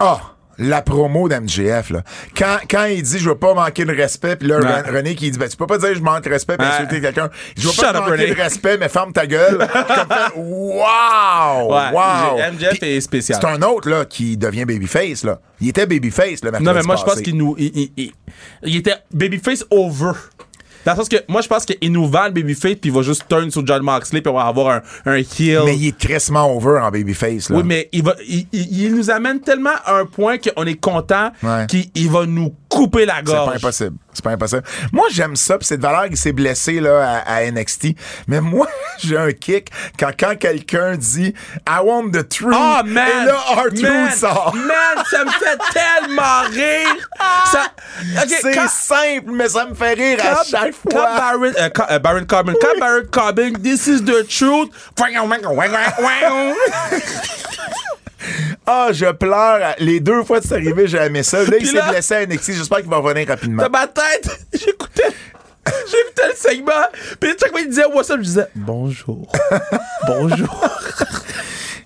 Ah, 0.00 0.31
la 0.58 0.82
promo 0.82 1.28
d'MGF, 1.28 1.90
là. 1.90 2.02
Quand, 2.36 2.56
quand 2.70 2.84
il 2.84 3.02
dit 3.02 3.18
je 3.18 3.28
veux 3.28 3.34
pas 3.38 3.54
manquer 3.54 3.84
de 3.84 3.92
respect, 3.92 4.36
puis 4.36 4.48
là, 4.48 4.58
Ouais. 4.60 4.90
René 4.90 5.14
qui 5.14 5.30
dit 5.30 5.38
ben, 5.38 5.48
tu 5.48 5.56
peux 5.56 5.66
pas 5.66 5.78
dire 5.78 5.94
je 5.94 6.00
manque 6.00 6.24
de 6.24 6.30
respect 6.30 6.56
puis 6.56 6.66
Ouais. 6.66 6.72
insulter 6.74 7.00
quelqu'un. 7.00 7.30
Je 7.56 7.66
veux 7.68 7.74
pas 7.74 7.92
te 7.92 7.98
manquer 7.98 8.10
René. 8.12 8.26
de 8.28 8.34
respect, 8.34 8.78
mais 8.78 8.88
ferme 8.88 9.12
ta 9.12 9.26
gueule. 9.26 9.58
Comme 9.88 10.42
wow! 10.42 11.72
Ouais, 11.72 11.90
wow! 11.92 12.38
Puis 12.80 12.88
est 12.88 13.00
spécial. 13.00 13.38
C'est 13.40 13.46
un 13.48 13.62
autre, 13.62 13.88
là, 13.88 14.04
qui 14.04 14.36
devient 14.36 14.64
babyface, 14.64 15.24
là. 15.24 15.40
Il 15.60 15.68
était 15.68 15.86
babyface, 15.86 16.42
le 16.42 16.50
mercredi 16.50 16.64
Non, 16.64 16.74
mais 16.74 16.82
moi, 16.82 16.96
je 16.96 17.04
pense 17.04 17.20
qu'il 17.20 17.36
nous. 17.36 17.54
Il, 17.58 17.70
il- 17.74 17.92
il- 17.96 18.12
il 18.64 18.76
était 18.76 18.96
Babyface 19.12 19.64
over. 19.70 20.12
Dans 20.84 20.92
le 20.92 20.96
sens 20.98 21.08
que 21.08 21.16
moi, 21.28 21.40
je 21.40 21.48
pense 21.48 21.64
qu'il 21.64 21.92
nous 21.92 22.08
vend 22.08 22.24
le 22.24 22.30
Babyface, 22.30 22.74
puis 22.80 22.90
il 22.90 22.92
va 22.92 23.02
juste 23.02 23.24
turn 23.28 23.50
sur 23.50 23.66
John 23.66 23.82
Moxley, 23.82 24.20
puis 24.20 24.30
on 24.30 24.36
va 24.36 24.42
avoir 24.46 24.68
un, 24.76 24.82
un 25.06 25.14
heel. 25.16 25.62
Mais 25.64 25.76
il 25.76 25.88
est 25.88 25.96
crissement 25.98 26.54
over 26.56 26.80
en 26.80 26.90
babyface, 26.90 27.50
là. 27.50 27.56
Oui, 27.56 27.62
mais 27.64 27.88
il, 27.92 28.02
va, 28.02 28.14
il, 28.26 28.46
il- 28.52 28.82
il 28.84 28.94
nous 28.94 29.10
amène 29.10 29.40
tellement 29.40 29.70
à 29.84 29.96
un 29.98 30.06
point 30.06 30.38
qu'on 30.38 30.64
est 30.66 30.80
content 30.80 31.30
Ouais. 31.42 31.66
qu'il 31.68 31.86
il 31.94 32.10
va 32.10 32.26
nous 32.26 32.54
couper 32.68 33.04
la 33.04 33.16
C'est 33.18 33.24
gorge. 33.24 33.50
pas 33.50 33.56
impossible. 33.56 33.96
C'est 34.14 34.24
pas 34.24 34.30
impossible. 34.30 34.62
Moi, 34.92 35.06
j'aime 35.12 35.36
ça. 35.36 35.58
Puis 35.58 35.66
c'est 35.66 35.76
de 35.76 35.82
valeur 35.82 36.08
qui 36.08 36.16
s'est 36.16 36.32
blessé 36.32 36.80
là, 36.80 37.22
à, 37.26 37.34
à 37.36 37.50
NXT. 37.50 37.88
Mais 38.26 38.40
moi, 38.40 38.66
j'ai 38.98 39.16
un 39.16 39.32
kick 39.32 39.70
quand, 39.98 40.10
quand 40.18 40.36
quelqu'un 40.38 40.96
dit 40.96 41.34
I 41.68 41.78
want 41.84 42.10
the 42.10 42.28
truth. 42.28 42.54
Oh 42.54 42.80
man! 42.86 43.08
Et 43.22 43.26
là, 43.26 43.36
R-Truth 43.56 43.82
man, 43.82 44.10
sort. 44.12 44.54
Man, 44.54 45.04
ça 45.10 45.24
me 45.24 45.30
fait 45.30 45.58
tellement 45.72 46.42
rire! 46.50 47.08
Ça, 47.52 47.72
C'est 48.40 48.54
quand- 48.54 48.68
simple, 48.68 49.30
mais 49.32 49.48
ça 49.48 49.66
me 49.66 49.74
fait 49.74 49.94
rire 49.94 50.18
à 50.24 50.42
chaque 50.44 50.71
quand 50.90 50.90
fois. 50.90 51.16
Baron, 51.16 51.52
euh, 51.58 51.68
quand- 51.74 51.86
euh, 51.90 51.98
Baron 51.98 52.24
Corbin, 52.24 52.54
quand 52.60 52.78
Baron 52.80 53.02
Corbin, 53.10 53.52
this 53.62 53.86
is 53.86 54.02
the 54.02 54.26
truth. 54.28 54.70
Ah, 58.66 58.88
je 58.92 59.06
pleure. 59.10 59.74
Les 59.78 59.98
deux 59.98 60.22
fois 60.22 60.40
que 60.40 60.46
c'est 60.46 60.54
arrivé, 60.54 60.86
j'ai 60.86 60.98
aimé 60.98 61.22
ça. 61.24 61.42
Là, 61.42 61.56
il 61.58 61.66
s'est 61.66 61.82
blessé 61.88 62.14
à 62.14 62.26
NXT. 62.26 62.52
J'espère 62.52 62.78
qu'il 62.78 62.88
va 62.88 62.98
revenir 62.98 63.26
rapidement. 63.26 63.64
Dans 63.64 63.70
ma 63.70 63.86
tête, 63.88 64.28
j'écoutais. 64.52 65.08
J'écoutais 65.64 66.28
le 66.28 66.34
segment, 66.36 66.72
puis 67.20 67.30
chaque 67.40 67.50
fois 67.52 67.60
il 67.60 67.68
disait 67.68 67.84
What's 67.86 68.10
up, 68.10 68.16
je 68.18 68.24
disais 68.24 68.46
Bonjour. 68.56 69.30
Bonjour. 70.08 70.68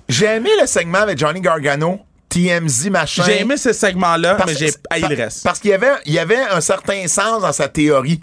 J'ai 0.09 0.27
aimé 0.27 0.49
le 0.59 0.67
segment 0.67 1.01
avec 1.01 1.19
Johnny 1.19 1.43
Gargano, 1.43 2.01
TMZ, 2.31 2.89
machin. 2.89 3.23
J'ai 3.27 3.41
aimé 3.43 3.59
ce 3.59 3.75
segment-là, 3.75 4.39
mais 4.47 4.55
j'ai 4.55 4.73
haï 4.89 5.03
le 5.03 5.15
reste. 5.15 5.43
Parce 5.45 5.59
qu'il 5.59 5.71
y 5.73 5.75
avait, 5.75 5.93
il 6.07 6.15
y 6.15 6.19
avait 6.19 6.41
un 6.41 6.63
certain 6.63 7.07
sens 7.07 7.43
dans 7.43 7.53
sa 7.53 7.69
théorie. 7.69 8.21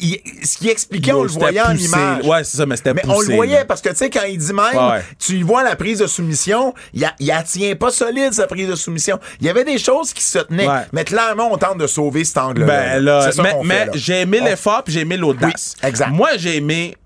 Il- 0.00 0.20
il- 0.40 0.46
ce 0.46 0.58
qu'il 0.58 0.68
expliquait, 0.68 1.12
on 1.12 1.22
le 1.22 1.28
voyait 1.28 1.60
en 1.60 1.74
image. 1.74 2.24
Ouais, 2.24 2.44
c'est 2.44 2.56
ça, 2.56 2.66
mais 2.66 2.76
c'était 2.76 2.94
Mais 2.94 3.02
poussé. 3.02 3.14
on 3.16 3.20
le 3.20 3.34
voyait 3.36 3.58
là. 3.58 3.64
parce 3.64 3.80
que, 3.80 3.88
tu 3.90 3.96
sais, 3.96 4.10
quand 4.10 4.24
il 4.28 4.38
dit 4.38 4.52
même, 4.52 4.74
Ouais. 4.74 5.02
tu 5.18 5.34
y 5.38 5.42
vois 5.42 5.62
la 5.62 5.76
prise 5.76 5.98
de 6.00 6.06
soumission, 6.06 6.74
il, 6.94 7.04
a, 7.04 7.14
il 7.18 7.32
tient 7.46 7.74
pas 7.76 7.90
solide, 7.90 8.32
sa 8.32 8.46
prise 8.46 8.68
de 8.68 8.74
soumission. 8.74 9.18
Il 9.40 9.46
y 9.46 9.50
avait 9.50 9.64
des 9.64 9.78
choses 9.78 10.12
qui 10.12 10.22
se 10.22 10.38
tenaient. 10.38 10.68
Ouais. 10.68 10.82
Mais 10.92 11.04
clairement, 11.04 11.50
on 11.52 11.56
tente 11.58 11.78
de 11.78 11.86
sauver 11.86 12.24
cet 12.24 12.38
angle-là. 12.38 12.66
Ben 12.66 13.04
là, 13.04 13.30
mais, 13.64 13.88
j'ai 13.94 14.20
aimé 14.22 14.40
l'effort 14.40 14.82
puis 14.84 14.92
j'ai 14.94 15.00
aimé 15.00 15.16
l'audace. 15.16 15.74
Oui, 15.82 15.88
exact. 15.88 16.10
Moi, 16.10 16.30
j'ai 16.36 16.56
aimé 16.56 16.96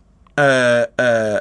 euh, 0.41 0.85
euh, 1.01 1.41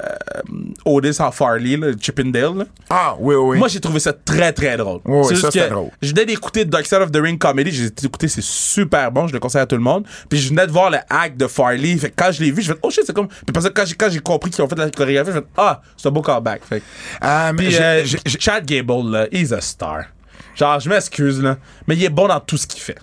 Otis 0.86 1.20
en 1.20 1.32
Farley, 1.32 1.78
là, 1.78 1.88
Chippendale. 2.00 2.58
là. 2.58 2.66
Ah, 2.90 3.16
oui, 3.20 3.36
oui. 3.36 3.58
Moi, 3.58 3.68
j'ai 3.68 3.80
trouvé 3.80 4.00
ça 4.00 4.14
très, 4.14 4.54
très 4.54 4.78
drôle. 4.78 5.00
Oui, 5.06 5.20
oui, 5.20 5.24
C'est 5.30 5.36
ça, 5.36 5.42
juste 5.42 5.52
c'était 5.54 5.66
que 5.70 5.74
drôle. 5.74 5.90
Je 6.02 6.10
venais 6.10 6.26
d'écouter 6.26 6.66
Dark 6.66 6.86
Side 6.86 7.00
of 7.02 7.12
the 7.12 7.18
Ring 7.18 7.38
Comedy. 7.40 7.72
J'ai 7.72 7.86
écouté, 8.06 8.28
c'est 8.28 8.44
super 8.44 9.12
bon. 9.12 9.28
Je 9.28 9.34
le 9.34 9.40
conseille 9.40 9.62
à 9.62 9.66
tout 9.66 9.76
le 9.76 9.82
monde. 9.82 10.06
Puis 10.30 10.40
je 10.40 10.50
venais 10.50 10.68
de 10.68 10.72
voir 10.72 10.90
le 10.90 10.98
hack 11.10 11.38
de 11.38 11.48
Farley. 11.48 11.98
Fait 11.98 12.10
que 12.12 12.16
quand 12.16 12.32
je 12.32 12.44
l'ai 12.44 12.52
vu, 12.52 12.62
je 12.62 12.74
fais 12.74 12.80
oh 12.84 12.90
shit, 12.92 13.04
c'est 13.06 13.14
comme. 13.14 13.28
Puis 13.28 13.52
parce 13.54 13.68
que 13.68 13.72
quand 13.74 13.86
j'ai, 13.86 13.96
quand 13.96 14.10
j'ai 14.10 14.20
compris 14.20 14.52
qu'ils 14.52 14.64
ont 14.64 14.68
fait 14.68 14.78
la 14.78 14.90
chorégraphie, 14.90 15.32
je 15.34 15.40
fais 15.40 15.46
ah, 15.58 15.82
c'est 15.98 16.08
un 16.08 16.12
beau 16.12 16.22
callback. 16.22 16.62
Fait 16.64 16.80
que- 16.82 16.86
Ah, 17.22 17.52
Puis 17.58 17.76
euh, 17.80 18.04
Chad 18.40 18.66
Gable, 18.66 19.10
là, 19.12 19.28
he's 19.32 19.52
a 19.52 19.62
star. 19.62 20.04
Genre, 20.56 20.80
je 20.80 20.88
m'excuse, 20.90 21.42
là. 21.42 21.58
Mais 21.88 21.96
il 21.96 22.04
est 22.04 22.10
bon 22.10 22.28
dans 22.28 22.40
tout 22.40 22.58
ce 22.58 22.68
qu'il 22.68 22.82
fait. 22.82 22.98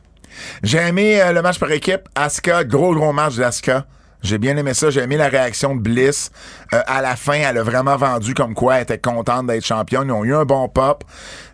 J'ai 0.63 0.79
aimé 0.79 1.21
euh, 1.21 1.33
le 1.33 1.43
match 1.43 1.59
par 1.59 1.71
équipe. 1.73 2.03
Asuka, 2.15 2.63
gros, 2.65 2.95
gros 2.95 3.13
match 3.13 3.35
d'Asuka. 3.35 3.85
J'ai 4.23 4.39
bien 4.39 4.57
aimé 4.57 4.75
ça. 4.75 4.91
J'ai 4.91 5.01
aimé 5.01 5.17
la 5.17 5.29
réaction 5.29 5.75
de 5.75 5.81
Bliss. 5.81 6.31
Euh, 6.75 6.81
à 6.87 7.01
la 7.03 7.17
fin, 7.17 7.35
elle 7.35 7.59
a 7.59 7.63
vraiment 7.63 7.97
vendu 7.97 8.35
comme 8.35 8.55
quoi 8.55 8.77
elle 8.77 8.83
était 8.83 8.99
contente 8.99 9.47
d'être 9.47 9.65
championne. 9.65 10.09
Ils 10.09 10.13
ont 10.13 10.25
eu 10.25 10.35
un 10.35 10.45
bon 10.45 10.69
pop. 10.69 11.05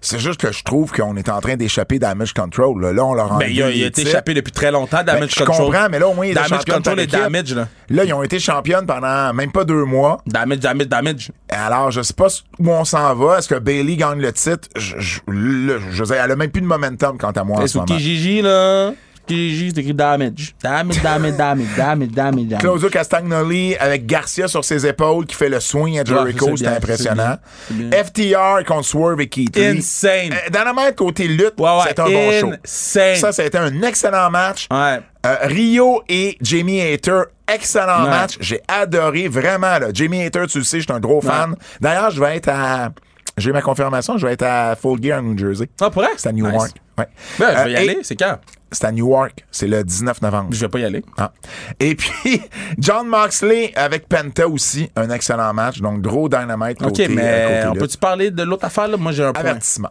C'est 0.01 0.19
juste 0.19 0.41
que 0.41 0.53
je 0.53 0.62
trouve 0.64 0.93
qu'on 0.93 1.17
est 1.17 1.29
en 1.29 1.41
train 1.41 1.57
d'échapper 1.57 1.99
Damage 1.99 2.33
Control. 2.35 2.81
Là, 2.81 2.93
Là, 2.93 3.05
on 3.05 3.14
leur 3.14 3.33
a 3.35 3.39
Ben, 3.39 3.51
il 3.51 3.62
a, 3.62 3.71
il 3.71 3.83
été 3.83 4.03
échappé 4.03 4.35
depuis 4.35 4.53
très 4.53 4.71
longtemps, 4.71 4.99
Ben, 4.99 5.14
Damage 5.14 5.31
je 5.37 5.45
Control. 5.45 5.67
comprends, 5.67 5.89
mais 5.91 5.99
là, 5.99 6.09
au 6.09 6.14
moins, 6.14 6.27
il 6.27 6.31
est 6.31 6.35
Damage 6.35 6.64
Control 6.64 7.01
et. 7.01 7.07
Damage, 7.07 7.55
là. 7.55 7.69
Là, 7.89 8.05
ils 8.05 8.12
ont 8.12 8.23
été 8.23 8.39
championnes 8.39 8.87
pendant 8.87 9.33
même 9.33 9.53
pas 9.53 9.64
deux 9.64 9.85
mois. 9.85 10.19
Damage, 10.27 10.59
damage, 10.61 10.89
damage. 10.89 11.33
Alors, 11.49 11.91
je 11.91 12.03
sais 12.03 12.14
pas 12.14 12.27
où 12.59 12.71
on 12.71 12.85
s'en 12.85 13.14
va. 13.14 13.39
Est-ce 13.39 13.49
que 13.49 13.55
Bailey 13.59 13.97
gagne 13.97 14.21
le 14.21 14.33
titre? 14.33 14.69
Je, 14.77 14.97
je, 14.99 15.21
le- 15.29 15.79
je 15.91 16.03
veux 16.03 16.07
dire, 16.07 16.23
elle 16.25 16.31
a 16.33 16.37
même 16.37 16.51
plus 16.51 16.62
de 16.62 16.67
momentum 16.67 17.17
quant 17.19 17.31
à 17.31 17.45
moi 17.45 17.61
en 17.62 17.67
ce 17.67 17.79
moment. 17.79 17.87
Kijiji, 17.87 18.43
là? 18.43 18.93
C'est 19.29 19.79
écrit 19.79 19.95
damage. 19.95 20.55
Damage, 20.62 21.03
damage, 21.03 21.37
damage, 21.37 21.66
damage, 21.77 22.09
damage, 22.11 22.47
damage. 22.47 22.59
Claudio 22.61 22.89
Castagnoli 22.89 23.77
avec 23.77 24.07
Garcia 24.07 24.47
sur 24.49 24.64
ses 24.64 24.87
épaules 24.87 25.27
qui 25.27 25.35
fait 25.35 25.49
le 25.49 25.61
swing 25.61 25.99
à 25.99 26.05
Jericho, 26.05 26.47
Ouais, 26.47 26.57
c'était 26.57 26.70
impressionnant. 26.70 27.37
c'est 27.68 27.74
bien, 27.77 27.91
c'est 27.93 28.05
FTR 28.05 28.64
contre 28.66 28.85
Swerve 28.87 29.20
et 29.20 29.29
Keith 29.29 29.57
Lee. 29.57 29.79
Insane. 29.79 30.33
Euh, 30.33 30.51
Dynamite 30.51 30.95
côté 30.97 31.27
lutte, 31.29 31.55
Ouais, 31.59 31.68
ouais, 31.70 31.83
c'était 31.89 32.03
un 32.03 32.05
bon 32.11 32.33
show. 32.41 32.53
insane. 32.64 33.16
Ça, 33.16 33.33
ça 33.33 33.43
a 33.43 33.45
été 33.47 33.59
un 33.59 33.83
excellent 33.83 34.31
match. 34.31 34.66
Ouais. 34.70 35.01
Euh, 35.27 35.37
Rio 35.43 36.03
et 36.09 36.37
Jamie 36.41 36.81
Hater, 36.81 37.22
excellent 37.53 38.05
Ouais. 38.05 38.11
match. 38.11 38.37
J'ai 38.41 38.61
adoré, 38.68 39.27
vraiment. 39.29 39.79
Là. 39.79 39.89
Jamie 39.93 40.22
Hater, 40.22 40.45
tu 40.49 40.59
le 40.59 40.64
sais, 40.64 40.79
je 40.79 40.85
suis 40.85 40.93
un 40.93 41.01
gros 41.01 41.20
fan. 41.20 41.57
D'ailleurs, 41.81 42.11
je 42.11 42.20
vais 42.20 42.37
être 42.37 42.49
à... 42.49 42.91
J'ai 43.39 43.53
ma 43.53 43.61
confirmation, 43.61 44.16
je 44.16 44.27
vais 44.27 44.33
être 44.33 44.45
à 44.45 44.77
Full 44.77 45.03
Gear, 45.03 45.20
New 45.20 45.37
Jersey. 45.37 45.68
Ah, 45.81 45.91
pour 45.91 46.01
vrai? 46.03 46.12
C'est 46.16 46.29
à 46.31 46.33
Newark. 46.33 46.55
Nice. 46.55 46.74
Ouais. 46.97 47.07
Ben, 47.39 47.47
je 47.53 47.59
Euh, 47.61 47.64
vais 47.64 47.70
y 47.70 47.74
et- 47.74 47.77
aller. 47.77 47.99
C'est 48.03 48.16
quand? 48.16 48.39
C'est 48.73 48.85
à 48.85 48.93
Newark. 48.93 49.45
C'est 49.51 49.69
le 49.69 49.85
19 49.85 50.23
novembre. 50.23 50.49
Je 50.51 50.61
vais 50.61 50.69
pas 50.69 50.81
y 50.81 50.85
aller. 50.85 51.05
Ah. 51.17 51.33
Et 51.79 51.95
puis, 51.95 52.43
John 52.79 53.07
Moxley 53.07 53.73
avec 53.77 54.09
Penta 54.09 54.49
aussi, 54.49 54.91
un 54.97 55.09
excellent 55.11 55.53
match. 55.55 55.79
Donc, 55.81 56.03
gros 56.03 56.29
dynamite 56.29 56.83
OK, 56.83 56.99
mais 57.11 57.23
euh, 57.23 57.57
côté 57.59 57.69
on 57.69 57.81
peut-tu 57.81 57.99
parler 57.99 58.31
de 58.31 58.43
l'autre 58.43 58.64
affaire, 58.64 58.89
là? 58.89 58.97
Moi, 58.97 59.12
j'ai 59.12 59.25
un 59.25 59.33
point. 59.33 59.41
Avertissement. 59.41 59.91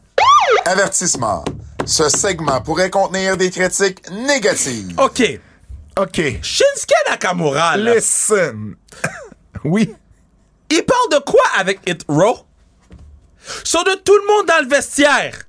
Avertissement. 0.65 1.45
Ce 1.85 2.09
segment 2.09 2.59
pourrait 2.61 2.89
contenir 2.89 3.37
des 3.37 3.49
critiques 3.49 4.09
négatives. 4.11 4.99
OK. 4.99 5.39
OK. 5.97 6.21
Shinsuke 6.41 7.09
Nakamura, 7.09 7.77
là, 7.77 7.95
Listen. 7.95 8.75
oui. 9.63 9.93
il 10.69 10.83
parle 10.83 11.09
de 11.11 11.23
quoi 11.23 11.43
avec 11.57 11.79
It 11.87 12.03
Raw? 12.09 12.39
Sur 13.63 13.83
de 13.83 13.93
tout 14.03 14.15
le 14.15 14.27
monde 14.27 14.47
dans 14.47 14.63
le 14.63 14.67
vestiaire. 14.67 15.43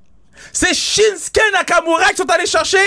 C'est 0.53 0.75
Shinsuke 0.75 1.41
Nakamura 1.53 2.11
qui 2.11 2.17
sont 2.17 2.31
allés 2.31 2.47
chercher? 2.47 2.87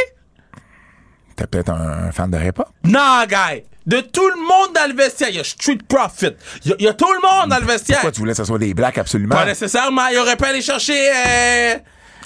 T'es 1.39 1.47
peut-être 1.47 1.69
un, 1.69 2.07
un 2.09 2.11
fan 2.11 2.29
de 2.29 2.37
hip-hop? 2.37 2.67
Non, 2.83 3.23
guy. 3.25 3.63
De 3.85 4.01
tout 4.01 4.27
le 4.27 4.35
monde 4.41 4.75
dans 4.75 4.89
le 4.89 4.93
vestiaire. 4.93 5.29
Il 5.29 5.37
y 5.37 5.39
a 5.39 5.43
Street 5.45 5.77
Profit. 5.87 6.35
Il 6.65 6.71
y 6.71 6.73
a, 6.73 6.75
il 6.79 6.85
y 6.85 6.87
a 6.89 6.93
tout 6.93 7.07
le 7.09 7.25
monde 7.25 7.49
dans 7.49 7.59
le 7.59 7.65
vestiaire. 7.65 7.99
Pourquoi 7.99 8.11
tu 8.11 8.19
voulais 8.19 8.33
que 8.33 8.37
ce 8.39 8.43
soit 8.43 8.59
des 8.59 8.73
blacks 8.73 8.97
absolument? 8.97 9.35
Pas 9.37 9.45
nécessairement. 9.45 10.07
Il 10.07 10.17
aurait 10.17 10.35
pu 10.35 10.43
aller 10.43 10.61
chercher 10.61 10.99
euh, 11.15 11.75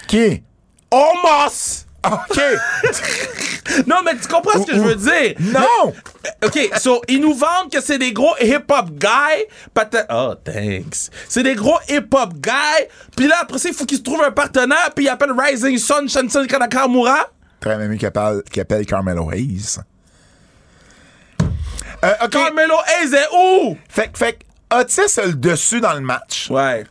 Qui? 0.07 0.41
Omos. 0.91 1.85
OK. 2.05 2.39
Non, 3.87 3.97
mais 4.03 4.17
tu 4.17 4.27
comprends 4.27 4.61
ce 4.61 4.67
que 4.67 4.75
je 4.75 4.81
veux 4.81 4.95
dire? 4.95 5.35
non! 5.39 5.93
OK, 6.43 6.69
so, 6.77 7.01
ils 7.07 7.21
nous 7.21 7.33
vendent 7.33 7.71
que 7.71 7.79
c'est 7.81 7.97
des 7.97 8.11
gros 8.11 8.35
hip-hop 8.41 8.89
guys. 8.91 9.45
Oh, 10.09 10.33
thanks. 10.43 11.09
C'est 11.29 11.43
des 11.43 11.55
gros 11.55 11.77
hip-hop 11.87 12.33
guys. 12.41 12.87
Puis 13.15 13.27
là, 13.27 13.35
après 13.41 13.57
ça, 13.57 13.69
il 13.69 13.75
faut 13.75 13.85
qu'ils 13.85 13.99
se 13.99 14.03
trouvent 14.03 14.21
un 14.21 14.31
partenaire. 14.31 14.89
Puis 14.93 15.05
ils 15.05 15.09
appellent 15.09 15.31
Rising 15.35 15.77
Sun 15.77 16.09
Shinsuke 16.09 16.59
Nakamura. 16.59 17.29
Très 17.63 17.77
même 17.77 17.97
qui 17.97 18.05
appelle, 18.05 18.43
qui 18.51 18.59
appelle 18.59 18.85
Carmelo 18.85 19.31
Hayes. 19.31 19.77
Euh. 22.03 22.27
Carmelo 22.29 22.75
Hayes 22.99 23.13
est 23.13 23.27
où? 23.33 23.77
Fait, 23.87 24.11
que- 24.11 24.17
fait 24.17 24.37
Otis 24.69 25.17
a 25.17 25.25
le 25.27 25.33
dessus 25.35 25.79
dans 25.79 25.93
le 25.93 26.01
match? 26.01 26.49
Ouais. 26.49 26.83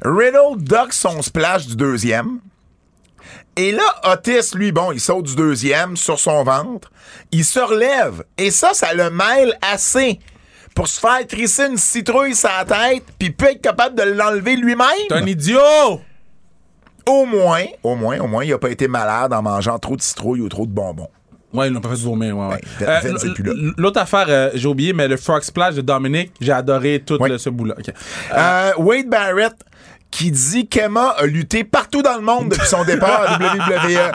Riddle 0.00 0.58
duck 0.58 0.92
son 0.92 1.20
splash 1.22 1.66
du 1.66 1.74
deuxième. 1.74 2.38
Et 3.56 3.72
là, 3.72 3.82
Otis, 4.12 4.54
lui, 4.54 4.70
bon, 4.70 4.92
il 4.92 5.00
saute 5.00 5.24
du 5.24 5.34
deuxième 5.34 5.96
sur 5.96 6.20
son 6.20 6.44
ventre. 6.44 6.92
Il 7.32 7.44
se 7.44 7.58
relève. 7.58 8.22
Et 8.38 8.52
ça, 8.52 8.74
ça 8.74 8.94
le 8.94 9.10
mêle 9.10 9.58
assez 9.60 10.20
pour 10.76 10.86
se 10.86 11.00
faire 11.00 11.26
trisser 11.26 11.66
une 11.66 11.78
citrouille 11.78 12.36
sur 12.36 12.48
la 12.48 12.64
tête 12.64 13.04
puis 13.18 13.30
peut 13.30 13.46
être 13.50 13.60
capable 13.62 13.96
de 13.96 14.04
l'enlever 14.04 14.54
T'es 14.54 14.60
un 14.60 14.66
lui-même. 14.66 15.28
idiot! 15.28 16.00
Au 17.06 17.26
moins, 17.26 17.64
au 17.82 17.94
moins, 17.96 18.18
au 18.20 18.26
moins, 18.26 18.44
il 18.44 18.52
a 18.52 18.58
pas 18.58 18.70
été 18.70 18.88
malade 18.88 19.32
en 19.32 19.42
mangeant 19.42 19.78
trop 19.78 19.96
de 19.96 20.02
citrouilles 20.02 20.40
ou 20.40 20.48
trop 20.48 20.66
de 20.66 20.72
bonbons. 20.72 21.08
Ouais, 21.52 21.68
ils 21.68 21.72
l'ont 21.72 21.80
pas 21.80 21.90
fait 21.90 22.02
vomir, 22.02 22.36
ouais, 22.36 22.46
ouais. 22.48 22.60
Ben, 22.80 23.00
Euh, 23.04 23.72
L'autre 23.76 24.00
affaire, 24.00 24.26
euh, 24.28 24.50
j'ai 24.54 24.66
oublié, 24.66 24.92
mais 24.92 25.06
le 25.06 25.16
Frog 25.16 25.42
Splash 25.42 25.76
de 25.76 25.82
Dominic, 25.82 26.32
j'ai 26.40 26.50
adoré 26.50 27.00
tout 27.06 27.16
Ouais. 27.22 27.28
le- 27.28 27.38
ce 27.38 27.48
bout-là. 27.50 27.76
Euh, 28.36 28.72
Wade 28.78 29.08
Barrett 29.08 29.54
qui 30.14 30.30
dit 30.30 30.68
qu'Emma 30.68 31.08
a 31.18 31.26
lutté 31.26 31.64
partout 31.64 32.00
dans 32.00 32.14
le 32.14 32.20
monde 32.20 32.50
depuis 32.50 32.68
son 32.68 32.84
départ 32.84 33.22
à 33.26 33.36
WWE. 33.36 34.12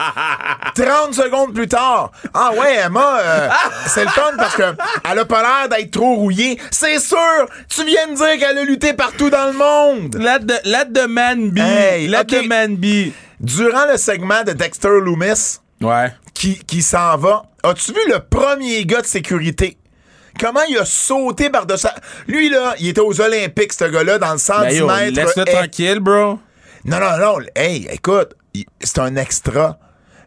30 0.74 1.14
secondes 1.14 1.54
plus 1.54 1.68
tard. 1.68 2.12
Ah 2.34 2.52
ouais, 2.58 2.78
Emma, 2.86 3.20
euh, 3.20 3.50
c'est 3.86 4.06
le 4.06 4.10
fun 4.10 4.32
parce 4.38 4.56
que 4.56 4.64
elle 5.12 5.20
a 5.20 5.26
pas 5.26 5.42
l'air 5.42 5.68
d'être 5.70 5.92
trop 5.92 6.16
rouillée. 6.16 6.58
C'est 6.72 7.00
sûr, 7.00 7.18
tu 7.68 7.84
viens 7.84 8.08
de 8.08 8.16
dire 8.16 8.40
qu'elle 8.40 8.58
a 8.60 8.64
lutté 8.64 8.94
partout 8.94 9.30
dans 9.30 9.48
le 9.48 9.54
monde. 9.54 10.16
Let 10.16 10.46
the, 10.46 10.62
let 10.66 10.86
the 10.94 11.08
man 11.10 11.50
be. 11.52 11.60
Hey, 11.60 12.08
let 12.08 12.22
OK. 12.22 12.28
the 12.28 12.48
man 12.48 12.78
be. 12.78 13.12
Durant 13.42 13.86
le 13.92 13.98
segment 13.98 14.44
de 14.46 14.54
Dexter 14.54 15.02
Loomis 15.02 15.60
Ouais. 15.82 16.14
qui, 16.34 16.60
qui 16.60 16.82
s'en 16.82 17.18
va, 17.18 17.44
as-tu 17.64 17.92
vu 17.92 18.00
le 18.08 18.20
premier 18.20 18.86
gars 18.86 19.02
de 19.02 19.06
sécurité? 19.06 19.78
Comment 20.40 20.62
il 20.70 20.78
a 20.78 20.86
sauté 20.86 21.50
par-dessus... 21.50 21.88
Lui, 22.28 22.50
là, 22.50 22.74
il 22.80 22.88
était 22.90 23.02
aux 23.02 23.20
Olympiques, 23.22 23.74
ce 23.74 23.86
gars-là, 23.86 24.18
dans 24.18 24.32
le 24.34 24.38
110 24.38 24.62
Ben 24.62 24.76
yo, 24.76 24.88
mètres. 24.88 25.16
laisse-le 25.16 25.46
tranquille, 25.46 26.00
bro. 26.00 26.40
Non, 26.86 27.00
non, 27.00 27.18
non. 27.20 27.38
Hey, 27.56 27.88
écoute, 27.92 28.36
c'est 28.82 29.00
un 29.00 29.16
extra. 29.18 29.78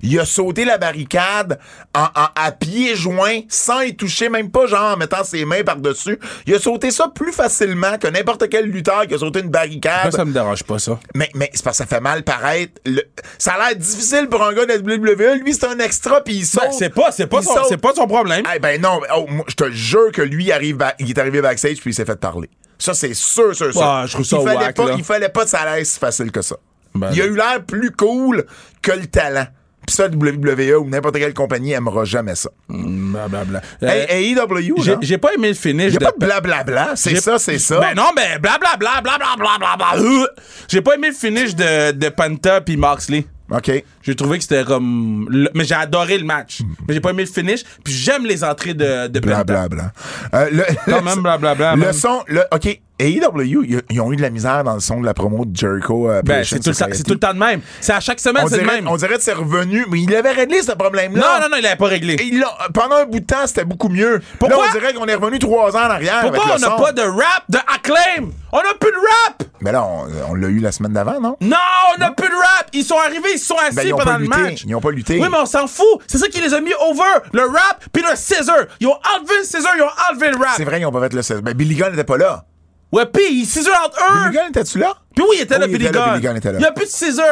Il 0.03 0.19
a 0.19 0.25
sauté 0.25 0.65
la 0.65 0.79
barricade 0.79 1.59
en, 1.95 2.03
en- 2.05 2.29
à 2.35 2.51
pieds 2.53 2.97
joints, 2.97 3.41
sans 3.49 3.81
y 3.83 3.95
toucher, 3.97 4.29
même 4.29 4.51
pas 4.51 4.67
genre 4.67 4.95
en 4.95 4.97
mettant 4.97 5.23
ses 5.25 5.45
mains 5.45 5.63
par-dessus. 5.63 6.19
Il 6.47 6.55
a 6.55 6.59
sauté 6.59 6.91
ça 6.91 7.09
plus 7.15 7.33
facilement 7.33 7.99
que 7.99 8.09
n'importe 8.09 8.49
quel 8.49 8.67
lutteur 8.67 9.07
qui 9.07 9.15
a 9.15 9.19
sauté 9.19 9.41
une 9.41 9.49
barricade. 9.51 10.03
Moi, 10.05 10.11
ça 10.11 10.25
me 10.25 10.33
dérange 10.33 10.65
pas, 10.65 10.79
ça. 10.79 10.99
Mais, 11.15 11.31
mais 11.35 11.51
c'est 11.55 11.63
parce 11.65 11.79
que 11.79 11.85
ça 11.85 11.87
fait 11.89 12.01
mal 12.01 12.23
paraître. 12.25 12.73
Le- 12.85 13.03
ça 13.39 13.53
a 13.53 13.59
l'air 13.69 13.77
difficile 13.77 14.29
pour 14.29 14.43
un 14.43 14.53
gars 14.53 14.67
de 14.67 14.73
la 14.73 14.79
WWE. 14.79 15.43
Lui, 15.45 15.55
c'est 15.55 15.67
un 15.67 15.79
extra, 15.79 16.23
puis 16.23 16.35
il 16.35 16.47
saute. 16.47 16.63
Ben, 16.65 16.73
c'est 16.73 16.91
pas, 16.91 17.13
c'est 17.13 17.27
pas, 17.27 17.39
Il 17.41 17.45
son, 17.45 17.55
saute. 17.55 17.67
c'est 17.69 17.77
pas 17.81 17.95
son 17.95 18.07
problème. 18.07 18.45
Eh 18.55 18.59
ben 18.59 18.81
non, 18.81 19.01
oh, 19.17 19.27
je 19.47 19.55
te 19.55 19.71
jure 19.71 20.11
que 20.13 20.23
lui, 20.23 20.45
il 20.47 20.53
arrive 20.53 20.79
il 20.99 21.11
est 21.11 21.19
arrivé 21.19 21.41
backstage, 21.41 21.77
puis 21.81 21.91
il 21.91 21.95
s'est 21.95 22.05
fait 22.05 22.19
parler. 22.19 22.51
Ça, 22.79 22.95
c'est 22.95 23.15
sûr, 23.15 23.55
sûr, 23.55 23.73
sûr. 23.73 23.81
Ouais, 23.81 24.07
je 24.07 24.13
trouve 24.15 24.25
ça 24.27 24.37
il 24.41 24.45
fallait 24.45 24.57
whack, 24.59 24.75
pas, 24.77 24.85
là. 24.89 24.95
Il 24.99 25.05
fallait 25.05 25.29
pas 25.29 25.45
que 25.45 25.51
ça 25.51 25.61
allait 25.61 25.85
si 25.85 25.99
facile 26.01 26.33
que 26.33 26.43
ça. 26.43 26.57
Ben 26.95 27.11
il 27.15 27.23
a 27.23 27.27
eu 27.27 27.37
l'air 27.37 27.63
plus 27.65 27.93
cool 27.93 28.45
que 28.83 28.91
le 28.93 29.07
talent. 29.07 29.47
Puis 29.87 29.97
ça, 29.97 30.07
WWE 30.07 30.77
ou 30.81 30.89
n'importe 30.89 31.19
quelle 31.19 31.35
compagnie 31.35 31.73
aimera 31.73 32.05
jamais 32.05 32.35
ça. 32.35 32.51
Blablabla. 32.69 33.61
Hey, 33.83 34.37
Euh, 34.37 34.43
AEW, 34.45 34.77
j'ai, 35.03 35.19
pas 35.19 35.33
aimé 35.35 35.49
le 35.49 35.55
finish 35.55 35.89
il 35.89 35.95
y 35.95 35.97
a 35.97 35.99
de. 35.99 36.05
pas 36.05 36.13
de 36.13 36.19
blablabla. 36.25 36.93
C'est 36.95 37.11
J'ai- 37.11 37.21
ça, 37.21 37.39
c'est 37.39 37.59
ça. 37.59 37.81
Ben 37.81 37.95
non, 37.95 38.11
ben 38.15 38.39
blablabla, 38.41 39.01
blablabla, 39.03 39.57
blablabla. 39.59 39.95
Euh. 39.97 40.27
J'ai 40.69 40.81
pas 40.83 40.95
aimé 40.95 41.09
le 41.09 41.15
finish 41.15 41.55
de, 41.57 41.93
de 41.93 42.09
Panta 42.11 42.61
puis 42.61 42.77
Moxley. 42.77 43.27
OK. 43.51 43.85
J'ai 44.03 44.15
trouvé 44.17 44.39
que 44.39 44.43
c'était 44.45 44.65
comme. 44.65 45.27
le- 45.31 45.51
Mais 45.55 45.65
j'ai 45.65 45.75
adoré 45.75 46.19
le 46.19 46.25
match. 46.25 46.61
Mais 46.89 46.95
j'ai 46.95 47.01
pas 47.01 47.11
aimé 47.11 47.25
le 47.25 47.31
finish. 47.31 47.63
Puis 47.85 47.95
j'aime 47.95 48.27
les 48.27 48.43
entrées 48.45 48.75
de, 48.75 49.07
de 49.09 49.21
Penta. 49.21 49.45
Blablabla. 49.45 49.93
Euh, 50.35 50.49
le, 50.53 50.65
Quand 50.93 51.03
même, 51.03 51.21
blablabla, 51.23 51.73
Le 51.77 51.81
même. 51.81 51.93
son, 51.93 52.23
le, 52.27 52.43
OK. 52.53 52.81
AEW, 52.99 53.65
ils, 53.65 53.83
ils 53.91 54.01
ont 54.01 54.13
eu 54.13 54.17
de 54.17 54.23
la 54.23 54.31
misère 54.31 54.63
dans 54.63 54.75
le 54.75 54.81
son 54.81 55.01
de 55.01 55.07
la 55.07 55.13
promo 55.15 55.45
de 55.45 55.57
Jericho. 55.57 56.09
euh, 56.09 56.23
Ben, 56.23 56.45
c'est 56.45 56.61
tout, 56.61 56.69
le 56.71 56.75
temps- 56.77 56.85
Society. 56.85 56.99
c'est 56.99 57.03
tout 57.05 57.15
le 57.15 57.19
temps 57.19 57.35
de 57.35 57.39
même. 57.39 57.61
C'est 57.81 57.95
à 57.95 57.99
chaque 57.99 58.21
semaine, 58.21 58.45
On 58.45 58.49
c'est 58.49 58.59
le 58.59 58.63
dirait, 58.63 58.77
même. 58.77 58.87
on 58.87 58.95
dirait 58.97 59.17
que 59.17 59.23
c'est 59.23 59.33
revenu, 59.33 59.85
mais 59.91 60.01
il 60.03 60.15
avait 60.15 60.31
réglé 60.31 60.63
ce 60.63 60.71
problème-là. 60.73 61.21
Non, 61.21 61.41
non, 61.41 61.49
non, 61.51 61.57
il 61.57 61.63
l'avait 61.65 61.75
pas 61.77 61.87
réglé. 61.87 62.15
Et 62.15 62.27
ils 62.27 62.39
l'ont- 62.39 62.47
pendant 62.73 62.97
un 62.97 63.05
bout 63.07 63.19
de 63.19 63.25
temps, 63.27 63.45
c'était 63.47 63.65
beaucoup 63.65 63.89
mieux. 63.89 64.21
Pourquoi? 64.39 64.57
Là, 64.57 64.65
on 64.69 64.79
dirait 64.79 64.93
qu'on 64.95 65.07
est 65.07 65.15
revenu 65.17 65.41
trois 65.41 65.75
ans 65.77 65.81
en 65.87 65.91
arrière. 65.91 66.21
Pourquoi 66.21 66.45
on 66.45 66.49
avec 66.51 66.61
le 66.61 66.67
n'a 66.69 66.77
son. 66.77 66.83
pas 66.83 66.93
de 66.93 67.03
rap, 67.03 67.45
de 67.49 67.59
acclaim? 67.75 68.29
On 68.53 68.59
n'a 68.59 68.75
plus 68.79 68.91
de 68.91 68.97
rap! 68.97 69.43
Mais 69.63 69.73
là, 69.73 69.83
on, 69.85 70.07
on 70.31 70.35
l'a 70.35 70.49
eu 70.49 70.59
la 70.59 70.71
semaine 70.71 70.93
d'avant, 70.93 71.19
non? 71.21 71.37
Non, 71.41 71.57
on 71.97 71.99
n'a 71.99 72.11
plus 72.13 72.29
de 72.29 72.35
rap! 72.35 72.67
Ils 72.75 72.85
sont 72.85 72.99
arrivés, 72.99 73.31
ils 73.35 73.39
se 73.39 73.47
sont 73.47 73.57
assis 73.67 73.75
Ben, 73.77 73.87
ils 73.87 73.92
ont 73.93 73.99
pendant 73.99 74.13
pas 74.13 74.19
le 74.19 74.25
lutté. 74.25 74.39
match. 74.39 74.65
Ils 74.67 74.75
ont 74.75 74.81
pas 74.81 74.91
lutté. 74.91 75.19
Oui, 75.21 75.29
mais 75.31 75.39
on 75.39 75.47
s'en 75.47 75.67
fout. 75.67 75.87
C'est 76.07 76.19
ça 76.19 76.29
qui 76.29 76.41
les 76.41 76.53
a 76.55 76.61
mis 76.61 76.73
over. 76.81 77.03
Le 77.33 77.43
rap 77.43 77.85
puis 77.93 78.03
le 78.03 78.15
scissor. 78.17 78.65
Ils 78.81 78.87
ont 78.87 78.99
enlevé 79.17 79.35
le 79.39 79.45
scissor, 79.45 79.71
ils 79.77 79.83
ont 79.83 80.11
enlevé 80.11 80.31
le 80.31 80.37
rap. 80.39 80.55
C'est 80.57 80.65
vrai, 80.65 80.81
ils 80.81 80.87
ont 80.87 80.93
pas 80.93 81.01
fait 81.03 81.13
le 81.15 81.23
16. 81.23 81.41
Ben, 81.43 81.55
Billy 81.55 81.75
Gunn 81.77 81.91
n'était 81.91 82.05
pas 82.05 82.17
là. 82.19 82.45
Ouais, 82.93 83.07
puis 83.07 83.23
ils 83.31 83.47
scissor 83.47 83.75
entre 83.87 83.99
eux. 84.03 84.21
Billy 84.31 84.35
Gunn, 84.37 84.49
étais-tu 84.51 84.79
là? 84.79 84.95
Puis 85.15 85.25
oui, 85.29 85.37
il 85.39 85.43
était 85.43 85.59
là, 85.59 85.67
il 85.67 85.73
Billy 85.73 85.87
était 85.87 85.99
là. 85.99 86.09
Billy 86.11 86.21
Gunn 86.23 86.37
était 86.37 86.53
là. 86.53 86.59
Il 86.59 86.63
n'y 86.63 86.67
a 86.67 86.73
plus 86.73 86.85
de 86.87 86.91
scissor. 86.91 87.25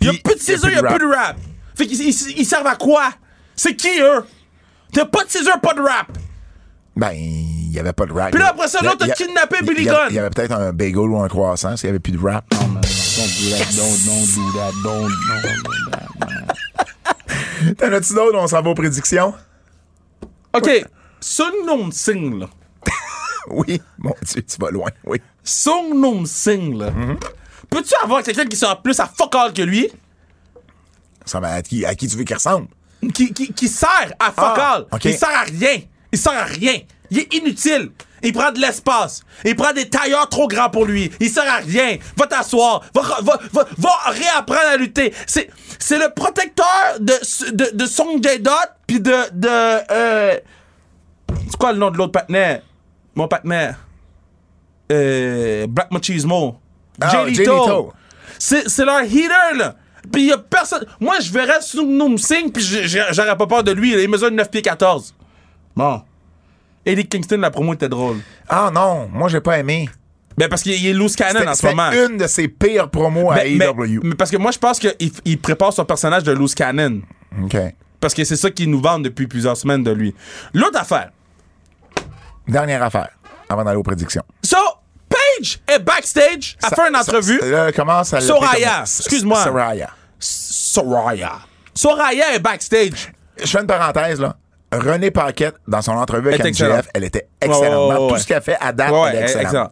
Il 0.00 0.10
n'y 0.10 0.16
a 0.16 0.20
plus 0.22 0.34
de 0.34 0.40
scissor, 0.40 0.70
il 0.70 0.72
n'y 0.72 0.78
a 0.78 0.82
plus 0.82 0.98
de 1.06 1.12
rap. 1.14 1.36
Fait 1.76 1.86
qu'ils 1.86 2.00
ils- 2.02 2.38
ils 2.38 2.46
servent 2.46 2.66
à 2.66 2.76
quoi? 2.76 3.10
C'est 3.56 3.74
qui, 3.76 4.00
eux? 4.00 4.24
T'as 4.92 5.04
pas 5.06 5.24
de 5.24 5.30
scissor, 5.30 5.58
pas 5.60 5.74
de 5.74 5.80
rap. 5.80 6.06
Ben, 6.96 7.10
il 7.74 7.78
y 7.78 7.80
avait 7.80 7.92
pas 7.92 8.06
de 8.06 8.12
rap. 8.12 8.30
Puis 8.30 8.40
là, 8.40 8.50
après 8.50 8.68
ça, 8.68 8.80
l'autre 8.82 9.04
a 9.04 9.08
kidnappé 9.08 9.56
il 9.60 9.66
y 9.66 9.74
Billy 9.74 9.88
avait- 9.88 9.98
Gunn. 9.98 10.06
Il 10.10 10.14
y 10.14 10.18
avait 10.20 10.30
peut-être 10.30 10.52
un 10.52 10.72
bagel 10.72 10.96
ou 10.98 11.18
un 11.20 11.26
croissant 11.28 11.76
s'il 11.76 11.88
y 11.88 11.90
avait 11.90 11.98
plus 11.98 12.12
de 12.12 12.18
rap. 12.24 12.44
Don't 12.50 12.80
do 12.80 13.50
that, 13.50 13.64
don't, 13.74 13.98
don't 14.06 14.26
do 14.34 14.52
that, 14.58 14.72
don't, 14.84 15.08
don't 15.08 15.62
do 15.64 15.90
that. 15.90 17.74
T'en 17.78 17.92
as-tu 17.92 18.14
d'autres? 18.14 18.38
On 18.38 18.46
s'en 18.46 18.62
va 18.62 18.70
aux 18.70 18.74
prédictions? 18.74 19.34
OK. 20.54 20.84
Sun 21.20 21.52
Nung 21.66 21.90
Sing, 21.92 22.38
là. 22.38 22.46
Oui. 23.48 23.82
Mon 23.98 24.14
Dieu, 24.22 24.42
tu 24.42 24.56
vas 24.60 24.70
loin. 24.70 24.90
Oui. 25.04 25.20
Sung 25.42 25.94
Nung 25.94 26.26
Sing, 26.26 26.78
là. 26.78 26.90
Mm-hmm. 26.90 27.16
Peux-tu 27.70 27.94
avoir 28.02 28.22
quelqu'un 28.22 28.44
qui 28.46 28.56
sera 28.56 28.80
plus 28.80 28.98
à 29.00 29.06
fuck 29.06 29.34
all 29.34 29.52
que 29.52 29.62
lui? 29.62 29.90
Ça, 31.24 31.38
à, 31.38 31.60
qui, 31.62 31.84
à 31.84 31.94
qui 31.94 32.06
tu 32.06 32.16
veux 32.16 32.24
qu'il 32.24 32.36
ressemble? 32.36 32.68
Qui, 33.12 33.32
qui, 33.32 33.52
qui 33.52 33.68
sert 33.68 34.12
à 34.20 34.26
fuck 34.26 34.58
Ah, 34.58 34.74
all? 34.74 34.86
Il 35.04 35.14
sert 35.14 35.28
à 35.30 35.42
rien. 35.42 35.80
Il 36.12 36.18
sert 36.18 36.32
à 36.34 36.44
rien. 36.44 36.78
Il 37.14 37.20
est 37.20 37.34
inutile. 37.34 37.90
Il 38.24 38.32
prend 38.32 38.50
de 38.50 38.58
l'espace. 38.58 39.22
Il 39.44 39.54
prend 39.54 39.72
des 39.72 39.88
tailleurs 39.88 40.28
trop 40.28 40.48
grands 40.48 40.70
pour 40.70 40.84
lui. 40.84 41.12
Il 41.20 41.30
sert 41.30 41.48
à 41.48 41.58
rien. 41.58 41.98
Va 42.16 42.26
t'asseoir. 42.26 42.82
Va, 42.94 43.02
va, 43.22 43.38
va, 43.52 43.64
va 43.78 43.90
réapprendre 44.06 44.68
à 44.72 44.76
lutter. 44.76 45.12
C'est, 45.26 45.48
c'est 45.78 45.98
le 45.98 46.12
protecteur 46.12 46.66
de, 46.98 47.12
de, 47.52 47.76
de 47.76 47.86
Song 47.86 48.20
Jae-dot 48.20 48.50
puis 48.86 48.98
de, 48.98 49.14
de, 49.32 49.48
euh, 49.48 50.38
c'est 51.48 51.56
quoi 51.56 51.72
le 51.72 51.78
nom 51.78 51.90
de 51.90 51.98
l'autre 51.98 52.12
partenaire? 52.12 52.62
Mon 53.14 53.28
partenaire. 53.28 53.78
Euh, 54.90 55.66
Black 55.68 55.92
Machismo. 55.92 56.56
Ah, 57.00 57.10
Jay 57.10 57.30
Leto. 57.30 57.42
Leto. 57.42 57.92
C'est, 58.38 58.68
c'est 58.68 58.84
leur 58.84 59.02
heater, 59.02 59.54
là. 59.54 59.76
Puis 60.12 60.24
y 60.26 60.32
a 60.32 60.38
personne. 60.38 60.84
Moi, 60.98 61.20
je 61.20 61.30
verrais 61.30 61.60
Sung 61.60 61.86
Noom 61.86 62.18
Singh, 62.18 62.50
puis 62.52 62.62
j'aurais 62.62 63.36
pas 63.36 63.46
peur 63.46 63.62
de 63.62 63.72
lui. 63.72 63.92
Il 63.92 64.08
mesure 64.08 64.30
9 64.30 64.50
pieds 64.50 64.62
14. 64.62 65.14
Bon. 65.76 66.02
Eddie 66.86 67.06
Kingston, 67.06 67.38
la 67.38 67.50
promo 67.50 67.74
était 67.74 67.88
drôle. 67.88 68.18
Ah 68.48 68.70
non, 68.72 69.08
moi, 69.12 69.28
j'ai 69.28 69.40
pas 69.40 69.58
aimé. 69.58 69.88
Ben, 70.36 70.48
parce 70.48 70.62
qu'il 70.62 70.72
il 70.72 70.86
est 70.88 70.92
loose 70.92 71.14
cannon 71.14 71.46
en 71.48 71.54
ce 71.54 71.66
moment. 71.66 71.90
une 71.92 72.16
de 72.18 72.26
ses 72.26 72.48
pires 72.48 72.90
promos 72.90 73.30
à 73.30 73.36
mais, 73.36 73.54
AEW. 73.56 74.00
mais 74.02 74.14
parce 74.16 74.30
que 74.30 74.36
moi, 74.36 74.50
je 74.50 74.58
pense 74.58 74.78
qu'il 74.80 74.92
il 75.24 75.40
prépare 75.40 75.72
son 75.72 75.84
personnage 75.84 76.24
de 76.24 76.32
loose 76.32 76.54
cannon. 76.54 77.02
OK. 77.42 77.56
Parce 78.00 78.12
que 78.14 78.24
c'est 78.24 78.36
ça 78.36 78.50
qu'ils 78.50 78.68
nous 78.68 78.80
vendent 78.82 79.04
depuis 79.04 79.26
plusieurs 79.28 79.56
semaines 79.56 79.84
de 79.84 79.92
lui. 79.92 80.14
L'autre 80.52 80.78
affaire. 80.80 81.10
Dernière 82.46 82.82
affaire, 82.82 83.10
avant 83.48 83.64
d'aller 83.64 83.78
aux 83.78 83.82
prédictions. 83.82 84.24
So, 84.42 84.56
Paige 85.08 85.60
est 85.68 85.78
backstage, 85.78 86.56
a 86.62 86.68
Ça- 86.68 86.76
fait 86.76 86.88
une 86.88 86.94
ça- 86.94 87.00
entrevue. 87.00 87.38
Là, 87.38 87.62
à 87.64 87.66
l'appeler 87.70 88.20
Soraya, 88.20 88.80
excuse-moi. 88.82 89.42
Soraya. 89.44 89.90
Soraya. 90.18 91.32
Soraya 91.72 92.34
est 92.34 92.40
backstage. 92.40 93.12
Je 93.40 93.46
fais 93.46 93.60
une 93.60 93.66
parenthèse, 93.66 94.20
là. 94.20 94.36
René 94.78 95.10
Paquette, 95.10 95.56
dans 95.66 95.82
son 95.82 95.92
entrevue 95.92 96.28
avec 96.28 96.40
Elle 96.40 96.50
MJF, 96.52 96.86
elle 96.94 97.04
était 97.04 97.28
excellente. 97.40 98.08
Tout 98.08 98.16
ce 98.18 98.26
qu'elle 98.26 98.42
fait 98.42 98.56
à 98.60 98.72
date, 98.72 98.92
elle 99.08 99.16
est 99.16 99.22
excellente. 99.22 99.42
excellent. 99.44 99.70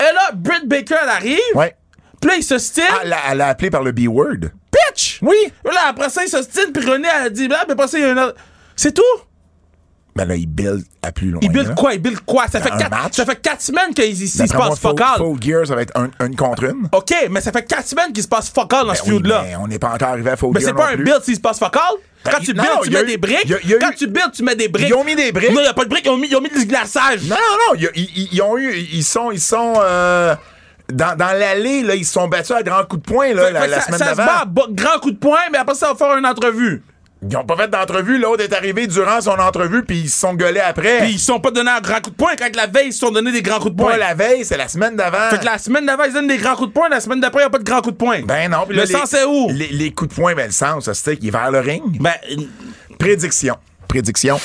Et 0.00 0.12
là, 0.14 0.30
Britt 0.34 0.66
Baker, 0.68 0.96
elle 1.02 1.08
arrive. 1.08 1.38
Ouais. 1.54 1.74
Puis 2.20 2.30
là, 2.30 2.36
il 2.36 2.42
se 2.42 2.58
style. 2.58 2.84
Ah, 2.90 2.98
elle 3.02 3.08
l'a- 3.10 3.16
elle 3.30 3.38
l'a 3.38 3.48
appelé 3.48 3.70
par 3.70 3.82
le 3.82 3.92
B-word. 3.92 4.50
Bitch! 4.72 5.18
Oui. 5.22 5.36
Là, 5.64 5.80
après 5.88 6.08
ça, 6.10 6.22
il 6.24 6.28
se 6.28 6.42
style, 6.42 6.70
puis 6.72 6.84
René 6.88 7.08
a 7.08 7.28
dit, 7.30 7.48
bah, 7.48 7.60
puis 7.64 7.72
après 7.72 7.88
ça, 7.88 7.98
il 7.98 8.02
y 8.02 8.06
a 8.06 8.10
un 8.12 8.24
autre. 8.28 8.36
C'est 8.74 8.92
tout? 8.92 9.02
Ben 10.16 10.24
là, 10.26 10.34
il 10.36 10.46
build 10.46 10.84
à 11.02 11.12
plus 11.12 11.30
loin. 11.30 11.40
Il 11.42 11.50
build 11.52 11.74
quoi? 11.74 11.94
Il 11.94 12.00
build 12.00 12.20
quoi? 12.20 12.46
Ça 12.48 12.60
fait, 12.60 12.70
quatre, 12.70 12.90
match? 12.90 13.14
ça 13.16 13.24
fait 13.26 13.40
quatre 13.40 13.60
semaines 13.60 13.92
qu'il 13.94 14.06
il 14.06 14.28
se 14.28 14.38
passe 14.38 14.78
fuck 14.78 14.98
Full- 14.98 15.02
all. 15.06 15.16
Full 15.18 15.42
Gear, 15.42 15.66
ça 15.66 15.74
va 15.74 15.82
être 15.82 15.92
un, 15.96 16.08
une 16.24 16.34
contre 16.36 16.64
une. 16.64 16.88
OK, 16.92 17.14
mais 17.30 17.40
ça 17.40 17.52
fait 17.52 17.62
quatre 17.64 17.86
semaines 17.86 18.12
qu'il 18.12 18.22
se 18.22 18.28
passe 18.28 18.48
fuck 18.50 18.72
all 18.72 18.86
dans 18.86 18.94
ce 18.94 19.02
Ben 19.02 19.08
oui, 19.10 19.16
feud-là. 19.18 19.42
mais 19.46 19.56
on 19.56 19.68
n'est 19.68 19.78
pas 19.78 19.90
encore 19.90 20.08
arrivé 20.08 20.30
à 20.30 20.36
Full 20.36 20.52
Mais 20.54 20.60
Gear 20.60 20.70
c'est 20.70 20.74
pas 20.76 20.86
non 20.86 20.92
un 20.92 20.94
plus. 20.96 21.04
build 21.04 21.22
s'il 21.22 21.36
se 21.36 21.40
passe 21.40 21.58
fuck 21.58 21.76
all. 21.76 21.82
Quand 22.24 22.30
Ben, 22.38 22.44
tu 22.44 22.54
non, 22.54 22.62
builds, 22.62 22.80
tu 22.84 22.90
mets 22.90 23.04
des 23.04 23.16
briques. 23.18 23.54
Quand 23.80 23.90
tu 23.96 24.06
builds, 24.08 24.32
tu 24.32 24.42
mets 24.42 24.56
des 24.56 24.68
briques. 24.68 24.88
Ils 24.88 24.94
ont 24.94 25.04
mis 25.04 25.14
des 25.14 25.30
briques? 25.32 25.50
Non, 25.50 25.60
il 25.60 25.62
n'y 25.62 25.68
a 25.68 25.74
pas 25.74 25.84
de 25.84 25.90
briques. 25.90 26.06
Ils 26.06 26.10
ont 26.10 26.16
mis, 26.16 26.28
ils 26.28 26.36
ont 26.36 26.40
mis 26.40 26.48
du 26.50 26.64
glaçage. 26.66 27.22
Non, 27.24 27.36
non, 27.36 27.74
non. 27.74 27.88
Ils, 27.94 28.02
ils- 28.16 28.28
ils 28.32 28.42
ont 28.42 28.56
eu. 28.58 28.74
Ils 28.92 29.04
sont. 29.04 29.30
Ils 29.30 29.40
sont 29.40 29.74
euh, 29.78 30.34
dans 30.92 31.16
dans 31.16 31.38
l'allée, 31.38 31.82
là, 31.82 31.94
ils 31.94 32.04
se 32.06 32.12
sont 32.12 32.26
battus 32.26 32.52
à 32.56 32.62
grands 32.62 32.84
coups 32.84 33.02
de 33.02 33.12
poing 33.12 33.32
là, 33.34 33.46
Fait- 33.46 33.52
la, 33.52 33.60
fait 33.60 33.66
que 33.66 33.70
la 33.72 33.80
ça, 33.80 33.86
semaine 33.86 33.98
ça 33.98 34.10
se 34.12 34.16
d'avant. 34.16 34.32
bat, 34.32 34.44
ba- 34.46 34.66
grand 34.70 34.98
coup 35.00 35.10
de 35.10 35.16
poing, 35.18 35.38
mais 35.52 35.58
après 35.58 35.74
ça, 35.74 35.88
on 35.90 35.94
va 35.94 36.06
faire 36.06 36.16
une 36.16 36.26
entrevue. 36.26 36.82
Ils 37.22 37.36
ont 37.36 37.44
pas 37.44 37.56
fait 37.56 37.68
d'entrevue. 37.68 38.18
L'autre 38.18 38.44
est 38.44 38.52
arrivé 38.52 38.86
durant 38.86 39.20
son 39.20 39.38
entrevue, 39.38 39.82
puis 39.84 40.00
ils 40.00 40.10
se 40.10 40.20
sont 40.20 40.34
gueulés 40.34 40.60
après. 40.60 40.98
Puis 40.98 41.12
ils 41.12 41.18
se 41.18 41.26
sont 41.26 41.40
pas 41.40 41.50
donnés 41.50 41.70
un 41.70 41.80
grand 41.80 42.00
coup 42.00 42.10
de 42.10 42.14
poing. 42.16 42.36
Quand 42.38 42.54
la 42.54 42.66
veille, 42.66 42.88
ils 42.88 42.92
se 42.92 42.98
sont 43.00 43.10
donné 43.10 43.32
des 43.32 43.42
grands 43.42 43.58
coups 43.58 43.72
de 43.74 43.76
poing. 43.76 43.92
Pas 43.92 43.96
la 43.96 44.14
veille, 44.14 44.44
c'est 44.44 44.58
la 44.58 44.68
semaine 44.68 44.96
d'avant. 44.96 45.30
Fait 45.30 45.38
que 45.38 45.44
la 45.44 45.58
semaine 45.58 45.86
d'avant, 45.86 46.04
ils 46.04 46.12
donnent 46.12 46.28
des 46.28 46.36
grands 46.36 46.56
coups 46.56 46.68
de 46.68 46.72
poing. 46.74 46.88
La 46.88 47.00
semaine 47.00 47.20
d'après, 47.20 47.40
il 47.40 47.44
n'y 47.44 47.48
a 47.48 47.50
pas 47.50 47.58
de 47.58 47.64
grands 47.64 47.80
coups 47.80 47.94
de 47.94 47.98
poing. 47.98 48.20
Ben 48.22 48.50
non. 48.50 48.66
Le 48.68 48.84
sens 48.84 49.14
est 49.14 49.24
où? 49.24 49.48
Les, 49.50 49.68
les 49.68 49.92
coups 49.92 50.10
de 50.10 50.14
poing, 50.14 50.34
ben 50.34 50.46
le 50.46 50.52
sens, 50.52 50.84
ça, 50.84 50.94
c'était 50.94 51.16
qu'il 51.16 51.28
est 51.28 51.32
vers 51.32 51.50
le 51.50 51.60
ring. 51.60 52.00
Ben, 52.00 52.14
Prédiction. 52.98 53.56
Prédiction. 53.88 54.38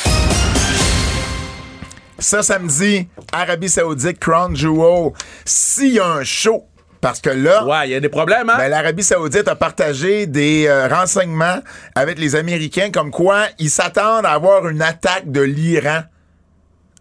Ça, 2.20 2.44
samedi, 2.44 3.08
Arabie 3.34 3.68
Saoudite, 3.70 4.20
Crown 4.20 4.56
Jewel. 4.56 5.12
S'il 5.44 5.94
y 5.94 6.00
a 6.00 6.06
un 6.06 6.24
show, 6.24 6.66
parce 7.02 7.20
que 7.20 7.32
là, 7.32 7.66
ouais, 7.66 7.88
il 7.88 7.92
y 7.92 7.96
a 7.96 8.00
des 8.00 8.10
problèmes, 8.10 8.50
hein? 8.50 8.58
ben, 8.58 8.70
l'Arabie 8.70 9.04
Saoudite 9.04 9.48
a 9.48 9.56
partagé 9.56 10.28
des 10.28 10.68
euh, 10.68 10.88
renseignements 10.88 11.60
avec 11.96 12.20
les 12.20 12.36
Américains 12.36 12.92
comme 12.92 13.10
quoi 13.10 13.46
ils 13.58 13.72
s'attendent 13.72 14.26
à 14.26 14.32
avoir 14.32 14.70
une 14.70 14.84
attaque 14.84 15.32
de 15.32 15.42
l'Iran 15.42 16.02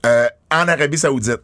euh, 0.06 0.26
en 0.50 0.66
Arabie 0.68 0.98
Saoudite. 0.98 1.42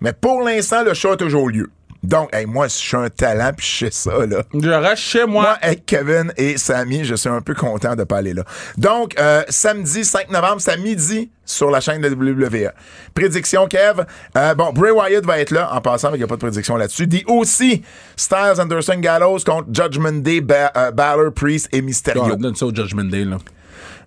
Mais 0.00 0.12
pour 0.12 0.42
l'instant, 0.42 0.84
le 0.84 0.94
show 0.94 1.12
a 1.12 1.16
toujours 1.16 1.48
lieu. 1.48 1.68
Donc, 2.06 2.34
hey, 2.34 2.46
moi, 2.46 2.68
je 2.68 2.74
suis 2.74 2.96
un 2.96 3.08
talent, 3.08 3.50
puis 3.56 3.66
je 3.66 3.86
sais 3.86 3.90
ça, 3.90 4.26
là. 4.26 4.42
Je 4.54 4.70
reste 4.70 5.02
chez 5.02 5.26
moi. 5.26 5.42
Moi, 5.42 5.58
avec 5.60 5.84
Kevin 5.86 6.32
et 6.36 6.56
Samy, 6.56 7.04
je 7.04 7.14
suis 7.14 7.28
un 7.28 7.40
peu 7.40 7.54
content 7.54 7.96
de 7.96 8.04
pas 8.04 8.18
aller 8.18 8.32
là. 8.32 8.44
Donc, 8.78 9.18
euh, 9.18 9.42
samedi 9.48 10.04
5 10.04 10.30
novembre, 10.30 10.60
c'est 10.60 10.72
à 10.72 10.76
midi 10.76 11.30
sur 11.44 11.70
la 11.70 11.80
chaîne 11.80 12.00
de 12.00 12.08
WWE. 12.08 12.70
Prédiction, 13.14 13.66
Kev. 13.66 14.04
Euh, 14.36 14.54
bon, 14.54 14.72
Bray 14.72 14.92
Wyatt 14.92 15.24
va 15.24 15.40
être 15.40 15.50
là, 15.50 15.72
en 15.72 15.80
passant, 15.80 16.12
il 16.14 16.18
n'y 16.18 16.22
a 16.24 16.26
pas 16.26 16.36
de 16.36 16.40
prédiction 16.40 16.76
là-dessus. 16.76 17.06
Dit 17.06 17.24
aussi 17.26 17.82
Styles, 18.16 18.60
Anderson, 18.60 18.98
Gallows 18.98 19.38
contre 19.44 19.68
Judgment 19.72 20.22
Day, 20.22 20.40
ba 20.40 20.72
euh, 20.76 20.90
Balor, 20.92 21.32
Priest 21.32 21.68
et 21.72 21.82
Mysterio. 21.82 22.36
Donne 22.36 22.54
ça 22.54 22.66
au 22.66 22.74
Judgment 22.74 23.04
Day, 23.04 23.24
là. 23.24 23.38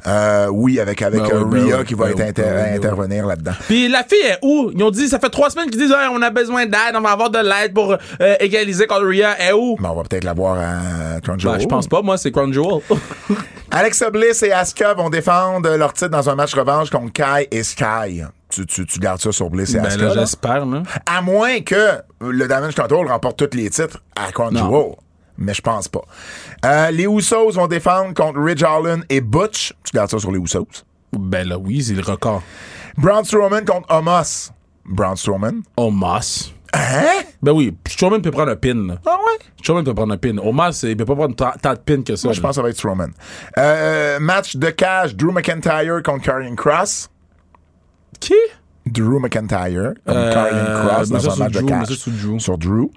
Euh, 0.08 0.48
oui, 0.48 0.80
avec, 0.80 1.02
avec 1.02 1.22
Ben 1.22 1.30
euh, 1.34 1.44
ben 1.44 1.74
oui, 1.80 1.86
qui 1.86 1.94
va 1.94 2.06
ben 2.06 2.12
être 2.12 2.22
inter- 2.22 2.42
ben 2.44 2.64
ben 2.64 2.76
intervenir 2.78 3.26
là-dedans. 3.26 3.52
Puis 3.68 3.90
la 3.90 4.04
fille 4.04 4.18
est 4.26 4.40
où? 4.42 4.72
Ils 4.74 4.82
ont 4.84 4.92
dit, 4.92 5.10
ça 5.10 5.20
fait 5.20 5.30
trois 5.30 5.50
semaines 5.50 5.70
qu'ils 5.70 5.80
disent, 5.82 5.92
Hey, 5.92 6.08
on 6.12 6.22
a 6.22 6.30
besoin 6.30 6.66
d'aide, 6.66 6.96
on 6.96 7.02
va 7.02 7.12
avoir 7.12 7.30
de 7.30 7.40
l'aide 7.40 7.74
pour 7.74 7.92
euh, 8.22 8.36
égaliser 8.40 8.88
contre. 8.88 9.06
Elle 9.12 9.20
est 9.50 9.52
où? 9.52 9.76
Mais 9.80 9.88
on 9.90 9.96
va 9.96 10.04
peut-être 10.04 10.24
la 10.24 10.34
voir 10.34 10.58
à 10.58 11.20
Crown 11.22 11.38
Jewel. 11.40 11.56
Ben, 11.58 11.62
je 11.64 11.68
pense 11.68 11.88
pas, 11.88 12.02
moi, 12.02 12.18
c'est 12.18 12.32
Crown 12.32 12.54
Jewel. 12.54 12.80
Alexa 13.72 14.10
Bliss 14.10 14.42
et 14.44 14.52
Asuka 14.52 14.94
vont 14.94 15.10
défendre 15.10 15.70
leur 15.76 15.94
titre 15.94 16.10
dans 16.12 16.30
un 16.30 16.36
match 16.36 16.56
revanche 16.56 16.90
contre 16.90 17.12
Kai 17.14 17.48
et 17.52 17.62
Sky. 17.64 18.24
Tu, 18.50 18.66
tu, 18.66 18.86
tu 18.88 19.00
gardes 19.00 19.22
ça 19.22 19.32
sur 19.32 19.50
Bliss 19.50 19.76
et 19.76 19.80
ben 19.80 19.86
Asuka. 19.86 20.06
là? 20.06 20.14
j'espère. 20.16 20.66
À 21.06 21.22
moins 21.22 21.60
que 21.62 22.00
le 22.22 22.48
Damage 22.48 22.74
Control 22.74 23.08
remporte 23.08 23.38
tous 23.38 23.56
les 23.56 23.70
titres 23.70 24.02
à 24.16 24.32
Crown. 24.32 24.56
Jewel. 24.58 24.96
Mais 25.42 25.54
je 25.54 25.62
pense 25.62 25.88
pas. 25.88 26.02
Euh, 26.66 26.92
les 26.92 27.06
Usos 27.06 27.52
vont 27.52 27.68
défendre 27.68 28.14
contre 28.14 28.40
Ridge 28.40 28.62
Holland 28.64 29.04
et 29.10 29.22
Butch. 29.22 29.74
Tu 29.84 29.96
gardes 29.96 30.10
ça 30.12 30.20
sur 30.20 30.32
les 30.32 30.40
Usos. 30.40 30.68
Ben 31.18 31.48
là, 31.48 31.58
oui, 31.58 31.82
c'est 31.82 31.94
le 31.94 32.02
record. 32.04 32.44
Braun 32.98 33.24
Strowman 33.24 33.64
contre 33.66 33.92
Omos. 33.92 34.52
Braun 34.86 35.16
Strowman? 35.16 35.62
Omas. 35.78 36.52
Hein? 36.74 37.24
Ben 37.42 37.52
oui, 37.54 37.76
Strowman 37.88 38.22
peut 38.22 38.30
prendre 38.32 38.52
un 38.52 38.56
pin, 38.56 38.76
là. 38.76 38.98
Ah 39.06 39.16
ouais? 39.26 39.40
Strowman 39.62 39.84
peut 39.84 39.94
prendre 39.96 40.14
un 40.14 40.18
pin. 40.18 40.38
Omas, 40.38 40.82
il 40.88 40.96
peut 40.98 41.06
pas 41.06 41.16
prendre 41.16 41.36
tant 41.36 41.74
de 41.74 41.80
pins 41.80 42.04
que 42.04 42.16
ça. 42.16 42.28
Moi, 42.28 42.34
je 42.34 42.42
pense 42.42 42.50
que 42.52 42.56
ça 42.56 42.62
va 42.62 42.70
être 42.70 42.78
Strowman. 42.78 43.12
Euh, 43.58 44.20
match 44.20 44.56
de 44.58 44.70
cash. 44.70 45.16
Drew 45.16 45.32
McIntyre 45.32 46.04
contre 46.04 46.26
Karrion 46.26 46.56
Cross. 46.56 47.10
Qui? 48.20 48.36
Drew 48.86 49.20
McIntyre 49.20 49.94
contre 50.06 50.18
Euh, 50.20 50.34
Karrion 50.34 50.88
Cross 50.90 51.10
dans 51.10 51.30
un 51.30 51.36
match 51.38 51.52
de 51.54 51.60
Drew, 51.62 51.86
ça 51.86 51.96
sur 51.96 52.12
Drew. 52.12 52.40
Sur 52.40 52.58
Drew. 52.58 52.92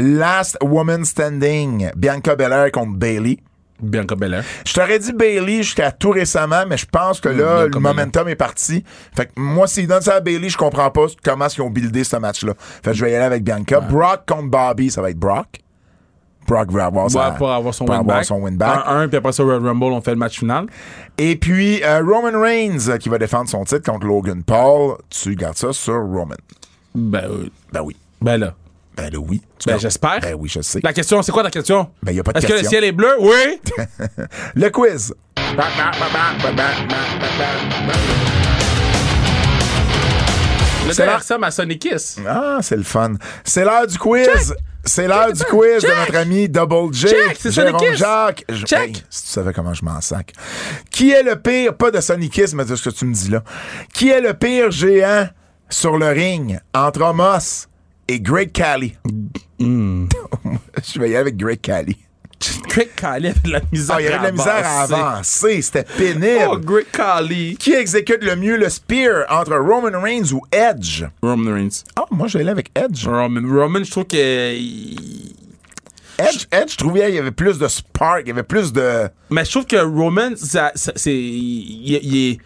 Last 0.00 0.56
Woman 0.62 1.04
Standing. 1.04 1.90
Bianca 1.96 2.34
Belair 2.36 2.70
contre 2.72 2.96
Bailey. 2.98 3.38
Bianca 3.82 4.14
Belair. 4.14 4.44
Je 4.66 4.74
t'aurais 4.74 4.98
dit 4.98 5.12
Bailey 5.12 5.62
jusqu'à 5.62 5.90
tout 5.90 6.10
récemment, 6.10 6.64
mais 6.68 6.76
je 6.76 6.84
pense 6.86 7.18
que 7.20 7.28
là, 7.30 7.34
Bianca 7.36 7.62
le 7.64 7.68
Belair. 7.70 7.80
momentum 7.80 8.28
est 8.28 8.34
parti. 8.36 8.84
Fait 9.16 9.26
que 9.26 9.32
moi, 9.36 9.66
s'ils 9.66 9.86
donnent 9.88 10.02
ça 10.02 10.16
à 10.16 10.20
Bailey, 10.20 10.48
je 10.50 10.58
comprends 10.58 10.90
pas 10.90 11.06
comment 11.24 11.46
ils 11.46 11.62
ont 11.62 11.70
buildé 11.70 12.04
ce 12.04 12.16
match-là. 12.16 12.52
Fait 12.58 12.90
que 12.90 12.96
je 12.96 13.04
vais 13.04 13.12
y 13.12 13.14
aller 13.14 13.24
avec 13.24 13.42
Bianca. 13.42 13.80
Brock 13.80 14.22
contre 14.28 14.48
Bobby, 14.50 14.90
ça 14.90 15.00
va 15.00 15.10
être 15.10 15.18
Brock. 15.18 15.46
Brock 16.46 16.72
va 16.72 16.86
avoir, 16.86 17.10
sa- 17.10 17.30
Ouais, 17.30 17.36
pour 17.38 17.50
avoir 17.52 17.72
son 17.72 17.84
pour 17.84 17.94
win 17.94 18.00
avoir 18.00 18.16
back. 18.18 18.24
son 18.26 18.36
win 18.42 18.56
back. 18.56 18.80
1-1, 18.86 19.08
puis 19.08 19.16
après 19.18 19.32
ça, 19.32 19.44
Royal 19.44 19.64
Rumble, 19.64 19.84
on 19.84 20.00
fait 20.00 20.10
le 20.10 20.16
match 20.16 20.38
final. 20.40 20.66
Et 21.16 21.36
puis, 21.36 21.82
euh, 21.84 22.02
Roman 22.02 22.38
Reigns 22.40 22.88
euh, 22.88 22.96
qui 22.98 23.08
va 23.08 23.18
défendre 23.18 23.48
son 23.48 23.64
titre 23.64 23.90
contre 23.90 24.06
Logan 24.06 24.42
Paul. 24.42 24.96
Tu 25.10 25.36
gardes 25.36 25.56
ça 25.56 25.72
sur 25.72 25.94
Roman. 25.94 26.34
Ben, 26.94 27.22
euh, 27.24 27.46
Ben 27.72 27.80
oui. 27.82 27.96
ben 28.20 28.36
là. 28.36 28.54
Ben 28.96 29.10
là, 29.12 29.18
oui. 29.18 29.40
Ben, 29.66 29.78
j'espère. 29.78 30.20
Ben 30.20 30.34
oui, 30.38 30.48
je 30.52 30.60
sais. 30.60 30.80
La 30.82 30.92
question, 30.92 31.22
c'est 31.22 31.32
quoi 31.32 31.42
ta 31.42 31.50
question? 31.50 31.90
Ben, 32.02 32.12
y 32.12 32.20
a 32.20 32.22
pas 32.22 32.32
de 32.32 32.38
Est-ce 32.38 32.46
que 32.46 32.52
le 32.52 32.58
question. 32.58 32.70
ciel 32.70 32.84
est 32.84 32.92
bleu? 32.92 33.12
Oui! 33.20 33.60
Le 34.54 34.68
quiz. 34.70 35.14
Le 40.86 40.92
C'est 40.94 41.02
dernier 41.04 41.12
là. 41.18 41.20
somme 41.20 41.44
à 41.44 41.50
Sonic 41.50 41.80
Kiss. 41.82 42.16
Ah, 42.26 42.58
c'est 42.62 42.76
le 42.76 42.82
fun. 42.82 43.12
C'est 43.44 43.64
l'heure 43.64 43.86
du 43.86 43.98
quiz. 43.98 44.54
C'est 44.84 45.06
l'heure 45.06 45.32
du 45.32 45.44
quiz 45.44 45.74
de 45.82 45.88
Check. 45.88 45.98
notre 45.98 46.16
ami 46.16 46.48
Double 46.48 46.92
J. 46.94 47.08
Check, 47.08 47.36
c'est 47.38 47.50
Jérôme. 47.52 47.94
Jacques. 47.94 48.44
Je- 48.48 48.64
Check. 48.64 49.04
Si 49.10 49.24
tu 49.24 49.28
savais 49.28 49.52
comment 49.52 49.74
je 49.74 49.84
m'en 49.84 50.00
sac. 50.00 50.32
Qui 50.90 51.10
est 51.10 51.22
le 51.22 51.36
pire, 51.36 51.74
pas 51.76 51.90
de 51.90 52.00
Sonic 52.00 52.32
Kiss, 52.32 52.54
mais 52.54 52.64
de 52.64 52.74
ce 52.74 52.88
que 52.88 52.94
tu 52.94 53.04
me 53.04 53.12
dis 53.12 53.28
là. 53.28 53.42
Qui 53.92 54.08
est 54.08 54.22
le 54.22 54.32
pire 54.34 54.70
géant 54.70 55.28
sur 55.68 55.98
le 55.98 56.08
ring? 56.08 56.58
Entre 56.74 57.02
Omos 57.02 57.66
et 58.14 58.20
Greg 58.20 58.52
Cali? 58.52 58.94
Je 59.60 60.98
vais 60.98 61.10
y 61.10 61.10
aller 61.10 61.16
avec 61.16 61.36
Greg 61.36 61.60
Cali. 61.60 61.96
Greg 62.68 62.88
Khali 62.96 63.28
avait 63.28 63.40
de 63.44 63.50
la 63.52 63.60
misère 63.70 63.96
Ah, 63.96 64.00
il 64.00 64.04
y 64.04 64.08
avait 64.08 64.18
de 64.18 64.22
la 64.24 64.32
misère 64.32 64.66
à 64.66 64.82
avancer. 64.82 65.60
C'était 65.60 65.84
pénible. 65.84 66.48
Oh, 66.50 66.56
Greg 66.58 66.86
Khali. 66.90 67.56
Qui 67.58 67.72
exécute 67.74 68.22
le 68.24 68.34
mieux 68.36 68.56
le 68.56 68.68
spear 68.70 69.26
entre 69.28 69.54
Roman 69.56 70.00
Reigns 70.00 70.32
ou 70.32 70.40
Edge? 70.50 71.04
Roman 71.22 71.52
Reigns. 71.52 71.84
Ah, 71.96 72.04
moi, 72.10 72.26
je 72.28 72.38
vais 72.38 72.44
aller 72.44 72.52
avec 72.52 72.70
Edge. 72.74 73.06
Roman, 73.06 73.42
Roman 73.46 73.84
je 73.84 73.90
trouve 73.90 74.04
que. 74.06 74.16
Edge, 76.18 76.46
Edge, 76.52 76.72
je 76.72 76.76
trouvais 76.76 77.06
qu'il 77.06 77.14
y 77.14 77.18
avait 77.18 77.30
plus 77.30 77.58
de 77.58 77.66
spark, 77.68 78.22
il 78.24 78.28
y 78.28 78.30
avait 78.32 78.42
plus 78.42 78.72
de... 78.74 79.08
Mais 79.30 79.42
je 79.46 79.50
trouve 79.52 79.64
que 79.64 79.76
Roman, 79.76 80.30
ça, 80.36 80.70
ça- 80.74 80.92
c'est. 80.94 81.14
il- 81.14 81.98
il 82.02 82.16
est- 82.32 82.38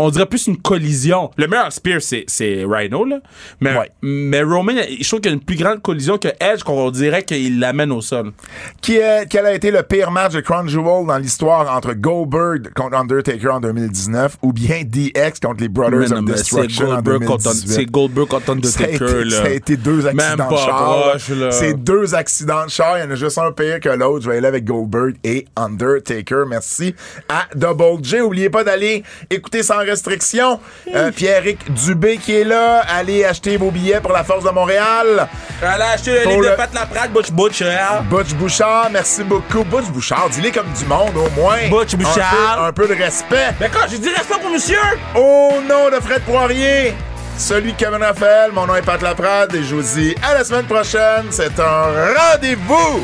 on 0.00 0.10
dirait 0.10 0.26
plus 0.26 0.46
une 0.46 0.56
collision. 0.56 1.30
Le 1.36 1.46
meilleur 1.46 1.72
Spear, 1.72 2.00
c'est, 2.00 2.24
c'est 2.26 2.64
Rhino, 2.66 3.04
là. 3.04 3.20
Mais, 3.60 3.76
Ouais. 3.76 3.90
mais 4.02 4.42
Roman, 4.42 4.72
je 5.00 5.06
trouve 5.08 5.20
qu'il 5.20 5.30
y 5.30 5.34
a 5.34 5.36
une 5.36 5.42
plus 5.44 5.56
grande 5.56 5.80
collision 5.82 6.18
que 6.18 6.28
Edge, 6.40 6.62
qu'on 6.64 6.90
dirait 6.90 7.22
qu'il 7.22 7.60
l'amène 7.60 7.92
au 7.92 8.00
sol. 8.00 8.32
Qui 8.80 8.96
est, 8.96 9.26
quel 9.28 9.46
a 9.46 9.54
été 9.54 9.70
le 9.70 9.82
pire 9.82 10.10
match 10.10 10.32
de 10.32 10.40
Crown 10.40 10.68
Jewel 10.68 11.06
dans 11.06 11.18
l'histoire 11.18 11.74
entre 11.76 11.92
Goldberg 11.94 12.72
contre 12.74 12.96
Undertaker 12.96 13.48
en 13.50 13.60
2019 13.60 14.38
ou 14.42 14.52
bien 14.52 14.82
DX 14.84 15.38
contre 15.42 15.60
les 15.60 15.68
Brothers 15.68 16.08
non, 16.10 16.16
of 16.18 16.22
mais 16.24 16.32
c'est 16.36 16.42
Destruction 16.42 16.86
en 16.90 16.94
Goldberg 17.02 17.24
contre, 17.26 17.44
2018? 17.44 17.72
c'est 17.74 17.86
Goldberg 17.86 18.28
contre 18.28 18.44
ça 18.44 18.50
a, 18.50 18.54
Undertaker, 18.54 18.94
été, 19.04 19.24
là. 19.24 19.36
ça 19.36 19.42
a 19.44 19.48
été 19.50 19.76
deux 19.76 20.06
accidents 20.06 20.50
de 20.50 20.56
char. 20.56 21.16
C'est 21.50 21.74
deux 21.74 22.14
accidents 22.14 22.64
de 22.64 22.70
char. 22.70 22.98
Il 22.98 23.04
y 23.04 23.06
en 23.06 23.10
a 23.10 23.14
juste 23.14 23.38
un 23.38 23.52
pire 23.52 23.80
que 23.80 23.88
l'autre. 23.90 24.24
Je 24.24 24.30
vais 24.30 24.38
aller 24.38 24.46
avec 24.48 24.64
Goldberg 24.64 25.14
et 25.24 25.46
Undertaker. 25.56 26.44
Merci 26.48 26.94
à 27.28 27.46
Double 27.54 28.02
J. 28.04 28.20
Oubliez 28.20 28.50
pas 28.50 28.64
d'aller 28.64 29.02
écouter 29.28 29.62
sans 29.62 29.84
restriction. 29.90 30.60
Euh, 30.94 31.10
Pierrick 31.10 31.72
Dubé 31.72 32.16
qui 32.18 32.36
est 32.36 32.44
là. 32.44 32.82
Allez 32.88 33.24
acheter 33.24 33.56
vos 33.56 33.70
billets 33.70 34.00
pour 34.00 34.12
la 34.12 34.24
Force 34.24 34.44
de 34.44 34.50
Montréal. 34.50 35.28
Allez 35.62 35.82
acheter 35.84 36.12
le 36.12 36.20
livre 36.30 36.40
le- 36.42 36.50
de 36.50 36.54
Pat 36.56 36.72
Laprade, 36.74 37.12
Butch 37.12 37.30
Butch, 37.30 37.62
hein. 37.62 38.02
Butch 38.10 38.32
Bouchard, 38.34 38.88
merci 38.90 39.22
beaucoup. 39.24 39.64
Butch 39.64 39.86
Bouchard, 39.86 40.28
dis-les 40.30 40.50
comme 40.50 40.72
du 40.78 40.84
monde 40.86 41.16
au 41.16 41.28
moins. 41.40 41.58
Butch 41.68 41.94
Un 41.94 41.98
peu- 41.98 42.04
Bouchard. 42.04 42.64
Un 42.64 42.72
peu, 42.72 42.86
de 42.88 42.94
respect. 42.94 43.50
Mais 43.60 43.68
quand 43.68 43.86
j'ai 43.90 43.98
dit 43.98 44.08
respect 44.08 44.38
pour 44.40 44.50
monsieur! 44.50 44.78
Au 45.14 45.52
nom 45.68 45.90
de 45.94 46.00
Fred 46.02 46.22
Poirier, 46.22 46.94
celui 47.36 47.74
Kevin 47.74 48.02
Raphaël, 48.02 48.50
mon 48.52 48.66
nom 48.66 48.74
est 48.76 48.82
Pat 48.82 49.00
Laprade 49.02 49.54
et 49.54 49.62
je 49.62 49.74
vous 49.74 49.82
dis 49.82 50.14
à 50.22 50.34
la 50.34 50.44
semaine 50.44 50.64
prochaine. 50.66 51.26
C'est 51.30 51.58
un 51.60 51.84
rendez-vous. 52.16 53.00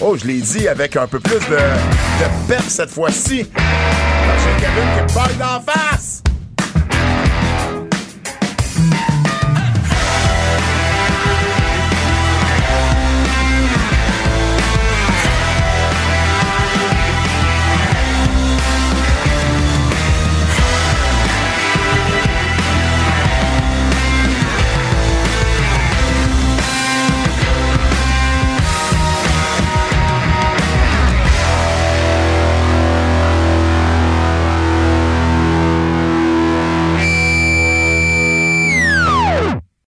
Oh, 0.00 0.16
je 0.20 0.26
l'ai 0.26 0.40
dit 0.40 0.66
avec 0.66 0.96
un 0.96 1.06
peu 1.06 1.20
plus 1.20 1.38
de, 1.38 1.54
de 1.56 2.48
pep 2.48 2.62
cette 2.68 2.90
fois-ci. 2.90 3.48
que 4.62 4.68
ven 4.76 4.88
que 4.94 5.14
baila 5.14 5.60
fast. 5.60 6.31